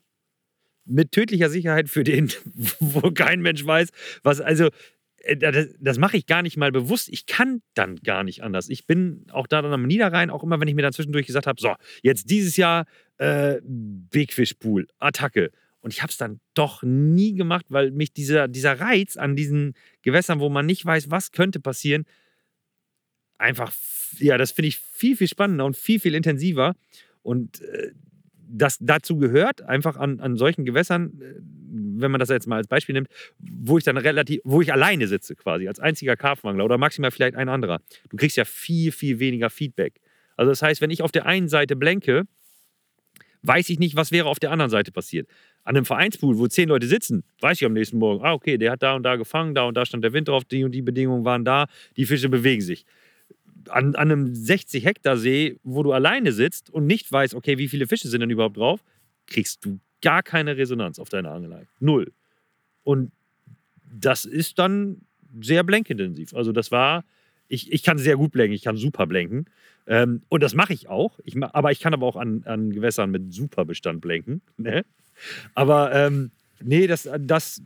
mit 0.84 1.12
tödlicher 1.12 1.48
Sicherheit 1.48 1.88
für 1.88 2.04
den, 2.04 2.30
wo 2.80 3.10
kein 3.12 3.40
Mensch 3.40 3.64
weiß, 3.64 3.88
was, 4.22 4.42
also 4.42 4.68
das, 5.36 5.68
das 5.80 5.98
mache 5.98 6.16
ich 6.16 6.26
gar 6.26 6.42
nicht 6.42 6.56
mal 6.56 6.72
bewusst. 6.72 7.08
Ich 7.08 7.26
kann 7.26 7.62
dann 7.74 7.96
gar 7.96 8.24
nicht 8.24 8.42
anders. 8.42 8.68
Ich 8.68 8.86
bin 8.86 9.26
auch 9.30 9.46
da 9.46 9.62
dann 9.62 9.72
am 9.72 9.86
Niederrhein, 9.86 10.30
auch 10.30 10.42
immer, 10.42 10.60
wenn 10.60 10.68
ich 10.68 10.74
mir 10.74 10.82
dann 10.82 10.92
zwischendurch 10.92 11.26
gesagt 11.26 11.46
habe, 11.46 11.60
so, 11.60 11.74
jetzt 12.02 12.30
dieses 12.30 12.56
Jahr 12.56 12.86
äh, 13.18 13.60
Big 13.62 14.34
Attacke. 14.98 15.50
Und 15.80 15.92
ich 15.92 16.02
habe 16.02 16.10
es 16.10 16.16
dann 16.16 16.40
doch 16.54 16.82
nie 16.82 17.34
gemacht, 17.34 17.66
weil 17.68 17.90
mich 17.90 18.12
dieser, 18.12 18.48
dieser 18.48 18.80
Reiz 18.80 19.16
an 19.16 19.36
diesen 19.36 19.74
Gewässern, 20.02 20.40
wo 20.40 20.48
man 20.48 20.66
nicht 20.66 20.84
weiß, 20.84 21.10
was 21.10 21.32
könnte 21.32 21.60
passieren, 21.60 22.04
einfach, 23.38 23.72
ja, 24.18 24.36
das 24.36 24.52
finde 24.52 24.68
ich 24.68 24.78
viel, 24.78 25.16
viel 25.16 25.28
spannender 25.28 25.64
und 25.64 25.76
viel, 25.76 26.00
viel 26.00 26.14
intensiver. 26.14 26.74
Und 27.22 27.60
äh, 27.60 27.92
das 28.48 28.78
dazu 28.80 29.18
gehört, 29.18 29.62
einfach 29.62 29.96
an, 29.96 30.20
an 30.20 30.36
solchen 30.36 30.64
Gewässern, 30.64 31.20
äh, 31.20 31.34
wenn 32.00 32.10
man 32.10 32.18
das 32.18 32.28
jetzt 32.28 32.46
mal 32.46 32.56
als 32.56 32.68
Beispiel 32.68 32.94
nimmt, 32.94 33.08
wo 33.38 33.78
ich 33.78 33.84
dann 33.84 33.96
relativ, 33.96 34.40
wo 34.44 34.60
ich 34.60 34.72
alleine 34.72 35.06
sitze 35.06 35.34
quasi, 35.34 35.68
als 35.68 35.80
einziger 35.80 36.16
Karpfenangler 36.16 36.64
oder 36.64 36.78
maximal 36.78 37.10
vielleicht 37.10 37.36
ein 37.36 37.48
anderer. 37.48 37.80
Du 38.08 38.16
kriegst 38.16 38.36
ja 38.36 38.44
viel, 38.44 38.92
viel 38.92 39.18
weniger 39.18 39.50
Feedback. 39.50 40.00
Also 40.36 40.50
das 40.50 40.62
heißt, 40.62 40.80
wenn 40.80 40.90
ich 40.90 41.02
auf 41.02 41.12
der 41.12 41.26
einen 41.26 41.48
Seite 41.48 41.76
blenke, 41.76 42.24
weiß 43.42 43.68
ich 43.70 43.78
nicht, 43.78 43.96
was 43.96 44.12
wäre 44.12 44.28
auf 44.28 44.38
der 44.38 44.50
anderen 44.50 44.70
Seite 44.70 44.92
passiert. 44.92 45.28
An 45.64 45.76
einem 45.76 45.84
Vereinspool, 45.84 46.38
wo 46.38 46.46
zehn 46.46 46.68
Leute 46.68 46.86
sitzen, 46.86 47.24
weiß 47.40 47.60
ich 47.60 47.66
am 47.66 47.72
nächsten 47.72 47.98
Morgen, 47.98 48.24
ah, 48.24 48.32
okay, 48.32 48.58
der 48.58 48.72
hat 48.72 48.82
da 48.82 48.94
und 48.94 49.02
da 49.02 49.16
gefangen, 49.16 49.54
da 49.54 49.64
und 49.64 49.76
da 49.76 49.84
stand 49.84 50.04
der 50.04 50.12
Wind 50.12 50.28
drauf, 50.28 50.44
die 50.44 50.64
und 50.64 50.72
die 50.72 50.82
Bedingungen 50.82 51.24
waren 51.24 51.44
da, 51.44 51.66
die 51.96 52.06
Fische 52.06 52.28
bewegen 52.28 52.62
sich. 52.62 52.84
An, 53.68 53.94
an 53.94 54.10
einem 54.10 54.34
60 54.34 54.84
Hektar 54.84 55.16
See, 55.16 55.56
wo 55.62 55.82
du 55.82 55.92
alleine 55.92 56.32
sitzt 56.32 56.70
und 56.70 56.86
nicht 56.86 57.10
weißt, 57.10 57.34
okay, 57.34 57.58
wie 57.58 57.68
viele 57.68 57.86
Fische 57.86 58.08
sind 58.08 58.20
denn 58.20 58.30
überhaupt 58.30 58.56
drauf, 58.56 58.82
kriegst 59.26 59.64
du 59.64 59.80
gar 60.00 60.22
keine 60.22 60.56
Resonanz 60.56 60.98
auf 60.98 61.08
deine 61.08 61.30
Angelei. 61.30 61.66
Null. 61.80 62.12
Und 62.84 63.12
das 63.84 64.24
ist 64.24 64.58
dann 64.58 65.02
sehr 65.40 65.62
blenkintensiv. 65.62 66.34
Also 66.34 66.52
das 66.52 66.70
war, 66.70 67.04
ich, 67.48 67.72
ich 67.72 67.82
kann 67.82 67.98
sehr 67.98 68.16
gut 68.16 68.32
blenken, 68.32 68.54
ich 68.54 68.62
kann 68.62 68.76
super 68.76 69.06
blenken. 69.06 69.46
Ähm, 69.86 70.22
und 70.28 70.42
das 70.42 70.54
mache 70.54 70.72
ich 70.72 70.88
auch. 70.88 71.18
Ich, 71.24 71.34
aber 71.42 71.72
ich 71.72 71.80
kann 71.80 71.94
aber 71.94 72.06
auch 72.06 72.16
an, 72.16 72.42
an 72.44 72.72
Gewässern 72.72 73.10
mit 73.10 73.32
super 73.32 73.64
Bestand 73.64 74.00
blenken. 74.00 74.42
Ne? 74.56 74.84
Aber 75.54 75.92
ähm, 75.94 76.30
nee, 76.62 76.86
das, 76.86 77.08
das, 77.20 77.60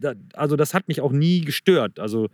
das, 0.00 0.16
also 0.32 0.56
das 0.56 0.72
hat 0.72 0.88
mich 0.88 1.00
auch 1.02 1.12
nie 1.12 1.42
gestört. 1.42 1.98
Also 1.98 2.30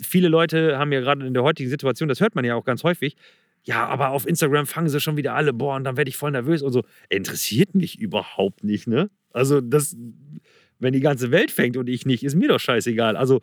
viele 0.00 0.28
Leute 0.28 0.78
haben 0.78 0.92
ja 0.92 1.00
gerade 1.00 1.26
in 1.26 1.34
der 1.34 1.42
heutigen 1.42 1.70
Situation, 1.70 2.08
das 2.08 2.20
hört 2.20 2.34
man 2.34 2.44
ja 2.44 2.54
auch 2.54 2.64
ganz 2.64 2.84
häufig, 2.84 3.16
ja, 3.64 3.86
aber 3.86 4.10
auf 4.10 4.26
Instagram 4.26 4.66
fangen 4.66 4.88
sie 4.88 5.00
schon 5.00 5.16
wieder 5.16 5.34
alle, 5.34 5.52
boah, 5.52 5.76
und 5.76 5.84
dann 5.84 5.96
werde 5.96 6.10
ich 6.10 6.16
voll 6.16 6.30
nervös 6.30 6.62
und 6.62 6.72
so. 6.72 6.84
Interessiert 7.08 7.74
mich 7.74 7.98
überhaupt 7.98 8.62
nicht, 8.62 8.86
ne? 8.86 9.10
Also 9.32 9.60
das, 9.62 9.96
wenn 10.78 10.92
die 10.92 11.00
ganze 11.00 11.30
Welt 11.30 11.50
fängt 11.50 11.76
und 11.76 11.88
ich 11.88 12.04
nicht, 12.04 12.22
ist 12.22 12.34
mir 12.34 12.48
doch 12.48 12.60
scheißegal. 12.60 13.16
Also 13.16 13.40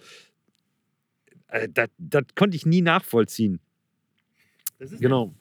äh, 1.47 1.67
das, 1.73 2.23
konnte 2.35 2.55
ich 2.55 2.65
nie 2.65 2.81
nachvollziehen. 2.81 3.59
Genau. 4.99 5.33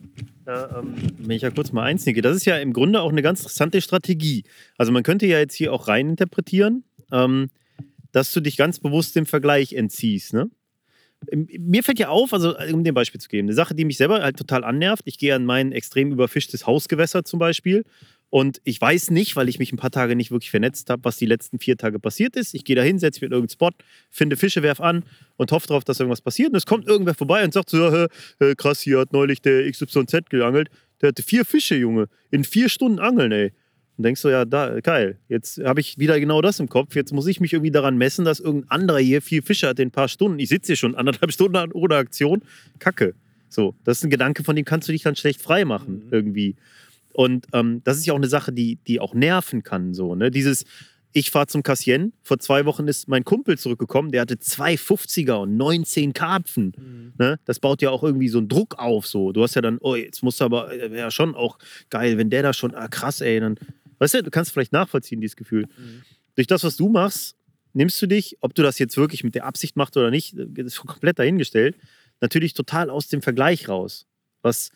Da, 0.45 0.81
ähm, 0.81 0.95
wenn 1.19 1.31
ich 1.31 1.43
ja 1.43 1.51
kurz 1.51 1.73
mal 1.73 1.85
einsnicke, 1.85 2.21
das 2.21 2.37
ist 2.37 2.45
ja 2.45 2.59
im 2.59 2.73
Grunde 2.73 3.01
auch 3.01 3.11
eine 3.11 3.23
ganz 3.23 3.41
interessante 3.41 3.81
Strategie. 3.81 4.45
Also 4.77 4.93
man 4.93 5.03
könnte 5.03 5.27
ja 5.27 5.39
jetzt 5.39 5.55
hier 5.55 5.73
auch 5.73 5.89
rein 5.89 6.11
interpretieren, 6.11 6.85
ähm, 7.11 7.51
dass 8.13 8.33
du 8.33 8.41
dich 8.41 8.57
ganz 8.57 8.81
bewusst 8.81 9.17
dem 9.17 9.25
Vergleich 9.25 9.73
entziehst. 9.73 10.35
Ne? 10.35 10.51
Ähm, 11.31 11.49
Mir 11.59 11.83
fällt 11.83 11.99
ja 11.99 12.09
auf, 12.09 12.33
also 12.33 12.57
um 12.73 12.85
dir 12.85 12.93
ein 12.93 12.95
Beispiel 12.95 13.21
zu 13.21 13.29
geben, 13.29 13.49
eine 13.49 13.55
Sache, 13.55 13.75
die 13.75 13.85
mich 13.85 13.97
selber 13.97 14.23
halt 14.23 14.37
total 14.37 14.65
annervt. 14.65 15.03
Ich 15.07 15.19
gehe 15.19 15.35
an 15.35 15.45
mein 15.45 15.73
extrem 15.73 16.13
überfischtes 16.13 16.67
Hausgewässer 16.67 17.25
zum 17.25 17.39
Beispiel 17.39 17.85
Und 18.31 18.61
ich 18.65 18.81
weiß 18.81 19.11
nicht, 19.11 19.37
weil 19.37 19.49
ich 19.49 19.59
mich 19.59 19.73
ein 19.73 19.77
paar 19.77 19.91
Tage 19.91 20.17
nicht 20.17 20.31
wirklich 20.31 20.51
vernetzt 20.51 20.89
habe, 20.91 21.05
was 21.05 21.17
die 21.17 21.27
letzten 21.27 21.59
vier 21.59 21.77
Tage 21.77 21.99
passiert 21.99 22.37
ist. 22.37 22.55
Ich 22.55 22.65
gehe 22.65 22.77
da 22.77 22.83
hin, 22.83 22.99
setze 22.99 23.19
mich 23.19 23.29
in 23.29 23.33
irgendeinen 23.33 23.51
Spot, 23.55 23.71
finde 24.11 24.37
Fische, 24.37 24.63
werf 24.63 24.81
an 24.81 25.05
und 25.37 25.53
hoffe 25.53 25.67
darauf, 25.69 25.85
dass 25.85 26.01
irgendwas 26.01 26.23
passiert. 26.23 26.51
Und 26.51 26.57
es 26.57 26.67
kommt 26.67 26.87
irgendwer 26.87 27.15
vorbei 27.15 27.45
und 27.45 27.53
sagt 27.53 27.71
so, 27.71 27.87
äh, 28.39 28.55
krass, 28.57 28.81
hier 28.81 28.99
hat 29.01 29.13
neulich 29.13 29.43
der 29.43 29.71
XYZ 29.71 30.31
geangelt. 30.31 30.69
Der 31.03 31.09
hatte 31.09 31.23
vier 31.23 31.45
Fische, 31.45 31.77
Junge. 31.77 32.07
In 32.31 32.45
vier 32.45 32.69
Stunden 32.69 32.99
angeln, 33.01 33.33
ey. 33.33 33.53
Und 34.01 34.05
denkst 34.05 34.23
du, 34.23 34.31
ja, 34.31 34.47
da, 34.47 34.81
geil. 34.81 35.19
Jetzt 35.29 35.63
habe 35.63 35.81
ich 35.81 35.99
wieder 35.99 36.19
genau 36.19 36.41
das 36.41 36.59
im 36.59 36.71
Kopf. 36.71 36.97
Jetzt 36.97 37.13
muss 37.13 37.27
ich 37.27 37.39
mich 37.39 37.53
irgendwie 37.53 37.71
daran 37.71 37.99
messen, 37.99 38.25
dass 38.25 38.41
irgendein 38.41 38.71
anderer 38.71 38.99
hier 38.99 39.21
vier 39.21 39.43
Fische 39.43 39.69
hat 39.69 39.79
in 39.79 39.89
ein 39.89 39.91
paar 39.91 40.09
Stunden. 40.09 40.39
Ich 40.39 40.49
sitze 40.49 40.69
hier 40.69 40.77
schon 40.77 40.95
anderthalb 40.95 41.31
Stunden 41.35 41.71
ohne 41.73 41.97
Aktion. 41.97 42.41
Kacke. 42.79 43.13
So, 43.51 43.75
das 43.85 43.99
ist 43.99 44.05
ein 44.05 44.11
Gedanke, 44.11 44.43
von 44.43 44.57
dem 44.57 44.65
kannst 44.65 44.89
du 44.89 44.93
dich 44.93 45.03
dann 45.03 45.17
schlecht 45.17 45.43
frei 45.43 45.67
machen, 45.67 46.05
mhm. 46.07 46.13
irgendwie. 46.13 46.57
Und 47.13 47.47
ähm, 47.53 47.83
das 47.85 47.99
ist 47.99 48.07
ja 48.07 48.15
auch 48.15 48.19
eine 48.19 48.27
Sache, 48.27 48.55
die, 48.55 48.79
die 48.87 49.01
auch 49.01 49.13
nerven 49.13 49.63
kann. 49.63 49.93
So, 49.93 50.15
ne? 50.15 50.31
Dieses, 50.31 50.65
ich 51.13 51.31
fahre 51.31 51.47
zum 51.49 51.63
Cassien. 51.63 52.13
Vor 52.23 52.39
zwei 52.39 52.65
Wochen 52.67 52.87
ist 52.87 53.09
mein 53.09 53.25
Kumpel 53.25 53.59
zurückgekommen, 53.59 54.13
der 54.13 54.23
hatte 54.23 54.39
zwei 54.39 54.75
50er 54.75 55.43
und 55.43 55.57
19 55.57 56.13
Karpfen. 56.13 56.73
Mhm. 56.77 57.13
Ne? 57.19 57.41
Das 57.45 57.59
baut 57.59 57.83
ja 57.83 57.91
auch 57.91 58.05
irgendwie 58.05 58.29
so 58.29 58.39
einen 58.39 58.49
Druck 58.49 58.79
auf. 58.79 59.07
So. 59.07 59.33
Du 59.33 59.43
hast 59.43 59.55
ja 59.55 59.63
dann, 59.63 59.79
oh, 59.81 59.97
jetzt 59.97 60.23
musst 60.23 60.41
du 60.41 60.45
aber, 60.45 60.73
äh, 60.73 60.91
wäre 60.91 60.97
ja 60.97 61.11
schon 61.11 61.35
auch 61.35 61.59
geil, 61.91 62.17
wenn 62.19 62.31
der 62.31 62.43
da 62.43 62.53
schon, 62.53 62.75
ah 62.75 62.89
krass, 62.89 63.21
ey, 63.21 63.41
dann, 63.41 63.57
weißt 64.01 64.15
du, 64.15 64.23
du 64.25 64.31
kannst 64.31 64.51
vielleicht 64.53 64.73
nachvollziehen, 64.73 65.21
dieses 65.21 65.37
Gefühl. 65.37 65.67
Mhm. 65.67 66.03
Durch 66.35 66.47
das, 66.47 66.65
was 66.65 66.77
du 66.77 66.89
machst, 66.89 67.37
nimmst 67.73 68.01
du 68.03 68.07
dich, 68.07 68.37
ob 68.41 68.55
du 68.55 68.63
das 68.63 68.79
jetzt 68.79 68.97
wirklich 68.97 69.23
mit 69.23 69.35
der 69.35 69.45
Absicht 69.45 69.77
machst 69.77 69.97
oder 69.97 70.11
nicht, 70.11 70.35
das 70.37 70.67
ist 70.67 70.79
komplett 70.79 71.19
dahingestellt, 71.19 71.77
natürlich 72.21 72.55
total 72.55 72.91
aus 72.91 73.09
dem 73.09 73.23
Vergleich 73.23 73.69
raus. 73.69 74.07
Was 74.43 74.71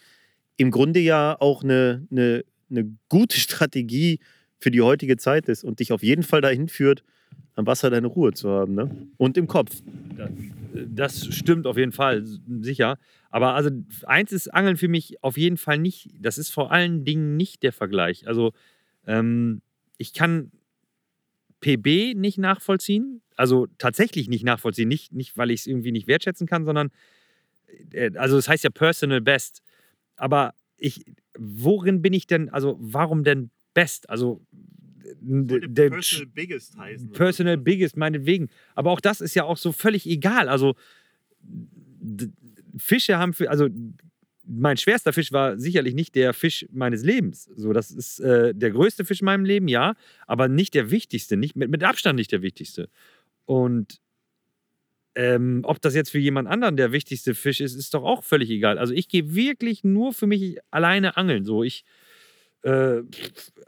im 0.57 0.71
Grunde 0.71 1.01
ja 1.01 1.37
auch 1.41 1.65
eine, 1.65 2.07
eine, 2.11 2.45
eine 2.71 2.97
gute 3.09 3.39
Strategie 3.41 4.21
für 4.59 4.71
die 4.71 4.83
heutige 4.83 5.17
Zeit 5.17 5.49
ist 5.49 5.65
und 5.65 5.81
dich 5.81 5.93
auf 5.93 6.03
jeden 6.03 6.23
Fall 6.23 6.41
dahin 6.41 6.69
führt, 6.69 7.03
am 7.57 7.67
Wasser 7.67 7.91
deine 7.91 8.07
Ruhe 8.07 8.33
zu 8.33 8.49
haben 8.51 8.75
ne? 8.75 9.09
und 9.17 9.37
im 9.37 9.47
Kopf. 9.47 9.83
Das 10.75 11.27
stimmt 11.27 11.67
auf 11.67 11.77
jeden 11.77 11.93
Fall, 11.93 12.25
sicher. 12.61 12.99
Aber 13.31 13.55
also 13.55 13.71
eins 14.07 14.33
ist 14.33 14.53
Angeln 14.53 14.77
für 14.77 14.89
mich 14.89 15.23
auf 15.23 15.37
jeden 15.37 15.57
Fall 15.57 15.79
nicht, 15.79 16.11
das 16.19 16.39
ist 16.39 16.51
vor 16.51 16.73
allen 16.73 17.05
Dingen 17.05 17.37
nicht 17.37 17.63
der 17.63 17.73
Vergleich. 17.73 18.27
Also 18.27 18.53
ähm, 19.07 19.61
ich 19.99 20.13
kann 20.13 20.51
PB 21.61 22.15
nicht 22.15 22.39
nachvollziehen, 22.39 23.23
also 23.37 23.67
tatsächlich 23.79 24.29
nicht 24.29 24.45
nachvollziehen, 24.45 24.89
nicht, 24.89 25.13
nicht 25.13 25.37
weil 25.37 25.51
ich 25.51 25.61
es 25.61 25.67
irgendwie 25.67 25.93
nicht 25.93 26.07
wertschätzen 26.07 26.47
kann, 26.47 26.65
sondern 26.65 26.91
äh, 27.93 28.11
also 28.17 28.37
es 28.37 28.45
das 28.45 28.53
heißt 28.53 28.65
ja 28.65 28.71
Personal 28.71 29.21
Best 29.21 29.63
aber 30.17 30.55
ich, 30.77 31.05
worin 31.39 32.03
bin 32.03 32.13
ich 32.13 32.27
denn, 32.27 32.49
also 32.51 32.77
warum 32.81 33.25
denn 33.25 33.51
best? 33.73 34.09
Also 34.11 34.45
der 35.21 35.91
Personal 35.91 36.27
Biggest 36.27 36.77
heißen. 36.77 37.13
Personal 37.13 37.57
Biggest, 37.57 37.97
meinetwegen. 37.97 38.49
Aber 38.75 38.91
auch 38.91 39.01
das 39.01 39.21
ist 39.21 39.35
ja 39.35 39.45
auch 39.45 39.57
so 39.57 39.73
völlig 39.73 40.07
egal. 40.07 40.49
Also 40.49 40.75
Fische 42.77 43.19
haben 43.19 43.33
für, 43.33 43.51
also 43.51 43.69
mein 44.47 44.77
schwerster 44.77 45.13
Fisch 45.13 45.33
war 45.33 45.59
sicherlich 45.59 45.95
nicht 45.95 46.15
der 46.15 46.35
Fisch 46.35 46.67
meines 46.73 47.03
Lebens. 47.03 47.51
So, 47.57 47.73
das 47.73 47.91
ist 47.91 48.21
äh, 48.21 48.55
der 48.55 48.71
größte 48.71 49.05
Fisch 49.05 49.21
in 49.21 49.27
meinem 49.27 49.45
Leben, 49.45 49.69
ja, 49.69 49.95
aber 50.27 50.49
nicht 50.49 50.75
der 50.75 50.91
wichtigste, 50.91 51.37
nicht, 51.37 51.57
mit, 51.57 51.71
mit 51.71 51.83
Abstand 51.83 52.17
nicht 52.17 52.33
der 52.33 52.43
wichtigste. 52.43 52.89
Und 53.47 54.01
ähm, 55.15 55.61
ob 55.65 55.81
das 55.81 55.95
jetzt 55.95 56.11
für 56.11 56.19
jemand 56.19 56.49
anderen 56.49 56.77
der 56.77 56.93
wichtigste 56.93 57.35
Fisch 57.35 57.61
ist, 57.61 57.75
ist 57.75 57.95
doch 57.95 58.03
auch 58.03 58.25
völlig 58.25 58.51
egal. 58.51 58.79
Also 58.79 58.93
ich 58.93 59.09
gehe 59.09 59.35
wirklich 59.35 59.85
nur 59.85 60.13
für 60.13 60.27
mich 60.27 60.59
alleine 60.71 61.17
angeln. 61.17 61.45
So, 61.45 61.63
ich, 61.63 61.85
äh, 62.63 63.03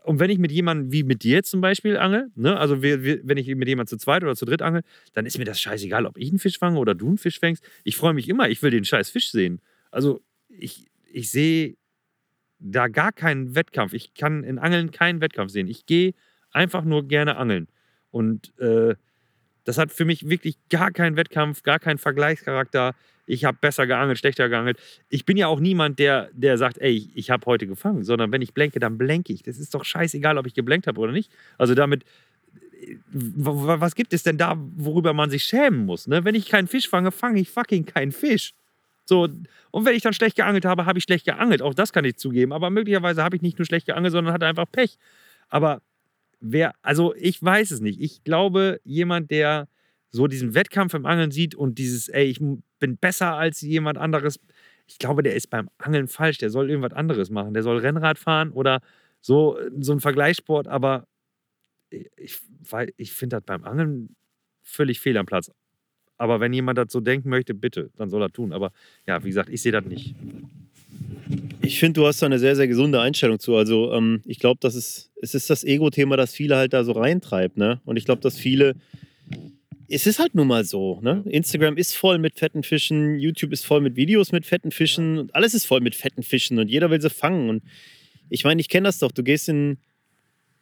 und 0.05 0.19
wenn 0.19 0.31
ich 0.31 0.39
mit 0.39 0.51
jemandem 0.51 0.93
wie 0.93 1.05
mit 1.05 1.23
dir 1.23 1.43
zum 1.45 1.61
Beispiel 1.61 1.97
angel, 1.99 2.31
ne, 2.35 2.59
also 2.59 2.83
wir, 2.83 3.05
wir, 3.05 3.21
wenn 3.23 3.39
ich 3.39 3.47
mit 3.55 3.69
jemandem 3.69 3.99
zu 3.99 4.03
zweit 4.03 4.25
oder 4.25 4.35
zu 4.35 4.45
dritt 4.45 4.63
angel, 4.63 4.83
dann 5.15 5.27
ist 5.27 5.39
mir 5.39 5.45
das 5.45 5.61
scheißegal, 5.61 6.07
ob 6.07 6.19
ich 6.19 6.31
einen 6.31 6.39
Fisch 6.39 6.59
fange 6.59 6.79
oder 6.79 6.95
du 6.95 7.09
einen 7.09 7.19
Fisch 7.19 7.39
fängst. 7.39 7.65
Ich 7.85 7.97
freue 7.97 8.15
mich 8.15 8.29
immer, 8.29 8.49
ich 8.49 8.63
will 8.63 8.71
den 8.71 8.85
scheiß 8.85 9.11
Fisch 9.11 9.31
sehen. 9.31 9.61
Also 9.91 10.23
ich, 10.59 10.87
ich 11.11 11.31
sehe 11.31 11.77
da 12.59 12.89
gar 12.89 13.13
keinen 13.13 13.55
Wettkampf. 13.55 13.93
Ich 13.93 14.15
kann 14.15 14.45
in 14.45 14.59
Angeln 14.59 14.91
keinen 14.91 15.21
Wettkampf 15.21 15.51
sehen. 15.51 15.69
Ich 15.69 15.87
gehe 15.87 16.15
einfach 16.51 16.85
nur 16.85 17.07
gerne 17.07 17.37
angeln. 17.37 17.69
Und 18.11 18.59
äh, 18.59 18.95
das 19.65 19.79
hat 19.79 19.93
für 19.93 20.05
mich 20.05 20.29
wirklich 20.29 20.57
gar 20.71 20.91
keinen 20.91 21.17
Wettkampf, 21.17 21.63
gar 21.63 21.79
keinen 21.79 21.99
Vergleichscharakter. 21.99 22.95
Ich 23.27 23.45
habe 23.45 23.59
besser 23.61 23.87
geangelt, 23.87 24.19
schlechter 24.19 24.49
geangelt. 24.49 24.79
Ich 25.09 25.27
bin 25.27 25.37
ja 25.37 25.49
auch 25.49 25.59
niemand, 25.59 25.99
der, 25.99 26.31
der 26.33 26.57
sagt, 26.57 26.79
ey, 26.79 27.11
ich 27.15 27.31
habe 27.31 27.45
heute 27.47 27.67
gefangen, 27.67 28.05
sondern 28.05 28.31
wenn 28.31 28.43
ich 28.43 28.55
blenke, 28.55 28.79
dann 28.79 28.97
blenke 28.97 29.33
ich. 29.33 29.43
Das 29.43 29.59
ist 29.59 29.75
doch 29.75 29.85
scheißegal, 29.85 30.39
ob 30.39 30.47
ich 30.47 30.55
geblenkt 30.55 30.87
habe 30.87 31.01
oder 31.01 31.13
nicht. 31.13 31.33
Also 31.59 31.75
damit, 31.75 32.05
was 33.35 33.97
gibt 33.97 34.13
es 34.13 34.23
denn 34.23 34.39
da, 34.39 34.57
worüber 34.77 35.13
man 35.13 35.31
sich 35.31 35.45
schämen 35.45 35.85
muss? 35.85 36.07
Ne? 36.07 36.25
Wenn 36.25 36.37
ich 36.37 36.49
keinen 36.49 36.69
Fisch 36.69 36.89
fange, 36.89 37.11
fange 37.11 37.41
ich 37.41 37.51
fucking 37.51 37.85
keinen 37.85 38.13
Fisch. 38.13 38.55
So, 39.07 39.29
und 39.71 39.85
wenn 39.85 39.95
ich 39.95 40.03
dann 40.03 40.13
schlecht 40.13 40.37
geangelt 40.37 40.65
habe, 40.65 40.85
habe 40.85 40.99
ich 40.99 41.05
schlecht 41.05 41.25
geangelt. 41.25 41.63
Auch 41.63 41.75
das 41.75 41.93
kann 41.93 42.05
ich 42.05 42.17
zugeben. 42.17 42.53
Aber 42.53 42.71
möglicherweise 42.71 43.23
habe 43.23 43.37
ich 43.37 43.43
nicht 43.43 43.59
nur 43.59 43.65
schlecht 43.65 43.87
geangelt, 43.87 44.13
sondern 44.13 44.35
hatte 44.35 44.47
einfach 44.47 44.67
Pech. 44.71 44.99
Aber 45.49 45.81
wer, 46.41 46.75
also 46.83 47.15
ich 47.15 47.43
weiß 47.43 47.71
es 47.71 47.81
nicht. 47.81 48.01
Ich 48.01 48.25
glaube, 48.25 48.81
jemand, 48.85 49.31
der 49.31 49.69
so 50.11 50.27
diesen 50.27 50.55
Wettkampf 50.55 50.95
im 50.95 51.07
Angeln 51.07 51.31
sieht 51.31 51.55
und 51.55 51.79
dieses, 51.79 52.09
ey, 52.09 52.25
ich 52.25 52.41
bin 52.81 52.97
besser 52.99 53.35
als 53.35 53.61
jemand 53.61 53.97
anderes, 53.97 54.41
ich 54.89 54.99
glaube, 54.99 55.23
der 55.23 55.35
ist 55.35 55.51
beim 55.51 55.71
Angeln 55.79 56.09
falsch. 56.09 56.39
Der 56.39 56.51
soll 56.51 56.69
irgendwas 56.69 56.93
anderes 56.93 57.31
machen. 57.31 57.55
Der 57.55 57.63
soll 57.63 57.79
Rennrad 57.79 58.19
fahren 58.19 58.51
oder 58.51 58.81
so, 59.21 59.59
so 59.79 59.93
ein 59.93 60.01
Vergleichssport, 60.01 60.67
aber 60.67 61.07
ich, 61.91 62.41
ich 62.97 63.13
finde 63.13 63.37
das 63.37 63.45
beim 63.45 63.65
Angeln 63.65 64.17
völlig 64.63 65.01
fehl 65.01 65.17
am 65.17 65.27
Platz. 65.27 65.51
Aber 66.19 66.41
wenn 66.41 66.53
jemand 66.53 66.79
das 66.79 66.91
so 66.91 67.01
denken 67.01 67.29
möchte, 67.29 67.55
bitte, 67.55 67.91
dann 67.97 68.11
soll 68.11 68.23
er 68.23 68.31
tun. 68.31 68.53
Aber 68.53 68.73
ja, 69.07 69.23
wie 69.23 69.29
gesagt, 69.29 69.51
ich 69.51 69.63
sehe 69.63 69.73
das 69.73 69.85
nicht. 69.85 70.15
Ich 71.61 71.79
finde, 71.79 72.01
du 72.01 72.07
hast 72.07 72.23
da 72.23 72.27
eine 72.27 72.39
sehr, 72.39 72.57
sehr 72.57 72.69
gesunde 72.69 73.01
Einstellung 73.01 73.39
zu. 73.39 73.57
Also 73.57 73.93
ähm, 73.93 74.23
ich 74.25 74.39
glaube, 74.39 74.59
das 74.61 74.75
ist, 74.75 75.11
es 75.21 75.35
ist 75.35 75.51
das 75.51 75.65
Ego-Thema, 75.65 76.17
das 76.17 76.33
viele 76.33 76.57
halt 76.57 76.73
da 76.73 76.85
so 76.85 76.93
reintreibt. 76.93 77.57
Ne? 77.57 77.81
Und 77.85 77.97
ich 77.97 78.05
glaube, 78.05 78.23
dass 78.23 78.39
viele, 78.39 78.77
es 79.89 80.07
ist 80.07 80.19
halt 80.19 80.35
nun 80.35 80.47
mal 80.47 80.65
so. 80.65 81.01
Ne? 81.03 81.23
Instagram 81.27 81.77
ist 81.77 81.95
voll 81.95 82.19
mit 82.19 82.39
fetten 82.39 82.63
Fischen, 82.63 83.19
YouTube 83.19 83.53
ist 83.53 83.67
voll 83.67 83.81
mit 83.81 83.97
Videos 83.97 84.33
mit 84.33 84.47
fetten 84.47 84.71
Fischen 84.71 85.19
und 85.19 85.35
alles 85.35 85.55
ist 85.55 85.67
voll 85.67 85.81
mit 85.81 85.95
fetten 85.95 86.23
Fischen 86.23 86.59
und 86.59 86.69
jeder 86.69 86.91
will 86.91 87.01
sie 87.01 87.11
fangen. 87.11 87.51
Und 87.51 87.63
ich 88.31 88.45
meine, 88.45 88.61
ich 88.61 88.69
kenne 88.69 88.89
das 88.89 88.99
doch. 88.99 89.13
Du 89.13 89.23
gehst 89.23 89.49
in, 89.49 89.79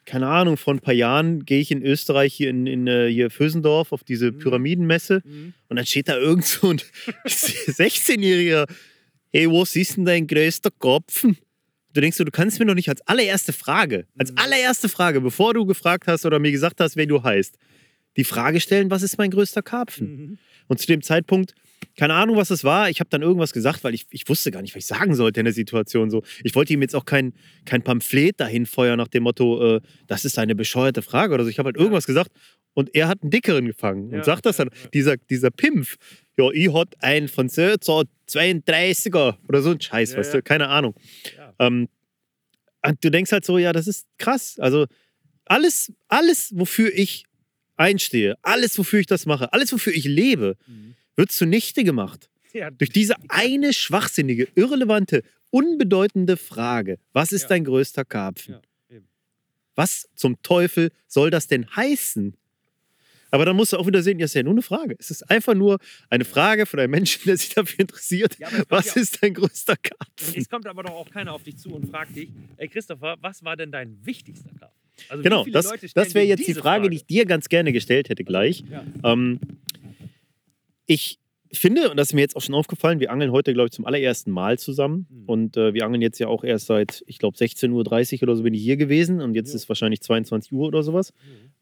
keine 0.04 0.28
Ahnung, 0.28 0.56
vor 0.56 0.74
ein 0.74 0.80
paar 0.80 0.94
Jahren 0.94 1.44
gehe 1.44 1.60
ich 1.60 1.70
in 1.70 1.82
Österreich 1.82 2.34
hier 2.34 2.50
in, 2.50 2.66
in 2.66 2.86
äh, 2.86 3.10
hier 3.10 3.30
Fösendorf 3.30 3.92
auf 3.92 4.04
diese 4.04 4.32
mhm. 4.32 4.38
Pyramidenmesse 4.38 5.22
mhm. 5.24 5.54
und 5.68 5.76
dann 5.76 5.86
steht 5.86 6.08
da 6.08 6.16
irgend 6.16 6.44
so 6.44 6.70
ein 6.70 6.78
16-jähriger 7.26 8.66
hey, 9.34 9.50
wo 9.50 9.64
siehst 9.64 9.96
denn 9.96 10.04
dein 10.04 10.26
größter 10.28 10.70
Kopf? 10.70 11.26
Du 11.92 12.00
denkst 12.00 12.18
du, 12.18 12.24
du 12.24 12.30
kannst 12.30 12.60
mir 12.60 12.66
doch 12.66 12.74
nicht 12.74 12.88
als 12.88 13.00
allererste 13.02 13.52
Frage, 13.52 14.06
als 14.16 14.30
mhm. 14.30 14.38
allererste 14.38 14.88
Frage, 14.88 15.20
bevor 15.20 15.54
du 15.54 15.66
gefragt 15.66 16.06
hast 16.06 16.24
oder 16.24 16.38
mir 16.38 16.52
gesagt 16.52 16.80
hast, 16.80 16.96
wer 16.96 17.06
du 17.06 17.22
heißt, 17.22 17.56
die 18.16 18.24
Frage 18.24 18.60
stellen, 18.60 18.90
was 18.90 19.02
ist 19.02 19.18
mein 19.18 19.30
größter 19.30 19.62
Karpfen? 19.62 20.06
Mhm. 20.06 20.38
Und 20.68 20.78
zu 20.78 20.86
dem 20.86 21.02
Zeitpunkt, 21.02 21.54
keine 21.96 22.14
Ahnung, 22.14 22.36
was 22.36 22.50
es 22.50 22.64
war, 22.64 22.90
ich 22.90 23.00
habe 23.00 23.10
dann 23.10 23.22
irgendwas 23.22 23.52
gesagt, 23.52 23.84
weil 23.84 23.94
ich, 23.94 24.06
ich 24.10 24.28
wusste 24.28 24.50
gar 24.50 24.62
nicht, 24.62 24.74
was 24.74 24.82
ich 24.82 24.86
sagen 24.86 25.14
sollte 25.14 25.40
in 25.40 25.44
der 25.44 25.52
Situation. 25.52 26.10
So. 26.10 26.22
Ich 26.42 26.54
wollte 26.54 26.72
ihm 26.72 26.82
jetzt 26.82 26.96
auch 26.96 27.04
kein, 27.04 27.34
kein 27.64 27.82
Pamphlet 27.82 28.40
dahin 28.40 28.66
feuern 28.66 28.98
nach 28.98 29.08
dem 29.08 29.22
Motto, 29.22 29.76
äh, 29.76 29.80
das 30.06 30.24
ist 30.24 30.38
eine 30.38 30.54
bescheuerte 30.54 31.02
Frage 31.02 31.34
oder 31.34 31.44
so. 31.44 31.50
Ich 31.50 31.58
habe 31.58 31.68
halt 31.68 31.76
irgendwas 31.76 32.06
gesagt 32.06 32.30
und 32.74 32.94
er 32.94 33.08
hat 33.08 33.22
einen 33.22 33.30
dickeren 33.30 33.66
gefangen 33.66 34.12
und 34.12 34.24
sagt 34.24 34.46
das 34.46 34.56
dann. 34.56 34.70
Dieser, 34.92 35.16
dieser 35.16 35.50
Pimpf, 35.50 35.96
ja, 36.36 36.50
ich 36.50 36.72
hatte 36.72 36.96
einen 37.00 37.28
von 37.28 37.48
so 37.48 37.62
32er 37.62 39.36
oder 39.48 39.62
so 39.62 39.70
ein 39.70 39.80
Scheiß, 39.80 40.12
ja, 40.12 40.18
weißt 40.18 40.34
du, 40.34 40.42
keine 40.42 40.68
Ahnung. 40.68 40.94
Ähm, 41.60 41.88
und 42.84 43.04
du 43.04 43.10
denkst 43.10 43.30
halt 43.32 43.44
so, 43.44 43.56
ja, 43.58 43.72
das 43.72 43.86
ist 43.86 44.06
krass. 44.18 44.56
Also 44.58 44.86
alles, 45.46 45.92
alles, 46.08 46.52
wofür 46.54 46.92
ich 46.92 47.24
einstehe, 47.76 48.36
alles, 48.42 48.78
wofür 48.78 49.00
ich 49.00 49.06
das 49.06 49.26
mache, 49.26 49.52
alles, 49.52 49.72
wofür 49.72 49.92
ich 49.94 50.04
lebe, 50.04 50.56
mhm. 50.66 50.93
Wird 51.16 51.32
zunichte 51.32 51.84
gemacht. 51.84 52.28
Ja. 52.52 52.70
Durch 52.70 52.90
diese 52.90 53.16
eine 53.28 53.72
schwachsinnige, 53.72 54.48
irrelevante, 54.54 55.22
unbedeutende 55.50 56.36
Frage. 56.36 56.98
Was 57.12 57.32
ist 57.32 57.48
dein 57.48 57.64
größter 57.64 58.04
Karpfen? 58.04 58.56
Was 59.74 60.08
zum 60.14 60.40
Teufel 60.42 60.90
soll 61.08 61.30
das 61.30 61.48
denn 61.48 61.66
heißen? 61.74 62.36
Aber 63.32 63.44
dann 63.44 63.56
musst 63.56 63.72
du 63.72 63.78
auch 63.78 63.86
wieder 63.88 64.00
sehen, 64.00 64.20
ja, 64.20 64.26
ist 64.26 64.34
ja 64.34 64.44
nur 64.44 64.52
eine 64.52 64.62
Frage. 64.62 64.94
Es 65.00 65.10
ist 65.10 65.28
einfach 65.28 65.54
nur 65.54 65.80
eine 66.08 66.24
Frage 66.24 66.66
von 66.66 66.78
einem 66.78 66.92
Menschen, 66.92 67.22
der 67.26 67.36
sich 67.36 67.48
dafür 67.48 67.80
interessiert. 67.80 68.38
Ja, 68.38 68.48
was 68.68 68.94
ist 68.94 69.20
dein 69.20 69.34
größter 69.34 69.74
Karpfen? 69.76 70.40
Es 70.40 70.48
kommt 70.48 70.68
aber 70.68 70.84
doch 70.84 70.92
auch 70.92 71.10
keiner 71.10 71.32
auf 71.32 71.42
dich 71.42 71.56
zu 71.56 71.74
und 71.74 71.90
fragt 71.90 72.14
dich, 72.14 72.28
ey 72.58 72.68
Christopher, 72.68 73.16
was 73.20 73.42
war 73.42 73.56
denn 73.56 73.72
dein 73.72 73.98
wichtigster 74.06 74.50
Karpfen? 74.50 74.78
Also 75.08 75.22
genau, 75.24 75.44
das, 75.46 75.68
das 75.94 76.14
wäre 76.14 76.26
jetzt 76.26 76.46
die 76.46 76.54
Frage, 76.54 76.62
Frage, 76.62 76.90
die 76.90 76.96
ich 76.96 77.06
dir 77.06 77.26
ganz 77.26 77.48
gerne 77.48 77.72
gestellt 77.72 78.08
hätte 78.08 78.22
gleich. 78.22 78.62
Ja. 78.70 78.84
Ähm, 79.02 79.40
ich 80.86 81.18
finde, 81.52 81.90
und 81.90 81.96
das 81.96 82.08
ist 82.08 82.14
mir 82.14 82.20
jetzt 82.22 82.36
auch 82.36 82.42
schon 82.42 82.54
aufgefallen, 82.54 82.98
wir 83.00 83.12
angeln 83.12 83.30
heute, 83.30 83.52
glaube 83.54 83.68
ich, 83.68 83.72
zum 83.72 83.86
allerersten 83.86 84.30
Mal 84.30 84.58
zusammen. 84.58 85.06
Mhm. 85.08 85.24
Und 85.26 85.56
äh, 85.56 85.72
wir 85.72 85.84
angeln 85.84 86.02
jetzt 86.02 86.18
ja 86.18 86.26
auch 86.28 86.42
erst 86.44 86.66
seit, 86.66 87.04
ich 87.06 87.18
glaube, 87.18 87.36
16.30 87.36 88.16
Uhr 88.16 88.22
oder 88.24 88.36
so 88.36 88.42
bin 88.42 88.54
ich 88.54 88.62
hier 88.62 88.76
gewesen. 88.76 89.20
Und 89.20 89.34
jetzt 89.34 89.50
Ja. 89.50 89.56
ist 89.56 89.68
wahrscheinlich 89.68 90.00
22 90.00 90.52
Uhr 90.52 90.66
oder 90.66 90.82
sowas. 90.82 91.12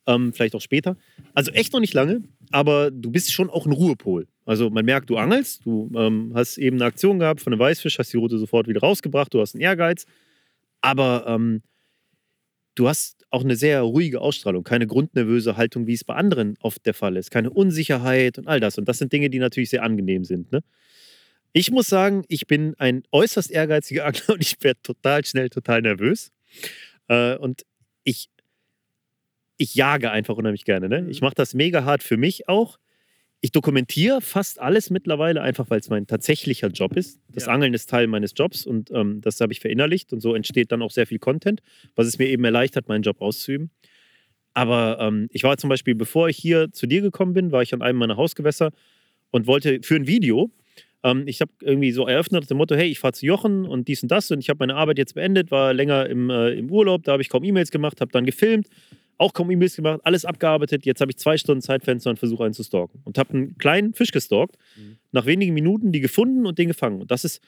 Ähm, 0.07 0.33
vielleicht 0.33 0.55
auch 0.55 0.61
später. 0.61 0.97
Also 1.35 1.53
echt 1.53 1.73
noch 1.73 1.81
nicht 1.81 1.95
lange, 1.95 2.23
aber 2.51 2.91
du 2.91 3.11
bist 3.11 3.33
schon 3.33 3.51
auch 3.51 3.67
ein 3.67 3.73
Ruhepol. 3.73 4.27
Also 4.45 4.71
man 4.71 4.85
merkt, 4.85 5.11
du 5.11 5.17
angelst, 5.17 5.65
du 5.65 5.91
ähm, 5.95 6.33
hast 6.35 6.59
eben 6.59 6.77
eine 6.79 6.87
Aktion 6.87 7.19
gehabt 7.21 7.41
von 7.41 7.53
einem 7.53 7.61
Weißfisch, 7.61 7.99
hast 7.99 8.13
die 8.13 8.17
Route 8.17 8.39
sofort 8.39 8.67
wieder 8.67 8.81
rausgebracht, 8.81 9.33
du 9.33 9.41
hast 9.41 9.55
einen 9.55 9.63
Ehrgeiz. 9.63 10.07
Aber 10.81 11.25
ähm, 11.29 11.63
du 12.75 12.89
hast 12.89 13.22
auch 13.33 13.43
eine 13.43 13.57
sehr 13.57 13.81
ruhige 13.81 14.21
Ausstrahlung, 14.21 14.63
keine 14.63 14.87
grundnervöse 14.87 15.57
Haltung, 15.57 15.87
wie 15.87 15.95
es 15.95 16.05
bei 16.05 16.15
anderen 16.15 16.57
oft 16.61 16.85
der 16.85 16.95
Fall 16.95 17.17
ist. 17.17 17.31
Keine 17.31 17.51
Unsicherheit 17.51 18.39
und 18.39 18.47
all 18.47 18.61
das. 18.61 18.77
Und 18.77 18.87
das 18.89 18.99
sind 18.99 19.13
Dinge, 19.13 19.31
die 19.31 19.39
natürlich 19.39 19.71
sehr 19.71 19.83
angenehm 19.83 20.25
sind. 20.25 20.53
Ne? 20.53 20.63
Ich 21.53 21.71
muss 21.71 21.87
sagen, 21.87 22.25
ich 22.29 22.47
bin 22.47 22.75
ein 22.79 23.03
äußerst 23.11 23.51
ehrgeiziger 23.51 24.05
Angler 24.07 24.35
und 24.35 24.43
ich 24.43 24.63
werde 24.63 24.81
total 24.83 25.25
schnell 25.25 25.49
total 25.49 25.81
nervös. 25.81 26.31
Äh, 27.09 27.37
und 27.37 27.63
ich, 28.05 28.29
ich 29.57 29.75
jage 29.75 30.11
einfach 30.11 30.37
unheimlich 30.37 30.65
gerne. 30.65 30.91
Ne? 30.91 31.03
Mhm. 31.03 31.09
Ich 31.09 31.23
mache 31.23 31.35
das 31.35 31.55
mega 31.55 31.85
hart 31.85 32.03
für 32.03 32.19
mich 32.19 32.49
auch. 32.49 32.79
Ich 33.45 33.51
dokumentiere 33.51 34.21
fast 34.21 34.61
alles 34.61 34.89
mittlerweile, 34.89 35.43
einfach 35.43 35.69
weil 35.69 35.81
es 35.81 35.91
mein 35.91 36.07
tatsächlicher 36.07 36.69
Job 36.69 36.97
ist. 36.97 37.21
Das 37.29 37.47
Ja. 37.47 37.53
Angeln 37.53 37.75
ist 37.75 37.91
Teil 37.91 38.07
meines 38.07 38.35
Jobs 38.37 38.65
und 38.65 38.93
ähm, 38.93 39.21
das 39.21 39.41
habe 39.41 39.53
ich 39.53 39.59
verinnerlicht 39.59 40.13
und 40.13 40.21
so 40.21 40.37
entsteht 40.37 40.71
dann 40.71 40.81
auch 40.81 40.93
sehr 40.93 41.09
viel 41.09 41.19
Content, 41.19 41.61
was 41.97 42.07
es 42.07 42.19
mir 42.19 42.29
eben 42.29 42.45
erleichtert, 42.45 42.87
meinen 42.87 43.03
Job 43.03 43.21
auszuüben. 43.21 43.71
Aber 44.55 44.99
ähm, 45.01 45.27
ich 45.33 45.43
war 45.43 45.57
zum 45.57 45.71
Beispiel, 45.71 45.97
bevor 45.97 46.29
ich 46.29 46.37
hier 46.37 46.71
zu 46.73 46.87
dir 46.87 47.01
gekommen 47.01 47.33
bin, 47.33 47.51
war 47.51 47.63
ich 47.63 47.75
an 47.75 47.83
einem 47.83 47.99
meiner 47.99 48.17
Hausgewässer 48.17 48.71
und 49.33 49.49
wollte 49.49 49.81
für 49.83 49.97
ein 49.97 50.07
Video, 50.07 50.53
ähm, 51.03 51.25
ich 51.27 51.41
habe 51.41 51.51
irgendwie 51.63 51.91
so 51.91 52.07
eröffnet 52.07 52.49
dem 52.49 52.59
Motto, 52.59 52.77
hey, 52.77 52.89
ich 52.89 53.01
fahre 53.01 53.15
zu 53.15 53.27
Jochen 53.27 53.65
und 53.65 53.89
dies 53.89 54.05
und 54.05 54.13
das 54.13 54.31
und 54.31 54.39
ich 54.39 54.51
habe 54.51 54.59
meine 54.61 54.77
Arbeit 54.77 54.99
jetzt 54.99 55.15
beendet, 55.15 55.51
war 55.51 55.75
länger 55.75 56.07
im, 56.09 56.31
äh, 56.31 56.51
im 56.51 56.71
Urlaub, 56.71 57.03
da 57.03 57.13
habe 57.13 57.23
ich 57.23 57.29
kaum 57.29 57.43
E-Mails 57.43 57.73
gemacht, 57.73 58.01
habe 58.01 58.13
dann 58.13 58.25
gefilmt, 58.25 58.69
auch 59.19 59.33
kaum 59.35 59.51
E-Mails 59.51 59.77
gemacht, 59.77 60.01
alles 60.05 60.25
abgearbeitet. 60.25 60.85
Jetzt 60.85 61.01
habe 61.01 61.11
ich 61.13 61.17
zwei 61.19 61.37
Stunden 61.37 61.63
Zeitfenster 61.63 62.11
und 62.11 62.19
versuche 62.19 62.45
einen 62.45 62.55
zu 62.55 62.65
stalken. 62.65 63.01
Und 63.05 63.19
habe 63.19 63.35
einen 63.35 63.59
kleinen 63.59 63.95
Fisch 63.95 64.11
gestalkt, 64.11 64.57
Mhm. 64.77 64.97
nach 65.13 65.27
wenigen 65.27 65.55
Minuten 65.55 65.93
die 65.93 66.01
gefunden 66.01 66.47
und 66.47 66.59
den 66.59 66.69
gefangen. 66.69 67.01
Und 67.03 67.11
das 67.11 67.25
ist 67.25 67.41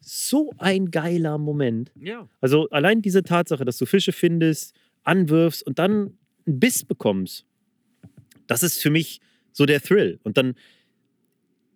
so 0.00 0.52
ein 0.58 0.90
geiler 0.90 1.38
Moment. 1.38 1.90
Ja. 1.98 2.28
Also 2.40 2.68
allein 2.70 3.02
diese 3.02 3.22
Tatsache, 3.22 3.64
dass 3.64 3.78
du 3.78 3.86
Fische 3.86 4.12
findest, 4.12 4.74
anwirfst 5.04 5.62
und 5.66 5.78
dann 5.78 6.12
einen 6.46 6.60
Biss 6.60 6.84
bekommst, 6.84 7.46
das 8.46 8.62
ist 8.62 8.80
für 8.82 8.90
mich 8.90 9.20
so 9.52 9.64
der 9.66 9.80
Thrill. 9.80 10.20
Und 10.22 10.36
dann, 10.36 10.54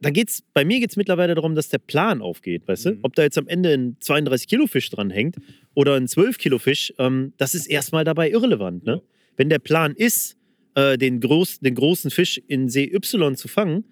dann 0.00 0.12
geht's, 0.12 0.42
bei 0.54 0.64
mir 0.64 0.80
geht 0.80 0.90
es 0.90 0.96
mittlerweile 0.96 1.34
darum, 1.34 1.54
dass 1.54 1.68
der 1.68 1.78
Plan 1.78 2.22
aufgeht, 2.22 2.68
weißt 2.68 2.84
du? 2.86 2.90
Mhm. 2.92 2.98
Ob 3.02 3.14
da 3.14 3.22
jetzt 3.22 3.38
am 3.38 3.48
Ende 3.48 3.72
ein 3.72 3.96
32-Kilo-Fisch 4.00 4.90
dran 4.90 5.10
hängt 5.10 5.36
oder 5.74 5.94
ein 5.94 6.06
12-Kilo-Fisch, 6.06 6.94
ähm, 6.98 7.32
das 7.38 7.54
ist 7.54 7.66
erstmal 7.66 8.04
dabei 8.04 8.30
irrelevant. 8.30 8.84
Ne? 8.84 8.92
Ja. 8.92 9.00
Wenn 9.40 9.48
der 9.48 9.58
Plan 9.58 9.94
ist, 9.94 10.36
äh, 10.74 10.98
den, 10.98 11.18
groß, 11.18 11.60
den 11.60 11.74
großen 11.74 12.10
Fisch 12.10 12.36
in 12.46 12.68
See 12.68 12.92
Y 12.94 13.34
zu 13.36 13.48
fangen, 13.48 13.86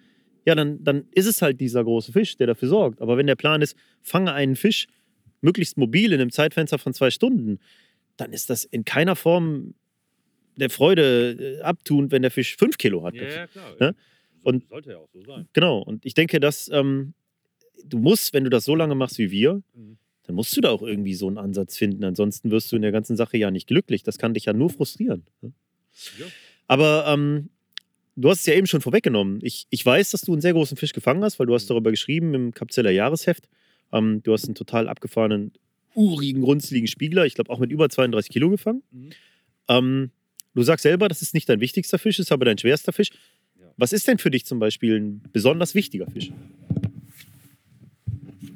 ja, 0.44 0.54
dann, 0.54 0.84
dann 0.84 1.06
ist 1.12 1.24
es 1.24 1.40
halt 1.40 1.58
dieser 1.58 1.82
große 1.82 2.12
Fisch, 2.12 2.36
der 2.36 2.48
dafür 2.48 2.68
sorgt. 2.68 3.00
Aber 3.00 3.16
wenn 3.16 3.26
der 3.26 3.34
Plan 3.34 3.62
ist, 3.62 3.74
fange 4.02 4.34
einen 4.34 4.56
Fisch 4.56 4.88
möglichst 5.40 5.78
mobil 5.78 6.12
in 6.12 6.20
einem 6.20 6.30
Zeitfenster 6.30 6.78
von 6.78 6.92
zwei 6.92 7.10
Stunden, 7.10 7.60
dann 8.18 8.34
ist 8.34 8.50
das 8.50 8.64
in 8.66 8.84
keiner 8.84 9.16
Form 9.16 9.72
der 10.56 10.68
Freude 10.68 11.58
äh, 11.60 11.62
abtuend, 11.62 12.12
wenn 12.12 12.20
der 12.20 12.30
Fisch 12.30 12.54
fünf 12.58 12.76
Kilo 12.76 13.02
hat. 13.06 13.14
Ja, 13.14 13.22
ja, 13.22 13.46
klar. 13.46 13.74
Ne? 13.80 13.94
Und- 14.42 14.68
sollte 14.68 14.90
ja 14.90 14.98
auch 14.98 15.08
so 15.14 15.22
sein. 15.24 15.48
Genau. 15.54 15.78
Und 15.78 16.04
ich 16.04 16.12
denke, 16.12 16.40
dass 16.40 16.68
ähm, 16.68 17.14
du 17.86 17.96
musst, 17.98 18.34
wenn 18.34 18.44
du 18.44 18.50
das 18.50 18.66
so 18.66 18.74
lange 18.74 18.94
machst 18.94 19.16
wie 19.16 19.30
wir, 19.30 19.62
Mhm. 19.72 19.96
Dann 20.28 20.36
musst 20.36 20.54
du 20.56 20.60
da 20.60 20.68
auch 20.70 20.82
irgendwie 20.82 21.14
so 21.14 21.26
einen 21.26 21.38
Ansatz 21.38 21.76
finden. 21.76 22.04
Ansonsten 22.04 22.50
wirst 22.50 22.70
du 22.70 22.76
in 22.76 22.82
der 22.82 22.92
ganzen 22.92 23.16
Sache 23.16 23.36
ja 23.38 23.50
nicht 23.50 23.66
glücklich. 23.66 24.02
Das 24.04 24.18
kann 24.18 24.34
dich 24.34 24.44
ja 24.44 24.52
nur 24.52 24.68
frustrieren. 24.70 25.24
ne? 25.40 25.52
Ja. 26.18 26.26
Aber 26.68 27.06
ähm, 27.08 27.48
du 28.14 28.28
hast 28.30 28.40
es 28.40 28.46
ja 28.46 28.54
eben 28.54 28.66
schon 28.66 28.82
vorweggenommen. 28.82 29.40
Ich, 29.42 29.66
ich 29.70 29.84
weiß, 29.84 30.10
dass 30.10 30.20
du 30.20 30.32
einen 30.32 30.42
sehr 30.42 30.52
großen 30.52 30.76
Fisch 30.76 30.92
gefangen 30.92 31.24
hast, 31.24 31.38
weil 31.38 31.46
du 31.46 31.52
Mhm. 31.52 31.54
hast 31.56 31.70
darüber 31.70 31.90
geschrieben 31.90 32.34
im 32.34 32.52
Kapzeller 32.52 32.90
Jahresheft. 32.90 33.48
Ähm, 33.90 34.22
du 34.22 34.32
hast 34.34 34.44
einen 34.44 34.54
total 34.54 34.86
abgefahrenen, 34.86 35.52
urigen, 35.94 36.42
runzligen 36.42 36.86
Spiegler, 36.88 37.24
ich 37.24 37.34
glaube 37.34 37.50
auch 37.50 37.58
mit 37.58 37.72
über 37.72 37.88
32 37.88 38.30
Kilo 38.30 38.50
gefangen. 38.50 38.82
Mhm. 38.92 39.10
Ähm, 39.68 40.10
du 40.54 40.62
sagst 40.62 40.82
selber, 40.82 41.08
das 41.08 41.22
ist 41.22 41.32
nicht 41.32 41.48
dein 41.48 41.60
wichtigster 41.60 41.98
Fisch, 41.98 42.18
ist 42.18 42.30
aber 42.32 42.44
dein 42.44 42.58
schwerster 42.58 42.92
Fisch. 42.92 43.08
Ja. 43.58 43.66
Was 43.78 43.94
ist 43.94 44.06
denn 44.06 44.18
für 44.18 44.30
dich 44.30 44.44
zum 44.44 44.58
Beispiel 44.58 45.00
ein 45.00 45.22
besonders 45.32 45.74
wichtiger 45.74 46.06
Fisch? 46.10 46.30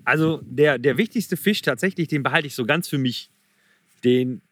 Also 0.05 0.41
der, 0.45 0.79
der 0.79 0.99
wichtigste 0.99 1.37
Fisch 1.37 1.63
tatsächlich, 1.63 2.09
den 2.09 2.23
behalte 2.23 2.47
ich 2.47 2.55
so 2.55 2.65
ganz 2.65 2.89
für 2.89 2.99
mich. 2.99 3.31
Den, 4.05 4.43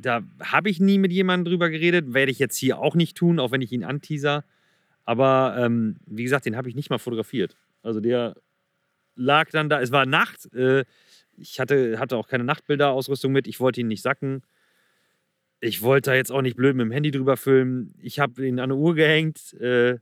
da 0.00 0.22
habe 0.40 0.70
ich 0.70 0.80
nie 0.80 0.98
mit 0.98 1.12
jemandem 1.12 1.50
drüber 1.50 1.70
geredet, 1.70 2.14
werde 2.14 2.30
ich 2.30 2.38
jetzt 2.38 2.56
hier 2.56 2.78
auch 2.78 2.94
nicht 2.94 3.16
tun, 3.16 3.40
auch 3.40 3.50
wenn 3.50 3.62
ich 3.62 3.72
ihn 3.72 3.84
anteaser. 3.84 4.44
Aber 5.04 5.56
ähm, 5.58 5.96
wie 6.06 6.22
gesagt, 6.22 6.46
den 6.46 6.56
habe 6.56 6.68
ich 6.68 6.74
nicht 6.74 6.90
mal 6.90 6.98
fotografiert. 6.98 7.56
Also 7.82 8.00
der 8.00 8.36
lag 9.16 9.50
dann 9.50 9.68
da, 9.68 9.80
es 9.80 9.92
war 9.92 10.06
Nacht. 10.06 10.52
Äh, 10.54 10.84
ich 11.36 11.60
hatte, 11.60 11.98
hatte 11.98 12.16
auch 12.16 12.28
keine 12.28 12.44
Nachtbilderausrüstung 12.44 13.32
mit, 13.32 13.46
ich 13.46 13.60
wollte 13.60 13.80
ihn 13.80 13.88
nicht 13.88 14.02
sacken. 14.02 14.42
Ich 15.60 15.82
wollte 15.82 16.10
da 16.10 16.16
jetzt 16.16 16.30
auch 16.30 16.42
nicht 16.42 16.56
blöd 16.56 16.76
mit 16.76 16.84
dem 16.84 16.92
Handy 16.92 17.10
drüber 17.10 17.36
filmen. 17.36 17.94
Ich 18.00 18.18
habe 18.20 18.46
ihn 18.46 18.58
an 18.58 18.64
eine 18.64 18.76
Uhr 18.76 18.94
gehängt, 18.94 19.54
äh, 19.54 19.98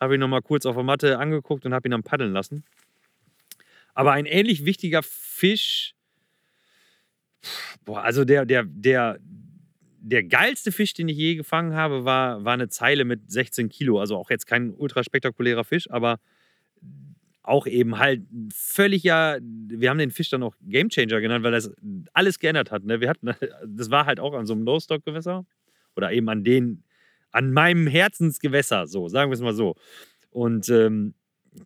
habe 0.00 0.14
ihn 0.14 0.20
nochmal 0.20 0.42
kurz 0.42 0.66
auf 0.66 0.74
der 0.74 0.84
Matte 0.84 1.18
angeguckt 1.18 1.64
und 1.66 1.74
habe 1.74 1.88
ihn 1.88 1.92
dann 1.92 2.02
paddeln 2.02 2.32
lassen. 2.32 2.64
Aber 3.94 4.12
ein 4.12 4.26
ähnlich 4.26 4.64
wichtiger 4.64 5.02
Fisch, 5.02 5.94
boah, 7.84 8.02
also 8.02 8.24
der, 8.24 8.46
der, 8.46 8.64
der, 8.64 9.18
der 10.00 10.24
geilste 10.24 10.72
Fisch, 10.72 10.94
den 10.94 11.08
ich 11.08 11.16
je 11.16 11.34
gefangen 11.34 11.74
habe, 11.74 12.04
war, 12.04 12.44
war 12.44 12.54
eine 12.54 12.68
Zeile 12.68 13.04
mit 13.04 13.30
16 13.30 13.68
Kilo. 13.68 14.00
Also 14.00 14.16
auch 14.16 14.30
jetzt 14.30 14.46
kein 14.46 14.72
ultra 14.74 15.04
spektakulärer 15.04 15.64
Fisch, 15.64 15.90
aber 15.90 16.18
auch 17.42 17.66
eben 17.66 17.98
halt 17.98 18.20
ein 18.32 18.48
völliger, 18.54 19.38
wir 19.40 19.90
haben 19.90 19.98
den 19.98 20.10
Fisch 20.10 20.30
dann 20.30 20.42
auch 20.42 20.54
Gamechanger 20.62 21.20
genannt, 21.20 21.44
weil 21.44 21.52
das 21.52 21.72
alles 22.12 22.38
geändert 22.38 22.70
hat. 22.70 22.84
Ne? 22.84 23.00
Wir 23.00 23.08
hatten, 23.08 23.30
das 23.66 23.90
war 23.90 24.06
halt 24.06 24.20
auch 24.20 24.34
an 24.34 24.46
so 24.46 24.54
einem 24.54 24.62
Low-Stock-Gewässer 24.62 25.44
oder 25.96 26.12
eben 26.12 26.28
an 26.28 26.44
den, 26.44 26.84
an 27.32 27.52
meinem 27.52 27.86
Herzensgewässer, 27.86 28.86
so, 28.86 29.08
sagen 29.08 29.30
wir 29.30 29.34
es 29.34 29.40
mal 29.40 29.54
so. 29.54 29.74
Und 30.30 30.68
ähm, 30.68 31.14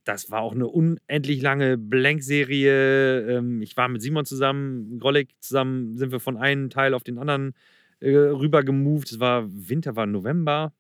das 0.05 0.31
war 0.31 0.41
auch 0.41 0.55
eine 0.55 0.67
unendlich 0.67 1.43
lange 1.43 1.79
Blank-Serie. 1.79 3.39
Ähm, 3.39 3.63
ich 3.63 3.77
war 3.77 3.89
mit 3.89 4.03
Simon 4.03 4.25
zusammen, 4.25 4.99
Grollig 4.99 5.31
zusammen, 5.41 5.97
sind 5.97 6.13
wir 6.13 6.21
von 6.21 6.37
einem 6.37 6.71
Teil 6.71 6.95
auf 6.95 7.05
den 7.05 7.19
anderen 7.19 7.55
äh, 8.01 8.11
rüber 8.11 8.63
gemoved. 8.63 9.11
Es 9.11 9.21
war 9.21 9.47
Winter, 9.49 9.97
war 9.97 10.07
November. 10.07 10.73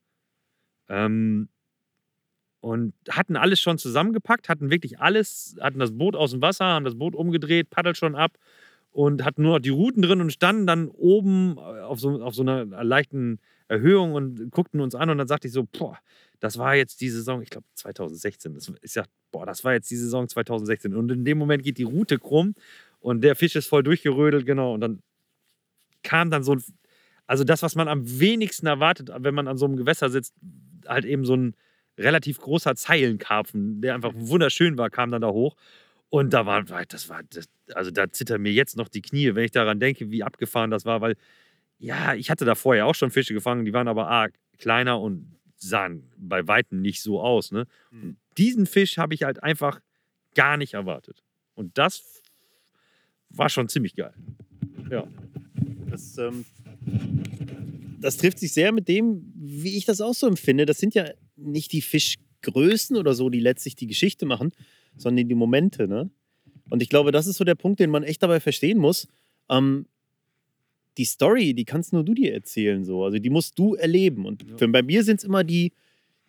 Ähm, 0.88 1.48
und 2.60 2.94
hatten 3.08 3.36
alles 3.36 3.60
schon 3.60 3.78
zusammengepackt, 3.78 4.48
hatten 4.48 4.70
wirklich 4.70 4.98
alles, 4.98 5.56
hatten 5.60 5.78
das 5.78 5.96
Boot 5.96 6.16
aus 6.16 6.32
dem 6.32 6.42
Wasser, 6.42 6.64
haben 6.64 6.84
das 6.84 6.98
Boot 6.98 7.14
umgedreht, 7.14 7.70
paddelt 7.70 7.96
schon 7.96 8.16
ab 8.16 8.38
und 8.90 9.24
hatten 9.24 9.42
nur 9.42 9.54
noch 9.54 9.60
die 9.60 9.68
Routen 9.68 10.02
drin 10.02 10.20
und 10.20 10.32
standen 10.32 10.66
dann 10.66 10.88
oben 10.88 11.58
auf 11.58 12.00
so, 12.00 12.22
auf 12.22 12.34
so 12.34 12.42
einer 12.42 12.64
leichten 12.82 13.38
Erhöhung 13.68 14.14
und 14.14 14.50
guckten 14.50 14.80
uns 14.80 14.94
an 14.94 15.10
und 15.10 15.18
dann 15.18 15.28
sagte 15.28 15.48
ich 15.48 15.54
so, 15.54 15.64
boah, 15.64 15.98
das 16.40 16.58
war 16.58 16.74
jetzt 16.76 17.00
die 17.00 17.08
Saison, 17.10 17.42
ich 17.42 17.50
glaube 17.50 17.66
2016. 17.74 18.54
Das, 18.54 18.72
ich 18.82 18.92
sag, 18.92 19.06
boah, 19.32 19.46
das 19.46 19.64
war 19.64 19.72
jetzt 19.72 19.90
die 19.90 19.96
Saison 19.96 20.28
2016. 20.28 20.94
Und 20.94 21.10
in 21.10 21.24
dem 21.24 21.38
Moment 21.38 21.62
geht 21.62 21.78
die 21.78 21.82
Route 21.84 22.18
krumm 22.18 22.54
und 23.00 23.22
der 23.22 23.34
Fisch 23.36 23.56
ist 23.56 23.66
voll 23.66 23.82
durchgerödelt, 23.82 24.46
genau. 24.46 24.74
Und 24.74 24.80
dann 24.80 25.00
kam 26.02 26.30
dann 26.30 26.42
so 26.42 26.54
ein, 26.54 26.62
also 27.26 27.44
das, 27.44 27.62
was 27.62 27.74
man 27.74 27.88
am 27.88 28.20
wenigsten 28.20 28.66
erwartet, 28.66 29.10
wenn 29.18 29.34
man 29.34 29.48
an 29.48 29.58
so 29.58 29.66
einem 29.66 29.76
Gewässer 29.76 30.10
sitzt, 30.10 30.34
halt 30.86 31.04
eben 31.04 31.24
so 31.24 31.34
ein 31.36 31.54
relativ 31.98 32.38
großer 32.38 32.76
Zeilenkarpfen, 32.76 33.80
der 33.80 33.94
einfach 33.94 34.12
wunderschön 34.14 34.78
war, 34.78 34.90
kam 34.90 35.10
dann 35.10 35.22
da 35.22 35.28
hoch. 35.28 35.56
Und 36.08 36.32
da 36.32 36.46
war, 36.46 36.62
das 36.62 37.08
war, 37.08 37.22
das, 37.30 37.48
also 37.74 37.90
da 37.90 38.10
zittern 38.12 38.42
mir 38.42 38.52
jetzt 38.52 38.76
noch 38.76 38.88
die 38.88 39.02
Knie, 39.02 39.34
wenn 39.34 39.44
ich 39.44 39.50
daran 39.50 39.80
denke, 39.80 40.10
wie 40.10 40.22
abgefahren 40.22 40.70
das 40.70 40.84
war, 40.84 41.00
weil, 41.00 41.16
ja, 41.78 42.14
ich 42.14 42.30
hatte 42.30 42.44
da 42.44 42.54
vorher 42.54 42.86
auch 42.86 42.94
schon 42.94 43.10
Fische 43.10 43.34
gefangen, 43.34 43.64
die 43.64 43.72
waren 43.72 43.88
aber 43.88 44.08
arg 44.08 44.34
kleiner 44.58 45.00
und 45.00 45.36
sahen 45.56 46.10
bei 46.16 46.46
Weitem 46.46 46.80
nicht 46.80 47.02
so 47.02 47.20
aus. 47.20 47.52
Ne? 47.52 47.66
Und 47.90 48.16
diesen 48.38 48.66
Fisch 48.66 48.98
habe 48.98 49.14
ich 49.14 49.22
halt 49.22 49.42
einfach 49.42 49.80
gar 50.34 50.56
nicht 50.56 50.74
erwartet. 50.74 51.22
Und 51.54 51.76
das 51.78 52.22
war 53.30 53.48
schon 53.48 53.68
ziemlich 53.68 53.94
geil. 53.94 54.14
Ja. 54.90 55.06
Das, 55.90 56.18
ähm, 56.18 56.44
das 58.00 58.16
trifft 58.18 58.38
sich 58.38 58.52
sehr 58.52 58.72
mit 58.72 58.88
dem, 58.88 59.32
wie 59.34 59.76
ich 59.76 59.84
das 59.84 60.00
auch 60.00 60.14
so 60.14 60.26
empfinde. 60.26 60.66
Das 60.66 60.78
sind 60.78 60.94
ja 60.94 61.10
nicht 61.36 61.72
die 61.72 61.82
Fischgrößen 61.82 62.96
oder 62.96 63.14
so, 63.14 63.30
die 63.30 63.40
letztlich 63.40 63.76
die 63.76 63.86
Geschichte 63.86 64.26
machen, 64.26 64.52
sondern 64.96 65.28
die 65.28 65.34
Momente. 65.34 65.88
Ne? 65.88 66.10
Und 66.70 66.82
ich 66.82 66.88
glaube, 66.88 67.12
das 67.12 67.26
ist 67.26 67.36
so 67.36 67.44
der 67.44 67.54
Punkt, 67.54 67.80
den 67.80 67.90
man 67.90 68.02
echt 68.02 68.22
dabei 68.22 68.40
verstehen 68.40 68.78
muss. 68.78 69.08
Ähm, 69.48 69.86
die 70.98 71.04
Story, 71.04 71.54
die 71.54 71.64
kannst 71.64 71.92
nur 71.92 72.04
du 72.04 72.14
dir 72.14 72.32
erzählen. 72.32 72.84
So. 72.84 73.04
Also 73.04 73.18
die 73.18 73.30
musst 73.30 73.58
du 73.58 73.74
erleben. 73.74 74.24
Und 74.24 74.42
Ja. 74.48 74.56
für, 74.56 74.68
bei 74.68 74.82
mir 74.82 75.04
sind 75.04 75.18
es 75.18 75.24
immer 75.24 75.44
die, 75.44 75.72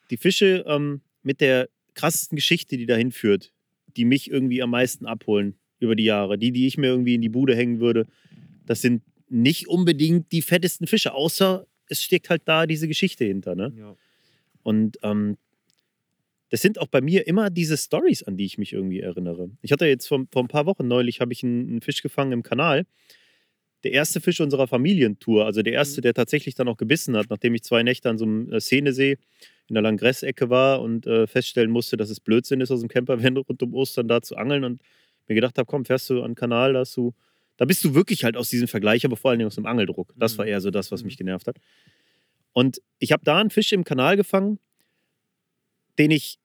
die 0.09 0.17
Fische 0.17 0.63
ähm, 0.67 1.01
mit 1.23 1.41
der 1.41 1.69
krassesten 1.93 2.35
Geschichte, 2.35 2.77
die 2.77 2.85
dahin 2.85 3.11
führt, 3.11 3.53
die 3.95 4.05
mich 4.05 4.29
irgendwie 4.29 4.61
am 4.61 4.69
meisten 4.71 5.05
abholen 5.05 5.55
über 5.79 5.95
die 5.95 6.03
Jahre. 6.03 6.37
Die, 6.37 6.51
die 6.51 6.67
ich 6.67 6.77
mir 6.77 6.87
irgendwie 6.87 7.15
in 7.15 7.21
die 7.21 7.29
Bude 7.29 7.55
hängen 7.55 7.79
würde, 7.79 8.05
das 8.65 8.81
sind 8.81 9.01
nicht 9.29 9.67
unbedingt 9.67 10.31
die 10.31 10.41
fettesten 10.41 10.87
Fische, 10.87 11.13
außer 11.13 11.65
es 11.89 12.01
steckt 12.01 12.29
halt 12.29 12.43
da 12.45 12.65
diese 12.65 12.87
Geschichte 12.87 13.25
hinter. 13.25 13.55
Ne? 13.55 13.73
Ja. 13.77 13.95
Und 14.63 14.97
ähm, 15.03 15.37
das 16.49 16.61
sind 16.61 16.79
auch 16.79 16.87
bei 16.87 17.01
mir 17.01 17.27
immer 17.27 17.49
diese 17.49 17.77
Stories, 17.77 18.23
an 18.23 18.37
die 18.37 18.45
ich 18.45 18.57
mich 18.57 18.73
irgendwie 18.73 18.99
erinnere. 19.01 19.49
Ich 19.61 19.71
hatte 19.71 19.85
jetzt 19.85 20.07
vor, 20.07 20.25
vor 20.31 20.43
ein 20.43 20.47
paar 20.47 20.65
Wochen 20.65 20.87
neulich, 20.87 21.19
habe 21.19 21.33
ich 21.33 21.43
einen, 21.43 21.67
einen 21.69 21.81
Fisch 21.81 22.01
gefangen 22.01 22.31
im 22.31 22.43
Kanal. 22.43 22.85
Der 23.83 23.91
erste 23.93 24.19
Fisch 24.21 24.41
unserer 24.41 24.67
Familientour, 24.67 25.45
also 25.45 25.61
der 25.61 25.73
erste, 25.73 26.01
Mhm. 26.01 26.03
der 26.03 26.13
tatsächlich 26.15 26.55
dann 26.55 26.67
auch 26.67 26.77
gebissen 26.77 27.15
hat, 27.15 27.27
nachdem 27.29 27.53
ich 27.55 27.63
zwei 27.63 27.83
Nächte 27.83 28.09
an 28.09 28.17
so 28.17 28.25
einem 28.25 28.51
äh, 28.51 28.59
Szenesee 28.59 29.17
in 29.69 29.73
der 29.75 29.83
Langress-Ecke 29.83 30.49
war 30.49 30.81
und 30.81 31.05
äh, 31.07 31.27
feststellen 31.27 31.71
musste, 31.71 31.97
dass 31.97 32.09
es 32.09 32.19
Blödsinn 32.19 32.61
ist, 32.61 32.71
aus 32.71 32.79
dem 32.79 32.89
Campervan 32.89 33.37
rund 33.37 33.61
um 33.63 33.73
Ostern 33.73 34.07
da 34.07 34.21
zu 34.21 34.35
angeln 34.37 34.63
und 34.63 34.81
mir 35.27 35.35
gedacht 35.35 35.57
habe, 35.57 35.65
komm, 35.67 35.85
fährst 35.85 36.09
du 36.09 36.21
an 36.23 36.31
den 36.31 36.35
Kanal, 36.35 36.73
da, 36.73 36.83
du, 36.95 37.13
da 37.57 37.65
bist 37.65 37.83
du 37.83 37.93
wirklich 37.93 38.23
halt 38.23 38.37
aus 38.37 38.49
diesem 38.49 38.67
Vergleich, 38.67 39.05
aber 39.05 39.17
vor 39.17 39.29
allen 39.31 39.39
Dingen 39.39 39.47
aus 39.47 39.55
dem 39.55 39.65
Angeldruck. 39.65 40.13
Das 40.17 40.37
war 40.37 40.45
Mhm. 40.45 40.51
eher 40.51 40.61
so 40.61 40.71
das, 40.71 40.91
was 40.91 41.01
Mhm. 41.01 41.07
mich 41.07 41.17
genervt 41.17 41.47
hat. 41.47 41.57
Und 42.53 42.81
ich 42.99 43.11
habe 43.11 43.23
da 43.23 43.39
einen 43.39 43.49
Fisch 43.51 43.71
im 43.73 43.83
Kanal 43.83 44.17
gefangen, 44.17 44.59
den 45.99 46.11
ich 46.11 46.39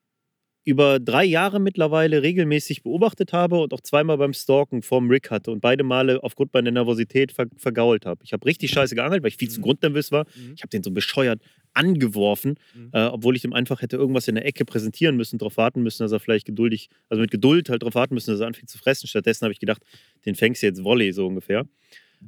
über 0.65 1.01
drei 1.01 1.25
Jahre 1.25 1.59
mittlerweile 1.59 2.23
regelmäßig 2.23 2.85
beobachtet 2.85 3.33
habe 3.33 3.59
und 3.59 3.73
auch 3.75 3.81
zweimal 3.81 4.17
beim 4.19 4.33
Stalken 4.33 4.83
vorm 4.83 5.11
Rig 5.11 5.29
hatte 5.31 5.51
und 5.51 5.61
beide 5.61 5.83
Male 5.83 6.23
aufgrund 6.23 6.55
meiner 6.55 6.71
Nervosität 6.71 7.33
ver 7.33 7.47
vergault 7.57 8.07
habe. 8.07 8.23
Ich 8.25 8.33
habe 8.33 8.47
richtig 8.47 8.71
scheiße 8.71 8.95
geangelt, 8.95 9.23
weil 9.25 9.31
ich 9.31 9.37
viel 9.39 9.51
zu 9.51 9.59
Mhm. 9.61 9.65
grundnervös 9.65 10.13
war. 10.13 10.25
Mhm. 10.37 10.53
Ich 10.55 10.63
habe 10.63 10.71
den 10.71 10.83
so 10.85 10.93
bescheuert 10.93 11.41
angeworfen, 11.75 12.55
Mhm. 12.75 12.91
äh, 12.93 13.07
obwohl 13.07 13.35
ich 13.35 13.43
dem 13.43 13.53
einfach 13.55 13.83
hätte 13.83 13.97
irgendwas 13.97 14.29
in 14.29 14.37
der 14.37 14.45
Ecke 14.47 14.65
präsentieren 14.65 15.17
müssen, 15.17 15.39
darauf 15.39 15.57
warten 15.57 15.83
müssen, 15.83 16.05
dass 16.05 16.13
er 16.13 16.21
vielleicht 16.21 16.47
geduldig, 16.47 16.89
also 17.09 17.21
mit 17.21 17.31
Geduld 17.31 17.69
halt 17.69 17.83
darauf 17.83 17.95
warten 17.95 18.15
müssen, 18.15 18.31
dass 18.31 18.41
er 18.41 18.47
anfängt 18.47 18.69
zu 18.71 18.79
fressen. 18.79 19.09
Stattdessen 19.09 19.45
habe 19.45 19.53
ich 19.53 19.59
gedacht, 19.61 19.83
den 20.27 20.35
fängst 20.37 20.63
du 20.63 20.67
jetzt 20.67 20.85
Volley 20.85 21.13
so 21.13 21.27
ungefähr. 21.27 21.67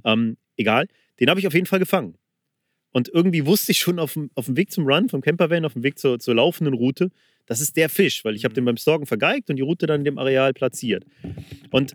Ähm, 0.04 0.36
egal, 0.56 0.86
den 1.20 1.30
habe 1.30 1.38
ich 1.38 1.46
auf 1.46 1.54
jeden 1.54 1.66
Fall 1.66 1.78
gefangen. 1.78 2.16
Und 2.90 3.08
irgendwie 3.08 3.44
wusste 3.46 3.72
ich 3.72 3.78
schon 3.78 3.98
auf 3.98 4.14
dem, 4.14 4.30
auf 4.34 4.46
dem 4.46 4.56
Weg 4.56 4.72
zum 4.72 4.86
Run, 4.86 5.08
vom 5.08 5.20
Campervan, 5.20 5.64
auf 5.64 5.74
dem 5.74 5.82
Weg 5.82 5.98
zur, 5.98 6.18
zur 6.18 6.34
laufenden 6.34 6.74
Route, 6.74 7.10
das 7.46 7.60
ist 7.60 7.76
der 7.76 7.88
Fisch, 7.88 8.24
weil 8.24 8.34
ich 8.36 8.44
habe 8.44 8.52
Mhm. 8.52 8.56
den 8.56 8.64
beim 8.66 8.76
Stalken 8.76 9.06
vergeigt 9.06 9.50
und 9.50 9.56
die 9.56 9.62
Route 9.62 9.86
dann 9.86 10.00
in 10.00 10.04
dem 10.04 10.18
Areal 10.18 10.52
platziert. 10.52 11.04
Und 11.70 11.94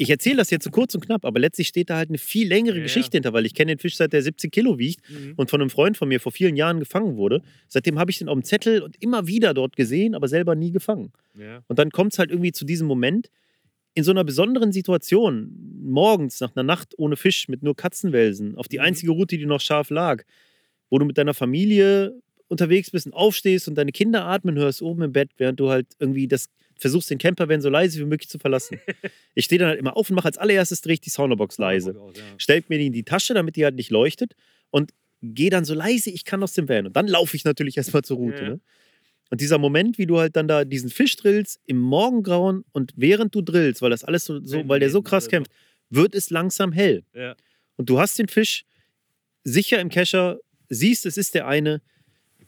ich 0.00 0.10
erzähle 0.10 0.36
das 0.36 0.50
jetzt 0.50 0.64
so 0.64 0.70
kurz 0.70 0.94
und 0.94 1.04
knapp, 1.04 1.24
aber 1.24 1.40
letztlich 1.40 1.68
steht 1.68 1.90
da 1.90 1.96
halt 1.96 2.08
eine 2.08 2.18
viel 2.18 2.46
längere 2.48 2.74
Ja, 2.74 2.78
ja. 2.78 2.82
Geschichte 2.84 3.16
hinter, 3.16 3.32
weil 3.32 3.46
ich 3.46 3.54
kenne 3.54 3.72
den 3.74 3.78
Fisch 3.80 3.96
seit 3.96 4.12
der 4.12 4.22
17 4.22 4.50
Kilo 4.50 4.78
wiegt 4.78 5.00
Mhm. 5.10 5.34
und 5.36 5.50
von 5.50 5.60
einem 5.60 5.70
Freund 5.70 5.96
von 5.96 6.08
mir 6.08 6.20
vor 6.20 6.30
vielen 6.32 6.56
Jahren 6.56 6.78
gefangen 6.78 7.16
wurde. 7.16 7.42
Seitdem 7.68 7.98
habe 7.98 8.10
ich 8.10 8.18
den 8.18 8.28
auf 8.28 8.34
dem 8.38 8.44
Zettel 8.44 8.82
und 8.82 8.96
immer 9.02 9.26
wieder 9.26 9.54
dort 9.54 9.74
gesehen, 9.76 10.14
aber 10.14 10.28
selber 10.28 10.54
nie 10.54 10.70
gefangen. 10.70 11.12
Ja. 11.38 11.62
Und 11.66 11.78
dann 11.78 11.90
kommt 11.90 12.12
es 12.12 12.18
halt 12.18 12.30
irgendwie 12.30 12.52
zu 12.52 12.64
diesem 12.64 12.86
Moment, 12.86 13.28
in 13.94 14.04
so 14.04 14.12
einer 14.12 14.22
besonderen 14.22 14.70
Situation, 14.70 15.50
morgens 15.82 16.38
nach 16.40 16.54
einer 16.54 16.62
Nacht 16.62 16.94
ohne 16.98 17.16
Fisch 17.16 17.48
mit 17.48 17.64
nur 17.64 17.74
Katzenwelsen, 17.74 18.54
auf 18.56 18.68
die 18.68 18.78
Mhm. 18.78 18.84
einzige 18.84 19.10
Route, 19.12 19.36
die 19.36 19.46
noch 19.46 19.60
scharf 19.60 19.90
lag, 19.90 20.22
wo 20.90 20.98
du 21.00 21.04
mit 21.06 21.18
deiner 21.18 21.34
Familie 21.34 22.20
unterwegs 22.48 22.90
bist 22.90 23.06
und 23.06 23.12
aufstehst 23.12 23.68
und 23.68 23.74
deine 23.76 23.92
Kinder 23.92 24.24
atmen 24.24 24.56
hörst 24.56 24.82
oben 24.82 25.02
im 25.02 25.12
Bett, 25.12 25.30
während 25.36 25.60
du 25.60 25.70
halt 25.70 25.86
irgendwie 25.98 26.26
das 26.26 26.48
versuchst, 26.76 27.10
den 27.10 27.18
Campervan 27.18 27.60
so 27.60 27.68
leise 27.68 27.98
wie 28.00 28.04
möglich 28.04 28.28
zu 28.28 28.38
verlassen. 28.38 28.80
ich 29.34 29.44
stehe 29.44 29.58
dann 29.58 29.68
halt 29.68 29.78
immer 29.78 29.96
auf 29.96 30.10
und 30.10 30.16
mache 30.16 30.26
als 30.26 30.38
allererstes 30.38 30.80
drehe 30.80 30.94
ich 30.94 31.00
die 31.00 31.10
Sounderbox 31.10 31.58
leise 31.58 31.98
Aus, 31.98 32.16
ja. 32.16 32.22
stellt 32.38 32.70
mir 32.70 32.78
die 32.78 32.86
in 32.86 32.92
die 32.92 33.04
Tasche, 33.04 33.34
damit 33.34 33.56
die 33.56 33.64
halt 33.64 33.74
nicht 33.74 33.90
leuchtet 33.90 34.34
und 34.70 34.92
gehe 35.22 35.50
dann 35.50 35.64
so 35.64 35.74
leise 35.74 36.10
ich 36.10 36.24
kann 36.24 36.42
aus 36.42 36.54
dem 36.54 36.68
Van. 36.68 36.86
Und 36.86 36.96
dann 36.96 37.08
laufe 37.08 37.36
ich 37.36 37.44
natürlich 37.44 37.76
erstmal 37.76 38.02
zur 38.02 38.16
Route. 38.16 38.42
Ja. 38.42 38.48
Ne? 38.50 38.60
Und 39.30 39.40
dieser 39.40 39.58
Moment, 39.58 39.98
wie 39.98 40.06
du 40.06 40.18
halt 40.18 40.36
dann 40.36 40.48
da 40.48 40.64
diesen 40.64 40.88
Fisch 40.88 41.16
drillst 41.16 41.60
im 41.66 41.78
Morgengrauen 41.78 42.64
und 42.72 42.92
während 42.96 43.34
du 43.34 43.42
drillst, 43.42 43.82
weil 43.82 43.90
das 43.90 44.04
alles 44.04 44.24
so, 44.24 44.40
so 44.42 44.66
weil 44.68 44.80
der 44.80 44.90
so 44.90 45.02
krass 45.02 45.28
kämpft, 45.28 45.50
wird 45.90 46.14
es 46.14 46.30
langsam 46.30 46.72
hell. 46.72 47.02
Ja. 47.14 47.34
Und 47.76 47.90
du 47.90 47.98
hast 47.98 48.18
den 48.18 48.28
Fisch 48.28 48.64
sicher 49.44 49.80
im 49.80 49.88
Kescher, 49.88 50.38
siehst, 50.68 51.06
es 51.06 51.16
ist 51.16 51.34
der 51.34 51.46
eine, 51.46 51.82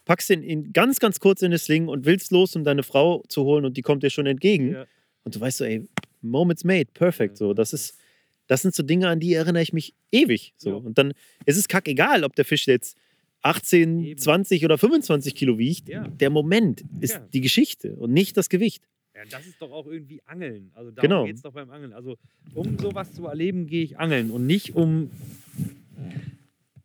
packst 0.04 0.30
den 0.30 0.42
in, 0.42 0.72
ganz, 0.72 0.98
ganz 0.98 1.20
kurz 1.20 1.42
in 1.42 1.50
das 1.50 1.64
Sling 1.64 1.88
und 1.88 2.06
willst 2.06 2.30
los, 2.32 2.56
um 2.56 2.64
deine 2.64 2.82
Frau 2.82 3.22
zu 3.28 3.44
holen 3.44 3.64
und 3.64 3.76
die 3.76 3.82
kommt 3.82 4.02
dir 4.02 4.10
schon 4.10 4.26
entgegen. 4.26 4.72
Ja. 4.72 4.86
Und 5.24 5.34
du 5.36 5.40
weißt 5.40 5.58
so, 5.58 5.64
ey, 5.64 5.86
Moments 6.22 6.64
made, 6.64 6.86
perfect. 6.92 7.36
So, 7.36 7.54
das 7.54 7.72
ist, 7.72 7.96
das 8.46 8.62
sind 8.62 8.74
so 8.74 8.82
Dinge, 8.82 9.08
an 9.08 9.20
die 9.20 9.34
erinnere 9.34 9.62
ich 9.62 9.72
mich 9.72 9.94
ewig. 10.12 10.52
So. 10.56 10.70
Ja. 10.70 10.76
Und 10.76 10.98
dann 10.98 11.12
ist 11.46 11.56
es 11.56 11.68
kackegal, 11.68 12.24
ob 12.24 12.34
der 12.34 12.44
Fisch 12.44 12.66
jetzt 12.66 12.96
18, 13.42 14.04
Eben. 14.04 14.18
20 14.18 14.64
oder 14.64 14.76
25 14.76 15.34
Kilo 15.34 15.58
wiegt. 15.58 15.88
Ja. 15.88 16.06
Der 16.08 16.30
Moment 16.30 16.84
ist 17.00 17.14
Ja. 17.14 17.26
die 17.32 17.40
Geschichte 17.40 17.94
und 17.96 18.12
nicht 18.12 18.36
das 18.36 18.48
Gewicht. 18.48 18.82
Ja, 19.14 19.22
das 19.30 19.46
ist 19.46 19.60
doch 19.60 19.70
auch 19.72 19.86
irgendwie 19.86 20.20
Angeln. 20.26 20.70
Also 20.74 20.90
darum 20.90 21.08
Genau. 21.08 21.24
geht 21.26 21.36
es 21.36 21.42
doch 21.42 21.52
beim 21.52 21.70
Angeln. 21.70 21.92
Also 21.92 22.16
um 22.54 22.78
sowas 22.78 23.12
zu 23.12 23.26
erleben, 23.26 23.66
gehe 23.66 23.82
ich 23.84 23.98
angeln 23.98 24.30
und 24.30 24.46
nicht 24.46 24.74
um. 24.76 25.10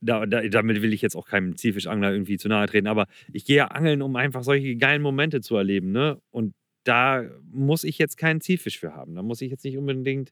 Da, 0.06 0.26
da, 0.26 0.48
damit 0.48 0.82
will 0.82 0.94
ich 0.94 1.02
jetzt 1.02 1.16
auch 1.16 1.28
keinem 1.28 1.56
Zielfischangler 1.56 2.12
irgendwie 2.12 2.38
zu 2.38 2.48
nahe 2.48 2.68
treten, 2.68 2.88
aber 2.88 3.08
ich 3.34 3.46
gehe 3.46 3.58
ja 3.58 3.68
angeln, 3.68 4.02
um 4.02 4.16
einfach 4.16 4.44
solche 4.44 4.76
geilen 4.76 5.02
Momente 5.02 5.42
zu 5.42 5.56
erleben. 5.56 5.92
Ne? 5.92 6.22
Und 6.32 6.54
da 6.84 7.24
muss 7.52 7.84
ich 7.84 7.98
jetzt 7.98 8.18
keinen 8.18 8.42
Zielfisch 8.42 8.80
für 8.80 8.94
haben. 8.94 9.16
Da 9.16 9.24
muss 9.24 9.42
ich 9.42 9.50
jetzt 9.50 9.66
nicht 9.66 9.78
unbedingt 9.78 10.32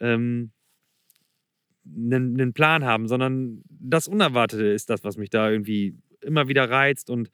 ähm, 0.00 0.52
einen, 1.86 2.38
einen 2.38 2.52
Plan 2.52 2.84
haben, 2.84 3.08
sondern 3.08 3.62
das 3.68 4.06
Unerwartete 4.06 4.66
ist 4.66 4.90
das, 4.90 5.04
was 5.04 5.16
mich 5.16 5.30
da 5.30 5.50
irgendwie 5.50 5.94
immer 6.20 6.48
wieder 6.48 6.68
reizt. 6.68 7.10
Und 7.10 7.30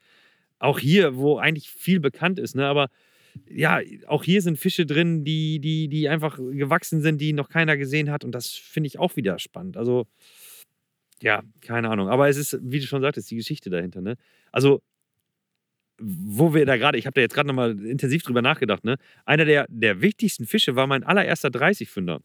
auch 0.59 0.79
hier, 0.79 1.17
wo 1.17 1.37
eigentlich 1.37 1.69
viel 1.69 1.99
bekannt 1.99 2.39
ist, 2.39 2.55
ne? 2.55 2.65
aber 2.65 2.89
ja, 3.49 3.81
auch 4.07 4.23
hier 4.23 4.41
sind 4.41 4.57
Fische 4.57 4.85
drin, 4.85 5.23
die, 5.23 5.59
die, 5.59 5.87
die 5.87 6.09
einfach 6.09 6.37
gewachsen 6.37 7.01
sind, 7.01 7.21
die 7.21 7.33
noch 7.33 7.49
keiner 7.49 7.77
gesehen 7.77 8.09
hat. 8.09 8.23
Und 8.23 8.31
das 8.31 8.53
finde 8.53 8.87
ich 8.87 8.99
auch 8.99 9.15
wieder 9.15 9.37
spannend. 9.39 9.77
Also, 9.77 10.07
ja, 11.21 11.41
keine 11.61 11.89
Ahnung. 11.89 12.09
Aber 12.09 12.29
es 12.29 12.37
ist, 12.37 12.59
wie 12.61 12.79
du 12.79 12.85
schon 12.85 13.01
sagtest, 13.01 13.31
die 13.31 13.35
Geschichte 13.35 13.69
dahinter. 13.69 14.01
Ne? 14.01 14.17
Also, 14.51 14.81
wo 15.99 16.53
wir 16.53 16.65
da 16.65 16.77
gerade, 16.77 16.97
ich 16.97 17.05
habe 17.05 17.15
da 17.15 17.21
jetzt 17.21 17.33
gerade 17.33 17.47
nochmal 17.47 17.79
intensiv 17.85 18.21
drüber 18.23 18.41
nachgedacht, 18.41 18.83
ne? 18.83 18.97
Einer 19.25 19.45
der, 19.45 19.65
der 19.67 20.01
wichtigsten 20.01 20.45
Fische 20.45 20.75
war 20.75 20.85
mein 20.85 21.03
allererster 21.03 21.49
30-Fünder. 21.49 22.19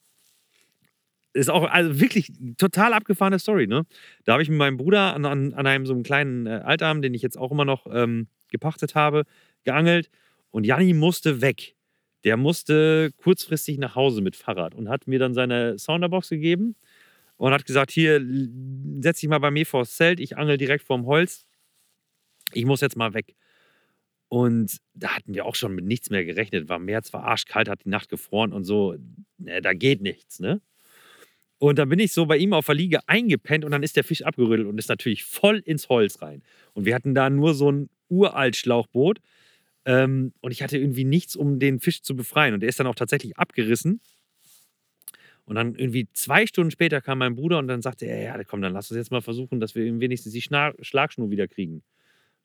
Ist 1.33 1.49
auch 1.49 1.65
also 1.71 1.99
wirklich 1.99 2.31
total 2.59 2.93
abgefahrene 2.93 3.39
Story, 3.39 3.67
ne? 3.67 3.87
Da 4.25 4.33
habe 4.33 4.43
ich 4.43 4.51
mit 4.51 4.59
meinem 4.59 4.77
Bruder 4.77 5.15
an, 5.15 5.25
an, 5.25 5.55
an 5.55 5.67
einem 5.67 5.87
so 5.87 5.95
einem 5.95 6.03
kleinen 6.03 6.47
äh, 6.47 6.61
Altarm, 6.65 7.01
den 7.01 7.15
ich 7.15 7.23
jetzt 7.23 7.39
auch 7.39 7.51
immer 7.51 7.65
noch 7.65 7.87
ähm, 7.91 8.29
gepachtet 8.51 8.95
habe, 8.95 9.25
geangelt. 9.65 10.11
Und 10.51 10.65
Janni 10.65 10.93
musste 10.93 11.41
weg. 11.41 11.75
Der 12.25 12.37
musste 12.37 13.11
kurzfristig 13.17 13.79
nach 13.79 13.97
Hause 13.97 14.21
mit 14.21 14.37
Fahrrad 14.37 14.75
und 14.75 14.91
hat 14.91 15.07
mir 15.09 15.19
dann 15.19 15.33
seine 15.33 15.79
Sounderbox 15.79 16.29
gegeben 16.29 16.77
und 17.37 17.53
hat 17.53 17.67
gesagt: 17.67 17.91
Hier, 17.91 18.21
setz 19.01 19.21
dich 19.21 19.29
mal 19.29 19.39
bei 19.39 19.51
mir 19.51 19.67
vors 19.67 19.97
Zelt, 19.97 20.21
ich 20.21 20.37
angel 20.37 20.57
direkt 20.57 20.85
vorm 20.85 21.07
Holz. 21.07 21.47
Ich 22.53 22.65
muss 22.65 22.81
jetzt 22.81 22.97
mal 22.97 23.15
weg. 23.15 23.35
Und 24.29 24.79
da 24.95 25.17
hatten 25.17 25.35
wir 25.35 25.45
auch 25.45 25.55
schon 25.55 25.75
mit 25.75 25.85
nichts 25.85 26.09
mehr 26.11 26.25
gerechnet. 26.25 26.69
War 26.69 26.79
März, 26.79 27.13
war 27.13 27.25
arschkalt, 27.25 27.69
hat 27.69 27.85
die 27.85 27.91
Nacht 27.91 28.09
gefroren 28.09 28.53
und 28.53 28.65
so. 28.65 28.97
Ne, 29.39 29.61
da 29.61 29.75
geht 29.75 30.01
nichts, 30.01 30.41
ne? 30.41 30.63
Und 31.59 31.79
dann 31.79 31.89
bin 31.89 32.01
ich 32.01 32.13
so 32.13 32.27
bei 32.27 32.39
ihm 32.39 32.55
auf 32.55 32.67
der 32.67 32.75
Liege 32.75 33.07
eingepennt 33.09 33.65
und 33.65 33.71
dann 33.71 33.85
ist 33.85 33.97
der 33.97 34.05
Fisch 34.05 34.23
abgerüttelt 34.23 34.67
und 34.69 34.79
ist 34.79 34.89
natürlich 34.89 35.25
voll 35.25 35.59
ins 35.59 35.89
Holz 35.89 36.21
rein. 36.21 36.43
Und 36.73 36.87
wir 36.87 36.95
hatten 36.95 37.15
da 37.15 37.31
nur 37.31 37.55
so 37.55 37.71
ein 37.71 37.89
uralt 38.09 38.57
Schlauchboot. 38.57 39.21
Ähm, 39.85 40.33
und 40.41 40.51
ich 40.53 40.63
hatte 40.63 40.79
irgendwie 40.79 41.05
nichts, 41.05 41.37
um 41.37 41.59
den 41.59 41.79
Fisch 41.79 42.03
zu 42.03 42.17
befreien. 42.17 42.55
Und 42.55 42.61
der 42.61 42.69
ist 42.69 42.81
dann 42.81 42.87
auch 42.87 42.95
tatsächlich 42.95 43.39
abgerissen. 43.39 44.01
Und 45.45 45.57
dann 45.57 45.75
irgendwie 45.75 46.09
zwei 46.13 46.47
Stunden 46.47 46.71
später 46.71 47.01
kam 47.01 47.19
mein 47.19 47.35
Bruder 47.35 47.59
und 47.59 47.69
dann 47.69 47.83
sagte 47.83 48.07
er, 48.07 48.23
ja, 48.23 48.45
komm, 48.45 48.63
dann 48.63 48.73
lass 48.73 48.91
uns 48.91 48.97
jetzt 48.97 49.11
mal 49.11 49.23
versuchen, 49.23 49.61
dass 49.61 49.75
wir 49.75 49.85
wenigstens 50.01 50.33
die 50.33 50.43
Schna 50.43 50.73
Schlagschnur 50.81 51.31
wieder 51.31 51.49
kriegen. 51.49 51.83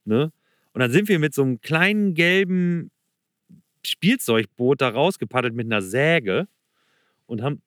Ne? 0.06 0.32
Und 0.74 0.82
dann 0.82 0.92
sind 0.92 1.08
wir 1.08 1.20
mit 1.20 1.34
so 1.34 1.44
einem 1.44 1.62
kleinen 1.62 2.16
gelben 2.16 2.92
Spielzeugboot 3.86 4.82
da 4.82 4.90
rausgepaddelt 4.90 5.54
mit 5.54 5.68
einer 5.68 5.82
Säge 5.82 6.48
und 7.26 7.42
haben, 7.42 7.62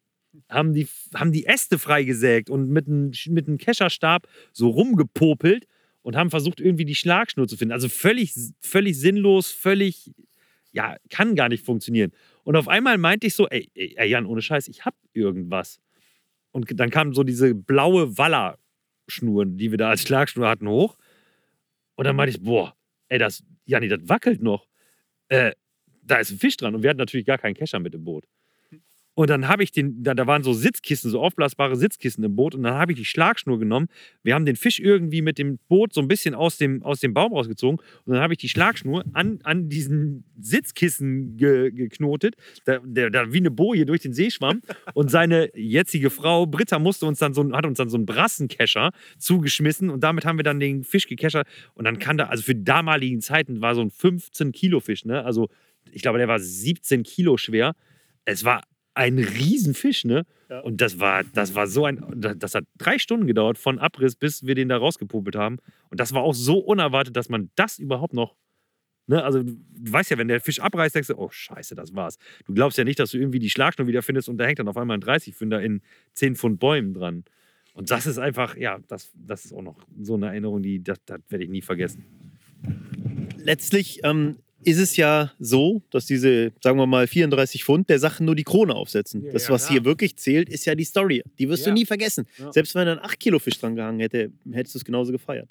haben, 0.49 0.75
die, 0.75 0.89
haben 1.15 1.33
die 1.33 1.47
Äste 1.47 1.79
freigesägt 1.79 2.51
und 2.51 2.69
mit 2.69 2.87
einem, 2.87 3.13
mit 3.29 3.47
einem 3.47 3.59
Kescherstab 3.59 4.29
so 4.53 4.69
rumgepopelt 4.69 5.67
und 6.03 6.17
haben 6.17 6.31
versucht, 6.31 6.61
irgendwie 6.61 6.85
die 6.85 6.95
Schlagschnur 6.95 7.47
zu 7.47 7.57
finden. 7.57 7.73
Also 7.73 7.89
völlig, 7.89 8.35
völlig 8.61 8.99
sinnlos, 8.99 9.51
völlig, 9.51 10.13
ja, 10.73 10.97
kann 11.09 11.35
gar 11.35 11.49
nicht 11.49 11.65
funktionieren. 11.65 12.13
Und 12.45 12.57
auf 12.57 12.69
einmal 12.69 12.99
meinte 12.99 13.27
ich 13.27 13.35
so, 13.35 13.49
ey, 13.49 13.71
ey, 13.75 14.09
Jan, 14.09 14.27
ohne 14.27 14.43
Scheiß, 14.43 14.69
ich 14.69 14.85
hab 14.85 14.95
irgendwas. 15.13 15.81
Und 16.53 16.79
dann 16.79 16.91
kam 16.91 17.13
so 17.15 17.23
diese 17.23 17.55
blaue 17.55 18.17
Wallerschnur, 18.19 19.47
die 19.47 19.71
wir 19.71 19.79
da 19.79 19.91
als 19.91 20.03
Schlagschnur 20.03 20.49
hatten, 20.49 20.69
hoch. 20.69 20.97
Und 21.95 22.07
dann 22.07 22.17
meinte 22.17 22.37
ich, 22.37 22.43
boah, 22.43 22.75
ey, 23.09 23.19
das, 23.19 23.45
Janni, 23.67 23.89
das 23.89 24.09
wackelt 24.09 24.43
noch. 24.43 24.67
Äh, 25.29 25.53
da 26.03 26.17
ist 26.17 26.31
ein 26.31 26.39
Fisch 26.39 26.57
dran. 26.57 26.75
Und 26.75 26.83
wir 26.83 26.91
hatten 26.91 26.99
natürlich 26.99 27.27
gar 27.27 27.39
keinen 27.39 27.55
Kescher 27.55 27.79
mit 27.79 27.95
im 27.95 28.05
Boot. 28.05 28.27
Und 29.15 29.29
dann 29.29 29.49
habe 29.49 29.63
ich 29.63 29.73
den, 29.73 30.03
da, 30.03 30.15
da 30.15 30.27
waren 30.27 30.43
so 30.43 30.53
Sitzkissen, 30.53 31.11
so 31.11 31.21
aufblasbare 31.21 31.77
Sitzkissen 31.77 32.23
im 32.25 32.37
Boot. 32.37 32.55
Und 32.55 32.63
dann 32.63 32.75
habe 32.75 32.93
ich 32.93 32.99
die 32.99 33.05
Schlagschnur 33.05 33.59
genommen. 33.59 33.89
Wir 34.23 34.35
haben 34.35 34.47
den 34.47 34.57
Fisch 34.57 34.79
irgendwie 34.79 35.21
mit 35.21 35.37
dem 35.37 35.59
Boot 35.69 35.93
so 35.93 36.01
ein 36.01 36.09
bisschen 36.09 36.35
aus 36.35 36.59
dem, 36.59 36.83
aus 36.83 37.01
dem 37.01 37.13
Baum 37.13 37.33
rausgezogen. 37.33 37.81
Und 38.05 38.15
dann 38.15 38.23
habe 38.23 38.35
ich 38.35 38.39
die 38.39 38.49
Schlagschnur 38.49 39.05
an, 39.13 39.41
an 39.43 39.69
diesen 39.69 40.25
Sitzkissen 40.41 41.37
ge, 41.37 41.71
geknotet, 41.71 42.37
der, 42.67 42.81
der, 42.85 43.11
der 43.11 43.33
wie 43.33 43.39
eine 43.39 43.51
Boje 43.51 43.85
durch 43.85 44.01
den 44.01 44.13
See 44.13 44.31
schwamm. 44.31 44.63
Und 44.95 45.11
seine 45.11 45.51
jetzige 45.55 46.11
Frau, 46.11 46.47
Britta, 46.47 46.79
musste 46.79 47.07
uns 47.07 47.19
dann 47.19 47.35
so, 47.35 47.53
hat 47.53 47.67
uns 47.67 47.79
dann 47.79 47.89
so 47.89 47.97
einen 47.97 48.07
Brassenkescher 48.07 48.91
zugeschmissen. 49.19 49.91
Und 49.91 50.05
damit 50.05 50.25
haben 50.25 50.39
wir 50.39 50.45
dann 50.45 50.61
den 50.61 50.85
Fisch 50.85 51.09
gekeschert. 51.09 51.49
Und 51.75 51.85
dann 51.85 51.99
kann 51.99 52.17
da, 52.17 52.27
also 52.27 52.45
für 52.45 52.55
damaligen 52.55 53.21
Zeiten 53.21 53.61
war 53.61 53.75
so 53.75 53.83
ein 53.83 53.91
15 53.91 54.53
Kilo 54.53 54.81
Fisch, 54.81 55.05
ne? 55.05 55.25
Also 55.25 55.49
ich 55.93 56.03
glaube, 56.03 56.19
der 56.19 56.29
war 56.29 56.39
17 56.39 57.03
Kilo 57.03 57.37
schwer. 57.37 57.75
Es 58.25 58.45
war 58.45 58.63
ein 58.95 59.19
Riesenfisch, 59.19 60.05
ne? 60.05 60.27
Ja. 60.49 60.61
Und 60.61 60.81
das 60.81 60.99
war, 60.99 61.25
das 61.25 61.55
war 61.55 61.67
so 61.67 61.85
ein, 61.85 62.03
das 62.17 62.55
hat 62.55 62.65
drei 62.77 62.99
Stunden 62.99 63.27
gedauert 63.27 63.59
von 63.59 63.79
Abriss, 63.79 64.17
bis 64.17 64.47
wir 64.47 64.55
den 64.55 64.69
da 64.69 64.77
rausgepopelt 64.77 65.37
haben. 65.37 65.59
Und 65.91 66.01
das 66.01 66.13
war 66.13 66.23
auch 66.23 66.35
so 66.35 66.59
unerwartet, 66.59 67.17
dass 67.17 67.29
man 67.29 67.51
das 67.55 67.79
überhaupt 67.79 68.15
noch, 68.15 68.37
ne? 69.07 69.23
Also 69.23 69.43
du 69.43 69.57
weißt 69.93 70.11
ja, 70.11 70.19
wenn 70.19 70.29
der 70.29 70.41
Fisch 70.41 70.61
abreißt, 70.61 70.95
denkst 70.95 71.09
du, 71.09 71.19
oh 71.19 71.31
Scheiße, 71.31 71.75
das 71.75 71.95
war's. 71.95 72.19
Du 72.47 72.55
glaubst 72.55 72.79
ja 72.79 72.85
nicht, 72.85 72.99
dass 72.99 73.13
du 73.13 73.19
irgendwie 73.19 73.39
die 73.39 73.51
Schlagschnur 73.51 73.87
wieder 73.87 74.03
findest 74.03 74.29
und 74.29 74.39
da 74.39 74.45
hängt 74.45 74.59
dann 74.59 74.69
auf 74.69 74.77
einmal 74.77 74.99
ein 74.99 75.03
30-Fünder 75.03 75.63
in 75.63 75.83
10 76.15 76.37
Pfund 76.37 76.59
Bäumen 76.59 76.95
dran. 76.95 77.25
Und 77.75 77.91
das 77.91 78.07
ist 78.07 78.19
einfach, 78.19 78.57
ja, 78.57 78.81
das, 78.89 79.11
das 79.15 79.45
ist 79.45 79.53
auch 79.53 79.63
noch 79.63 79.77
so 80.01 80.15
eine 80.15 80.27
Erinnerung, 80.27 80.63
die, 80.63 80.83
das, 80.83 80.99
das 81.07 81.21
werde 81.29 81.45
ich 81.45 81.51
nie 81.51 81.63
vergessen. 81.63 82.05
Letztlich 83.39 84.01
ähm, 84.03 84.37
ist 84.65 84.79
es 84.79 84.97
ja 84.97 85.33
so, 85.39 85.83
dass 85.91 86.07
diese, 86.07 86.53
sagen 86.63 86.79
wir 86.79 86.87
mal, 86.87 87.07
34 87.07 87.65
Pfund 87.65 87.89
der 87.89 87.99
Sache 87.99 88.23
nur 88.25 88.35
die 88.37 88.45
Krone 88.45 88.75
aufsetzen. 88.75 89.25
Ja, 89.25 89.33
das, 89.33 89.45
ja, 89.45 89.51
was 89.51 89.63
klar. 89.67 89.73
hier 89.73 89.85
wirklich 89.85 90.17
zählt, 90.17 90.49
ist 90.49 90.65
ja 90.67 90.75
die 90.75 90.85
Story. 90.85 91.23
Die 91.39 91.49
wirst 91.49 91.65
Ja. 91.67 91.73
du 91.73 91.79
nie 91.79 91.87
vergessen. 91.87 92.27
Ja. 92.39 92.53
Selbst 92.53 92.75
wenn 92.75 92.87
da 92.87 92.93
ein 92.93 92.99
8 92.99 93.19
Kilo 93.19 93.39
Fisch 93.39 93.59
dran 93.59 93.75
gehangen 93.77 94.01
hätte, 94.01 94.33
hättest 94.53 94.75
du 94.75 94.79
es 94.79 94.85
genauso 94.85 95.13
gefeiert. 95.13 95.51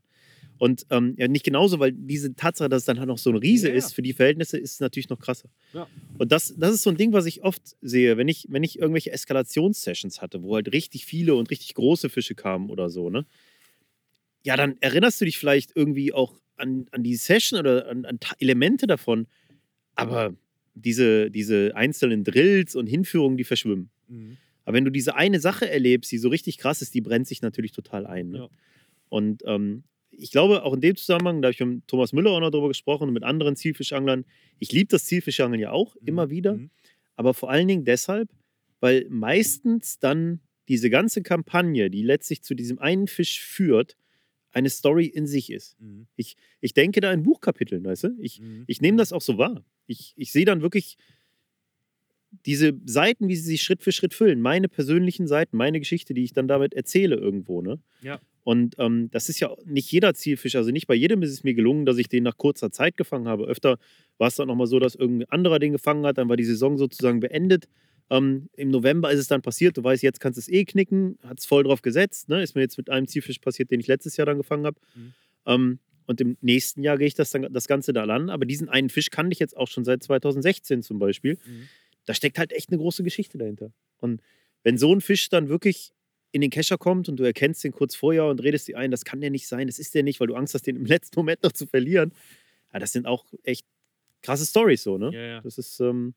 Und 0.57 0.85
ähm, 0.89 1.15
ja, 1.17 1.27
nicht 1.29 1.45
genauso, 1.45 1.79
weil 1.79 1.93
diese 1.93 2.35
Tatsache, 2.35 2.67
dass 2.67 2.81
es 2.81 2.85
dann 2.85 2.99
halt 2.99 3.07
noch 3.07 3.17
so 3.17 3.29
ein 3.29 3.37
Riese 3.37 3.67
Ja, 3.69 3.73
ja. 3.73 3.77
ist, 3.77 3.93
für 3.93 4.01
die 4.01 4.11
Verhältnisse, 4.11 4.57
ist 4.57 4.81
natürlich 4.81 5.07
noch 5.09 5.17
krasser. 5.19 5.47
Ja. 5.73 5.87
Und 6.17 6.31
das, 6.33 6.53
das 6.57 6.73
ist 6.73 6.83
so 6.83 6.89
ein 6.89 6.97
Ding, 6.97 7.13
was 7.13 7.25
ich 7.25 7.43
oft 7.43 7.61
sehe, 7.81 8.17
wenn 8.17 8.27
ich, 8.27 8.45
wenn 8.49 8.63
ich 8.63 8.77
irgendwelche 8.77 9.11
Eskalationssessions 9.11 10.21
hatte, 10.21 10.43
wo 10.43 10.55
halt 10.55 10.73
richtig 10.73 11.05
viele 11.05 11.35
und 11.35 11.49
richtig 11.49 11.73
große 11.75 12.09
Fische 12.09 12.35
kamen 12.35 12.69
oder 12.69 12.89
so, 12.89 13.09
ne? 13.09 13.25
Ja, 14.43 14.55
dann 14.57 14.75
erinnerst 14.81 15.19
du 15.21 15.25
dich 15.25 15.37
vielleicht 15.37 15.71
irgendwie 15.75 16.13
auch 16.13 16.33
an, 16.59 16.85
an 16.91 17.03
die 17.03 17.15
Session 17.15 17.59
oder 17.59 17.87
an, 17.89 18.05
an 18.05 18.19
Elemente 18.39 18.87
davon, 18.87 19.27
aber 19.95 20.33
diese, 20.75 21.29
diese 21.31 21.75
einzelnen 21.75 22.23
Drills 22.23 22.75
und 22.75 22.87
Hinführungen, 22.87 23.37
die 23.37 23.43
verschwimmen. 23.43 23.89
Aber 24.63 24.75
wenn 24.75 24.85
du 24.85 24.91
diese 24.91 25.15
eine 25.15 25.39
Sache 25.39 25.69
erlebst, 25.69 26.11
die 26.11 26.17
so 26.17 26.29
richtig 26.29 26.57
krass 26.57 26.81
ist, 26.81 26.93
die 26.93 27.01
brennt 27.01 27.27
sich 27.27 27.41
natürlich 27.41 27.71
total 27.71 28.05
ein. 28.05 28.29
Ne? 28.29 28.37
Ja. 28.37 28.49
Und 29.09 29.41
ähm, 29.45 29.83
ich 30.11 30.31
glaube, 30.31 30.63
auch 30.63 30.73
in 30.73 30.81
dem 30.81 30.95
Zusammenhang, 30.95 31.41
da 31.41 31.47
habe 31.47 31.53
ich 31.53 31.59
mit 31.59 31.87
Thomas 31.87 32.13
Müller 32.13 32.31
auch 32.31 32.39
noch 32.39 32.51
drüber 32.51 32.67
gesprochen 32.67 33.07
und 33.07 33.13
mit 33.13 33.23
anderen 33.23 33.55
Zielfischanglern, 33.55 34.25
ich 34.57 34.71
liebe 34.71 34.87
das 34.89 35.05
Zielfischangeln 35.05 35.59
ja 35.61 35.71
auch, 35.71 35.95
immer 36.05 36.29
wieder, 36.29 36.55
Mhm. 36.55 36.69
aber 37.15 37.33
vor 37.33 37.49
allen 37.49 37.67
Dingen 37.67 37.85
deshalb, 37.85 38.29
weil 38.79 39.05
meistens 39.09 39.99
dann 39.99 40.39
diese 40.67 40.89
ganze 40.89 41.23
Kampagne, 41.23 41.89
die 41.89 42.03
letztlich 42.03 42.43
zu 42.43 42.53
diesem 42.55 42.79
einen 42.79 43.07
Fisch 43.07 43.41
führt, 43.41 43.97
eine 44.51 44.69
Story 44.69 45.05
in 45.05 45.27
sich 45.27 45.51
ist. 45.51 45.79
Mhm. 45.79 46.07
Ich 46.15 46.73
denke 46.73 47.01
da 47.01 47.11
in 47.13 47.23
Buchkapiteln, 47.23 47.83
weißt 47.83 48.05
du? 48.05 48.15
Ich, 48.19 48.39
Mhm. 48.39 48.63
ich 48.67 48.81
nehme 48.81 48.97
das 48.97 49.13
auch 49.13 49.21
so 49.21 49.37
wahr. 49.37 49.63
Ich, 49.87 50.13
ich 50.17 50.31
sehe 50.31 50.45
dann 50.45 50.61
wirklich 50.61 50.97
diese 52.45 52.79
Seiten, 52.85 53.27
wie 53.27 53.35
sie 53.35 53.43
sich 53.43 53.61
Schritt 53.63 53.81
für 53.83 53.91
Schritt 53.91 54.13
füllen. 54.13 54.41
Meine 54.41 54.69
persönlichen 54.69 55.27
Seiten, 55.27 55.57
meine 55.57 55.79
Geschichte, 55.79 56.13
die 56.13 56.23
ich 56.23 56.33
dann 56.33 56.47
damit 56.47 56.73
erzähle 56.73 57.15
irgendwo. 57.15 57.61
Ne? 57.61 57.79
Ja. 58.01 58.19
Und 58.43 58.75
ähm, 58.79 59.09
das 59.11 59.29
ist 59.29 59.39
ja 59.39 59.53
nicht 59.65 59.91
jeder 59.91 60.13
Zielfisch, 60.13 60.55
also 60.55 60.71
nicht 60.71 60.87
bei 60.87 60.95
jedem 60.95 61.21
ist 61.21 61.31
es 61.31 61.43
mir 61.43 61.53
gelungen, 61.53 61.85
dass 61.85 61.97
ich 61.97 62.07
den 62.07 62.23
nach 62.23 62.37
kurzer 62.37 62.71
Zeit 62.71 62.97
gefangen 62.97 63.27
habe. 63.27 63.45
Öfter 63.45 63.77
war 64.17 64.27
es 64.27 64.35
dann 64.35 64.47
nochmal 64.47 64.67
so, 64.67 64.79
dass 64.79 64.95
irgendein 64.95 65.29
anderer 65.29 65.59
den 65.59 65.73
gefangen 65.73 66.05
hat, 66.05 66.17
dann 66.17 66.29
war 66.29 66.37
die 66.37 66.45
Saison 66.45 66.77
sozusagen 66.77 67.19
beendet. 67.19 67.67
Ähm, 68.09 68.49
Im 68.53 68.69
November 68.69 69.11
ist 69.11 69.19
es 69.19 69.27
dann 69.27 69.41
passiert, 69.41 69.77
du 69.77 69.83
weißt, 69.83 70.01
jetzt 70.01 70.19
kannst 70.19 70.37
du 70.37 70.41
es 70.41 70.47
eh 70.49 70.65
knicken, 70.65 71.17
hat 71.23 71.39
es 71.39 71.45
voll 71.45 71.63
drauf 71.63 71.81
gesetzt. 71.81 72.29
Ne? 72.29 72.41
Ist 72.41 72.55
mir 72.55 72.61
jetzt 72.61 72.77
mit 72.77 72.89
einem 72.89 73.07
Zielfisch 73.07 73.39
passiert, 73.39 73.71
den 73.71 73.79
ich 73.79 73.87
letztes 73.87 74.17
Jahr 74.17 74.25
dann 74.25 74.37
gefangen 74.37 74.65
habe. 74.65 74.79
Mhm. 74.95 75.13
Ähm, 75.45 75.79
und 76.07 76.19
im 76.21 76.37
nächsten 76.41 76.81
Jahr 76.81 76.97
gehe 76.97 77.05
ich 77.05 77.13
das, 77.13 77.29
dann, 77.29 77.53
das 77.53 77.67
Ganze 77.67 77.93
da 77.93 78.05
an. 78.05 78.31
Aber 78.31 78.45
diesen 78.45 78.67
einen 78.67 78.89
Fisch 78.89 79.11
kannte 79.11 79.33
ich 79.33 79.39
jetzt 79.39 79.55
auch 79.55 79.67
schon 79.67 79.85
seit 79.85 80.01
2016 80.01 80.81
zum 80.81 80.97
Beispiel. 80.97 81.35
Mhm. 81.45 81.67
Da 82.05 82.15
steckt 82.15 82.39
halt 82.39 82.51
echt 82.51 82.69
eine 82.69 82.79
große 82.79 83.03
Geschichte 83.03 83.37
dahinter. 83.37 83.71
Und 83.99 84.21
wenn 84.63 84.79
so 84.79 84.93
ein 84.93 85.01
Fisch 85.01 85.29
dann 85.29 85.49
wirklich 85.49 85.93
in 86.31 86.41
den 86.41 86.49
Kescher 86.49 86.77
kommt 86.77 87.09
und 87.09 87.17
du 87.17 87.23
erkennst 87.23 87.63
den 87.63 87.71
kurz 87.71 87.95
vorher 87.95 88.25
und 88.25 88.43
redest 88.43 88.67
dir 88.67 88.77
ein, 88.77 88.91
das 88.91 89.05
kann 89.05 89.21
der 89.21 89.31
nicht 89.31 89.47
sein, 89.47 89.67
das 89.67 89.79
ist 89.79 89.95
der 89.95 90.03
nicht, 90.03 90.19
weil 90.19 90.27
du 90.27 90.35
Angst 90.35 90.53
hast, 90.53 90.67
den 90.67 90.75
im 90.75 90.85
letzten 90.85 91.19
Moment 91.19 91.43
noch 91.43 91.51
zu 91.51 91.65
verlieren. 91.65 92.13
Ja, 92.73 92.79
das 92.79 92.91
sind 92.91 93.07
auch 93.07 93.25
echt 93.43 93.65
krasse 94.21 94.45
Stories 94.45 94.83
so, 94.83 94.97
ne? 94.97 95.11
Ja, 95.13 95.21
ja. 95.21 95.41
Das 95.41 95.57
ist, 95.57 95.79
ähm, 95.79 96.13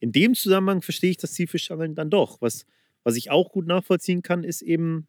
in 0.00 0.12
dem 0.12 0.34
Zusammenhang 0.34 0.82
verstehe 0.82 1.10
ich 1.10 1.16
das 1.16 1.32
Zielfischangeln 1.32 1.94
dann 1.94 2.10
doch. 2.10 2.40
Was, 2.40 2.66
was 3.02 3.16
ich 3.16 3.30
auch 3.30 3.52
gut 3.52 3.66
nachvollziehen 3.66 4.22
kann, 4.22 4.44
ist 4.44 4.62
eben, 4.62 5.06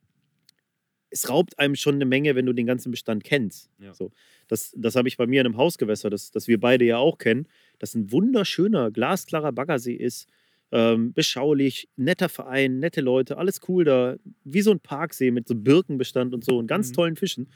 es 1.10 1.30
raubt 1.30 1.57
einem 1.60 1.76
schon 1.76 1.95
eine 1.95 2.06
Menge, 2.06 2.36
wenn 2.36 2.45
du 2.45 2.53
den 2.53 2.66
ganzen 2.66 2.91
Bestand 2.91 3.24
kennst. 3.24 3.70
Ja. 3.80 3.94
So, 3.94 4.12
das, 4.48 4.74
das 4.76 4.95
habe 4.95 5.07
ich 5.07 5.18
bei 5.18 5.28
mir 5.28 5.41
in 5.41 5.48
einem 5.48 5.57
Hausgewässer, 5.57 6.10
das, 6.10 6.32
das 6.32 6.48
wir 6.48 6.60
beide 6.60 6.84
ja 6.84 6.98
auch 6.98 7.18
kennen, 7.18 7.48
das 7.80 7.95
ein 7.95 8.12
wunderschöner, 8.12 8.91
glasklarer 8.91 9.53
Baggersee 9.53 9.94
ist. 9.94 10.28
Ähm, 10.77 11.14
beschaulich, 11.14 11.88
netter 11.95 12.27
Verein, 12.27 12.80
nette 12.80 12.99
Leute, 12.99 13.38
alles 13.38 13.61
cool 13.69 13.85
da. 13.85 14.18
Wie 14.43 14.61
so 14.61 14.72
ein 14.72 14.81
Parksee 14.81 15.31
mit 15.31 15.47
so 15.47 15.56
Birkenbestand 15.56 16.34
und 16.34 16.43
so 16.43 16.57
und 16.57 16.68
ganz 16.68 16.89
Mhm. 16.89 16.93
tollen 16.93 17.15
Fischen. 17.15 17.47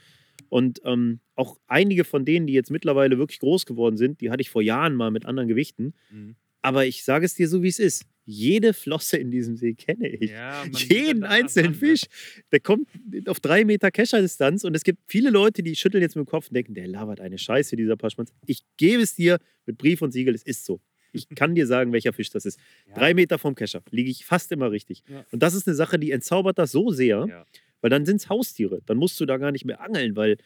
Und 0.48 0.80
ähm, 0.84 1.20
auch 1.34 1.58
einige 1.66 2.04
von 2.04 2.24
denen, 2.24 2.46
die 2.46 2.54
jetzt 2.54 2.70
mittlerweile 2.70 3.18
wirklich 3.18 3.40
groß 3.40 3.66
geworden 3.66 3.98
sind, 3.98 4.22
die 4.22 4.30
hatte 4.30 4.40
ich 4.40 4.48
vor 4.48 4.62
Jahren 4.62 4.94
mal 4.94 5.10
mit 5.10 5.26
anderen 5.26 5.48
Gewichten. 5.48 5.92
Mhm. 6.10 6.36
Aber 6.62 6.86
ich 6.86 7.04
sage 7.04 7.26
es 7.26 7.34
dir 7.34 7.46
so, 7.46 7.62
wie 7.62 7.68
es 7.68 7.78
ist. 7.78 8.06
Jede 8.24 8.72
Flosse 8.74 9.16
in 9.18 9.30
diesem 9.30 9.56
See 9.56 9.74
kenne 9.74 10.08
ich. 10.08 10.30
Ja, 10.30 10.64
Jeden 10.72 11.24
einzelnen 11.24 11.72
ne? 11.72 11.76
Fisch. 11.76 12.04
Der 12.52 12.60
kommt 12.60 12.88
auf 13.26 13.40
drei 13.40 13.64
Meter 13.64 13.90
Kescherdistanz 13.90 14.64
und 14.64 14.74
es 14.74 14.84
gibt 14.84 15.00
viele 15.08 15.30
Leute, 15.30 15.62
die 15.62 15.74
schütteln 15.76 16.02
jetzt 16.02 16.16
mit 16.16 16.26
dem 16.26 16.30
Kopf 16.30 16.48
und 16.48 16.54
denken, 16.54 16.74
der 16.74 16.86
labert 16.86 17.20
eine 17.20 17.38
Scheiße, 17.38 17.76
dieser 17.76 17.96
Paschmanns. 17.96 18.32
Ich 18.46 18.60
gebe 18.78 19.02
es 19.02 19.14
dir 19.14 19.38
mit 19.66 19.78
Brief 19.78 20.00
und 20.00 20.12
Siegel, 20.12 20.34
es 20.34 20.42
ist 20.42 20.64
so. 20.64 20.80
Ich 21.12 21.28
kann 21.30 21.54
dir 21.54 21.66
sagen, 21.66 21.92
welcher 21.92 22.12
Fisch 22.12 22.30
das 22.30 22.44
ist. 22.44 22.58
Ja. 22.88 22.94
Drei 22.94 23.14
Meter 23.14 23.38
vom 23.38 23.54
Kescher 23.54 23.82
liege 23.90 24.10
ich 24.10 24.24
fast 24.24 24.50
immer 24.52 24.70
richtig. 24.70 25.02
Ja. 25.08 25.24
Und 25.32 25.42
das 25.42 25.54
ist 25.54 25.66
eine 25.66 25.74
Sache, 25.76 25.98
die 25.98 26.10
entzaubert 26.10 26.58
das 26.58 26.72
so 26.72 26.90
sehr, 26.90 27.26
Ja. 27.28 27.44
weil 27.80 27.90
dann 27.90 28.06
sind 28.06 28.16
es 28.16 28.28
Haustiere. 28.28 28.80
Dann 28.86 28.96
musst 28.96 29.18
du 29.20 29.26
da 29.26 29.36
gar 29.36 29.52
nicht 29.52 29.64
mehr 29.64 29.80
angeln, 29.80 30.16
weil 30.16 30.36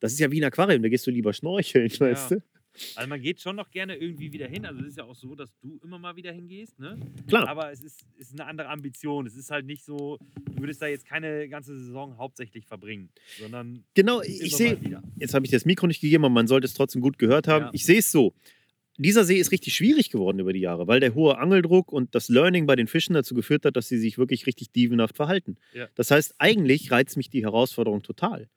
das 0.00 0.12
ist 0.12 0.18
ja 0.20 0.30
wie 0.30 0.40
ein 0.40 0.44
Aquarium, 0.44 0.82
da 0.82 0.88
gehst 0.88 1.06
du 1.06 1.10
lieber 1.10 1.32
schnorcheln, 1.32 1.90
weißt 1.98 2.30
du? 2.32 2.42
Also 2.94 3.08
man 3.08 3.20
geht 3.20 3.40
schon 3.40 3.56
noch 3.56 3.68
gerne 3.70 3.96
irgendwie 3.96 4.32
wieder 4.32 4.46
hin. 4.46 4.64
Also 4.64 4.80
es 4.82 4.90
ist 4.90 4.98
ja 4.98 5.04
auch 5.04 5.14
so, 5.16 5.34
dass 5.34 5.50
du 5.60 5.80
immer 5.82 5.98
mal 5.98 6.14
wieder 6.14 6.32
hingehst, 6.32 6.78
ne? 6.78 6.96
Klar. 7.26 7.48
Aber 7.48 7.72
es 7.72 7.82
ist, 7.82 8.00
ist 8.16 8.32
eine 8.32 8.46
andere 8.48 8.68
Ambition. 8.68 9.26
Es 9.26 9.34
ist 9.36 9.50
halt 9.50 9.66
nicht 9.66 9.84
so, 9.84 10.18
du 10.54 10.62
würdest 10.62 10.80
da 10.80 10.86
jetzt 10.86 11.04
keine 11.04 11.48
ganze 11.48 11.76
Saison 11.76 12.16
hauptsächlich 12.16 12.66
verbringen, 12.66 13.10
sondern 13.40 13.84
Genau, 13.94 14.22
ich 14.22 14.56
sehe, 14.56 14.78
jetzt 15.18 15.34
habe 15.34 15.44
ich 15.44 15.50
das 15.50 15.64
Mikro 15.64 15.88
nicht 15.88 16.00
gegeben, 16.00 16.24
aber 16.24 16.32
man 16.32 16.46
sollte 16.46 16.66
es 16.66 16.74
trotzdem 16.74 17.02
gut 17.02 17.18
gehört 17.18 17.48
haben. 17.48 17.64
Ja. 17.66 17.70
Ich 17.74 17.84
sehe 17.84 17.98
es 17.98 18.10
so. 18.12 18.34
Dieser 19.02 19.24
See 19.24 19.38
ist 19.38 19.50
richtig 19.52 19.74
schwierig 19.74 20.10
geworden 20.10 20.38
über 20.38 20.52
die 20.52 20.60
Jahre, 20.60 20.86
weil 20.86 21.00
der 21.00 21.14
hohe 21.14 21.38
Angeldruck 21.38 21.92
und 21.92 22.14
das 22.14 22.28
Learning 22.28 22.66
bei 22.66 22.76
den 22.76 22.86
Fischen 22.86 23.14
dazu 23.14 23.34
geführt 23.34 23.64
hat, 23.64 23.76
dass 23.76 23.88
sie 23.88 23.98
sich 23.98 24.18
wirklich 24.18 24.46
richtig 24.46 24.72
dievenhaft 24.72 25.16
verhalten. 25.16 25.56
Ja. 25.72 25.88
Das 25.94 26.10
heißt, 26.10 26.34
eigentlich 26.38 26.90
reizt 26.90 27.16
mich 27.16 27.30
die 27.30 27.42
Herausforderung 27.42 28.02
total. 28.02 28.48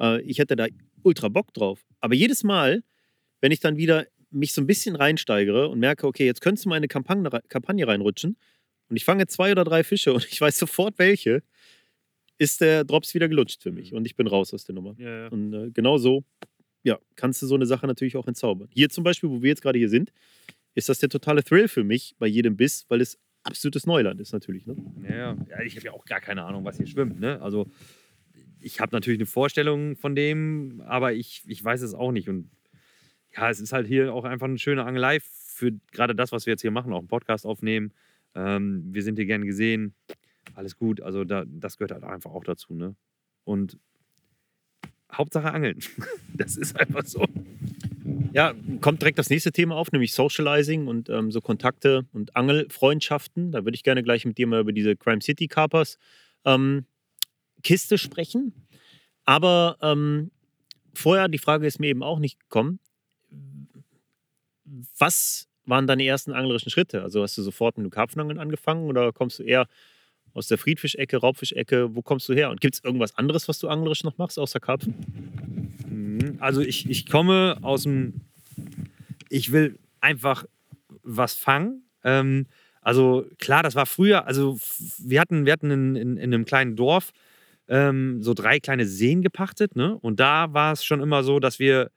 Äh, 0.00 0.20
ich 0.22 0.38
hätte 0.38 0.56
da 0.56 0.66
ultra 1.02 1.28
Bock 1.28 1.52
drauf. 1.54 1.84
Aber 2.00 2.14
jedes 2.14 2.44
Mal, 2.44 2.82
wenn 3.40 3.52
ich 3.52 3.60
dann 3.60 3.76
wieder 3.76 4.06
mich 4.30 4.52
so 4.52 4.60
ein 4.60 4.66
bisschen 4.66 4.94
reinsteigere 4.96 5.68
und 5.68 5.80
merke, 5.80 6.06
okay, 6.06 6.24
jetzt 6.24 6.40
könntest 6.40 6.64
du 6.64 6.68
mal 6.68 6.76
in 6.76 6.80
eine 6.80 6.88
Kampagne, 6.88 7.28
Kampagne 7.48 7.86
reinrutschen 7.86 8.36
und 8.88 8.96
ich 8.96 9.04
fange 9.04 9.26
zwei 9.26 9.50
oder 9.50 9.64
drei 9.64 9.82
Fische 9.82 10.12
und 10.12 10.24
ich 10.30 10.40
weiß 10.40 10.56
sofort 10.58 10.98
welche, 10.98 11.42
ist 12.38 12.60
der 12.60 12.84
Drops 12.84 13.12
wieder 13.14 13.28
gelutscht 13.28 13.62
für 13.62 13.72
mich 13.72 13.90
Mhm. 13.90 13.98
und 13.98 14.06
ich 14.06 14.14
bin 14.16 14.26
raus 14.28 14.54
aus 14.54 14.64
der 14.64 14.74
Nummer. 14.74 14.94
Ja, 14.98 15.22
ja. 15.24 15.28
Und 15.28 15.52
äh, 15.52 15.70
genau 15.72 15.98
so, 15.98 16.24
ja, 16.82 16.98
kannst 17.16 17.42
du 17.42 17.46
so 17.46 17.54
eine 17.54 17.66
Sache 17.66 17.86
natürlich 17.86 18.16
auch 18.16 18.26
entzaubern. 18.26 18.68
Hier 18.72 18.88
zum 18.88 19.04
Beispiel, 19.04 19.30
wo 19.30 19.42
wir 19.42 19.48
jetzt 19.48 19.62
gerade 19.62 19.78
hier 19.78 19.88
sind, 19.88 20.12
ist 20.74 20.88
das 20.88 20.98
der 20.98 21.08
totale 21.08 21.42
Thrill 21.42 21.68
für 21.68 21.84
mich 21.84 22.14
bei 22.18 22.26
jedem 22.26 22.56
Biss, 22.56 22.86
weil 22.88 23.00
es 23.00 23.18
absolutes 23.42 23.86
Neuland 23.86 24.20
ist 24.20 24.32
natürlich. 24.32 24.66
Ne? 24.66 24.76
Ja, 25.08 25.36
ja. 25.48 25.60
ich 25.62 25.76
habe 25.76 25.86
ja 25.86 25.92
auch 25.92 26.04
gar 26.04 26.20
keine 26.20 26.44
Ahnung, 26.44 26.64
was 26.64 26.76
hier 26.76 26.86
schwimmt. 26.86 27.20
Ne? 27.20 27.40
Also 27.40 27.70
ich 28.60 28.80
habe 28.80 28.94
natürlich 28.94 29.18
eine 29.18 29.26
Vorstellung 29.26 29.96
von 29.96 30.14
dem, 30.14 30.82
aber 30.86 31.12
ich, 31.12 31.42
ich 31.46 31.62
weiß 31.62 31.82
es 31.82 31.94
auch 31.94 32.12
nicht. 32.12 32.28
Und 32.28 32.50
ja, 33.34 33.50
es 33.50 33.60
ist 33.60 33.72
halt 33.72 33.86
hier 33.86 34.12
auch 34.14 34.24
einfach 34.24 34.46
eine 34.46 34.58
schöne 34.58 34.84
Angelei 34.84 35.18
für 35.20 35.72
gerade 35.92 36.14
das, 36.14 36.32
was 36.32 36.46
wir 36.46 36.52
jetzt 36.52 36.62
hier 36.62 36.70
machen, 36.70 36.92
auch 36.92 36.98
einen 36.98 37.08
Podcast 37.08 37.46
aufnehmen. 37.46 37.92
Ähm, 38.34 38.84
wir 38.92 39.02
sind 39.02 39.16
hier 39.16 39.26
gern 39.26 39.44
gesehen. 39.44 39.94
Alles 40.54 40.76
gut. 40.76 41.00
Also 41.00 41.24
da, 41.24 41.44
das 41.46 41.76
gehört 41.76 41.92
halt 41.92 42.04
einfach 42.04 42.32
auch 42.32 42.44
dazu. 42.44 42.74
Ne? 42.74 42.94
Und 43.44 43.78
Hauptsache 45.12 45.52
Angeln. 45.52 45.78
Das 46.32 46.56
ist 46.56 46.80
einfach 46.80 47.04
so. 47.04 47.26
Ja, 48.32 48.54
kommt 48.80 49.02
direkt 49.02 49.18
das 49.18 49.28
nächste 49.28 49.52
Thema 49.52 49.76
auf, 49.76 49.92
nämlich 49.92 50.14
Socializing 50.14 50.86
und 50.86 51.10
ähm, 51.10 51.30
so 51.30 51.42
Kontakte 51.42 52.06
und 52.12 52.34
Angelfreundschaften. 52.34 53.52
Da 53.52 53.66
würde 53.66 53.74
ich 53.74 53.82
gerne 53.82 54.02
gleich 54.02 54.24
mit 54.24 54.38
dir 54.38 54.46
mal 54.46 54.60
über 54.60 54.72
diese 54.72 54.96
Crime 54.96 55.20
City 55.20 55.48
Carpers 55.48 55.98
ähm, 56.46 56.86
Kiste 57.62 57.98
sprechen. 57.98 58.54
Aber 59.26 59.76
ähm, 59.82 60.30
vorher, 60.94 61.28
die 61.28 61.38
Frage 61.38 61.66
ist 61.66 61.78
mir 61.78 61.88
eben 61.88 62.02
auch 62.02 62.20
nicht 62.20 62.40
gekommen. 62.40 62.80
Was 64.98 65.48
waren 65.66 65.86
deine 65.86 66.04
ersten 66.06 66.32
anglerischen 66.32 66.70
Schritte? 66.70 67.02
Also 67.02 67.22
hast 67.22 67.36
du 67.36 67.42
sofort 67.42 67.76
mit 67.76 67.84
dem 67.84 67.90
Karpfenangeln 67.90 68.38
angefangen 68.38 68.88
oder 68.88 69.12
kommst 69.12 69.40
du 69.40 69.42
eher 69.42 69.66
aus 70.34 70.48
der 70.48 70.58
Friedfischecke, 70.58 71.16
Raubfischecke? 71.18 71.94
Wo 71.94 72.02
kommst 72.02 72.28
du 72.28 72.34
her? 72.34 72.50
Und 72.50 72.60
gibt 72.60 72.74
es 72.74 72.84
irgendwas 72.84 73.16
anderes, 73.16 73.48
was 73.48 73.58
du 73.58 73.68
anglerisch 73.68 74.04
noch 74.04 74.18
machst, 74.18 74.38
außer 74.38 74.60
Karpfen? 74.60 74.94
Mhm. 75.88 76.36
Also 76.40 76.60
ich, 76.60 76.88
ich 76.88 77.06
komme 77.06 77.58
aus 77.62 77.84
dem, 77.84 78.20
ich 79.28 79.52
will 79.52 79.78
einfach 80.00 80.44
was 81.02 81.34
fangen. 81.34 81.84
Ähm, 82.04 82.46
also 82.80 83.26
klar, 83.38 83.62
das 83.62 83.74
war 83.74 83.86
früher, 83.86 84.26
also 84.26 84.58
wir 84.98 85.20
hatten, 85.20 85.44
wir 85.44 85.52
hatten 85.52 85.70
in, 85.70 85.96
in, 85.96 86.16
in 86.16 86.34
einem 86.34 86.44
kleinen 86.44 86.76
Dorf 86.76 87.12
ähm, 87.68 88.22
so 88.22 88.34
drei 88.34 88.58
kleine 88.58 88.86
Seen 88.86 89.22
gepachtet, 89.22 89.76
ne? 89.76 89.96
Und 89.98 90.18
da 90.18 90.52
war 90.52 90.72
es 90.72 90.84
schon 90.84 91.00
immer 91.00 91.22
so, 91.22 91.38
dass 91.40 91.58
wir, 91.58 91.90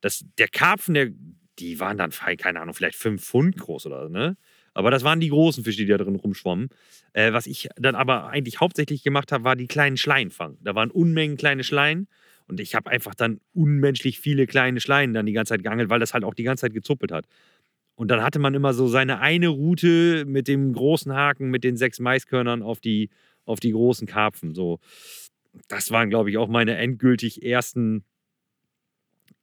dass 0.00 0.24
der 0.38 0.48
Karpfen, 0.48 0.94
der, 0.94 1.10
die 1.58 1.78
waren 1.80 1.98
dann, 1.98 2.10
keine 2.38 2.60
Ahnung, 2.60 2.74
vielleicht 2.74 2.96
fünf 2.96 3.24
Pfund 3.24 3.56
groß 3.56 3.86
oder 3.86 4.04
so, 4.04 4.08
ne? 4.08 4.36
Aber 4.74 4.90
das 4.90 5.04
waren 5.04 5.20
die 5.20 5.28
großen 5.28 5.64
Fische, 5.64 5.78
die 5.78 5.86
da 5.86 5.96
drin 5.96 6.16
rumschwommen. 6.16 6.68
Äh, 7.12 7.32
was 7.32 7.46
ich 7.46 7.68
dann 7.76 7.94
aber 7.94 8.28
eigentlich 8.28 8.60
hauptsächlich 8.60 9.02
gemacht 9.02 9.32
habe, 9.32 9.44
war 9.44 9.56
die 9.56 9.68
kleinen 9.68 9.96
Schleien 9.96 10.30
fangen. 10.30 10.58
Da 10.62 10.74
waren 10.74 10.90
Unmengen 10.90 11.36
kleine 11.36 11.64
Schleien 11.64 12.08
und 12.46 12.60
ich 12.60 12.74
habe 12.74 12.90
einfach 12.90 13.14
dann 13.14 13.40
unmenschlich 13.54 14.20
viele 14.20 14.46
kleine 14.46 14.80
Schleien 14.80 15.14
dann 15.14 15.26
die 15.26 15.32
ganze 15.32 15.50
Zeit 15.50 15.62
geangelt, 15.62 15.88
weil 15.90 16.00
das 16.00 16.12
halt 16.12 16.24
auch 16.24 16.34
die 16.34 16.42
ganze 16.42 16.62
Zeit 16.62 16.74
gezuppelt 16.74 17.12
hat. 17.12 17.26
Und 17.96 18.10
dann 18.10 18.22
hatte 18.22 18.38
man 18.38 18.54
immer 18.54 18.74
so 18.74 18.88
seine 18.88 19.20
eine 19.20 19.48
Route 19.48 20.24
mit 20.26 20.48
dem 20.48 20.72
großen 20.72 21.12
Haken, 21.12 21.50
mit 21.50 21.62
den 21.64 21.76
sechs 21.76 22.00
Maiskörnern 22.00 22.62
auf 22.62 22.80
die, 22.80 23.10
auf 23.44 23.60
die 23.60 23.70
großen 23.70 24.06
Karpfen. 24.06 24.54
So, 24.54 24.80
das 25.68 25.90
waren, 25.90 26.10
glaube 26.10 26.30
ich, 26.30 26.36
auch 26.36 26.48
meine 26.48 26.76
endgültig 26.76 27.44
ersten, 27.44 28.04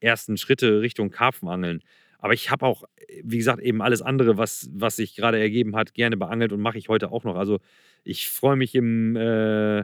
ersten 0.01 0.37
Schritte 0.37 0.81
Richtung 0.81 1.11
Karpfenangeln. 1.11 1.81
Aber 2.21 2.33
ich 2.33 2.51
habe 2.51 2.65
auch, 2.65 2.83
wie 3.23 3.37
gesagt, 3.37 3.61
eben 3.61 3.81
alles 3.81 4.01
andere, 4.01 4.37
was, 4.37 4.69
was 4.73 4.95
sich 4.95 5.15
gerade 5.15 5.39
ergeben 5.39 5.75
hat, 5.75 5.93
gerne 5.93 6.15
beangelt 6.15 6.53
und 6.53 6.61
mache 6.61 6.77
ich 6.77 6.87
heute 6.87 7.11
auch 7.11 7.23
noch. 7.23 7.35
Also 7.35 7.59
ich 8.03 8.29
freue 8.29 8.55
mich 8.55 8.75
im 8.75 9.15
äh, 9.15 9.83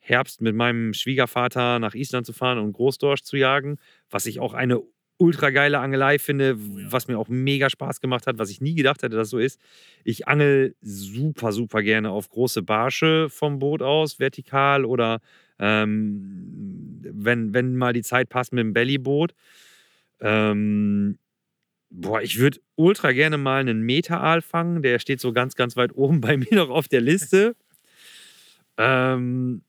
Herbst 0.00 0.40
mit 0.40 0.54
meinem 0.54 0.92
Schwiegervater 0.92 1.78
nach 1.78 1.94
Island 1.94 2.26
zu 2.26 2.32
fahren 2.32 2.58
und 2.58 2.72
Großdorsch 2.72 3.22
zu 3.22 3.36
jagen, 3.36 3.78
was 4.10 4.26
ich 4.26 4.40
auch 4.40 4.52
eine 4.52 4.82
ultra 5.18 5.50
geile 5.50 5.78
Angelei 5.78 6.18
finde, 6.18 6.58
oh 6.58 6.78
was 6.90 7.08
mir 7.08 7.18
auch 7.18 7.28
mega 7.28 7.70
Spaß 7.70 8.00
gemacht 8.00 8.26
hat, 8.26 8.38
was 8.38 8.50
ich 8.50 8.60
nie 8.60 8.74
gedacht 8.74 9.02
hätte, 9.02 9.16
dass 9.16 9.30
so 9.30 9.38
ist. 9.38 9.60
Ich 10.04 10.28
angel 10.28 10.74
super, 10.82 11.52
super 11.52 11.82
gerne 11.82 12.10
auf 12.10 12.28
große 12.28 12.62
Barsche 12.62 13.28
vom 13.30 13.58
Boot 13.58 13.80
aus, 13.80 14.18
vertikal 14.18 14.84
oder 14.84 15.20
ähm, 15.58 17.00
wenn, 17.02 17.54
wenn 17.54 17.76
mal 17.76 17.92
die 17.92 18.02
Zeit 18.02 18.28
passt 18.28 18.52
mit 18.52 18.60
dem 18.62 18.74
Bellyboot. 18.74 19.32
Ähm, 20.20 21.18
Boah, 21.90 22.20
ich 22.20 22.38
würde 22.38 22.60
ultra 22.74 23.12
gerne 23.12 23.38
mal 23.38 23.60
einen 23.60 23.82
Meta-Aal 23.82 24.42
fangen. 24.42 24.82
Der 24.82 24.98
steht 24.98 25.20
so 25.20 25.32
ganz, 25.32 25.54
ganz 25.54 25.76
weit 25.76 25.94
oben 25.94 26.20
bei 26.22 26.36
mir 26.36 26.54
noch 26.54 26.70
auf 26.70 26.88
der 26.88 27.00
Liste. 27.00 27.56
ähm, 28.78 29.62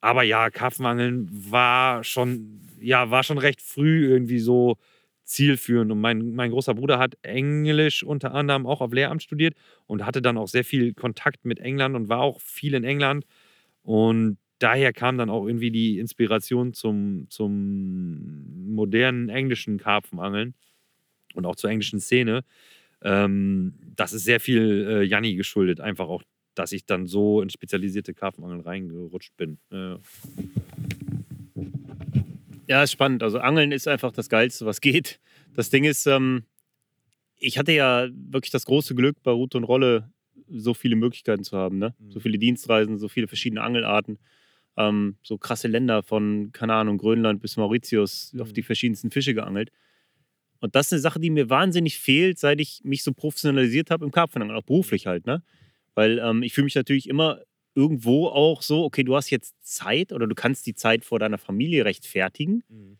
aber 0.00 0.22
ja, 0.24 0.50
Karpfenangeln 0.50 1.28
war 1.32 2.04
schon, 2.04 2.62
ja, 2.80 3.10
war 3.10 3.24
schon 3.24 3.38
recht 3.38 3.62
früh 3.62 4.06
irgendwie 4.08 4.40
so 4.40 4.76
zielführend. 5.24 5.92
Und 5.92 6.00
mein, 6.00 6.34
mein 6.34 6.50
großer 6.52 6.74
Bruder 6.74 6.98
hat 6.98 7.16
Englisch 7.22 8.04
unter 8.04 8.34
anderem 8.34 8.66
auch 8.66 8.80
auf 8.80 8.92
Lehramt 8.92 9.22
studiert 9.22 9.54
und 9.86 10.06
hatte 10.06 10.22
dann 10.22 10.38
auch 10.38 10.48
sehr 10.48 10.64
viel 10.64 10.94
Kontakt 10.94 11.44
mit 11.46 11.60
England 11.60 11.96
und 11.96 12.08
war 12.08 12.20
auch 12.20 12.40
viel 12.40 12.74
in 12.74 12.84
England. 12.84 13.26
Und 13.82 14.38
daher 14.60 14.92
kam 14.92 15.18
dann 15.18 15.30
auch 15.30 15.46
irgendwie 15.46 15.70
die 15.72 15.98
Inspiration 15.98 16.74
zum, 16.74 17.26
zum 17.30 18.74
modernen 18.74 19.28
englischen 19.30 19.78
Karpfenangeln 19.78 20.54
und 21.34 21.46
auch 21.46 21.56
zur 21.56 21.70
englischen 21.70 22.00
Szene. 22.00 22.44
Ähm, 23.02 23.74
das 23.96 24.12
ist 24.12 24.24
sehr 24.24 24.40
viel 24.40 24.86
äh, 24.88 25.02
Janni 25.04 25.34
geschuldet, 25.34 25.80
einfach 25.80 26.08
auch, 26.08 26.22
dass 26.54 26.72
ich 26.72 26.84
dann 26.84 27.06
so 27.06 27.40
in 27.40 27.50
spezialisierte 27.50 28.14
Karpfenangeln 28.14 28.60
reingerutscht 28.60 29.36
bin. 29.36 29.58
Äh. 29.70 29.96
Ja, 32.66 32.82
ist 32.82 32.92
spannend. 32.92 33.22
Also 33.22 33.38
Angeln 33.38 33.72
ist 33.72 33.88
einfach 33.88 34.12
das 34.12 34.28
Geilste, 34.28 34.66
was 34.66 34.80
geht. 34.80 35.20
Das 35.54 35.70
Ding 35.70 35.84
ist, 35.84 36.06
ähm, 36.06 36.44
ich 37.36 37.58
hatte 37.58 37.72
ja 37.72 38.08
wirklich 38.12 38.50
das 38.50 38.66
große 38.66 38.94
Glück, 38.94 39.22
bei 39.22 39.30
Route 39.30 39.56
und 39.58 39.64
Rolle 39.64 40.10
so 40.50 40.74
viele 40.74 40.96
Möglichkeiten 40.96 41.44
zu 41.44 41.56
haben. 41.56 41.78
Ne? 41.78 41.94
Mhm. 41.98 42.10
So 42.10 42.20
viele 42.20 42.38
Dienstreisen, 42.38 42.98
so 42.98 43.08
viele 43.08 43.28
verschiedene 43.28 43.62
Angelarten. 43.62 44.18
Ähm, 44.76 45.16
so 45.22 45.38
krasse 45.38 45.68
Länder 45.68 46.02
von, 46.02 46.50
keine 46.52 46.74
Ahnung, 46.74 46.98
Grönland 46.98 47.40
bis 47.42 47.56
Mauritius 47.56 48.32
mhm. 48.32 48.42
auf 48.42 48.52
die 48.52 48.62
verschiedensten 48.62 49.10
Fische 49.10 49.34
geangelt. 49.34 49.70
Und 50.60 50.74
das 50.74 50.86
ist 50.86 50.92
eine 50.94 51.00
Sache, 51.00 51.20
die 51.20 51.30
mir 51.30 51.50
wahnsinnig 51.50 51.98
fehlt, 51.98 52.38
seit 52.38 52.60
ich 52.60 52.80
mich 52.84 53.02
so 53.02 53.12
professionalisiert 53.12 53.90
habe 53.90 54.04
im 54.04 54.10
Karpfenangeln, 54.10 54.58
auch 54.58 54.64
beruflich 54.64 55.06
halt, 55.06 55.26
ne? 55.26 55.42
Weil 55.94 56.18
ähm, 56.18 56.42
ich 56.42 56.52
fühle 56.52 56.64
mich 56.64 56.74
natürlich 56.74 57.08
immer 57.08 57.42
irgendwo 57.74 58.26
auch 58.26 58.62
so, 58.62 58.84
okay, 58.84 59.04
du 59.04 59.14
hast 59.14 59.30
jetzt 59.30 59.54
Zeit 59.64 60.12
oder 60.12 60.26
du 60.26 60.34
kannst 60.34 60.66
die 60.66 60.74
Zeit 60.74 61.04
vor 61.04 61.18
deiner 61.18 61.38
Familie 61.38 61.84
rechtfertigen. 61.84 62.64
Mhm. 62.68 62.98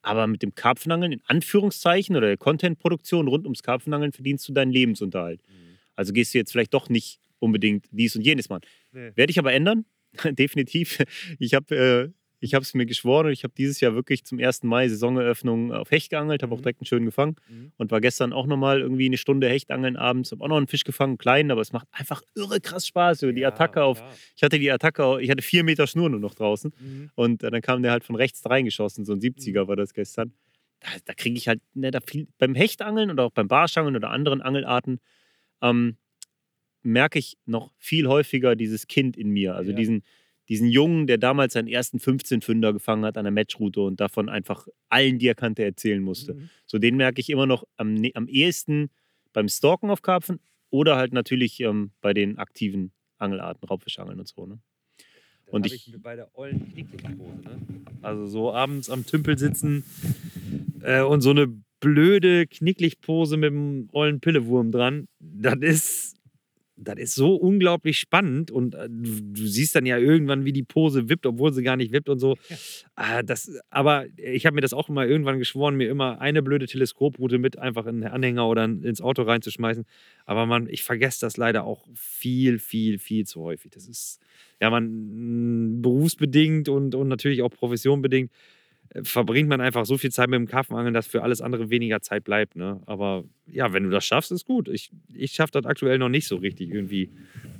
Aber 0.00 0.26
mit 0.26 0.42
dem 0.42 0.54
Karpfenangeln 0.54 1.12
in 1.12 1.22
Anführungszeichen 1.26 2.16
oder 2.16 2.28
der 2.28 2.36
Contentproduktion 2.36 3.28
rund 3.28 3.44
ums 3.44 3.62
Karpfenangeln 3.62 4.12
verdienst 4.12 4.48
du 4.48 4.52
deinen 4.52 4.70
Lebensunterhalt. 4.70 5.40
Mhm. 5.46 5.78
Also 5.94 6.12
gehst 6.12 6.34
du 6.34 6.38
jetzt 6.38 6.52
vielleicht 6.52 6.74
doch 6.74 6.88
nicht 6.88 7.20
unbedingt 7.38 7.86
dies 7.90 8.16
und 8.16 8.22
jenes 8.22 8.48
machen. 8.48 8.62
Nee. 8.92 9.12
Werde 9.14 9.30
ich 9.30 9.38
aber 9.38 9.52
ändern, 9.52 9.84
definitiv. 10.24 11.02
Ich 11.38 11.54
habe 11.54 11.74
äh, 11.76 12.08
ich 12.40 12.54
habe 12.54 12.62
es 12.62 12.74
mir 12.74 12.86
geschworen 12.86 13.26
und 13.26 13.32
ich 13.32 13.44
habe 13.44 13.54
dieses 13.56 13.80
Jahr 13.80 13.94
wirklich 13.94 14.24
zum 14.24 14.38
1. 14.38 14.64
Mai 14.64 14.88
Saisoneröffnung 14.88 15.72
auf 15.72 15.90
Hecht 15.90 16.10
geangelt, 16.10 16.42
habe 16.42 16.52
mhm. 16.52 16.58
auch 16.58 16.62
direkt 16.62 16.80
einen 16.80 16.86
schönen 16.86 17.06
gefangen 17.06 17.36
mhm. 17.48 17.72
und 17.76 17.90
war 17.90 18.00
gestern 18.00 18.32
auch 18.32 18.46
nochmal 18.46 18.80
irgendwie 18.80 19.06
eine 19.06 19.16
Stunde 19.16 19.48
Hechtangeln 19.48 19.96
abends, 19.96 20.32
habe 20.32 20.44
auch 20.44 20.48
noch 20.48 20.56
einen 20.56 20.66
Fisch 20.66 20.84
gefangen, 20.84 21.18
kleinen, 21.18 21.50
aber 21.50 21.60
es 21.60 21.72
macht 21.72 21.88
einfach 21.92 22.22
irre 22.34 22.60
krass 22.60 22.86
Spaß. 22.86 23.22
Über 23.22 23.32
die 23.32 23.42
ja, 23.42 23.48
Attacke 23.48 23.82
auf, 23.82 23.98
klar. 23.98 24.16
ich 24.36 24.42
hatte 24.42 24.58
die 24.58 24.70
Attacke, 24.70 25.20
ich 25.20 25.30
hatte 25.30 25.42
vier 25.42 25.64
Meter 25.64 25.86
Schnur 25.86 26.10
nur 26.10 26.20
noch 26.20 26.34
draußen 26.34 26.72
mhm. 26.78 27.10
und 27.14 27.42
äh, 27.42 27.50
dann 27.50 27.62
kam 27.62 27.82
der 27.82 27.92
halt 27.92 28.04
von 28.04 28.16
rechts 28.16 28.44
reingeschossen, 28.48 29.04
so 29.04 29.12
ein 29.12 29.20
70er 29.20 29.64
mhm. 29.64 29.68
war 29.68 29.76
das 29.76 29.94
gestern. 29.94 30.32
Da, 30.80 30.88
da 31.04 31.14
kriege 31.14 31.36
ich 31.36 31.48
halt 31.48 31.60
ne, 31.72 31.90
da 31.90 32.00
viel, 32.00 32.28
beim 32.38 32.54
Hechtangeln 32.54 33.10
oder 33.10 33.24
auch 33.24 33.32
beim 33.32 33.48
Barschangeln 33.48 33.96
oder 33.96 34.10
anderen 34.10 34.42
Angelarten 34.42 35.00
ähm, 35.62 35.96
merke 36.82 37.18
ich 37.18 37.38
noch 37.46 37.72
viel 37.78 38.06
häufiger 38.06 38.54
dieses 38.54 38.86
Kind 38.86 39.16
in 39.16 39.30
mir, 39.30 39.54
also 39.54 39.70
ja. 39.70 39.76
diesen 39.76 40.02
diesen 40.48 40.68
Jungen, 40.68 41.06
der 41.06 41.18
damals 41.18 41.54
seinen 41.54 41.68
ersten 41.68 41.98
15-Fünder 41.98 42.72
gefangen 42.72 43.04
hat 43.04 43.16
an 43.16 43.24
der 43.24 43.32
Matchroute 43.32 43.80
und 43.80 44.00
davon 44.00 44.28
einfach 44.28 44.66
allen, 44.88 45.18
die 45.18 45.26
er 45.26 45.34
kannte, 45.34 45.64
erzählen 45.64 46.02
musste. 46.02 46.34
Mhm. 46.34 46.50
So 46.66 46.78
den 46.78 46.96
merke 46.96 47.20
ich 47.20 47.30
immer 47.30 47.46
noch 47.46 47.64
am, 47.76 47.94
ne, 47.94 48.12
am 48.14 48.28
ehesten 48.28 48.90
beim 49.32 49.48
Stalken 49.48 49.90
auf 49.90 50.02
Karpfen 50.02 50.40
oder 50.70 50.96
halt 50.96 51.12
natürlich 51.12 51.60
ähm, 51.60 51.92
bei 52.00 52.12
den 52.12 52.38
aktiven 52.38 52.92
Angelarten, 53.18 53.66
Raubfischangeln 53.66 54.18
und 54.18 54.28
so. 54.28 54.46
Ne? 54.46 54.58
Und 55.46 55.66
ich, 55.66 55.88
ich 55.88 56.02
bei 56.02 56.16
der 56.16 56.30
ollen 56.36 56.72
Knicklichpose, 56.72 57.40
ne? 57.42 57.58
Also 58.02 58.26
so 58.26 58.52
abends 58.52 58.90
am 58.90 59.06
Tümpel 59.06 59.38
sitzen 59.38 59.84
äh, 60.82 61.02
und 61.02 61.20
so 61.20 61.30
eine 61.30 61.46
blöde 61.80 62.46
Knicklichpose 62.46 63.36
mit 63.36 63.50
dem 63.50 63.88
ollen 63.92 64.20
Pillewurm 64.20 64.72
dran, 64.72 65.06
das 65.20 65.58
ist 65.60 66.16
das 66.76 66.96
ist 66.98 67.14
so 67.14 67.34
unglaublich 67.34 67.98
spannend 67.98 68.50
und 68.50 68.74
äh, 68.74 68.88
du, 68.90 69.20
du, 69.22 69.46
siehst 69.46 69.76
dann 69.76 69.86
ja 69.86 69.96
irgendwann, 69.96 70.44
wie 70.44 70.52
die 70.52 70.64
Pose 70.64 71.08
wippt, 71.08 71.24
obwohl 71.24 71.52
sie 71.52 71.62
gar 71.62 71.76
nicht 71.76 71.92
wippt 71.92 72.08
und 72.08 72.18
so. 72.18 72.36
Ja. 72.96 73.18
Äh, 73.18 73.24
das, 73.24 73.50
aber 73.70 74.06
ich 74.16 74.46
habe 74.46 74.54
mir 74.54 74.60
das 74.60 74.72
auch 74.72 74.88
immer 74.88 75.06
irgendwann 75.06 75.38
geschworen, 75.38 75.76
mir 75.76 75.88
immer 75.88 76.20
eine 76.20 76.42
blöde 76.42 76.66
Teleskoproute 76.66 77.38
mit 77.38 77.58
einfach 77.58 77.86
in 77.86 78.00
den 78.00 78.10
Anhänger 78.10 78.46
oder 78.46 78.64
ins 78.64 79.00
Auto 79.00 79.22
reinzuschmeißen. 79.22 79.84
Aber 80.26 80.46
man, 80.46 80.68
ich 80.68 80.82
vergesse 80.84 81.20
das 81.20 81.36
leider 81.36 81.64
auch 81.64 81.86
viel, 81.94 82.58
viel, 82.58 82.98
viel 82.98 83.26
zu 83.26 83.40
häufig. 83.42 83.72
Das 83.72 83.88
ist 83.88 84.20
ja 84.60 84.70
man 84.70 85.82
berufsbedingt 85.82 86.68
und, 86.68 86.94
und 86.94 87.08
natürlich 87.08 87.42
auch 87.42 87.50
professionbedingt 87.50 88.30
verbringt 89.02 89.48
man 89.48 89.60
einfach 89.60 89.86
so 89.86 89.98
viel 89.98 90.12
Zeit 90.12 90.28
mit 90.28 90.38
dem 90.38 90.46
Karpfenangeln, 90.46 90.94
dass 90.94 91.08
für 91.08 91.22
alles 91.22 91.40
andere 91.40 91.68
weniger 91.68 92.00
Zeit 92.00 92.22
bleibt. 92.22 92.54
Ne? 92.54 92.80
Aber 92.86 93.24
ja, 93.46 93.72
wenn 93.72 93.82
du 93.82 93.90
das 93.90 94.04
schaffst, 94.04 94.30
ist 94.30 94.46
gut. 94.46 94.68
Ich, 94.68 94.90
ich 95.12 95.32
schaffe 95.32 95.50
das 95.52 95.66
aktuell 95.66 95.98
noch 95.98 96.08
nicht 96.08 96.28
so 96.28 96.36
richtig, 96.36 96.70
irgendwie 96.70 97.10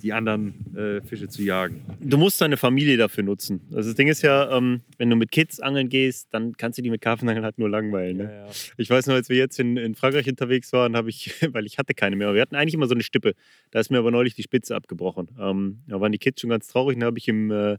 die 0.01 0.12
anderen 0.12 0.55
äh, 0.77 1.01
Fische 1.01 1.27
zu 1.27 1.43
jagen. 1.43 1.82
Du 2.01 2.19
musst 2.19 2.40
deine 2.40 2.56
Familie 2.56 2.97
dafür 2.97 3.24
nutzen. 3.24 3.62
Also 3.74 3.90
das 3.90 3.97
Ding 3.97 4.06
ist 4.06 4.23
ja, 4.23 4.56
ähm, 4.56 4.82
wenn 4.97 5.11
du 5.11 5.16
mit 5.16 5.32
Kids 5.32 5.59
angeln 5.59 5.89
gehst, 5.89 6.28
dann 6.32 6.56
kannst 6.56 6.78
du 6.78 6.82
die 6.82 6.90
mit 6.90 7.01
Karpfenangeln 7.01 7.44
halt 7.44 7.59
nur 7.59 7.69
langweilen. 7.69 8.19
Ne? 8.19 8.24
Ja, 8.24 8.47
ja. 8.47 8.52
Ich 8.77 8.89
weiß 8.89 9.09
noch, 9.09 9.15
als 9.15 9.28
wir 9.28 9.36
jetzt 9.36 9.59
in, 9.59 9.77
in 9.77 9.97
Frankreich 9.97 10.28
unterwegs 10.28 10.73
waren, 10.73 10.97
habe 10.97 11.11
ich, 11.11 11.35
weil 11.52 11.66
ich 11.66 11.78
hatte 11.78 11.94
keine 11.94 12.15
mehr, 12.15 12.32
wir 12.32 12.43
hatten 12.43 12.55
eigentlich 12.55 12.74
immer 12.74 12.86
so 12.86 12.94
eine 12.94 13.02
Stippe. 13.02 13.35
Da 13.73 13.81
ist 13.81 13.90
mir 13.90 13.98
aber 13.98 14.12
neulich 14.12 14.36
die 14.36 14.43
Spitze 14.44 14.77
abgebrochen. 14.77 15.31
Ähm, 15.40 15.81
da 15.89 16.01
waren 16.01 16.12
die 16.12 16.19
Kids 16.19 16.40
schon 16.40 16.51
ganz 16.51 16.69
traurig. 16.69 16.97
Dann 16.97 17.06
habe 17.06 17.19
ich 17.19 17.27
im, 17.27 17.51
äh, 17.51 17.78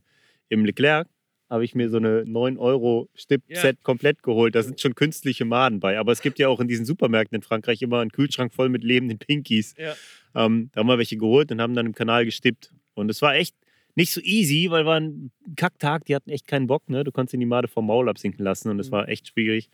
im 0.49 0.65
Leclerc 0.65 1.07
habe 1.49 1.63
ich 1.63 1.75
mir 1.75 1.89
so 1.89 1.97
eine 1.97 2.23
9 2.25 2.57
Euro 2.57 3.09
Stipp-Set 3.13 3.75
Ja. 3.77 3.83
komplett 3.83 4.23
geholt. 4.23 4.55
Da 4.55 4.63
sind 4.63 4.81
schon 4.81 4.95
künstliche 4.95 5.45
Maden 5.45 5.79
bei. 5.79 5.99
Aber 5.99 6.11
es 6.11 6.21
gibt 6.21 6.39
ja 6.39 6.47
auch 6.47 6.59
in 6.59 6.67
diesen 6.67 6.85
Supermärkten 6.85 7.35
in 7.35 7.41
Frankreich 7.43 7.81
immer 7.81 7.99
einen 7.99 8.11
Kühlschrank 8.11 8.53
voll 8.53 8.69
mit 8.69 8.83
lebenden 8.83 9.19
Pinkies. 9.19 9.75
Ja. 9.77 9.95
Ähm, 10.35 10.69
da 10.73 10.79
haben 10.79 10.87
wir 10.87 10.97
welche 10.97 11.17
geholt 11.17 11.51
und 11.51 11.61
haben 11.61 11.75
dann 11.75 11.85
im 11.85 11.93
Kanal 11.93 12.25
gestippt. 12.25 12.71
Und 12.95 13.09
es 13.11 13.21
war 13.21 13.35
echt 13.35 13.55
nicht 13.93 14.11
so 14.11 14.19
easy, 14.21 14.67
weil 14.71 14.85
war 14.85 14.99
ein 14.99 15.31
Kacktag. 15.55 16.05
Die 16.05 16.15
hatten 16.15 16.29
echt 16.31 16.47
keinen 16.47 16.67
Bock. 16.67 16.89
Ne? 16.89 17.03
Du 17.03 17.11
konntest 17.11 17.33
ihnen 17.33 17.41
die 17.41 17.45
Made 17.45 17.67
vom 17.67 17.85
Maul 17.87 18.09
absinken 18.09 18.43
lassen 18.43 18.69
und 18.69 18.79
es 18.79 18.87
Mhm. 18.87 18.91
war 18.93 19.07
echt 19.09 19.27
schwierig. 19.27 19.69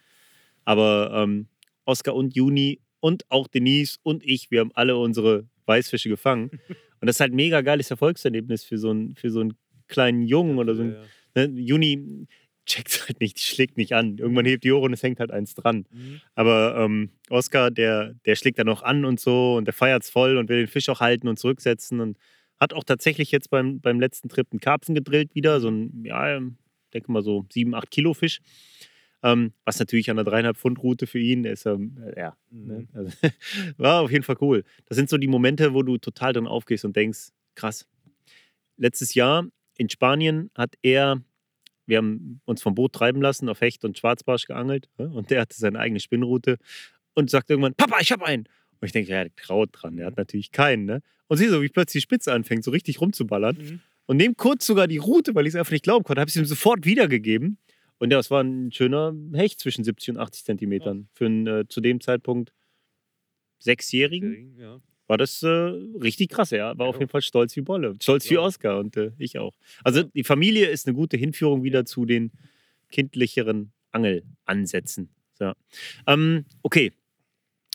Aber 0.65 1.11
ähm, 1.15 1.47
Oscar 1.85 2.15
und 2.15 2.35
Juni 2.35 2.79
und 2.99 3.23
auch 3.29 3.47
Denise 3.47 3.97
und 4.03 4.23
ich, 4.25 4.51
wir 4.51 4.59
haben 4.59 4.71
alle 4.75 4.97
unsere 4.97 5.47
Weißfische 5.65 6.09
gefangen. 6.09 6.49
Und 7.01 7.07
das 7.07 7.15
ist 7.15 7.19
halt 7.19 7.33
ein 7.33 7.35
mega 7.35 7.61
geiles 7.61 7.89
Erfolgserlebnis 7.89 8.63
für 8.63 8.77
so 8.77 8.91
einen, 8.91 9.15
für 9.15 9.31
so 9.31 9.39
einen 9.39 9.55
kleinen 9.87 10.21
Jungen 10.21 10.59
oder 10.59 10.75
so. 10.75 10.83
Ja, 10.83 10.89
Ein, 10.89 10.95
ne? 11.35 11.45
Juni 11.45 12.27
checkt 12.65 13.07
halt 13.07 13.19
nicht, 13.19 13.37
die 13.37 13.41
schlägt 13.41 13.77
nicht 13.77 13.93
an. 13.93 14.17
Irgendwann 14.17 14.45
hebt 14.45 14.63
die 14.63 14.71
Ohren 14.71 14.85
und 14.85 14.93
es 14.93 15.03
hängt 15.03 15.19
halt 15.19 15.31
eins 15.31 15.55
dran. 15.55 15.85
Mhm. 15.91 16.21
Aber 16.35 16.75
ähm, 16.77 17.09
Oscar, 17.29 17.71
der, 17.71 18.13
der 18.25 18.35
schlägt 18.35 18.59
dann 18.59 18.67
noch 18.67 18.83
an 18.83 19.05
und 19.05 19.19
so 19.19 19.55
und 19.55 19.65
der 19.65 19.73
feiert's 19.73 20.09
voll 20.09 20.37
und 20.37 20.49
will 20.49 20.59
den 20.59 20.67
Fisch 20.67 20.89
auch 20.89 20.99
halten 20.99 21.27
und 21.27 21.37
zurücksetzen 21.37 21.99
und 21.99 22.17
hat 22.59 22.73
auch 22.73 22.83
tatsächlich 22.83 23.31
jetzt 23.31 23.49
beim, 23.49 23.81
beim 23.81 23.99
letzten 23.99 24.29
Trip 24.29 24.47
einen 24.51 24.59
Karpfen 24.59 24.93
gedrillt 24.93 25.33
wieder, 25.33 25.59
so 25.59 25.69
ein, 25.69 26.03
ja, 26.05 26.37
ich 26.37 26.43
denke 26.93 27.11
mal 27.11 27.23
so 27.23 27.45
7, 27.51 27.73
8 27.73 27.89
Kilo 27.89 28.13
Fisch. 28.13 28.39
Ähm, 29.23 29.53
was 29.65 29.77
natürlich 29.77 30.09
an 30.09 30.15
der 30.15 30.25
dreieinhalb 30.25 30.57
Pfund 30.57 30.81
Route 30.81 31.05
für 31.05 31.19
ihn 31.19 31.45
ist, 31.45 31.67
ähm, 31.67 31.97
äh, 32.03 32.19
ja, 32.19 32.37
ne? 32.49 32.79
Mhm. 32.79 32.87
also, 32.93 33.11
war 33.77 34.01
auf 34.01 34.11
jeden 34.11 34.23
Fall 34.23 34.37
cool. 34.41 34.63
Das 34.87 34.95
sind 34.95 35.09
so 35.09 35.17
die 35.17 35.27
Momente, 35.27 35.73
wo 35.75 35.83
du 35.83 35.97
total 35.97 36.33
drin 36.33 36.47
aufgehst 36.47 36.85
und 36.85 36.95
denkst, 36.95 37.29
krass. 37.53 37.87
Letztes 38.77 39.13
Jahr 39.13 39.47
in 39.77 39.89
Spanien 39.89 40.51
hat 40.55 40.75
er, 40.81 41.21
wir 41.85 41.97
haben 41.97 42.41
uns 42.45 42.61
vom 42.61 42.75
Boot 42.75 42.93
treiben 42.93 43.21
lassen, 43.21 43.49
auf 43.49 43.61
Hecht 43.61 43.83
und 43.85 43.97
Schwarzbarsch 43.97 44.45
geangelt 44.45 44.89
ne? 44.97 45.09
und 45.09 45.29
der 45.29 45.41
hatte 45.41 45.57
seine 45.57 45.79
eigene 45.79 45.99
Spinnroute 45.99 46.57
und 47.13 47.29
sagt 47.29 47.49
irgendwann, 47.49 47.75
Papa, 47.75 47.99
ich 47.99 48.11
habe 48.11 48.25
einen. 48.25 48.45
Und 48.79 48.87
ich 48.87 48.93
denke, 48.93 49.11
ja, 49.11 49.23
der 49.23 49.35
traut 49.35 49.69
dran, 49.73 49.97
der 49.97 50.07
hat 50.07 50.17
natürlich 50.17 50.51
keinen. 50.51 50.85
Ne? 50.85 51.01
Und 51.27 51.37
sieh 51.37 51.47
so, 51.47 51.61
wie 51.61 51.69
plötzlich 51.69 52.01
die 52.01 52.05
Spitze 52.05 52.33
anfängt, 52.33 52.63
so 52.63 52.71
richtig 52.71 52.99
rumzuballern. 52.99 53.57
Mhm. 53.57 53.79
Und 54.07 54.17
nehme 54.17 54.33
kurz 54.35 54.65
sogar 54.65 54.87
die 54.87 54.97
Route, 54.97 55.35
weil 55.35 55.45
ich 55.45 55.53
es 55.53 55.55
einfach 55.55 55.71
nicht 55.71 55.83
glauben 55.83 56.03
konnte, 56.03 56.19
habe 56.19 56.29
ich 56.29 56.35
ihm 56.35 56.45
sofort 56.45 56.85
wiedergegeben. 56.85 57.57
Und 57.99 58.11
ja, 58.11 58.17
es 58.17 58.31
war 58.31 58.43
ein 58.43 58.71
schöner 58.71 59.13
Hecht 59.33 59.59
zwischen 59.59 59.83
70 59.83 60.11
und 60.11 60.17
80 60.17 60.43
Zentimetern. 60.43 61.07
Für 61.13 61.27
einen 61.27 61.47
äh, 61.47 61.67
zu 61.67 61.81
dem 61.81 62.01
Zeitpunkt 62.01 62.51
Sechsjährigen 63.59 64.57
Ja. 64.59 64.81
War 65.11 65.17
das 65.17 65.43
äh, 65.43 65.47
richtig 65.49 66.29
krass. 66.29 66.53
Er 66.53 66.77
war 66.77 66.87
auf 66.87 66.95
Ja. 66.95 67.01
jeden 67.01 67.11
Fall 67.11 67.21
stolz 67.21 67.53
wie 67.57 67.61
Bolle. 67.61 67.97
Stolz 68.01 68.29
wie 68.29 68.35
Ja. 68.35 68.39
Oscar 68.41 68.79
und 68.79 68.95
äh, 68.95 69.11
ich 69.17 69.37
auch. 69.37 69.53
Also 69.83 69.99
Ja. 70.01 70.07
die 70.15 70.23
Familie 70.23 70.67
ist 70.67 70.87
eine 70.87 70.95
gute 70.95 71.17
Hinführung 71.17 71.63
wieder 71.63 71.85
zu 71.85 72.05
den 72.05 72.31
kindlicheren 72.91 73.73
Angelansätzen. 73.91 75.09
So. 75.33 75.51
Ähm, 76.07 76.45
okay. 76.63 76.93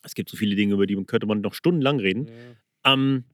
Es 0.03 0.15
gibt 0.15 0.31
so 0.31 0.37
viele 0.39 0.57
Dinge, 0.57 0.73
über 0.75 0.87
die 0.87 0.97
man 0.97 1.05
könnte 1.07 1.27
man 1.27 1.43
noch 1.43 1.53
stundenlang 1.53 2.01
reden. 2.01 2.27
Ja. 2.85 2.93
Ähm, 2.95 3.25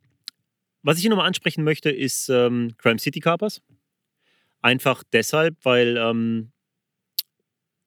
was 0.82 0.96
ich 0.96 1.02
hier 1.02 1.10
nochmal 1.10 1.28
ansprechen 1.28 1.62
möchte, 1.62 1.90
ist 1.90 2.28
ähm, 2.28 2.74
Crime 2.78 2.98
City 2.98 3.20
Carpers. 3.20 3.62
Einfach 4.62 5.04
deshalb, 5.12 5.56
weil 5.64 5.96
ähm, 5.96 6.50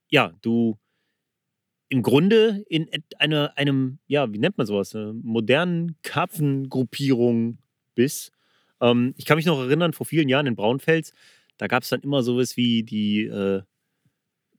ja, 0.07 0.31
du 0.41 0.77
im 1.95 2.01
Grunde 2.03 2.65
in 2.67 2.89
einer, 3.19 3.57
einem, 3.57 3.99
ja, 4.05 4.31
wie 4.33 4.37
nennt 4.37 4.57
man 4.57 4.67
sowas, 4.67 4.93
äh, 4.95 5.13
modernen 5.13 5.95
Karpfengruppierung 6.03 7.57
bist. 7.95 8.33
Ähm, 8.81 9.13
ich 9.15 9.23
kann 9.23 9.37
mich 9.37 9.45
noch 9.45 9.59
erinnern, 9.61 9.93
vor 9.93 10.05
vielen 10.05 10.27
Jahren 10.27 10.45
in 10.45 10.57
Braunfels, 10.57 11.13
da 11.57 11.67
gab 11.67 11.83
es 11.83 11.89
dann 11.89 12.01
immer 12.01 12.21
sowas 12.21 12.57
wie 12.57 12.83
die, 12.83 13.23
äh, 13.23 13.61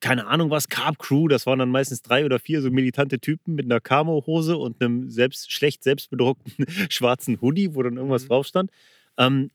keine 0.01 0.27
Ahnung 0.29 0.49
was, 0.49 0.71
Carp 0.71 0.99
Crew, 0.99 1.29
das 1.29 1.45
waren 1.45 1.59
dann 1.59 1.69
meistens 1.69 2.01
drei 2.01 2.25
oder 2.25 2.39
vier 2.39 2.63
so 2.63 2.71
militante 2.71 3.19
Typen 3.19 3.55
mit 3.55 3.67
einer 3.67 3.81
Camo-Hose 3.81 4.57
und 4.57 4.81
einem 4.81 5.11
selbst, 5.11 5.53
schlecht 5.53 5.83
selbstbedruckten 5.85 6.65
schwarzen 6.91 7.39
Hoodie, 7.43 7.75
wo 7.75 7.83
dann 7.83 7.97
irgendwas 7.99 8.23
Mhm. 8.25 8.29
drauf 8.29 8.47
stand. 8.47 8.71
Ähm, 9.19 9.51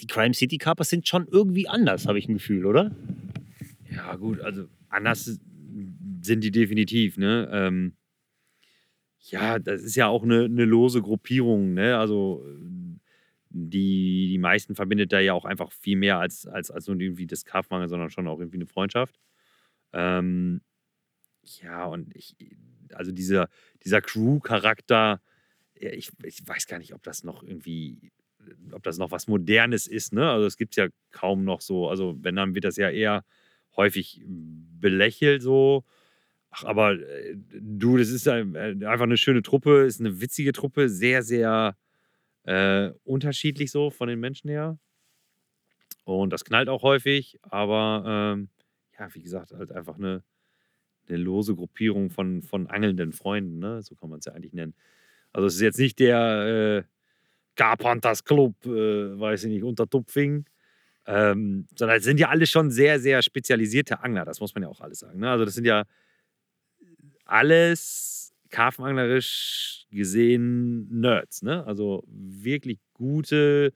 die 0.00 0.06
Crime 0.06 0.34
City 0.34 0.58
Carpers 0.58 0.90
sind 0.90 1.08
schon 1.08 1.26
irgendwie 1.28 1.66
anders, 1.68 2.06
habe 2.06 2.20
ich 2.20 2.28
ein 2.28 2.34
Gefühl, 2.34 2.66
oder? 2.66 2.92
Ja, 3.90 4.14
gut, 4.14 4.40
also 4.40 4.66
anders 4.90 5.40
sind 6.24 6.42
die 6.44 6.50
definitiv, 6.50 7.16
ne? 7.18 7.48
Ähm, 7.52 7.96
ja, 9.20 9.58
das 9.58 9.82
ist 9.82 9.96
ja 9.96 10.08
auch 10.08 10.22
eine, 10.22 10.44
eine 10.44 10.64
lose 10.64 11.00
Gruppierung, 11.00 11.74
ne? 11.74 11.96
Also 11.98 12.44
ähm, 12.46 13.00
die, 13.50 14.28
die 14.30 14.38
meisten 14.38 14.74
verbindet 14.74 15.12
da 15.12 15.20
ja 15.20 15.32
auch 15.32 15.44
einfach 15.44 15.72
viel 15.72 15.96
mehr 15.96 16.18
als, 16.18 16.46
als, 16.46 16.70
als 16.70 16.88
nur 16.88 17.00
irgendwie 17.00 17.26
das 17.26 17.44
Karpfmangel, 17.44 17.88
sondern 17.88 18.10
schon 18.10 18.26
auch 18.28 18.38
irgendwie 18.40 18.58
eine 18.58 18.66
Freundschaft. 18.66 19.18
Ähm, 19.92 20.60
ja, 21.62 21.84
und 21.86 22.14
ich, 22.16 22.36
also 22.92 23.12
dieser, 23.12 23.48
dieser 23.84 24.00
Crew-Charakter, 24.00 25.20
ich, 25.74 26.10
ich 26.24 26.46
weiß 26.46 26.66
gar 26.66 26.78
nicht, 26.78 26.94
ob 26.94 27.02
das 27.02 27.24
noch 27.24 27.42
irgendwie, 27.42 28.12
ob 28.72 28.82
das 28.82 28.98
noch 28.98 29.10
was 29.10 29.28
Modernes 29.28 29.86
ist, 29.86 30.12
ne? 30.12 30.30
Also 30.30 30.46
es 30.46 30.56
gibt 30.56 30.76
ja 30.76 30.88
kaum 31.12 31.44
noch 31.44 31.60
so, 31.60 31.88
also 31.88 32.16
wenn, 32.22 32.36
dann 32.36 32.54
wird 32.54 32.64
das 32.64 32.76
ja 32.76 32.90
eher 32.90 33.24
häufig 33.76 34.22
belächelt 34.26 35.42
so. 35.42 35.84
Ach, 36.56 36.64
aber 36.64 36.92
äh, 36.92 37.36
du, 37.36 37.96
das 37.96 38.10
ist 38.10 38.26
äh, 38.26 38.32
einfach 38.32 39.02
eine 39.02 39.16
schöne 39.16 39.42
Truppe, 39.42 39.82
ist 39.82 40.00
eine 40.00 40.20
witzige 40.20 40.52
Truppe, 40.52 40.88
sehr, 40.88 41.22
sehr 41.22 41.76
äh, 42.44 42.90
unterschiedlich 43.02 43.72
so 43.72 43.90
von 43.90 44.08
den 44.08 44.20
Menschen 44.20 44.50
her. 44.50 44.78
Und 46.04 46.32
das 46.32 46.44
knallt 46.44 46.68
auch 46.68 46.82
häufig, 46.82 47.38
aber 47.42 48.04
ähm, 48.06 48.50
ja, 48.98 49.12
wie 49.14 49.22
gesagt, 49.22 49.52
halt 49.52 49.72
einfach 49.72 49.96
eine, 49.96 50.22
eine 51.08 51.18
lose 51.18 51.56
Gruppierung 51.56 52.10
von, 52.10 52.42
von 52.42 52.68
angelnden 52.68 53.12
Freunden, 53.12 53.58
ne? 53.58 53.82
so 53.82 53.96
kann 53.96 54.10
man 54.10 54.20
es 54.20 54.26
ja 54.26 54.32
eigentlich 54.32 54.52
nennen. 54.52 54.74
Also 55.32 55.48
es 55.48 55.56
ist 55.56 55.62
jetzt 55.62 55.78
nicht 55.78 55.98
der 55.98 56.84
äh, 56.86 56.88
Carpenters 57.56 58.22
Club, 58.24 58.54
äh, 58.66 59.18
weiß 59.18 59.44
ich 59.44 59.50
nicht, 59.50 59.64
unter 59.64 59.88
Tupfing, 59.88 60.44
ähm, 61.06 61.66
sondern 61.74 61.96
es 61.96 62.04
sind 62.04 62.20
ja 62.20 62.28
alle 62.28 62.46
schon 62.46 62.70
sehr, 62.70 63.00
sehr 63.00 63.22
spezialisierte 63.22 64.00
Angler, 64.00 64.24
das 64.24 64.38
muss 64.38 64.54
man 64.54 64.62
ja 64.62 64.68
auch 64.68 64.80
alles 64.80 65.00
sagen. 65.00 65.18
Ne? 65.18 65.30
Also 65.30 65.44
das 65.46 65.54
sind 65.54 65.64
ja 65.64 65.84
alles 67.24 68.34
karpfenanglerisch 68.50 69.86
gesehen 69.90 71.00
Nerds, 71.00 71.42
ne? 71.42 71.66
Also 71.66 72.04
wirklich 72.06 72.78
gute, 72.92 73.72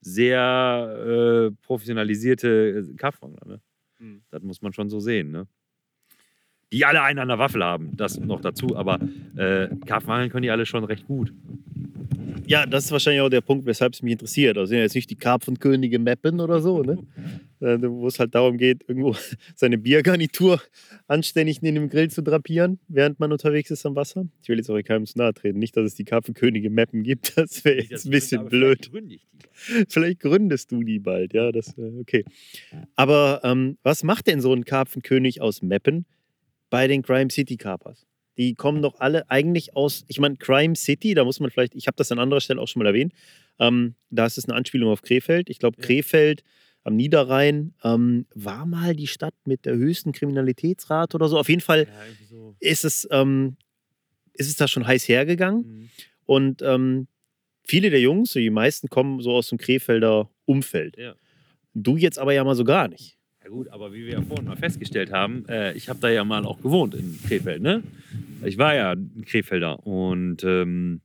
sehr 0.00 1.50
äh, 1.50 1.56
professionalisierte 1.62 2.88
äh, 2.90 2.96
Karpfenangler, 2.96 3.46
ne? 3.46 3.60
Hm. 3.98 4.22
Das 4.30 4.42
muss 4.42 4.62
man 4.62 4.72
schon 4.72 4.90
so 4.90 5.00
sehen, 5.00 5.30
ne? 5.30 5.46
Die 6.72 6.84
alle 6.84 7.02
einen 7.02 7.20
an 7.20 7.28
der 7.28 7.38
Waffel 7.38 7.62
haben, 7.62 7.96
das 7.96 8.18
noch 8.18 8.40
dazu, 8.40 8.76
aber 8.76 8.98
äh, 9.36 9.68
Karpfenangeln 9.86 10.30
können 10.30 10.42
die 10.42 10.50
alle 10.50 10.66
schon 10.66 10.84
recht 10.84 11.06
gut. 11.06 11.32
Ja, 12.46 12.64
das 12.64 12.84
ist 12.84 12.92
wahrscheinlich 12.92 13.22
auch 13.22 13.28
der 13.28 13.40
Punkt, 13.40 13.66
weshalb 13.66 13.94
es 13.94 14.02
mich 14.02 14.12
interessiert. 14.12 14.56
Also 14.56 14.70
sind 14.70 14.78
ja 14.78 14.84
jetzt 14.84 14.94
nicht 14.94 15.10
die 15.10 15.16
Karpfenkönige 15.16 15.98
Mappen 15.98 16.40
oder 16.40 16.60
so, 16.60 16.82
ne? 16.82 16.98
Äh, 17.60 17.78
Wo 17.82 18.06
es 18.06 18.20
halt 18.20 18.34
darum 18.34 18.56
geht, 18.56 18.84
irgendwo 18.88 19.16
seine 19.56 19.78
Biergarnitur 19.78 20.62
anständig 21.08 21.60
neben 21.62 21.74
dem 21.74 21.88
Grill 21.88 22.08
zu 22.08 22.22
drapieren, 22.22 22.78
während 22.86 23.18
man 23.18 23.32
unterwegs 23.32 23.70
ist 23.70 23.84
am 23.84 23.96
Wasser. 23.96 24.28
Ich 24.42 24.48
will 24.48 24.58
jetzt 24.58 24.70
auch 24.70 24.80
keinem 24.82 25.06
zu 25.06 25.18
nahe 25.18 25.34
treten. 25.34 25.58
Nicht, 25.58 25.76
dass 25.76 25.86
es 25.86 25.94
die 25.94 26.04
Karpfenkönige 26.04 26.70
Mappen 26.70 27.02
gibt. 27.02 27.34
Das 27.46 27.64
wäre 27.64 27.82
jetzt 27.82 28.06
ein 28.06 28.10
bisschen 28.10 28.46
blöd. 28.46 28.90
Vielleicht 29.88 30.20
gründest 30.20 30.72
du 30.72 30.82
die 30.82 30.98
bald, 30.98 31.32
ja, 31.32 31.52
das 31.52 31.76
äh, 31.78 31.92
okay. 32.00 32.24
Aber 32.94 33.40
ähm, 33.44 33.78
was 33.82 34.02
macht 34.02 34.26
denn 34.26 34.40
so 34.40 34.52
ein 34.52 34.64
Karpfenkönig 34.64 35.40
aus 35.40 35.62
Meppen 35.62 36.06
bei 36.70 36.86
den 36.88 37.02
Crime 37.02 37.30
City 37.30 37.56
Carpers? 37.56 38.06
Die 38.38 38.54
kommen 38.54 38.82
doch 38.82 39.00
alle 39.00 39.30
eigentlich 39.30 39.74
aus, 39.76 40.04
ich 40.08 40.18
meine, 40.18 40.36
Crime 40.36 40.76
City, 40.76 41.14
da 41.14 41.24
muss 41.24 41.40
man 41.40 41.50
vielleicht, 41.50 41.74
ich 41.74 41.86
habe 41.86 41.96
das 41.96 42.12
an 42.12 42.18
anderer 42.18 42.40
Stelle 42.40 42.60
auch 42.60 42.68
schon 42.68 42.82
mal 42.82 42.88
erwähnt, 42.88 43.12
ähm, 43.58 43.94
da 44.10 44.26
ist 44.26 44.38
es 44.38 44.44
eine 44.46 44.54
Anspielung 44.54 44.90
auf 44.90 45.02
Krefeld. 45.02 45.48
Ich 45.48 45.58
glaube. 45.58 45.80
Krefeld 45.80 46.42
am 46.84 46.94
Niederrhein 46.94 47.74
ähm, 47.82 48.26
war 48.34 48.64
mal 48.64 48.94
die 48.94 49.08
Stadt 49.08 49.34
mit 49.44 49.64
der 49.64 49.74
höchsten 49.74 50.12
Kriminalitätsrate 50.12 51.16
oder 51.16 51.28
so. 51.28 51.36
Auf 51.38 51.48
jeden 51.48 51.60
Fall 51.60 51.88
Ja, 51.88 52.26
so. 52.28 52.54
ist 52.60 52.84
es, 52.84 53.08
ähm, 53.10 53.56
ist 54.34 54.48
es 54.48 54.54
da 54.56 54.68
schon 54.68 54.86
heiß 54.86 55.08
hergegangen. 55.08 55.62
Mhm. 55.66 55.90
Und 56.26 56.62
ähm, 56.62 57.08
viele 57.64 57.90
der 57.90 58.00
Jungs, 58.00 58.32
so 58.32 58.38
die 58.38 58.50
meisten, 58.50 58.88
kommen 58.88 59.20
so 59.20 59.32
aus 59.32 59.48
dem 59.48 59.58
Krefelder 59.58 60.30
Umfeld. 60.44 60.96
Ja. 60.96 61.14
Du 61.74 61.96
jetzt 61.96 62.18
aber 62.18 62.32
ja 62.32 62.44
mal 62.44 62.54
so 62.54 62.64
gar 62.64 62.86
nicht. 62.86 63.15
Ja 63.46 63.52
gut, 63.52 63.68
aber 63.68 63.92
wie 63.92 64.06
wir 64.06 64.14
ja 64.14 64.22
vorhin 64.22 64.46
mal 64.46 64.56
festgestellt 64.56 65.12
haben, 65.12 65.48
äh, 65.48 65.72
ich 65.74 65.88
habe 65.88 66.00
da 66.00 66.08
ja 66.08 66.24
mal 66.24 66.44
auch 66.44 66.60
gewohnt 66.60 66.96
in 66.96 67.16
Krefeld, 67.28 67.62
ne? 67.62 67.84
Ich 68.44 68.58
war 68.58 68.74
ja 68.74 68.90
ein 68.90 69.24
Krefelder 69.24 69.86
und 69.86 70.42
ähm, 70.42 71.00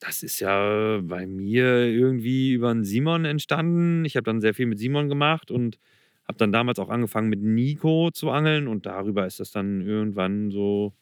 das 0.00 0.24
ist 0.24 0.40
ja 0.40 0.98
bei 1.00 1.28
mir 1.28 1.84
irgendwie 1.84 2.54
über 2.54 2.70
einen 2.70 2.82
Simon 2.82 3.24
entstanden. 3.24 4.04
Ich 4.04 4.16
habe 4.16 4.24
dann 4.24 4.40
sehr 4.40 4.52
viel 4.52 4.66
mit 4.66 4.80
Simon 4.80 5.08
gemacht 5.08 5.52
und 5.52 5.78
habe 6.26 6.38
dann 6.38 6.50
damals 6.50 6.80
auch 6.80 6.88
angefangen 6.88 7.28
mit 7.28 7.40
Nico 7.40 8.10
zu 8.10 8.30
angeln 8.30 8.66
und 8.66 8.84
darüber 8.84 9.28
ist 9.28 9.38
das 9.38 9.52
dann 9.52 9.80
irgendwann 9.80 10.50
so 10.50 10.92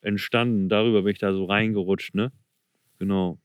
entstanden. 0.00 0.68
Darüber 0.68 1.02
bin 1.02 1.12
ich 1.12 1.20
da 1.20 1.32
so 1.32 1.44
reingerutscht, 1.44 2.16
ne? 2.16 2.32
Genau. 2.98 3.38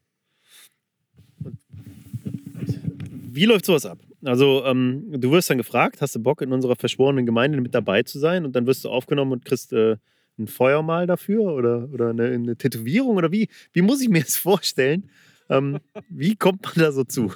Wie 3.31 3.45
läuft 3.45 3.65
sowas 3.65 3.85
ab? 3.85 3.99
Also, 4.23 4.65
ähm, 4.65 5.05
du 5.11 5.31
wirst 5.31 5.49
dann 5.49 5.57
gefragt, 5.57 6.01
hast 6.01 6.15
du 6.15 6.19
Bock, 6.19 6.41
in 6.41 6.51
unserer 6.51 6.75
verschworenen 6.75 7.25
Gemeinde 7.25 7.61
mit 7.61 7.75
dabei 7.75 8.03
zu 8.03 8.19
sein? 8.19 8.45
Und 8.45 8.55
dann 8.55 8.65
wirst 8.65 8.83
du 8.85 8.89
aufgenommen 8.89 9.31
und 9.31 9.45
kriegst 9.45 9.73
äh, 9.73 9.97
ein 10.39 10.47
Feuermal 10.47 11.07
dafür 11.07 11.53
oder, 11.53 11.89
oder 11.91 12.09
eine, 12.09 12.25
eine 12.27 12.55
Tätowierung? 12.55 13.17
Oder 13.17 13.31
wie, 13.31 13.49
wie 13.73 13.81
muss 13.81 14.01
ich 14.01 14.09
mir 14.09 14.21
das 14.23 14.35
vorstellen? 14.35 15.09
Ähm, 15.49 15.79
wie 16.09 16.35
kommt 16.35 16.63
man 16.63 16.73
da 16.75 16.91
so 16.91 17.03
zu? 17.03 17.31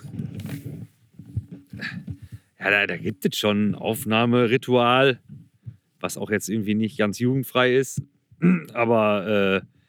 Ja, 2.59 2.69
da, 2.69 2.87
da 2.87 2.97
gibt 2.97 3.25
es 3.25 3.37
schon 3.37 3.75
Aufnahmeritual, 3.75 5.19
was 5.99 6.17
auch 6.17 6.29
jetzt 6.29 6.49
irgendwie 6.49 6.75
nicht 6.75 6.97
ganz 6.97 7.19
jugendfrei 7.19 7.75
ist. 7.75 8.01
Aber 8.73 9.63
äh, 9.63 9.80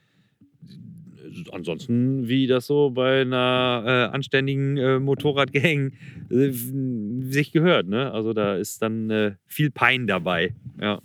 ansonsten, 1.53 2.29
wie 2.29 2.47
das 2.47 2.67
so 2.67 2.91
bei 2.91 3.23
einer 3.23 3.83
äh, 3.87 4.15
anständigen 4.15 4.77
äh, 4.77 4.99
Motorradgang 4.99 5.93
äh, 6.31 6.51
sich 6.51 7.53
gehört. 7.53 7.89
Ne? 7.89 8.11
Also 8.13 8.33
da 8.33 8.57
ist 8.57 8.83
dann 8.83 9.11
äh, 9.11 9.33
viel 9.47 9.71
Pein 9.71 10.07
dabei. 10.07 10.55
Ja. 10.81 11.01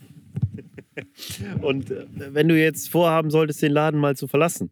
Und 1.61 1.91
äh, 1.91 2.05
wenn 2.15 2.47
du 2.47 2.57
jetzt 2.57 2.89
vorhaben 2.89 3.29
solltest, 3.29 3.61
den 3.61 3.71
Laden 3.71 3.99
mal 3.99 4.15
zu 4.15 4.27
verlassen, 4.27 4.71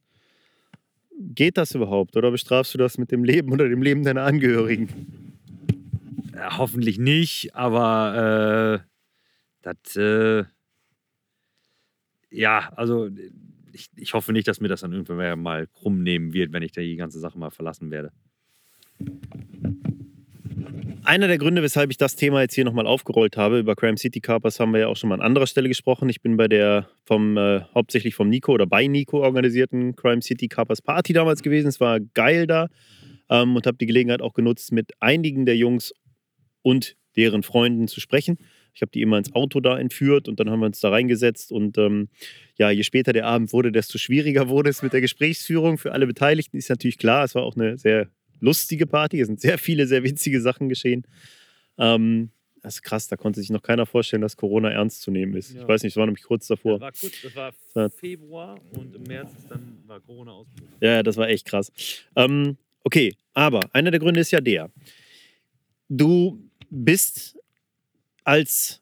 geht 1.19 1.57
das 1.57 1.75
überhaupt? 1.75 2.15
Oder 2.17 2.31
bestrafst 2.31 2.73
du 2.73 2.77
das 2.77 2.97
mit 2.97 3.11
dem 3.11 3.23
Leben 3.23 3.51
oder 3.51 3.67
dem 3.69 3.81
Leben 3.81 4.03
deiner 4.03 4.23
Angehörigen? 4.23 5.33
Ja, 6.33 6.57
hoffentlich 6.57 6.99
nicht, 6.99 7.55
aber 7.55 8.81
äh, 8.81 8.87
das, 9.61 9.95
äh, 9.95 10.43
ja, 12.29 12.71
also 12.75 13.09
ich, 13.75 13.89
ich 13.95 14.13
hoffe 14.13 14.33
nicht, 14.33 14.47
dass 14.47 14.61
mir 14.61 14.69
das 14.69 14.81
dann 14.81 14.93
irgendwann 14.93 15.39
mal 15.39 15.67
krumm 15.67 16.01
nehmen 16.01 16.33
wird, 16.33 16.53
wenn 16.53 16.63
ich 16.63 16.71
da 16.71 16.81
die 16.81 16.95
ganze 16.95 17.19
Sache 17.19 17.37
mal 17.37 17.51
verlassen 17.51 17.91
werde. 17.91 18.11
Einer 21.03 21.27
der 21.27 21.37
Gründe, 21.37 21.61
weshalb 21.61 21.91
ich 21.91 21.97
das 21.97 22.15
Thema 22.15 22.41
jetzt 22.41 22.55
hier 22.55 22.65
nochmal 22.65 22.87
aufgerollt 22.87 23.37
habe, 23.37 23.59
über 23.59 23.75
Crime 23.75 23.97
City 23.97 24.21
Carpers 24.21 24.59
haben 24.59 24.73
wir 24.73 24.79
ja 24.79 24.87
auch 24.87 24.95
schon 24.95 25.09
mal 25.09 25.15
an 25.15 25.21
anderer 25.21 25.45
Stelle 25.45 25.67
gesprochen. 25.67 26.09
Ich 26.09 26.21
bin 26.21 26.37
bei 26.37 26.47
der 26.47 26.89
vom 27.03 27.37
äh, 27.37 27.61
hauptsächlich 27.75 28.15
vom 28.15 28.29
Nico 28.29 28.53
oder 28.53 28.65
bei 28.65 28.87
Nico 28.87 29.21
organisierten 29.21 29.95
Crime 29.95 30.23
City 30.23 30.47
Carpers 30.47 30.81
Party 30.81 31.13
damals 31.13 31.43
gewesen. 31.43 31.67
Es 31.67 31.79
war 31.79 31.99
geil 31.99 32.47
da 32.47 32.69
ähm, 33.29 33.55
und 33.55 33.67
habe 33.67 33.77
die 33.77 33.85
Gelegenheit 33.85 34.21
auch 34.21 34.33
genutzt, 34.33 34.71
mit 34.71 34.93
einigen 34.99 35.45
der 35.45 35.57
Jungs 35.57 35.93
und 36.63 36.95
deren 37.15 37.43
Freunden 37.43 37.87
zu 37.87 37.99
sprechen. 37.99 38.37
Ich 38.75 38.81
habe 38.81 38.91
die 38.91 39.01
immer 39.01 39.17
ins 39.17 39.33
Auto 39.33 39.61
da 39.61 39.79
entführt 39.79 40.27
und 40.27 40.39
dann 40.39 40.49
haben 40.49 40.59
wir 40.59 40.65
uns 40.65 40.81
da 40.81 40.89
reingesetzt. 40.89 41.51
Und 41.51 41.77
ähm, 41.77 42.09
ja, 42.57 42.69
je 42.69 42.83
später 42.83 43.13
der 43.13 43.25
Abend 43.25 43.53
wurde, 43.53 43.71
desto 43.71 43.97
schwieriger 43.97 44.49
wurde 44.49 44.69
es 44.69 44.81
mit 44.81 44.93
der 44.93 45.01
Gesprächsführung 45.01 45.77
für 45.77 45.93
alle 45.93 46.05
Beteiligten. 46.05 46.57
Ist 46.57 46.69
natürlich 46.69 46.97
klar, 46.97 47.23
es 47.23 47.35
war 47.35 47.43
auch 47.43 47.55
eine 47.55 47.77
sehr 47.77 48.09
lustige 48.41 48.85
Party. 48.85 49.21
Es 49.21 49.27
sind 49.27 49.39
sehr 49.39 49.57
viele, 49.57 49.87
sehr 49.87 50.03
witzige 50.03 50.41
Sachen 50.41 50.67
geschehen. 50.67 51.07
Ähm, 51.77 52.31
das 52.61 52.75
ist 52.75 52.81
krass, 52.81 53.07
da 53.07 53.15
konnte 53.15 53.39
sich 53.39 53.51
noch 53.51 53.61
keiner 53.61 53.85
vorstellen, 53.85 54.23
dass 54.23 54.35
Corona 54.35 54.71
ernst 54.71 55.03
zu 55.03 55.11
nehmen 55.11 55.35
ist. 55.35 55.53
Ja. 55.53 55.61
Ich 55.61 55.67
weiß 55.67 55.83
nicht, 55.83 55.91
es 55.91 55.97
war 55.97 56.05
nämlich 56.07 56.23
kurz 56.23 56.47
davor. 56.47 56.79
Das 56.79 56.81
war 56.81 56.91
kurz, 56.91 57.21
das 57.21 57.35
war. 57.75 57.89
Februar 57.91 58.59
und 58.75 58.95
im 58.95 59.03
März 59.03 59.29
dann 59.47 59.77
war 59.85 59.99
Corona 59.99 60.31
ausgebrochen. 60.31 60.73
Ja, 60.81 61.03
das 61.03 61.15
war 61.15 61.29
echt 61.29 61.45
krass. 61.45 61.71
Ähm, 62.15 62.57
okay, 62.83 63.13
aber 63.35 63.69
einer 63.71 63.91
der 63.91 63.99
Gründe 63.99 64.19
ist 64.19 64.31
ja 64.31 64.41
der. 64.41 64.71
Du 65.87 66.41
bist 66.71 67.34
als 68.25 68.81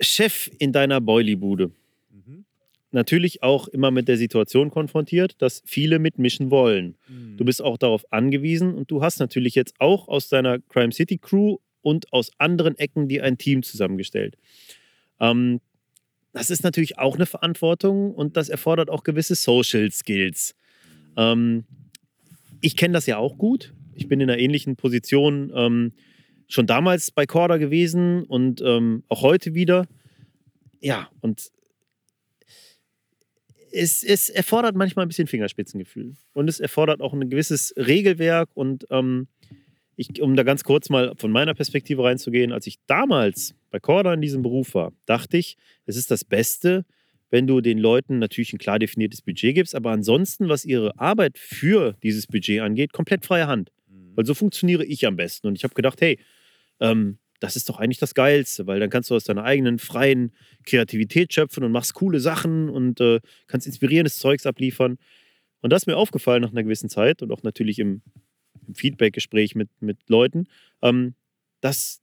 Chef 0.00 0.50
in 0.58 0.72
deiner 0.72 1.00
Boilie-Bude 1.00 1.70
Mhm. 2.10 2.44
natürlich 2.90 3.42
auch 3.42 3.68
immer 3.68 3.90
mit 3.90 4.08
der 4.08 4.16
Situation 4.18 4.70
konfrontiert, 4.70 5.36
dass 5.38 5.62
viele 5.64 5.98
mitmischen 5.98 6.50
wollen. 6.50 6.96
Du 7.36 7.44
bist 7.44 7.62
auch 7.62 7.78
darauf 7.78 8.04
angewiesen 8.12 8.74
und 8.74 8.90
du 8.90 9.02
hast 9.02 9.18
natürlich 9.20 9.54
jetzt 9.54 9.74
auch 9.80 10.08
aus 10.08 10.28
deiner 10.28 10.58
Crime 10.60 10.92
City 10.92 11.18
Crew 11.18 11.58
und 11.82 12.12
aus 12.12 12.30
anderen 12.38 12.76
Ecken 12.78 13.08
dir 13.08 13.24
ein 13.24 13.38
Team 13.38 13.62
zusammengestellt. 13.62 14.36
Ähm, 15.20 15.60
das 16.32 16.50
ist 16.50 16.62
natürlich 16.64 16.98
auch 16.98 17.14
eine 17.14 17.24
Verantwortung 17.26 18.12
und 18.14 18.36
das 18.36 18.48
erfordert 18.50 18.90
auch 18.90 19.02
gewisse 19.04 19.34
Social 19.34 19.90
Skills. 19.90 20.54
Ähm, 21.16 21.64
ich 22.60 22.76
kenne 22.76 22.92
das 22.94 23.06
ja 23.06 23.16
auch 23.18 23.38
gut. 23.38 23.72
Ich 23.94 24.08
bin 24.08 24.20
in 24.20 24.28
einer 24.28 24.38
ähnlichen 24.38 24.76
Position 24.76 25.50
ähm, 25.54 25.92
schon 26.48 26.66
damals 26.66 27.10
bei 27.10 27.26
Corda 27.26 27.56
gewesen 27.56 28.24
und 28.24 28.60
ähm, 28.60 29.02
auch 29.08 29.22
heute 29.22 29.54
wieder. 29.54 29.86
Ja, 30.80 31.08
und 31.20 31.50
es, 33.72 34.02
es 34.02 34.28
erfordert 34.30 34.74
manchmal 34.74 35.04
ein 35.04 35.08
bisschen 35.08 35.26
Fingerspitzengefühl. 35.26 36.16
Und 36.32 36.48
es 36.48 36.60
erfordert 36.60 37.00
auch 37.00 37.12
ein 37.12 37.28
gewisses 37.28 37.74
Regelwerk. 37.76 38.48
Und 38.54 38.86
ähm, 38.90 39.28
ich, 39.96 40.20
um 40.22 40.36
da 40.36 40.42
ganz 40.44 40.64
kurz 40.64 40.88
mal 40.88 41.14
von 41.16 41.30
meiner 41.30 41.54
Perspektive 41.54 42.04
reinzugehen, 42.04 42.52
als 42.52 42.66
ich 42.66 42.78
damals 42.86 43.54
bei 43.70 43.80
Corda 43.80 44.14
in 44.14 44.20
diesem 44.20 44.42
Beruf 44.42 44.74
war, 44.74 44.92
dachte 45.04 45.36
ich, 45.36 45.56
es 45.84 45.96
ist 45.96 46.10
das 46.10 46.24
Beste, 46.24 46.84
wenn 47.30 47.46
du 47.46 47.60
den 47.60 47.78
Leuten 47.78 48.18
natürlich 48.18 48.52
ein 48.52 48.58
klar 48.58 48.78
definiertes 48.78 49.20
Budget 49.20 49.54
gibst, 49.54 49.74
aber 49.74 49.90
ansonsten, 49.90 50.48
was 50.48 50.64
ihre 50.64 50.98
Arbeit 50.98 51.38
für 51.38 51.96
dieses 52.02 52.26
Budget 52.26 52.60
angeht, 52.60 52.92
komplett 52.92 53.26
freie 53.26 53.46
Hand. 53.46 53.72
Weil 54.14 54.24
so 54.24 54.34
funktioniere 54.34 54.84
ich 54.84 55.06
am 55.06 55.16
besten. 55.16 55.46
Und 55.46 55.56
ich 55.56 55.64
habe 55.64 55.74
gedacht, 55.74 56.00
hey, 56.00 56.18
ähm, 56.80 57.18
das 57.40 57.56
ist 57.56 57.68
doch 57.68 57.78
eigentlich 57.78 57.98
das 57.98 58.14
Geilste, 58.14 58.66
weil 58.66 58.80
dann 58.80 58.90
kannst 58.90 59.10
du 59.10 59.14
aus 59.14 59.24
deiner 59.24 59.44
eigenen 59.44 59.78
freien 59.78 60.32
Kreativität 60.64 61.32
schöpfen 61.32 61.64
und 61.64 61.72
machst 61.72 61.94
coole 61.94 62.20
Sachen 62.20 62.68
und 62.68 63.00
äh, 63.00 63.20
kannst 63.46 63.66
inspirierendes 63.66 64.18
Zeugs 64.18 64.46
abliefern. 64.46 64.98
Und 65.60 65.72
das 65.72 65.82
ist 65.82 65.86
mir 65.86 65.96
aufgefallen 65.96 66.42
nach 66.42 66.52
einer 66.52 66.62
gewissen 66.62 66.88
Zeit 66.88 67.22
und 67.22 67.32
auch 67.32 67.42
natürlich 67.42 67.78
im, 67.78 68.02
im 68.66 68.74
Feedback-Gespräch 68.74 69.54
mit, 69.54 69.68
mit 69.80 69.98
Leuten, 70.08 70.46
ähm, 70.82 71.14
dass 71.60 72.00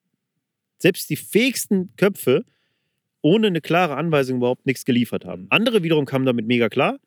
selbst 0.77 1.09
die 1.09 1.15
fähigsten 1.15 1.95
Köpfe 1.95 2.45
ohne 3.21 3.47
eine 3.47 3.61
klare 3.61 3.95
Anweisung 3.95 4.37
überhaupt 4.37 4.65
nichts 4.65 4.85
geliefert 4.85 5.25
haben. 5.25 5.47
Andere 5.49 5.81
wiederum 5.81 6.05
kamen 6.05 6.25
damit 6.25 6.45
mega 6.45 6.67
klar, 6.67 6.99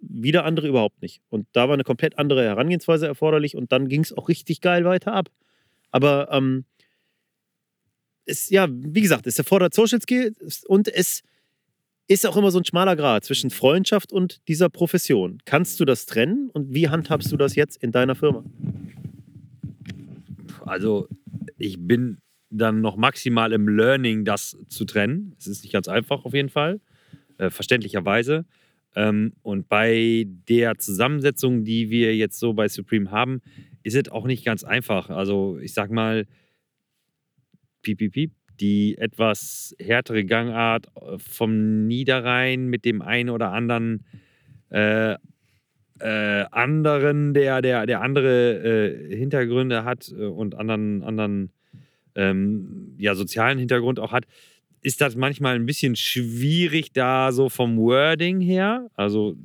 wieder 0.00 0.44
andere 0.44 0.68
überhaupt 0.68 1.00
nicht. 1.00 1.22
Und 1.30 1.46
da 1.52 1.68
war 1.68 1.74
eine 1.74 1.84
komplett 1.84 2.18
andere 2.18 2.44
Herangehensweise 2.44 3.06
erforderlich 3.06 3.56
und 3.56 3.72
dann 3.72 3.88
ging 3.88 4.02
es 4.02 4.12
auch 4.12 4.28
richtig 4.28 4.60
geil 4.60 4.84
weiter 4.84 5.14
ab. 5.14 5.30
Aber 5.90 6.28
ähm, 6.30 6.64
es, 8.24 8.50
ja, 8.50 8.68
wie 8.70 9.00
gesagt, 9.00 9.26
es 9.26 9.38
erfordert 9.38 9.74
Social 9.74 10.00
Skills 10.00 10.64
und 10.64 10.88
es 10.88 11.22
ist 12.08 12.26
auch 12.26 12.36
immer 12.36 12.50
so 12.50 12.58
ein 12.58 12.64
schmaler 12.64 12.96
Grad 12.96 13.24
zwischen 13.24 13.50
Freundschaft 13.50 14.12
und 14.12 14.46
dieser 14.48 14.68
Profession. 14.68 15.38
Kannst 15.44 15.80
du 15.80 15.84
das 15.84 16.06
trennen 16.06 16.50
und 16.52 16.74
wie 16.74 16.88
handhabst 16.88 17.30
du 17.32 17.36
das 17.36 17.54
jetzt 17.54 17.82
in 17.82 17.92
deiner 17.92 18.14
Firma? 18.14 18.44
Also 20.66 21.08
ich 21.56 21.76
bin 21.78 22.18
dann 22.50 22.80
noch 22.80 22.96
maximal 22.96 23.52
im 23.52 23.68
Learning, 23.68 24.24
das 24.24 24.56
zu 24.68 24.84
trennen. 24.84 25.34
Es 25.38 25.46
ist 25.46 25.62
nicht 25.62 25.72
ganz 25.72 25.88
einfach 25.88 26.24
auf 26.24 26.34
jeden 26.34 26.50
Fall, 26.50 26.80
äh, 27.38 27.50
verständlicherweise. 27.50 28.44
Ähm, 28.94 29.32
und 29.42 29.68
bei 29.68 30.26
der 30.48 30.78
Zusammensetzung, 30.78 31.64
die 31.64 31.88
wir 31.88 32.14
jetzt 32.14 32.38
so 32.38 32.52
bei 32.52 32.68
Supreme 32.68 33.10
haben, 33.10 33.40
ist 33.82 33.96
es 33.96 34.10
auch 34.10 34.26
nicht 34.26 34.44
ganz 34.44 34.64
einfach. 34.64 35.08
Also 35.08 35.58
ich 35.58 35.72
sag 35.72 35.90
mal, 35.90 36.26
piep, 37.82 37.98
piep, 37.98 38.12
piep, 38.12 38.32
die 38.60 38.96
etwas 38.98 39.74
härtere 39.78 40.24
Gangart 40.24 40.86
äh, 40.96 41.18
vom 41.18 41.86
Niederrhein 41.86 42.66
mit 42.66 42.84
dem 42.84 43.02
einen 43.02 43.30
oder 43.30 43.52
anderen 43.52 44.04
äh, 44.70 45.16
äh, 46.02 46.44
anderen, 46.50 47.32
der, 47.32 47.62
der, 47.62 47.86
der 47.86 48.00
andere 48.00 49.08
äh, 49.10 49.16
Hintergründe 49.16 49.84
hat 49.84 50.10
äh, 50.10 50.24
und 50.24 50.56
anderen, 50.56 51.02
anderen 51.04 51.52
ähm, 52.16 52.94
ja, 52.98 53.14
sozialen 53.14 53.58
Hintergrund 53.58 54.00
auch 54.00 54.12
hat, 54.12 54.24
ist 54.80 55.00
das 55.00 55.14
manchmal 55.14 55.54
ein 55.54 55.66
bisschen 55.66 55.94
schwierig 55.94 56.92
da 56.92 57.30
so 57.30 57.48
vom 57.48 57.78
Wording 57.78 58.40
her. 58.40 58.88
Also 58.96 59.36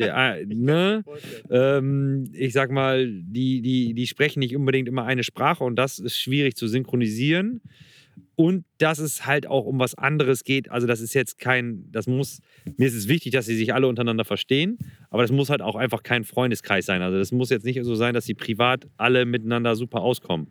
der, 0.00 0.16
äh, 0.40 0.46
ne? 0.46 1.04
ähm, 1.50 2.30
ich 2.32 2.52
sag 2.52 2.70
mal, 2.70 3.06
die, 3.06 3.60
die, 3.62 3.94
die 3.94 4.06
sprechen 4.06 4.40
nicht 4.40 4.56
unbedingt 4.56 4.88
immer 4.88 5.04
eine 5.04 5.24
Sprache 5.24 5.64
und 5.64 5.76
das 5.76 5.98
ist 5.98 6.18
schwierig 6.18 6.56
zu 6.56 6.68
synchronisieren. 6.68 7.60
Und 8.36 8.64
dass 8.78 8.98
es 8.98 9.26
halt 9.26 9.46
auch 9.46 9.66
um 9.66 9.78
was 9.78 9.94
anderes 9.94 10.44
geht. 10.44 10.70
Also, 10.70 10.86
das 10.86 11.00
ist 11.00 11.12
jetzt 11.12 11.38
kein, 11.38 11.84
das 11.92 12.06
muss, 12.06 12.40
mir 12.78 12.86
ist 12.86 12.94
es 12.94 13.06
wichtig, 13.06 13.32
dass 13.32 13.44
sie 13.46 13.54
sich 13.54 13.74
alle 13.74 13.86
untereinander 13.86 14.24
verstehen, 14.24 14.78
aber 15.10 15.22
das 15.22 15.30
muss 15.30 15.50
halt 15.50 15.60
auch 15.60 15.76
einfach 15.76 16.02
kein 16.02 16.24
Freundeskreis 16.24 16.86
sein. 16.86 17.02
Also, 17.02 17.18
das 17.18 17.32
muss 17.32 17.50
jetzt 17.50 17.64
nicht 17.64 17.82
so 17.82 17.94
sein, 17.94 18.14
dass 18.14 18.24
sie 18.24 18.34
privat 18.34 18.88
alle 18.96 19.26
miteinander 19.26 19.74
super 19.76 20.00
auskommen. 20.00 20.48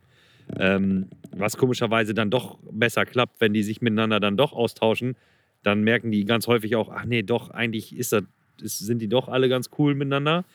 Ähm, 0.57 1.07
was 1.31 1.57
komischerweise 1.57 2.13
dann 2.13 2.29
doch 2.29 2.59
besser 2.71 3.05
klappt, 3.05 3.41
wenn 3.41 3.53
die 3.53 3.63
sich 3.63 3.81
miteinander 3.81 4.19
dann 4.19 4.37
doch 4.37 4.53
austauschen, 4.53 5.15
dann 5.63 5.83
merken 5.83 6.11
die 6.11 6.25
ganz 6.25 6.47
häufig 6.47 6.75
auch, 6.75 6.89
ach 6.89 7.05
nee, 7.05 7.23
doch, 7.23 7.49
eigentlich 7.49 7.95
ist 7.95 8.13
das, 8.13 8.23
ist, 8.61 8.79
sind 8.79 8.99
die 8.99 9.07
doch 9.07 9.27
alle 9.27 9.49
ganz 9.49 9.69
cool 9.77 9.95
miteinander. 9.95 10.45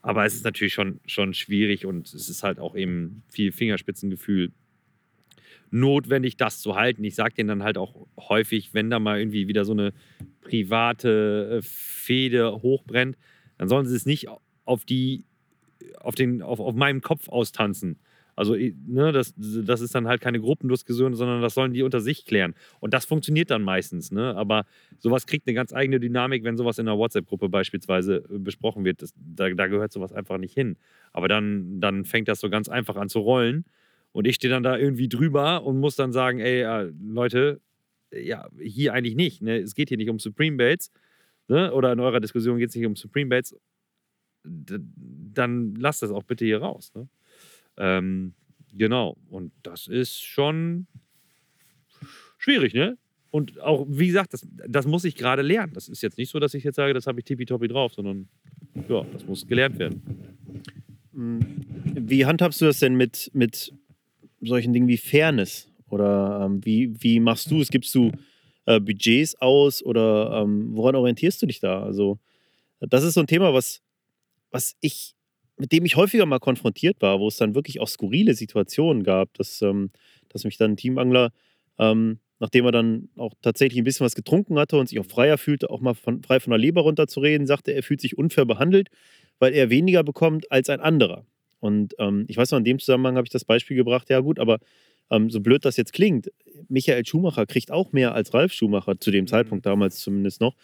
Aber 0.00 0.24
es 0.24 0.34
ist 0.34 0.44
natürlich 0.44 0.74
schon, 0.74 1.00
schon 1.06 1.32
schwierig 1.32 1.86
und 1.86 2.12
es 2.12 2.28
ist 2.28 2.42
halt 2.42 2.58
auch 2.58 2.74
eben 2.74 3.22
viel 3.28 3.52
Fingerspitzengefühl 3.52 4.50
notwendig, 5.70 6.36
das 6.36 6.60
zu 6.60 6.76
halten. 6.76 7.02
Ich 7.02 7.14
sage 7.14 7.34
denen 7.34 7.48
dann 7.48 7.62
halt 7.62 7.78
auch 7.78 8.06
häufig, 8.18 8.74
wenn 8.74 8.90
da 8.90 8.98
mal 8.98 9.18
irgendwie 9.18 9.48
wieder 9.48 9.64
so 9.64 9.72
eine 9.72 9.92
private 10.42 11.58
äh, 11.58 11.62
Fehde 11.62 12.62
hochbrennt, 12.62 13.16
dann 13.58 13.68
sollen 13.68 13.86
sie 13.86 13.96
es 13.96 14.04
nicht 14.04 14.26
auf 14.64 14.84
die, 14.84 15.24
auf 15.98 16.14
den, 16.14 16.42
auf, 16.42 16.60
auf 16.60 16.74
meinem 16.74 17.00
Kopf 17.00 17.28
austanzen. 17.28 17.98
Also, 18.34 18.54
ne, 18.54 19.12
das, 19.12 19.34
das 19.36 19.80
ist 19.80 19.94
dann 19.94 20.08
halt 20.08 20.20
keine 20.20 20.40
Gruppendiskussion, 20.40 21.14
sondern 21.14 21.42
das 21.42 21.54
sollen 21.54 21.72
die 21.72 21.82
unter 21.82 22.00
sich 22.00 22.24
klären. 22.24 22.54
Und 22.80 22.94
das 22.94 23.04
funktioniert 23.04 23.50
dann 23.50 23.62
meistens. 23.62 24.10
Ne? 24.10 24.34
Aber 24.36 24.64
sowas 24.98 25.26
kriegt 25.26 25.46
eine 25.46 25.54
ganz 25.54 25.72
eigene 25.72 26.00
Dynamik, 26.00 26.42
wenn 26.42 26.56
sowas 26.56 26.78
in 26.78 26.88
einer 26.88 26.96
WhatsApp-Gruppe 26.96 27.48
beispielsweise 27.48 28.24
äh, 28.30 28.38
besprochen 28.38 28.84
wird. 28.84 29.02
Das, 29.02 29.12
da, 29.16 29.50
da 29.50 29.66
gehört 29.66 29.92
sowas 29.92 30.12
einfach 30.12 30.38
nicht 30.38 30.54
hin. 30.54 30.76
Aber 31.12 31.28
dann, 31.28 31.80
dann 31.80 32.04
fängt 32.04 32.28
das 32.28 32.40
so 32.40 32.48
ganz 32.48 32.68
einfach 32.68 32.96
an 32.96 33.08
zu 33.08 33.20
rollen. 33.20 33.64
Und 34.12 34.26
ich 34.26 34.36
stehe 34.36 34.52
dann 34.52 34.62
da 34.62 34.76
irgendwie 34.76 35.08
drüber 35.08 35.64
und 35.64 35.78
muss 35.78 35.96
dann 35.96 36.12
sagen, 36.12 36.38
ey, 36.38 36.62
äh, 36.62 36.92
Leute, 37.02 37.60
ja, 38.10 38.48
hier 38.60 38.94
eigentlich 38.94 39.14
nicht. 39.14 39.42
Ne? 39.42 39.58
Es 39.58 39.74
geht 39.74 39.88
hier 39.88 39.98
nicht 39.98 40.10
um 40.10 40.18
Supreme 40.18 40.56
Bates. 40.56 40.90
Ne? 41.48 41.72
Oder 41.72 41.92
in 41.92 42.00
eurer 42.00 42.20
Diskussion 42.20 42.58
geht 42.58 42.70
es 42.70 42.76
nicht 42.76 42.86
um 42.86 42.96
Supreme 42.96 43.28
Bates. 43.28 43.56
Dann 44.44 45.74
lasst 45.76 46.02
das 46.02 46.10
auch 46.10 46.24
bitte 46.24 46.44
hier 46.44 46.60
raus. 46.60 46.92
Ne? 46.94 47.08
Ähm, 47.76 48.34
genau. 48.72 49.16
Und 49.28 49.52
das 49.62 49.86
ist 49.86 50.22
schon 50.22 50.86
schwierig, 52.38 52.74
ne? 52.74 52.98
Und 53.30 53.60
auch, 53.60 53.86
wie 53.88 54.08
gesagt, 54.08 54.34
das, 54.34 54.46
das 54.68 54.86
muss 54.86 55.04
ich 55.04 55.14
gerade 55.14 55.40
lernen. 55.40 55.72
Das 55.72 55.88
ist 55.88 56.02
jetzt 56.02 56.18
nicht 56.18 56.30
so, 56.30 56.38
dass 56.38 56.52
ich 56.52 56.64
jetzt 56.64 56.76
sage, 56.76 56.92
das 56.92 57.06
habe 57.06 57.18
ich 57.18 57.24
tippitoppi 57.24 57.66
drauf, 57.66 57.94
sondern 57.94 58.28
ja, 58.88 59.04
das 59.12 59.26
muss 59.26 59.46
gelernt 59.46 59.78
werden. 59.78 60.02
Wie 61.12 62.26
handhabst 62.26 62.60
du 62.60 62.66
das 62.66 62.78
denn 62.78 62.94
mit, 62.94 63.30
mit 63.32 63.72
solchen 64.42 64.74
Dingen 64.74 64.86
wie 64.86 64.98
Fairness? 64.98 65.68
Oder 65.88 66.42
ähm, 66.44 66.64
wie, 66.64 66.92
wie 67.02 67.20
machst 67.20 67.50
du 67.50 67.60
es? 67.60 67.68
Gibst 67.68 67.94
du 67.94 68.12
äh, 68.66 68.80
Budgets 68.80 69.34
aus 69.40 69.82
oder 69.82 70.42
ähm, 70.42 70.76
woran 70.76 70.94
orientierst 70.94 71.40
du 71.40 71.46
dich 71.46 71.60
da? 71.60 71.82
Also, 71.82 72.18
das 72.80 73.04
ist 73.04 73.14
so 73.14 73.20
ein 73.20 73.26
Thema, 73.26 73.54
was, 73.54 73.82
was 74.50 74.76
ich 74.80 75.14
mit 75.56 75.72
dem 75.72 75.84
ich 75.84 75.96
häufiger 75.96 76.26
mal 76.26 76.38
konfrontiert 76.38 77.00
war, 77.00 77.20
wo 77.20 77.28
es 77.28 77.36
dann 77.36 77.54
wirklich 77.54 77.80
auch 77.80 77.88
skurrile 77.88 78.34
Situationen 78.34 79.02
gab, 79.02 79.34
dass, 79.34 79.62
ähm, 79.62 79.90
dass 80.28 80.44
mich 80.44 80.56
dann 80.56 80.72
ein 80.72 80.76
Teamangler, 80.76 81.32
ähm, 81.78 82.18
nachdem 82.38 82.64
er 82.64 82.72
dann 82.72 83.08
auch 83.16 83.32
tatsächlich 83.42 83.80
ein 83.80 83.84
bisschen 83.84 84.04
was 84.04 84.14
getrunken 84.14 84.58
hatte 84.58 84.76
und 84.76 84.88
sich 84.88 84.98
auch 84.98 85.06
freier 85.06 85.38
fühlte, 85.38 85.70
auch 85.70 85.80
mal 85.80 85.94
von, 85.94 86.22
frei 86.22 86.40
von 86.40 86.50
der 86.50 86.58
Leber 86.58 86.82
runterzureden, 86.82 87.46
sagte, 87.46 87.72
er 87.72 87.82
fühlt 87.82 88.00
sich 88.00 88.18
unfair 88.18 88.44
behandelt, 88.44 88.88
weil 89.38 89.54
er 89.54 89.70
weniger 89.70 90.02
bekommt 90.02 90.50
als 90.50 90.68
ein 90.68 90.80
anderer. 90.80 91.24
Und 91.60 91.94
ähm, 91.98 92.24
ich 92.28 92.36
weiß 92.36 92.50
noch, 92.50 92.58
in 92.58 92.64
dem 92.64 92.80
Zusammenhang 92.80 93.16
habe 93.16 93.26
ich 93.26 93.32
das 93.32 93.44
Beispiel 93.44 93.76
gebracht, 93.76 94.10
ja 94.10 94.18
gut, 94.20 94.40
aber 94.40 94.58
ähm, 95.10 95.30
so 95.30 95.40
blöd 95.40 95.64
das 95.64 95.76
jetzt 95.76 95.92
klingt, 95.92 96.32
Michael 96.68 97.06
Schumacher 97.06 97.46
kriegt 97.46 97.70
auch 97.70 97.92
mehr 97.92 98.14
als 98.14 98.34
Ralf 98.34 98.52
Schumacher, 98.52 98.98
zu 98.98 99.10
dem 99.10 99.24
mhm. 99.24 99.28
Zeitpunkt 99.28 99.66
damals 99.66 100.00
zumindest 100.00 100.40
noch. 100.40 100.56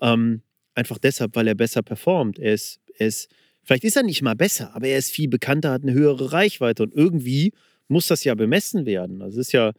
Ähm, 0.00 0.42
einfach 0.74 0.98
deshalb, 0.98 1.36
weil 1.36 1.46
er 1.46 1.54
besser 1.54 1.82
performt. 1.82 2.38
Er 2.38 2.54
ist, 2.54 2.80
er 2.96 3.06
ist 3.06 3.30
Vielleicht 3.70 3.84
ist 3.84 3.96
er 3.96 4.02
nicht 4.02 4.20
mal 4.22 4.34
besser, 4.34 4.74
aber 4.74 4.88
er 4.88 4.98
ist 4.98 5.12
viel 5.12 5.28
bekannter, 5.28 5.70
hat 5.70 5.84
eine 5.84 5.92
höhere 5.92 6.32
Reichweite 6.32 6.82
und 6.82 6.92
irgendwie 6.92 7.52
muss 7.86 8.08
das 8.08 8.24
ja 8.24 8.34
bemessen 8.34 8.84
werden. 8.84 9.22
Also 9.22 9.40
es 9.40 9.46
ist 9.46 9.52
ja, 9.52 9.74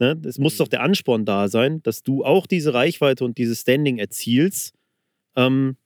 ne, 0.00 0.20
es 0.24 0.38
muss 0.38 0.56
doch 0.56 0.66
der 0.66 0.82
Ansporn 0.82 1.24
da 1.24 1.46
sein, 1.46 1.80
dass 1.84 2.02
du 2.02 2.24
auch 2.24 2.48
diese 2.48 2.74
Reichweite 2.74 3.24
und 3.24 3.38
dieses 3.38 3.60
Standing 3.60 3.98
erzielst. 3.98 4.74
Ähm, 5.36 5.76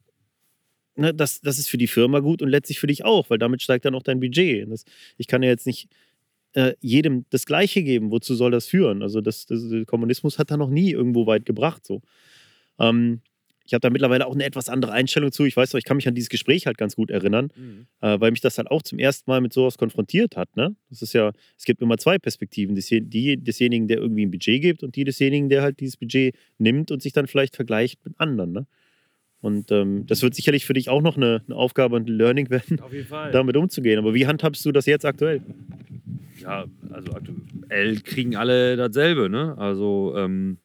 ne, 0.97 1.12
das, 1.12 1.43
das 1.43 1.59
ist 1.59 1.69
für 1.69 1.77
die 1.77 1.89
Firma 1.89 2.20
gut 2.20 2.41
und 2.41 2.49
letztlich 2.49 2.81
für 2.81 2.87
dich 2.87 3.05
auch, 3.05 3.29
weil 3.29 3.37
damit 3.37 3.61
steigt 3.61 3.85
dann 3.85 3.95
auch 3.95 4.03
dein 4.03 4.20
Budget. 4.20 4.73
Das, 4.73 4.87
ich 5.19 5.27
kann 5.27 5.43
ja 5.43 5.51
jetzt 5.51 5.66
nicht 5.66 5.91
äh, 6.55 6.73
jedem 6.81 7.27
das 7.29 7.45
Gleiche 7.45 7.83
geben. 7.83 8.11
Wozu 8.11 8.35
soll 8.35 8.51
das 8.51 8.66
führen? 8.66 9.03
Also 9.03 9.20
das, 9.20 9.45
das, 9.45 9.69
der 9.69 9.85
Kommunismus 9.85 10.39
hat 10.39 10.51
da 10.51 10.57
noch 10.57 10.70
nie 10.70 10.93
irgendwo 10.93 11.27
weit 11.27 11.45
gebracht. 11.45 11.85
So. 11.85 12.01
Ähm, 12.79 13.20
ich 13.64 13.74
habe 13.74 13.80
da 13.80 13.90
mittlerweile 13.90 14.26
auch 14.26 14.34
eine 14.34 14.44
etwas 14.44 14.68
andere 14.68 14.93
Einstellung 14.93 15.32
zu. 15.32 15.44
Ich 15.44 15.56
weiß 15.56 15.72
noch, 15.72 15.78
ich 15.78 15.84
kann 15.84 15.97
mich 15.97 16.09
an 16.09 16.14
dieses 16.14 16.28
Gespräch 16.28 16.66
halt 16.66 16.78
ganz 16.78 16.97
gut 16.97 17.10
erinnern, 17.10 17.51
mhm. 17.56 17.86
äh, 18.01 18.20
weil 18.20 18.30
mich 18.30 18.40
das 18.40 18.59
halt 18.59 18.70
auch 18.70 18.82
zum 18.82 18.98
ersten 18.98 19.30
Mal 19.30 19.40
mit 19.40 19.52
sowas 19.52 19.78
konfrontiert 19.78 20.36
hat. 20.36 20.55
Ne? 20.56 20.74
Das 20.90 21.02
ist 21.02 21.12
ja, 21.12 21.32
es 21.56 21.64
gibt 21.64 21.82
immer 21.82 21.98
zwei 21.98 22.18
Perspektiven. 22.18 22.74
Die 22.74 23.36
desjenigen, 23.36 23.89
der 23.89 23.98
irgendwie 23.98 24.26
ein 24.26 24.30
Budget 24.30 24.62
gibt 24.62 24.82
und 24.82 24.97
die 24.97 25.05
desjenigen, 25.05 25.48
der 25.48 25.62
halt 25.62 25.80
dieses 25.80 25.97
Budget 25.97 26.34
nimmt 26.59 26.90
und 26.90 27.02
sich 27.02 27.12
dann 27.12 27.26
vielleicht 27.26 27.56
vergleicht 27.56 28.05
mit 28.05 28.14
anderen. 28.18 28.52
Ne? 28.52 28.66
Und 29.43 29.72
ähm, 29.72 30.06
das 30.06 30.22
wird 30.22 30.34
sicherlich 30.34 30.64
für 30.64 30.72
dich 30.72 30.89
auch 30.89 31.02
noch 31.02 31.16
eine, 31.16 31.43
eine 31.47 31.56
Aufgabe 31.56 31.97
und 31.97 32.09
ein 32.09 32.16
Learning 32.16 32.48
werden, 32.51 32.80
damit 33.32 33.56
umzugehen. 33.56 33.98
Aber 33.98 34.14
wie 34.14 34.26
handhabst 34.26 34.64
du 34.64 34.72
das 34.72 34.86
jetzt 34.86 35.05
aktuell? 35.05 35.43
Ja, 36.40 36.64
also 36.90 37.12
aktuell 37.12 38.01
kriegen 38.01 38.36
alle 38.36 38.76
dasselbe. 38.76 39.28
Ne? 39.28 39.56
Also 39.59 40.14
ähm, 40.16 40.59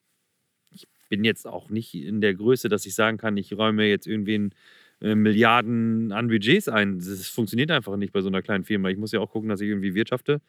bin 1.09 1.23
jetzt 1.23 1.47
auch 1.47 1.69
nicht 1.69 1.93
in 1.93 2.21
der 2.21 2.33
Größe, 2.33 2.69
dass 2.69 2.85
ich 2.85 2.95
sagen 2.95 3.17
kann, 3.17 3.37
ich 3.37 3.53
räume 3.53 3.85
jetzt 3.85 4.07
irgendwen 4.07 4.53
äh, 5.01 5.15
Milliarden 5.15 6.11
an 6.11 6.27
Budgets 6.27 6.69
ein. 6.69 6.99
Das 6.99 7.27
funktioniert 7.27 7.71
einfach 7.71 7.95
nicht 7.97 8.13
bei 8.13 8.21
so 8.21 8.29
einer 8.29 8.41
kleinen 8.41 8.63
Firma. 8.63 8.89
Ich 8.89 8.97
muss 8.97 9.11
ja 9.11 9.19
auch 9.19 9.31
gucken, 9.31 9.49
dass 9.49 9.61
ich 9.61 9.69
irgendwie 9.69 9.93
wirtschafte. 9.93 10.41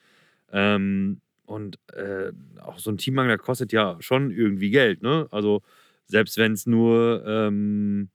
Ähm, 0.52 1.20
und 1.44 1.78
äh, 1.94 2.32
auch 2.60 2.78
so 2.78 2.90
ein 2.90 2.98
Teammangler 2.98 3.39
kostet 3.39 3.72
ja 3.72 3.97
schon 4.01 4.30
irgendwie 4.30 4.70
Geld. 4.70 5.02
Ne? 5.02 5.28
Also 5.30 5.62
selbst 6.06 6.36
wenn 6.39 6.52
es 6.52 6.66
nur 6.66 7.24
ähm, 7.26 8.10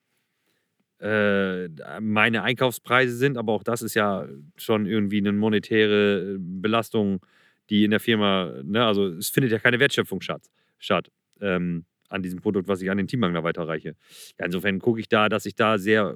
äh, 0.99 1.67
meine 1.99 2.43
Einkaufspreise 2.43 3.15
sind, 3.15 3.37
aber 3.37 3.53
auch 3.53 3.63
das 3.63 3.81
ist 3.81 3.93
ja 3.93 4.27
schon 4.55 4.85
irgendwie 4.85 5.17
eine 5.17 5.33
monetäre 5.33 6.37
Belastung, 6.39 7.25
die 7.69 7.83
in 7.83 7.91
der 7.91 7.99
Firma, 7.99 8.53
ne? 8.63 8.85
also 8.85 9.07
es 9.07 9.29
findet 9.29 9.51
ja 9.51 9.59
keine 9.59 9.79
Wertschöpfung 9.79 10.21
statt. 10.21 10.43
statt. 10.79 11.11
Ähm, 11.41 11.85
an 12.13 12.23
diesem 12.23 12.39
Produkt, 12.39 12.67
was 12.67 12.81
ich 12.81 12.89
an 12.89 12.97
den 12.97 13.07
Teammangler 13.07 13.43
weiterreiche. 13.43 13.95
Ja, 14.39 14.45
insofern 14.45 14.79
gucke 14.79 14.99
ich 14.99 15.09
da, 15.09 15.29
dass 15.29 15.45
ich 15.45 15.55
da 15.55 15.77
sehr 15.77 16.15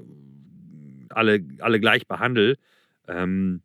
alle, 1.10 1.44
alle 1.60 1.80
gleich 1.80 2.08
behandle. 2.08 2.58
Ähm, 3.08 3.62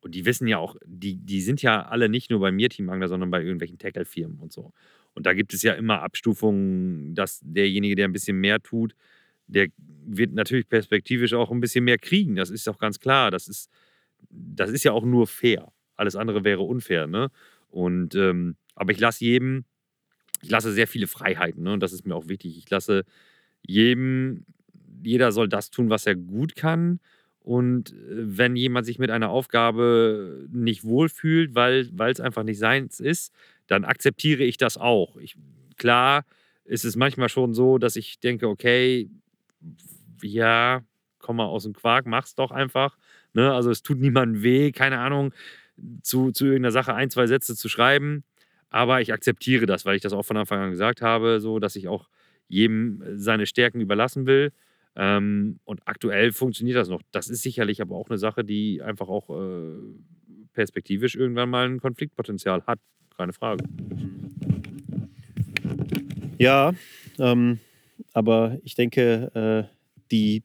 und 0.00 0.14
die 0.14 0.26
wissen 0.26 0.48
ja 0.48 0.58
auch, 0.58 0.76
die, 0.84 1.16
die 1.16 1.40
sind 1.40 1.62
ja 1.62 1.82
alle 1.82 2.08
nicht 2.08 2.30
nur 2.30 2.40
bei 2.40 2.52
mir 2.52 2.68
Teamangler, 2.68 3.08
sondern 3.08 3.30
bei 3.30 3.40
irgendwelchen 3.40 3.78
Tackle-Firmen 3.78 4.38
und 4.38 4.52
so. 4.52 4.72
Und 5.14 5.26
da 5.26 5.32
gibt 5.32 5.54
es 5.54 5.62
ja 5.62 5.74
immer 5.74 6.02
Abstufungen, 6.02 7.14
dass 7.14 7.40
derjenige, 7.42 7.94
der 7.94 8.08
ein 8.08 8.12
bisschen 8.12 8.38
mehr 8.38 8.60
tut, 8.60 8.94
der 9.46 9.68
wird 10.04 10.32
natürlich 10.32 10.68
perspektivisch 10.68 11.34
auch 11.34 11.50
ein 11.50 11.60
bisschen 11.60 11.84
mehr 11.84 11.98
kriegen. 11.98 12.36
Das 12.36 12.50
ist 12.50 12.68
auch 12.68 12.78
ganz 12.78 12.98
klar. 12.98 13.30
Das 13.30 13.48
ist, 13.48 13.70
das 14.30 14.70
ist 14.70 14.84
ja 14.84 14.92
auch 14.92 15.04
nur 15.04 15.26
fair. 15.26 15.72
Alles 15.94 16.16
andere 16.16 16.44
wäre 16.44 16.62
unfair. 16.62 17.06
Ne? 17.06 17.28
Und, 17.68 18.14
ähm, 18.14 18.56
aber 18.74 18.92
ich 18.92 19.00
lasse 19.00 19.24
jedem 19.24 19.64
ich 20.42 20.50
lasse 20.50 20.72
sehr 20.72 20.86
viele 20.86 21.06
Freiheiten 21.06 21.62
ne? 21.62 21.72
und 21.72 21.80
das 21.80 21.92
ist 21.92 22.06
mir 22.06 22.14
auch 22.14 22.28
wichtig. 22.28 22.58
Ich 22.58 22.68
lasse 22.68 23.04
jedem, 23.62 24.44
jeder 25.02 25.32
soll 25.32 25.48
das 25.48 25.70
tun, 25.70 25.88
was 25.88 26.06
er 26.06 26.16
gut 26.16 26.56
kann. 26.56 27.00
Und 27.40 27.92
äh, 27.92 27.94
wenn 28.38 28.56
jemand 28.56 28.86
sich 28.86 28.98
mit 28.98 29.10
einer 29.10 29.30
Aufgabe 29.30 30.46
nicht 30.52 30.84
wohlfühlt, 30.84 31.54
weil 31.54 31.90
es 32.10 32.20
einfach 32.20 32.42
nicht 32.42 32.58
seins 32.58 33.00
ist, 33.00 33.32
dann 33.66 33.84
akzeptiere 33.84 34.42
ich 34.42 34.56
das 34.56 34.76
auch. 34.76 35.16
Ich, 35.16 35.36
klar 35.76 36.24
ist 36.64 36.84
es 36.84 36.96
manchmal 36.96 37.28
schon 37.28 37.54
so, 37.54 37.78
dass 37.78 37.96
ich 37.96 38.20
denke, 38.20 38.48
okay, 38.48 39.10
ja, 40.22 40.82
komm 41.18 41.36
mal 41.36 41.46
aus 41.46 41.64
dem 41.64 41.72
Quark, 41.72 42.06
mach's 42.06 42.34
doch 42.34 42.50
einfach. 42.50 42.96
Ne? 43.32 43.52
Also 43.52 43.70
es 43.70 43.82
tut 43.82 43.98
niemandem 43.98 44.42
weh, 44.42 44.72
keine 44.72 44.98
Ahnung, 44.98 45.32
zu, 46.02 46.32
zu 46.32 46.46
irgendeiner 46.46 46.72
Sache 46.72 46.94
ein, 46.94 47.10
zwei 47.10 47.26
Sätze 47.26 47.56
zu 47.56 47.68
schreiben. 47.68 48.24
Aber 48.72 49.02
ich 49.02 49.12
akzeptiere 49.12 49.66
das, 49.66 49.84
weil 49.84 49.96
ich 49.96 50.02
das 50.02 50.14
auch 50.14 50.24
von 50.24 50.38
Anfang 50.38 50.58
an 50.60 50.70
gesagt 50.70 51.02
habe, 51.02 51.40
so 51.40 51.58
dass 51.58 51.76
ich 51.76 51.88
auch 51.88 52.08
jedem 52.48 53.02
seine 53.16 53.44
Stärken 53.44 53.80
überlassen 53.80 54.26
will. 54.26 54.50
Ähm, 54.96 55.60
und 55.64 55.80
aktuell 55.86 56.32
funktioniert 56.32 56.78
das 56.78 56.88
noch. 56.88 57.02
Das 57.12 57.28
ist 57.28 57.42
sicherlich 57.42 57.82
aber 57.82 57.94
auch 57.94 58.08
eine 58.08 58.18
Sache, 58.18 58.44
die 58.44 58.80
einfach 58.80 59.08
auch 59.08 59.28
äh, 59.28 59.76
perspektivisch 60.54 61.14
irgendwann 61.16 61.50
mal 61.50 61.68
ein 61.68 61.80
Konfliktpotenzial 61.80 62.62
hat. 62.66 62.78
Keine 63.14 63.34
Frage. 63.34 63.64
Ja, 66.38 66.72
ähm, 67.18 67.58
aber 68.14 68.58
ich 68.64 68.74
denke, 68.74 69.68
äh, 69.68 69.76
die 70.10 70.42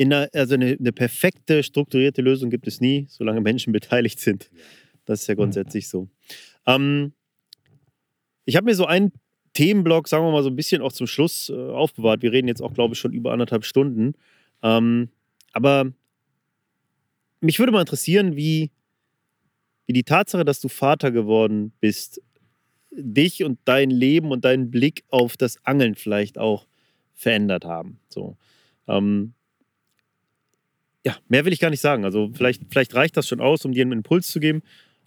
der, 0.00 0.28
also 0.32 0.54
eine, 0.54 0.76
eine, 0.78 0.92
perfekte, 0.92 1.62
strukturierte 1.62 2.20
Lösung 2.20 2.50
gibt 2.50 2.66
es 2.66 2.80
nie, 2.80 3.06
solange 3.08 3.40
Menschen 3.40 3.72
beteiligt 3.72 4.18
sind. 4.18 4.50
Das 5.04 5.22
ist 5.22 5.26
ja 5.28 5.34
grundsätzlich 5.34 5.88
so. 5.88 6.08
Ähm, 6.66 7.12
ich 8.44 8.56
habe 8.56 8.66
mir 8.66 8.74
so 8.74 8.86
einen 8.86 9.12
Themenblock, 9.54 10.08
sagen 10.08 10.24
wir 10.24 10.32
mal, 10.32 10.42
so 10.42 10.50
ein 10.50 10.56
bisschen 10.56 10.82
auch 10.82 10.92
zum 10.92 11.06
Schluss 11.06 11.48
äh, 11.48 11.54
aufbewahrt. 11.54 12.22
Wir 12.22 12.32
reden 12.32 12.48
jetzt 12.48 12.60
auch, 12.62 12.74
glaube 12.74 12.94
ich, 12.94 13.00
schon 13.00 13.12
über 13.12 13.32
anderthalb 13.32 13.64
Stunden. 13.64 14.14
Ähm, 14.62 15.08
aber 15.52 15.92
mich 17.40 17.58
würde 17.58 17.72
mal 17.72 17.80
interessieren, 17.80 18.36
wie, 18.36 18.70
wie 19.86 19.92
die 19.92 20.02
Tatsache, 20.02 20.44
dass 20.44 20.60
du 20.60 20.68
Vater 20.68 21.12
geworden 21.12 21.72
bist, 21.80 22.20
dich 22.90 23.44
und 23.44 23.58
dein 23.64 23.90
Leben 23.90 24.30
und 24.30 24.44
deinen 24.44 24.70
Blick 24.70 25.04
auf 25.08 25.36
das 25.36 25.64
Angeln 25.64 25.94
vielleicht 25.94 26.38
auch 26.38 26.66
verändert 27.14 27.64
haben. 27.64 28.00
So. 28.08 28.36
Ähm, 28.88 29.34
ja, 31.04 31.16
mehr 31.28 31.44
will 31.44 31.52
ich 31.52 31.60
gar 31.60 31.70
nicht 31.70 31.80
sagen. 31.80 32.04
Also 32.04 32.30
vielleicht, 32.32 32.62
vielleicht 32.70 32.94
reicht 32.94 33.16
das 33.16 33.28
schon 33.28 33.40
aus, 33.40 33.64
um 33.64 33.72
dir 33.72 33.82
einen 33.82 33.92
Impuls 33.92 34.28
zu 34.28 34.40
geben. 34.40 34.62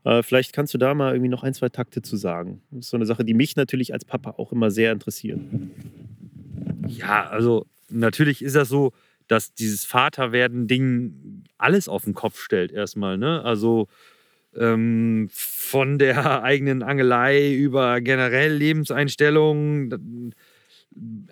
Äh, 0.08 0.24
vielleicht 0.24 0.54
kannst 0.54 0.74
du 0.74 0.78
da 0.78 0.94
mal 0.94 1.12
irgendwie 1.12 1.30
noch 1.30 1.44
ein, 1.44 1.54
zwei 1.54 1.68
Takte 1.68 2.02
zu 2.02 2.16
sagen. 2.16 2.62
Das 2.72 2.86
ist 2.86 2.92
so 2.92 2.98
eine 2.98 3.06
Sache, 3.06 3.26
die 3.26 3.34
mich 3.34 3.58
natürlich 3.58 3.92
als 3.92 4.06
Papa 4.06 4.36
auch 4.38 4.54
immer 4.54 4.72
sehr 4.72 4.94
interessiert. 4.94 5.42
Ja, 6.88 7.28
also 7.28 7.66
natürlich 7.90 8.42
ist 8.42 8.56
das 8.56 8.70
so, 8.70 8.94
dass 9.28 9.54
dieses 9.54 9.84
Vaterwerden-Ding 9.84 11.44
alles 11.58 11.90
auf 11.90 12.06
den 12.06 12.14
Kopf 12.14 12.40
stellt 12.40 12.72
erstmal. 12.72 13.18
Ne? 13.18 13.44
Also 13.44 13.90
ähm, 14.56 15.28
von 15.34 16.00
der 16.00 16.42
eigenen 16.42 16.84
Angelei 16.84 17.54
über 17.54 18.00
generell 18.00 18.54
Lebenseinstellungen. 18.54 20.34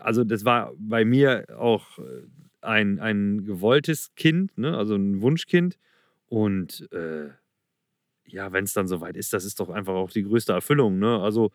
Also 0.02 0.26
das 0.26 0.44
war 0.44 0.74
bei 0.78 1.06
mir 1.06 1.46
auch 1.58 1.98
ein, 2.60 3.00
ein 3.00 3.46
gewolltes 3.46 4.14
Kind, 4.16 4.58
ne? 4.58 4.78
also 4.78 4.96
ein 4.96 5.22
Wunschkind. 5.22 5.78
Und 6.28 6.92
äh, 6.92 7.30
ja, 8.36 8.52
wenn 8.52 8.66
es 8.66 8.74
dann 8.74 8.88
soweit 8.90 9.16
ist, 9.16 9.32
das 9.32 9.46
ist 9.46 9.62
doch 9.62 9.70
einfach 9.70 9.94
auch 9.94 10.12
die 10.12 10.24
größte 10.24 10.52
Erfüllung. 10.52 11.00
Ne? 11.00 11.22
Also 11.22 11.52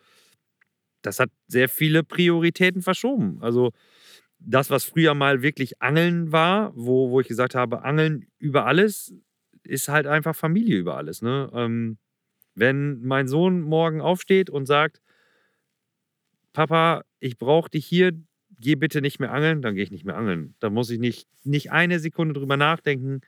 das 1.03 1.19
hat 1.19 1.29
sehr 1.47 1.69
viele 1.69 2.03
Prioritäten 2.03 2.81
verschoben. 2.81 3.37
Also 3.41 3.71
das, 4.39 4.71
was 4.71 4.83
früher 4.83 5.13
mal 5.13 5.43
wirklich 5.43 5.79
Angeln 5.79 6.31
war, 6.31 6.73
wo, 6.75 7.11
wo 7.11 7.21
ich 7.21 7.27
gesagt 7.27 7.53
habe, 7.53 7.83
Angeln 7.83 8.25
über 8.39 8.65
alles, 8.65 9.13
ist 9.63 9.89
halt 9.89 10.07
einfach 10.07 10.35
Familie 10.35 10.79
über 10.79 10.97
alles. 10.97 11.21
Ne? 11.21 11.51
Ähm, 11.53 11.99
wenn 12.55 12.99
mein 13.03 13.27
Sohn 13.27 13.61
morgen 13.61 14.01
aufsteht 14.01 14.49
und 14.49 14.65
sagt, 14.65 15.03
Papa, 16.53 17.03
ich 17.19 17.37
brauche 17.37 17.69
dich 17.69 17.85
hier, 17.85 18.11
geh 18.59 18.73
bitte 18.73 19.01
nicht 19.01 19.19
mehr 19.19 19.31
angeln, 19.31 19.61
dann 19.61 19.75
gehe 19.75 19.83
ich 19.83 19.91
nicht 19.91 20.05
mehr 20.05 20.17
angeln. 20.17 20.55
Da 20.59 20.71
muss 20.71 20.89
ich 20.89 20.97
nicht, 20.97 21.27
nicht 21.43 21.71
eine 21.71 21.99
Sekunde 21.99 22.33
drüber 22.33 22.57
nachdenken. 22.57 23.21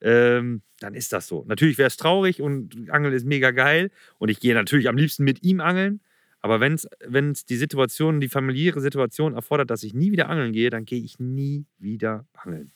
Ähm, 0.00 0.62
dann 0.80 0.94
ist 0.94 1.12
das 1.12 1.26
so. 1.26 1.44
Natürlich 1.46 1.78
wäre 1.78 1.88
es 1.88 1.96
traurig 1.96 2.40
und 2.40 2.90
Angeln 2.90 3.14
ist 3.14 3.26
mega 3.26 3.50
geil 3.50 3.90
und 4.18 4.28
ich 4.28 4.40
gehe 4.40 4.54
natürlich 4.54 4.88
am 4.88 4.96
liebsten 4.96 5.24
mit 5.24 5.42
ihm 5.42 5.60
angeln. 5.60 6.00
Aber 6.40 6.60
wenn 6.60 6.74
es 6.74 7.46
die 7.46 7.56
Situation, 7.56 8.20
die 8.20 8.28
familiäre 8.28 8.80
Situation 8.80 9.34
erfordert, 9.34 9.70
dass 9.70 9.82
ich 9.82 9.92
nie 9.92 10.12
wieder 10.12 10.28
angeln 10.28 10.52
gehe, 10.52 10.70
dann 10.70 10.84
gehe 10.84 11.02
ich 11.02 11.18
nie 11.18 11.66
wieder 11.78 12.26
angeln. 12.32 12.70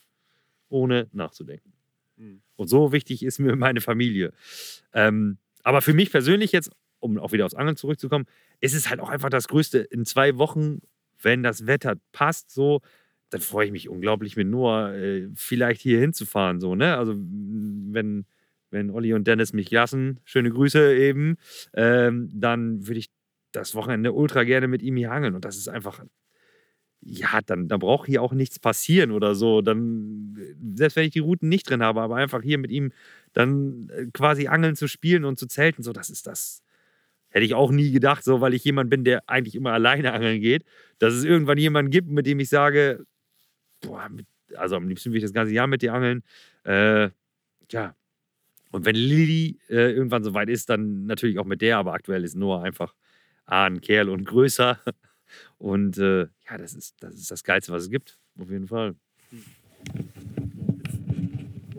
Ohne 0.69 1.09
nachzudenken. 1.13 1.73
Mhm. 2.17 2.43
Und 2.57 2.69
so 2.69 2.93
wichtig 2.93 3.23
ist 3.23 3.39
mir 3.39 3.55
meine 3.55 3.81
Familie. 3.81 4.33
Ähm, 4.93 5.39
aber 5.63 5.81
für 5.81 5.95
mich 5.95 6.11
persönlich 6.11 6.51
jetzt, 6.51 6.71
um 6.99 7.19
auch 7.19 7.33
wieder 7.33 7.47
aufs 7.47 7.55
Angeln 7.55 7.77
zurückzukommen, 7.77 8.27
ist 8.61 8.75
es 8.75 8.91
halt 8.91 9.01
auch 9.01 9.09
einfach 9.09 9.31
das 9.31 9.47
Größte. 9.47 9.79
In 9.79 10.05
zwei 10.05 10.39
Wochen, 10.39 10.81
wenn 11.21 11.45
das 11.45 11.67
Wetter 11.67 11.95
passt, 12.11 12.51
so, 12.51 12.81
dann 13.33 13.41
freue 13.41 13.65
ich 13.65 13.73
mich 13.73 13.89
unglaublich 13.89 14.37
mit 14.37 14.47
Noah 14.47 14.93
äh, 14.93 15.29
vielleicht 15.35 15.81
hier 15.81 15.99
hinzufahren. 15.99 16.61
So, 16.61 16.75
ne? 16.75 16.99
Also 16.99 17.15
wenn, 17.17 18.27
wenn 18.71 18.91
Olli 18.91 19.15
und 19.15 19.27
Dennis 19.27 19.55
mich 19.55 19.71
lassen, 19.71 20.21
schöne 20.25 20.51
Grüße 20.51 20.95
eben, 20.95 21.37
ähm, 21.73 22.29
dann 22.35 22.87
würde 22.87 23.01
ich 23.01 23.11
das 23.53 23.75
Wochenende 23.75 24.13
ultra 24.13 24.45
gerne 24.45 24.69
mit 24.69 24.83
ihm 24.83 24.97
hier 24.97 25.13
angeln. 25.13 25.35
Und 25.35 25.47
das 25.47 25.57
ist 25.57 25.69
einfach, 25.69 26.05
ja, 27.01 27.41
dann, 27.47 27.69
dann 27.69 27.81
braucht 27.81 28.07
hier 28.07 28.21
auch 28.21 28.35
nichts 28.35 28.59
passieren 28.59 29.13
oder 29.13 29.35
so. 29.35 29.63
Dann, 29.63 30.37
selbst 30.75 30.97
wenn 30.97 31.07
ich 31.07 31.13
die 31.13 31.21
Routen 31.21 31.49
nicht 31.49 31.71
drin 31.71 31.83
habe, 31.83 32.03
aber 32.03 32.17
einfach 32.17 32.43
hier 32.43 32.59
mit 32.59 32.71
ihm 32.71 32.93
dann 33.33 33.89
äh, 33.97 34.07
quasi 34.13 34.47
angeln 34.49 34.77
zu 34.77 34.89
spielen 34.89 35.25
und 35.25 35.39
zu 35.39 35.47
zelten, 35.47 35.83
so, 35.83 35.95
das 35.95 36.11
ist 36.11 36.27
das. 36.27 36.63
Hätte 37.31 37.47
ich 37.47 37.55
auch 37.55 37.71
nie 37.71 37.93
gedacht, 37.93 38.25
so, 38.25 38.43
weil 38.43 38.53
ich 38.53 38.63
jemand 38.63 38.91
bin, 38.91 39.05
der 39.05 39.27
eigentlich 39.27 39.55
immer 39.55 39.73
alleine 39.73 40.13
angeln 40.13 40.43
geht, 40.43 40.65
dass 40.99 41.15
es 41.15 41.25
irgendwann 41.25 41.57
jemanden 41.57 41.91
gibt, 41.91 42.11
mit 42.11 42.27
dem 42.27 42.39
ich 42.41 42.51
sage, 42.51 43.07
boah, 43.83 44.09
mit, 44.09 44.27
also 44.57 44.77
am 44.77 44.89
liebsten 44.89 45.11
will 45.11 45.19
ich 45.19 45.25
das 45.25 45.35
ganze 45.35 45.53
Jahr 45.53 45.67
mit 45.67 45.83
dir 45.83 45.93
angeln. 45.93 46.23
Äh, 46.65 47.11
ja. 47.71 47.95
Und 48.71 48.87
wenn 48.87 48.97
Lilly 48.97 49.59
äh, 49.69 49.93
irgendwann 49.93 50.25
soweit 50.25 50.49
ist, 50.49 50.71
dann 50.71 51.05
natürlich 51.05 51.39
auch 51.39 51.45
mit 51.45 51.61
der, 51.61 51.77
aber 51.77 51.93
aktuell 51.93 52.25
ist 52.25 52.35
Noah 52.35 52.63
einfach 52.63 52.95
A, 53.45 53.67
ein 53.67 53.81
Kerl 53.83 54.09
und 54.09 54.25
größer. 54.25 54.79
Und 55.59 55.97
äh, 55.97 56.27
ja, 56.49 56.59
das 56.59 56.75
ist, 56.75 56.97
das 57.01 57.15
ist 57.15 57.31
das 57.31 57.43
Geilste, 57.43 57.73
was 57.73 57.85
es 57.85 57.91
gibt, 57.91 58.19
auf 58.39 58.51
jeden 58.51 58.69
Fall. 58.69 58.95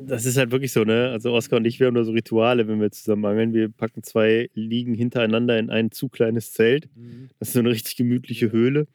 Das 0.08 0.26
ist 0.26 0.38
halt 0.38 0.52
wirklich 0.52 0.72
so, 0.72 0.84
ne? 0.84 1.10
Also 1.12 1.32
Oskar 1.34 1.58
und 1.58 1.66
ich, 1.66 1.80
wir 1.80 1.88
haben 1.88 1.94
nur 1.94 2.04
so 2.04 2.12
Rituale, 2.12 2.68
wenn 2.68 2.82
wir 2.82 2.92
zusammen 2.92 3.26
angeln. 3.26 3.54
Wir 3.54 3.70
packen 3.70 4.02
zwei 4.02 4.50
Liegen 4.54 4.96
hintereinander 4.96 5.58
in 5.60 5.70
ein 5.70 5.92
zu 5.92 6.10
kleines 6.10 6.52
Zelt. 6.52 6.90
Mhm. 6.96 7.30
Das 7.40 7.50
ist 7.50 7.54
so 7.54 7.60
eine 7.60 7.70
richtig 7.70 7.96
gemütliche 7.96 8.52
Höhle. 8.52 8.88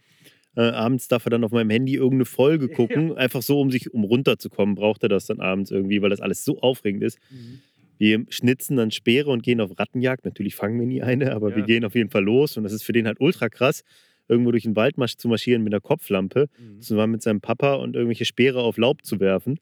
Äh, 0.59 0.73
abends 0.73 1.07
darf 1.07 1.25
er 1.25 1.31
dann 1.31 1.45
auf 1.45 1.53
meinem 1.53 1.71
Handy 1.71 1.95
irgendeine 1.95 2.25
Folge 2.25 2.69
gucken, 2.75 3.11
ja. 3.11 3.15
einfach 3.15 3.43
so, 3.43 3.61
um 3.61 3.71
sich, 3.71 3.95
um 3.95 4.03
runterzukommen, 4.03 4.75
braucht 4.75 5.05
er 5.05 5.09
das 5.09 5.27
dann 5.27 5.39
abends 5.39 5.71
irgendwie, 5.71 6.03
weil 6.03 6.11
das 6.11 6.21
alles 6.21 6.45
so 6.45 6.61
aufregend 6.61 7.05
ist. 7.05 7.21
Mhm. 7.31 7.61
Wir 7.97 8.25
schnitzen 8.29 8.77
dann 8.77 8.91
Speere 8.91 9.31
und 9.31 9.45
gehen 9.45 9.61
auf 9.61 9.79
Rattenjagd. 9.79 10.25
Natürlich 10.25 10.57
fangen 10.57 10.81
wir 10.81 10.87
nie 10.87 11.01
eine, 11.01 11.33
aber 11.33 11.51
ja. 11.51 11.57
wir 11.57 11.63
gehen 11.63 11.85
auf 11.85 11.95
jeden 11.95 12.11
Fall 12.11 12.25
los. 12.25 12.57
Und 12.57 12.65
das 12.65 12.73
ist 12.73 12.83
für 12.83 12.93
den 12.93 13.07
halt 13.07 13.21
ultra 13.21 13.49
krass, 13.49 13.85
irgendwo 14.27 14.51
durch 14.51 14.65
den 14.65 14.75
Wald 14.75 14.97
zu 15.17 15.29
marschieren 15.29 15.63
mit 15.63 15.73
einer 15.73 15.81
Kopflampe, 15.81 16.49
mhm. 16.59 16.81
zusammen 16.81 17.13
mit 17.13 17.23
seinem 17.23 17.41
Papa 17.41 17.75
und 17.75 17.95
irgendwelche 17.95 18.25
Speere 18.25 18.61
auf 18.61 18.79
Laub 18.79 19.05
zu 19.05 19.21
werfen. 19.21 19.61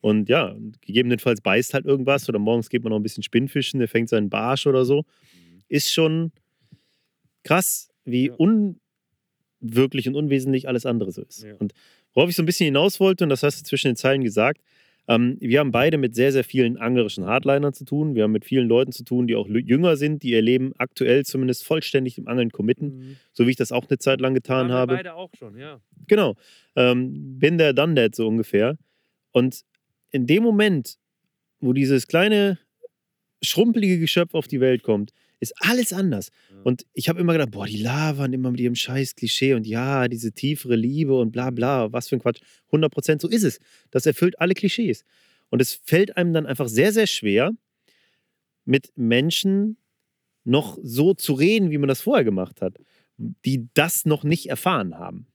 Und 0.00 0.30
ja, 0.30 0.56
gegebenenfalls 0.80 1.42
beißt 1.42 1.74
halt 1.74 1.84
irgendwas 1.84 2.26
oder 2.30 2.38
morgens 2.38 2.70
geht 2.70 2.82
man 2.82 2.90
noch 2.90 2.98
ein 2.98 3.02
bisschen 3.02 3.22
Spinnfischen, 3.22 3.78
der 3.78 3.88
fängt 3.88 4.08
seinen 4.08 4.30
Barsch 4.30 4.66
oder 4.66 4.86
so. 4.86 5.00
Mhm. 5.00 5.62
Ist 5.68 5.92
schon 5.92 6.32
krass, 7.44 7.90
wie 8.06 8.28
ja. 8.28 8.34
Unwirklich 9.60 10.08
und 10.08 10.14
unwesentlich 10.14 10.68
alles 10.68 10.86
andere 10.86 11.12
so 11.12 11.22
ist. 11.22 11.42
Ja. 11.42 11.54
Und 11.58 11.72
worauf 12.14 12.30
ich 12.30 12.36
so 12.36 12.42
ein 12.42 12.46
bisschen 12.46 12.66
hinaus 12.66 13.00
wollte, 13.00 13.24
und 13.24 13.30
das 13.30 13.42
hast 13.42 13.60
du 13.60 13.64
zwischen 13.64 13.88
den 13.88 13.96
Zeilen 13.96 14.22
gesagt, 14.22 14.60
ähm, 15.08 15.36
wir 15.40 15.58
haben 15.58 15.72
beide 15.72 15.98
mit 15.98 16.14
sehr, 16.14 16.30
sehr 16.30 16.44
vielen 16.44 16.76
anglerischen 16.76 17.26
Hardlinern 17.26 17.72
zu 17.72 17.84
tun. 17.84 18.14
Wir 18.14 18.24
haben 18.24 18.32
mit 18.32 18.44
vielen 18.44 18.68
Leuten 18.68 18.92
zu 18.92 19.02
tun, 19.02 19.26
die 19.26 19.34
auch 19.34 19.48
jünger 19.48 19.96
sind, 19.96 20.22
die 20.22 20.30
ihr 20.30 20.42
Leben 20.42 20.72
aktuell 20.78 21.24
zumindest 21.24 21.64
vollständig 21.64 22.16
im 22.18 22.28
Angeln 22.28 22.50
committen, 22.50 22.86
mhm. 22.86 23.16
so 23.32 23.46
wie 23.46 23.50
ich 23.50 23.56
das 23.56 23.72
auch 23.72 23.88
eine 23.88 23.98
Zeit 23.98 24.20
lang 24.20 24.34
getan 24.34 24.68
wir 24.68 24.74
habe. 24.74 24.94
Beide 24.94 25.14
auch 25.14 25.30
schon, 25.36 25.58
ja. 25.58 25.80
Genau. 26.06 26.36
Ähm, 26.76 27.38
bin 27.38 27.58
der, 27.58 27.72
done 27.72 27.94
that 27.96 28.14
so 28.14 28.28
ungefähr. 28.28 28.76
Und 29.32 29.62
in 30.10 30.26
dem 30.26 30.44
Moment, 30.44 30.96
wo 31.58 31.72
dieses 31.72 32.06
kleine, 32.06 32.58
schrumpelige 33.42 33.98
Geschöpf 33.98 34.34
auf 34.34 34.46
die 34.46 34.60
Welt 34.60 34.82
kommt, 34.82 35.12
ist 35.40 35.54
alles 35.58 35.92
anders. 35.92 36.30
Und 36.64 36.86
ich 36.92 37.08
habe 37.08 37.20
immer 37.20 37.32
gedacht, 37.32 37.50
boah, 37.50 37.66
die 37.66 37.82
Lavern 37.82 38.32
immer 38.32 38.50
mit 38.50 38.60
ihrem 38.60 38.74
scheiß 38.74 39.16
Klischee 39.16 39.54
und 39.54 39.66
ja, 39.66 40.06
diese 40.06 40.32
tiefere 40.32 40.76
Liebe 40.76 41.18
und 41.18 41.32
bla 41.32 41.50
bla, 41.50 41.92
was 41.92 42.08
für 42.08 42.16
ein 42.16 42.20
Quatsch. 42.20 42.40
100 42.66 42.92
Prozent, 42.92 43.22
so 43.22 43.28
ist 43.28 43.42
es. 43.42 43.58
Das 43.90 44.06
erfüllt 44.06 44.38
alle 44.38 44.54
Klischees. 44.54 45.04
Und 45.48 45.60
es 45.60 45.80
fällt 45.84 46.16
einem 46.16 46.32
dann 46.32 46.46
einfach 46.46 46.68
sehr, 46.68 46.92
sehr 46.92 47.06
schwer, 47.06 47.52
mit 48.64 48.92
Menschen 48.96 49.78
noch 50.44 50.78
so 50.82 51.14
zu 51.14 51.32
reden, 51.32 51.70
wie 51.70 51.78
man 51.78 51.88
das 51.88 52.02
vorher 52.02 52.24
gemacht 52.24 52.60
hat, 52.60 52.78
die 53.18 53.68
das 53.74 54.04
noch 54.04 54.24
nicht 54.24 54.48
erfahren 54.48 54.98
haben. 54.98 55.26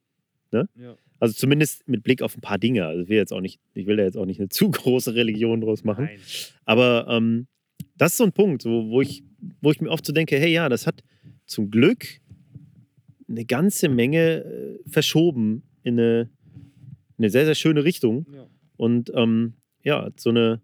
Ne? 0.52 0.70
Ja. 0.76 0.96
Also 1.20 1.34
zumindest 1.34 1.88
mit 1.88 2.04
Blick 2.04 2.22
auf 2.22 2.38
ein 2.38 2.42
paar 2.42 2.58
Dinge. 2.58 2.86
Also 2.86 3.04
ich 3.04 3.10
will 3.10 3.18
jetzt 3.18 3.34
auch 3.34 3.42
nicht, 3.42 3.60
ich 3.74 3.88
will 3.88 3.98
da 3.98 4.04
jetzt 4.04 4.18
auch 4.18 4.26
nicht 4.26 4.40
eine 4.40 4.50
zu 4.50 4.70
große 4.70 5.16
Religion 5.16 5.62
draus 5.62 5.84
machen. 5.84 6.06
Nein. 6.06 6.20
Aber 6.66 7.08
ähm, 7.10 7.48
das 7.98 8.14
ist 8.14 8.18
so 8.18 8.24
ein 8.24 8.32
Punkt, 8.32 8.66
wo, 8.66 8.90
wo, 8.90 9.02
ich, 9.02 9.24
wo 9.62 9.72
ich 9.72 9.82
mir 9.82 9.90
oft 9.90 10.06
so 10.06 10.14
denke, 10.14 10.38
hey 10.38 10.52
ja, 10.52 10.70
das 10.70 10.88
hat 10.88 11.04
zum 11.46 11.72
Glück 11.72 12.06
eine 13.28 13.46
ganze 13.46 13.90
Menge 13.90 14.44
äh, 14.44 14.90
verschoben 14.90 15.64
in 15.84 16.00
eine, 16.00 16.30
eine 17.18 17.30
sehr, 17.30 17.46
sehr 17.46 17.56
schöne 17.56 17.84
Richtung. 17.84 18.26
Ja. 18.34 18.48
Und 18.78 19.12
ähm, 19.16 19.54
ja, 19.84 20.10
so 20.18 20.30
eine, 20.30 20.62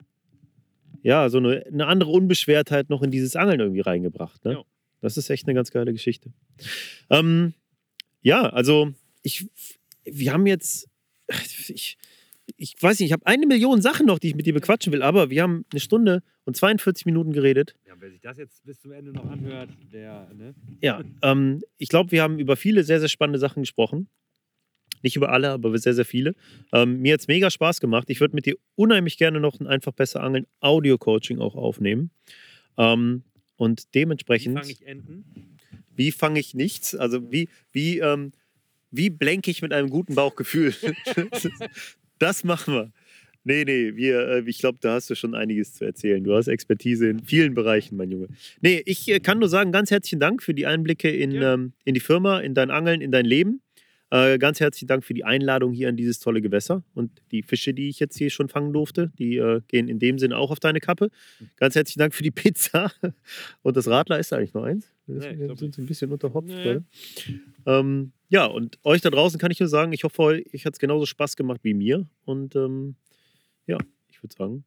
ja, 1.02 1.30
so 1.30 1.38
eine, 1.38 1.66
eine 1.66 1.88
andere 1.88 2.12
Unbeschwertheit 2.12 2.90
noch 2.90 3.02
in 3.02 3.12
dieses 3.12 3.36
Angeln 3.36 3.60
irgendwie 3.60 3.82
reingebracht. 3.82 4.44
Ne? 4.46 4.54
Ja. 4.54 4.64
Das 5.02 5.18
ist 5.18 5.30
echt 5.30 5.48
eine 5.48 5.56
ganz 5.56 5.72
geile 5.72 5.94
Geschichte. 5.94 6.32
Ähm, 7.10 7.54
ja, 8.22 8.44
also 8.50 8.94
ich, 9.24 9.48
wir 10.04 10.34
haben 10.34 10.46
jetzt, 10.46 10.88
ich, 11.68 11.98
ich 12.62 12.76
weiß 12.80 13.00
nicht, 13.00 13.08
ich 13.08 13.14
habe 13.14 13.26
eine 13.26 13.48
Million 13.48 13.82
Sachen 13.82 14.06
noch, 14.06 14.20
die 14.20 14.28
ich 14.28 14.36
mit 14.36 14.46
dir 14.46 14.54
bequatschen 14.54 14.94
will, 14.94 15.02
aber 15.02 15.32
wir 15.32 15.42
haben 15.42 15.66
eine 15.72 15.80
Stunde 15.80 16.22
und 16.46 16.56
42 16.56 17.08
Minuten 17.08 17.34
geredet. 17.34 17.74
Ja, 17.88 17.96
wer 17.98 18.12
sich 18.12 18.22
das 18.22 18.38
jetzt 18.38 18.64
bis 18.64 18.80
zum 18.80 18.92
Ende 18.92 19.12
noch 19.12 19.26
anhört, 19.26 19.72
der, 19.92 20.30
ne? 20.36 20.54
Ja, 20.80 21.02
ähm, 21.24 21.64
ich 21.80 21.90
glaube, 21.90 22.12
wir 22.12 22.22
haben 22.22 22.38
über 22.38 22.56
viele 22.56 22.84
sehr, 22.84 23.00
sehr 23.00 23.10
spannende 23.10 23.40
Sachen 23.40 23.64
gesprochen. 23.64 24.10
Nicht 25.02 25.16
über 25.16 25.32
alle, 25.32 25.50
aber 25.50 25.70
über 25.70 25.80
sehr, 25.80 25.96
sehr 25.96 26.06
viele. 26.06 26.36
Ähm, 26.72 27.02
mir 27.02 27.14
hat 27.14 27.22
es 27.22 27.28
mega 27.28 27.50
Spaß 27.50 27.80
gemacht. 27.80 28.12
Ich 28.12 28.20
würde 28.20 28.36
mit 28.36 28.46
dir 28.46 28.56
unheimlich 28.76 29.18
gerne 29.18 29.40
noch 29.40 29.60
ein 29.60 29.66
einfach 29.66 29.94
besser 29.94 30.22
Angeln 30.22 30.46
Audio-Coaching 30.60 31.40
auch 31.40 31.56
aufnehmen. 31.56 32.12
Ähm, 32.78 33.24
und 33.56 33.96
dementsprechend. 33.96 34.54
Wie 34.58 34.60
fange 34.60 34.72
ich 34.72 34.86
Enten? 34.86 35.58
Wie 35.96 36.12
fange 36.12 36.40
ich 36.40 36.54
nichts? 36.54 36.94
Also 36.94 37.32
wie, 37.32 37.50
wie, 37.72 37.98
ähm, 37.98 38.34
wie 38.92 39.10
blenke 39.10 39.50
ich 39.50 39.64
mit 39.64 39.74
einem 39.74 39.90
guten 39.90 40.14
Bauchgefühl? 40.14 40.76
Das 42.22 42.44
machen 42.44 42.76
wir. 42.76 42.92
Nee, 43.44 43.64
nee, 43.66 43.96
wir, 43.96 44.28
äh, 44.28 44.44
ich 44.46 44.60
glaube, 44.60 44.78
da 44.80 44.94
hast 44.94 45.10
du 45.10 45.16
schon 45.16 45.34
einiges 45.34 45.74
zu 45.74 45.86
erzählen. 45.86 46.24
Du 46.24 46.36
hast 46.36 46.48
Expertise 46.48 47.10
in 47.10 47.24
vielen 47.24 47.56
Bereichen, 47.56 47.98
mein 47.98 48.12
Junge. 48.12 48.28
Nee, 48.62 48.84
ich 48.86 49.10
äh, 49.10 49.20
kann 49.20 49.40
nur 49.40 49.50
sagen, 49.50 49.72
ganz 49.72 49.90
herzlichen 49.90 50.20
Dank 50.20 50.44
für 50.44 50.54
die 50.54 50.68
Einblicke 50.68 51.10
in, 51.10 51.32
ja. 51.32 51.56
ähm, 51.56 51.74
in 51.84 51.96
die 51.96 52.00
Firma, 52.00 52.40
in 52.40 52.54
dein 52.54 52.70
Angeln, 52.70 53.02
in 53.02 53.12
dein 53.12 53.26
Leben. 53.26 53.62
Äh, 54.12 54.38
ganz 54.40 54.60
herzlichen 54.60 54.88
Dank 54.88 55.06
für 55.06 55.14
die 55.14 55.24
Einladung 55.24 55.72
hier 55.72 55.88
an 55.88 55.96
dieses 55.96 56.20
tolle 56.20 56.42
Gewässer. 56.42 56.84
Und 56.94 57.22
die 57.32 57.44
Fische, 57.44 57.74
die 57.74 57.88
ich 57.88 58.00
jetzt 58.00 58.18
hier 58.18 58.30
schon 58.30 58.50
fangen 58.50 58.74
durfte, 58.74 59.12
die 59.18 59.38
äh, 59.38 59.62
gehen 59.70 59.88
in 59.88 60.00
dem 60.00 60.20
Sinne 60.20 60.38
auch 60.38 60.52
auf 60.52 60.60
deine 60.60 60.82
Kappe. 60.82 61.10
Ganz 61.56 61.76
herzlichen 61.76 62.00
Dank 62.00 62.14
für 62.14 62.24
die 62.24 62.32
Pizza. 62.32 62.92
Und 63.62 63.78
das 63.78 63.88
Radler 63.88 64.20
ist 64.20 64.32
da 64.32 64.38
eigentlich 64.38 64.54
noch 64.54 64.64
eins. 64.64 64.92
Nee, 65.08 65.38
wir 65.38 65.56
sind 65.56 65.76
so 65.76 65.82
ein 65.82 65.86
bisschen 65.86 66.12
unter 66.12 66.34
Hopf. 66.34 66.46
Nee. 66.48 66.80
Ähm, 67.66 68.12
ja, 68.30 68.46
und 68.46 68.80
euch 68.84 69.02
da 69.02 69.10
draußen 69.10 69.40
kann 69.40 69.52
ich 69.52 69.60
nur 69.60 69.68
sagen, 69.68 69.92
ich 69.92 70.06
hoffe, 70.06 70.22
euch 70.22 70.66
hat 70.66 70.74
es 70.74 70.80
genauso 70.80 71.06
Spaß 71.06 71.36
gemacht 71.36 71.60
wie 71.64 71.74
mir. 71.74 72.08
Und 72.24 72.56
ähm, 72.56 72.96
ja, 73.68 73.78
ich 74.10 74.24
würde 74.24 74.34
sagen, 74.38 74.64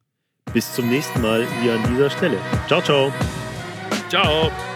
bis 0.52 0.74
zum 0.74 0.90
nächsten 0.90 1.22
Mal 1.22 1.46
hier 1.62 1.74
an 1.74 1.90
dieser 1.90 2.10
Stelle. 2.10 2.36
Ciao, 2.68 2.82
ciao. 2.82 3.12
Ciao. 4.10 4.73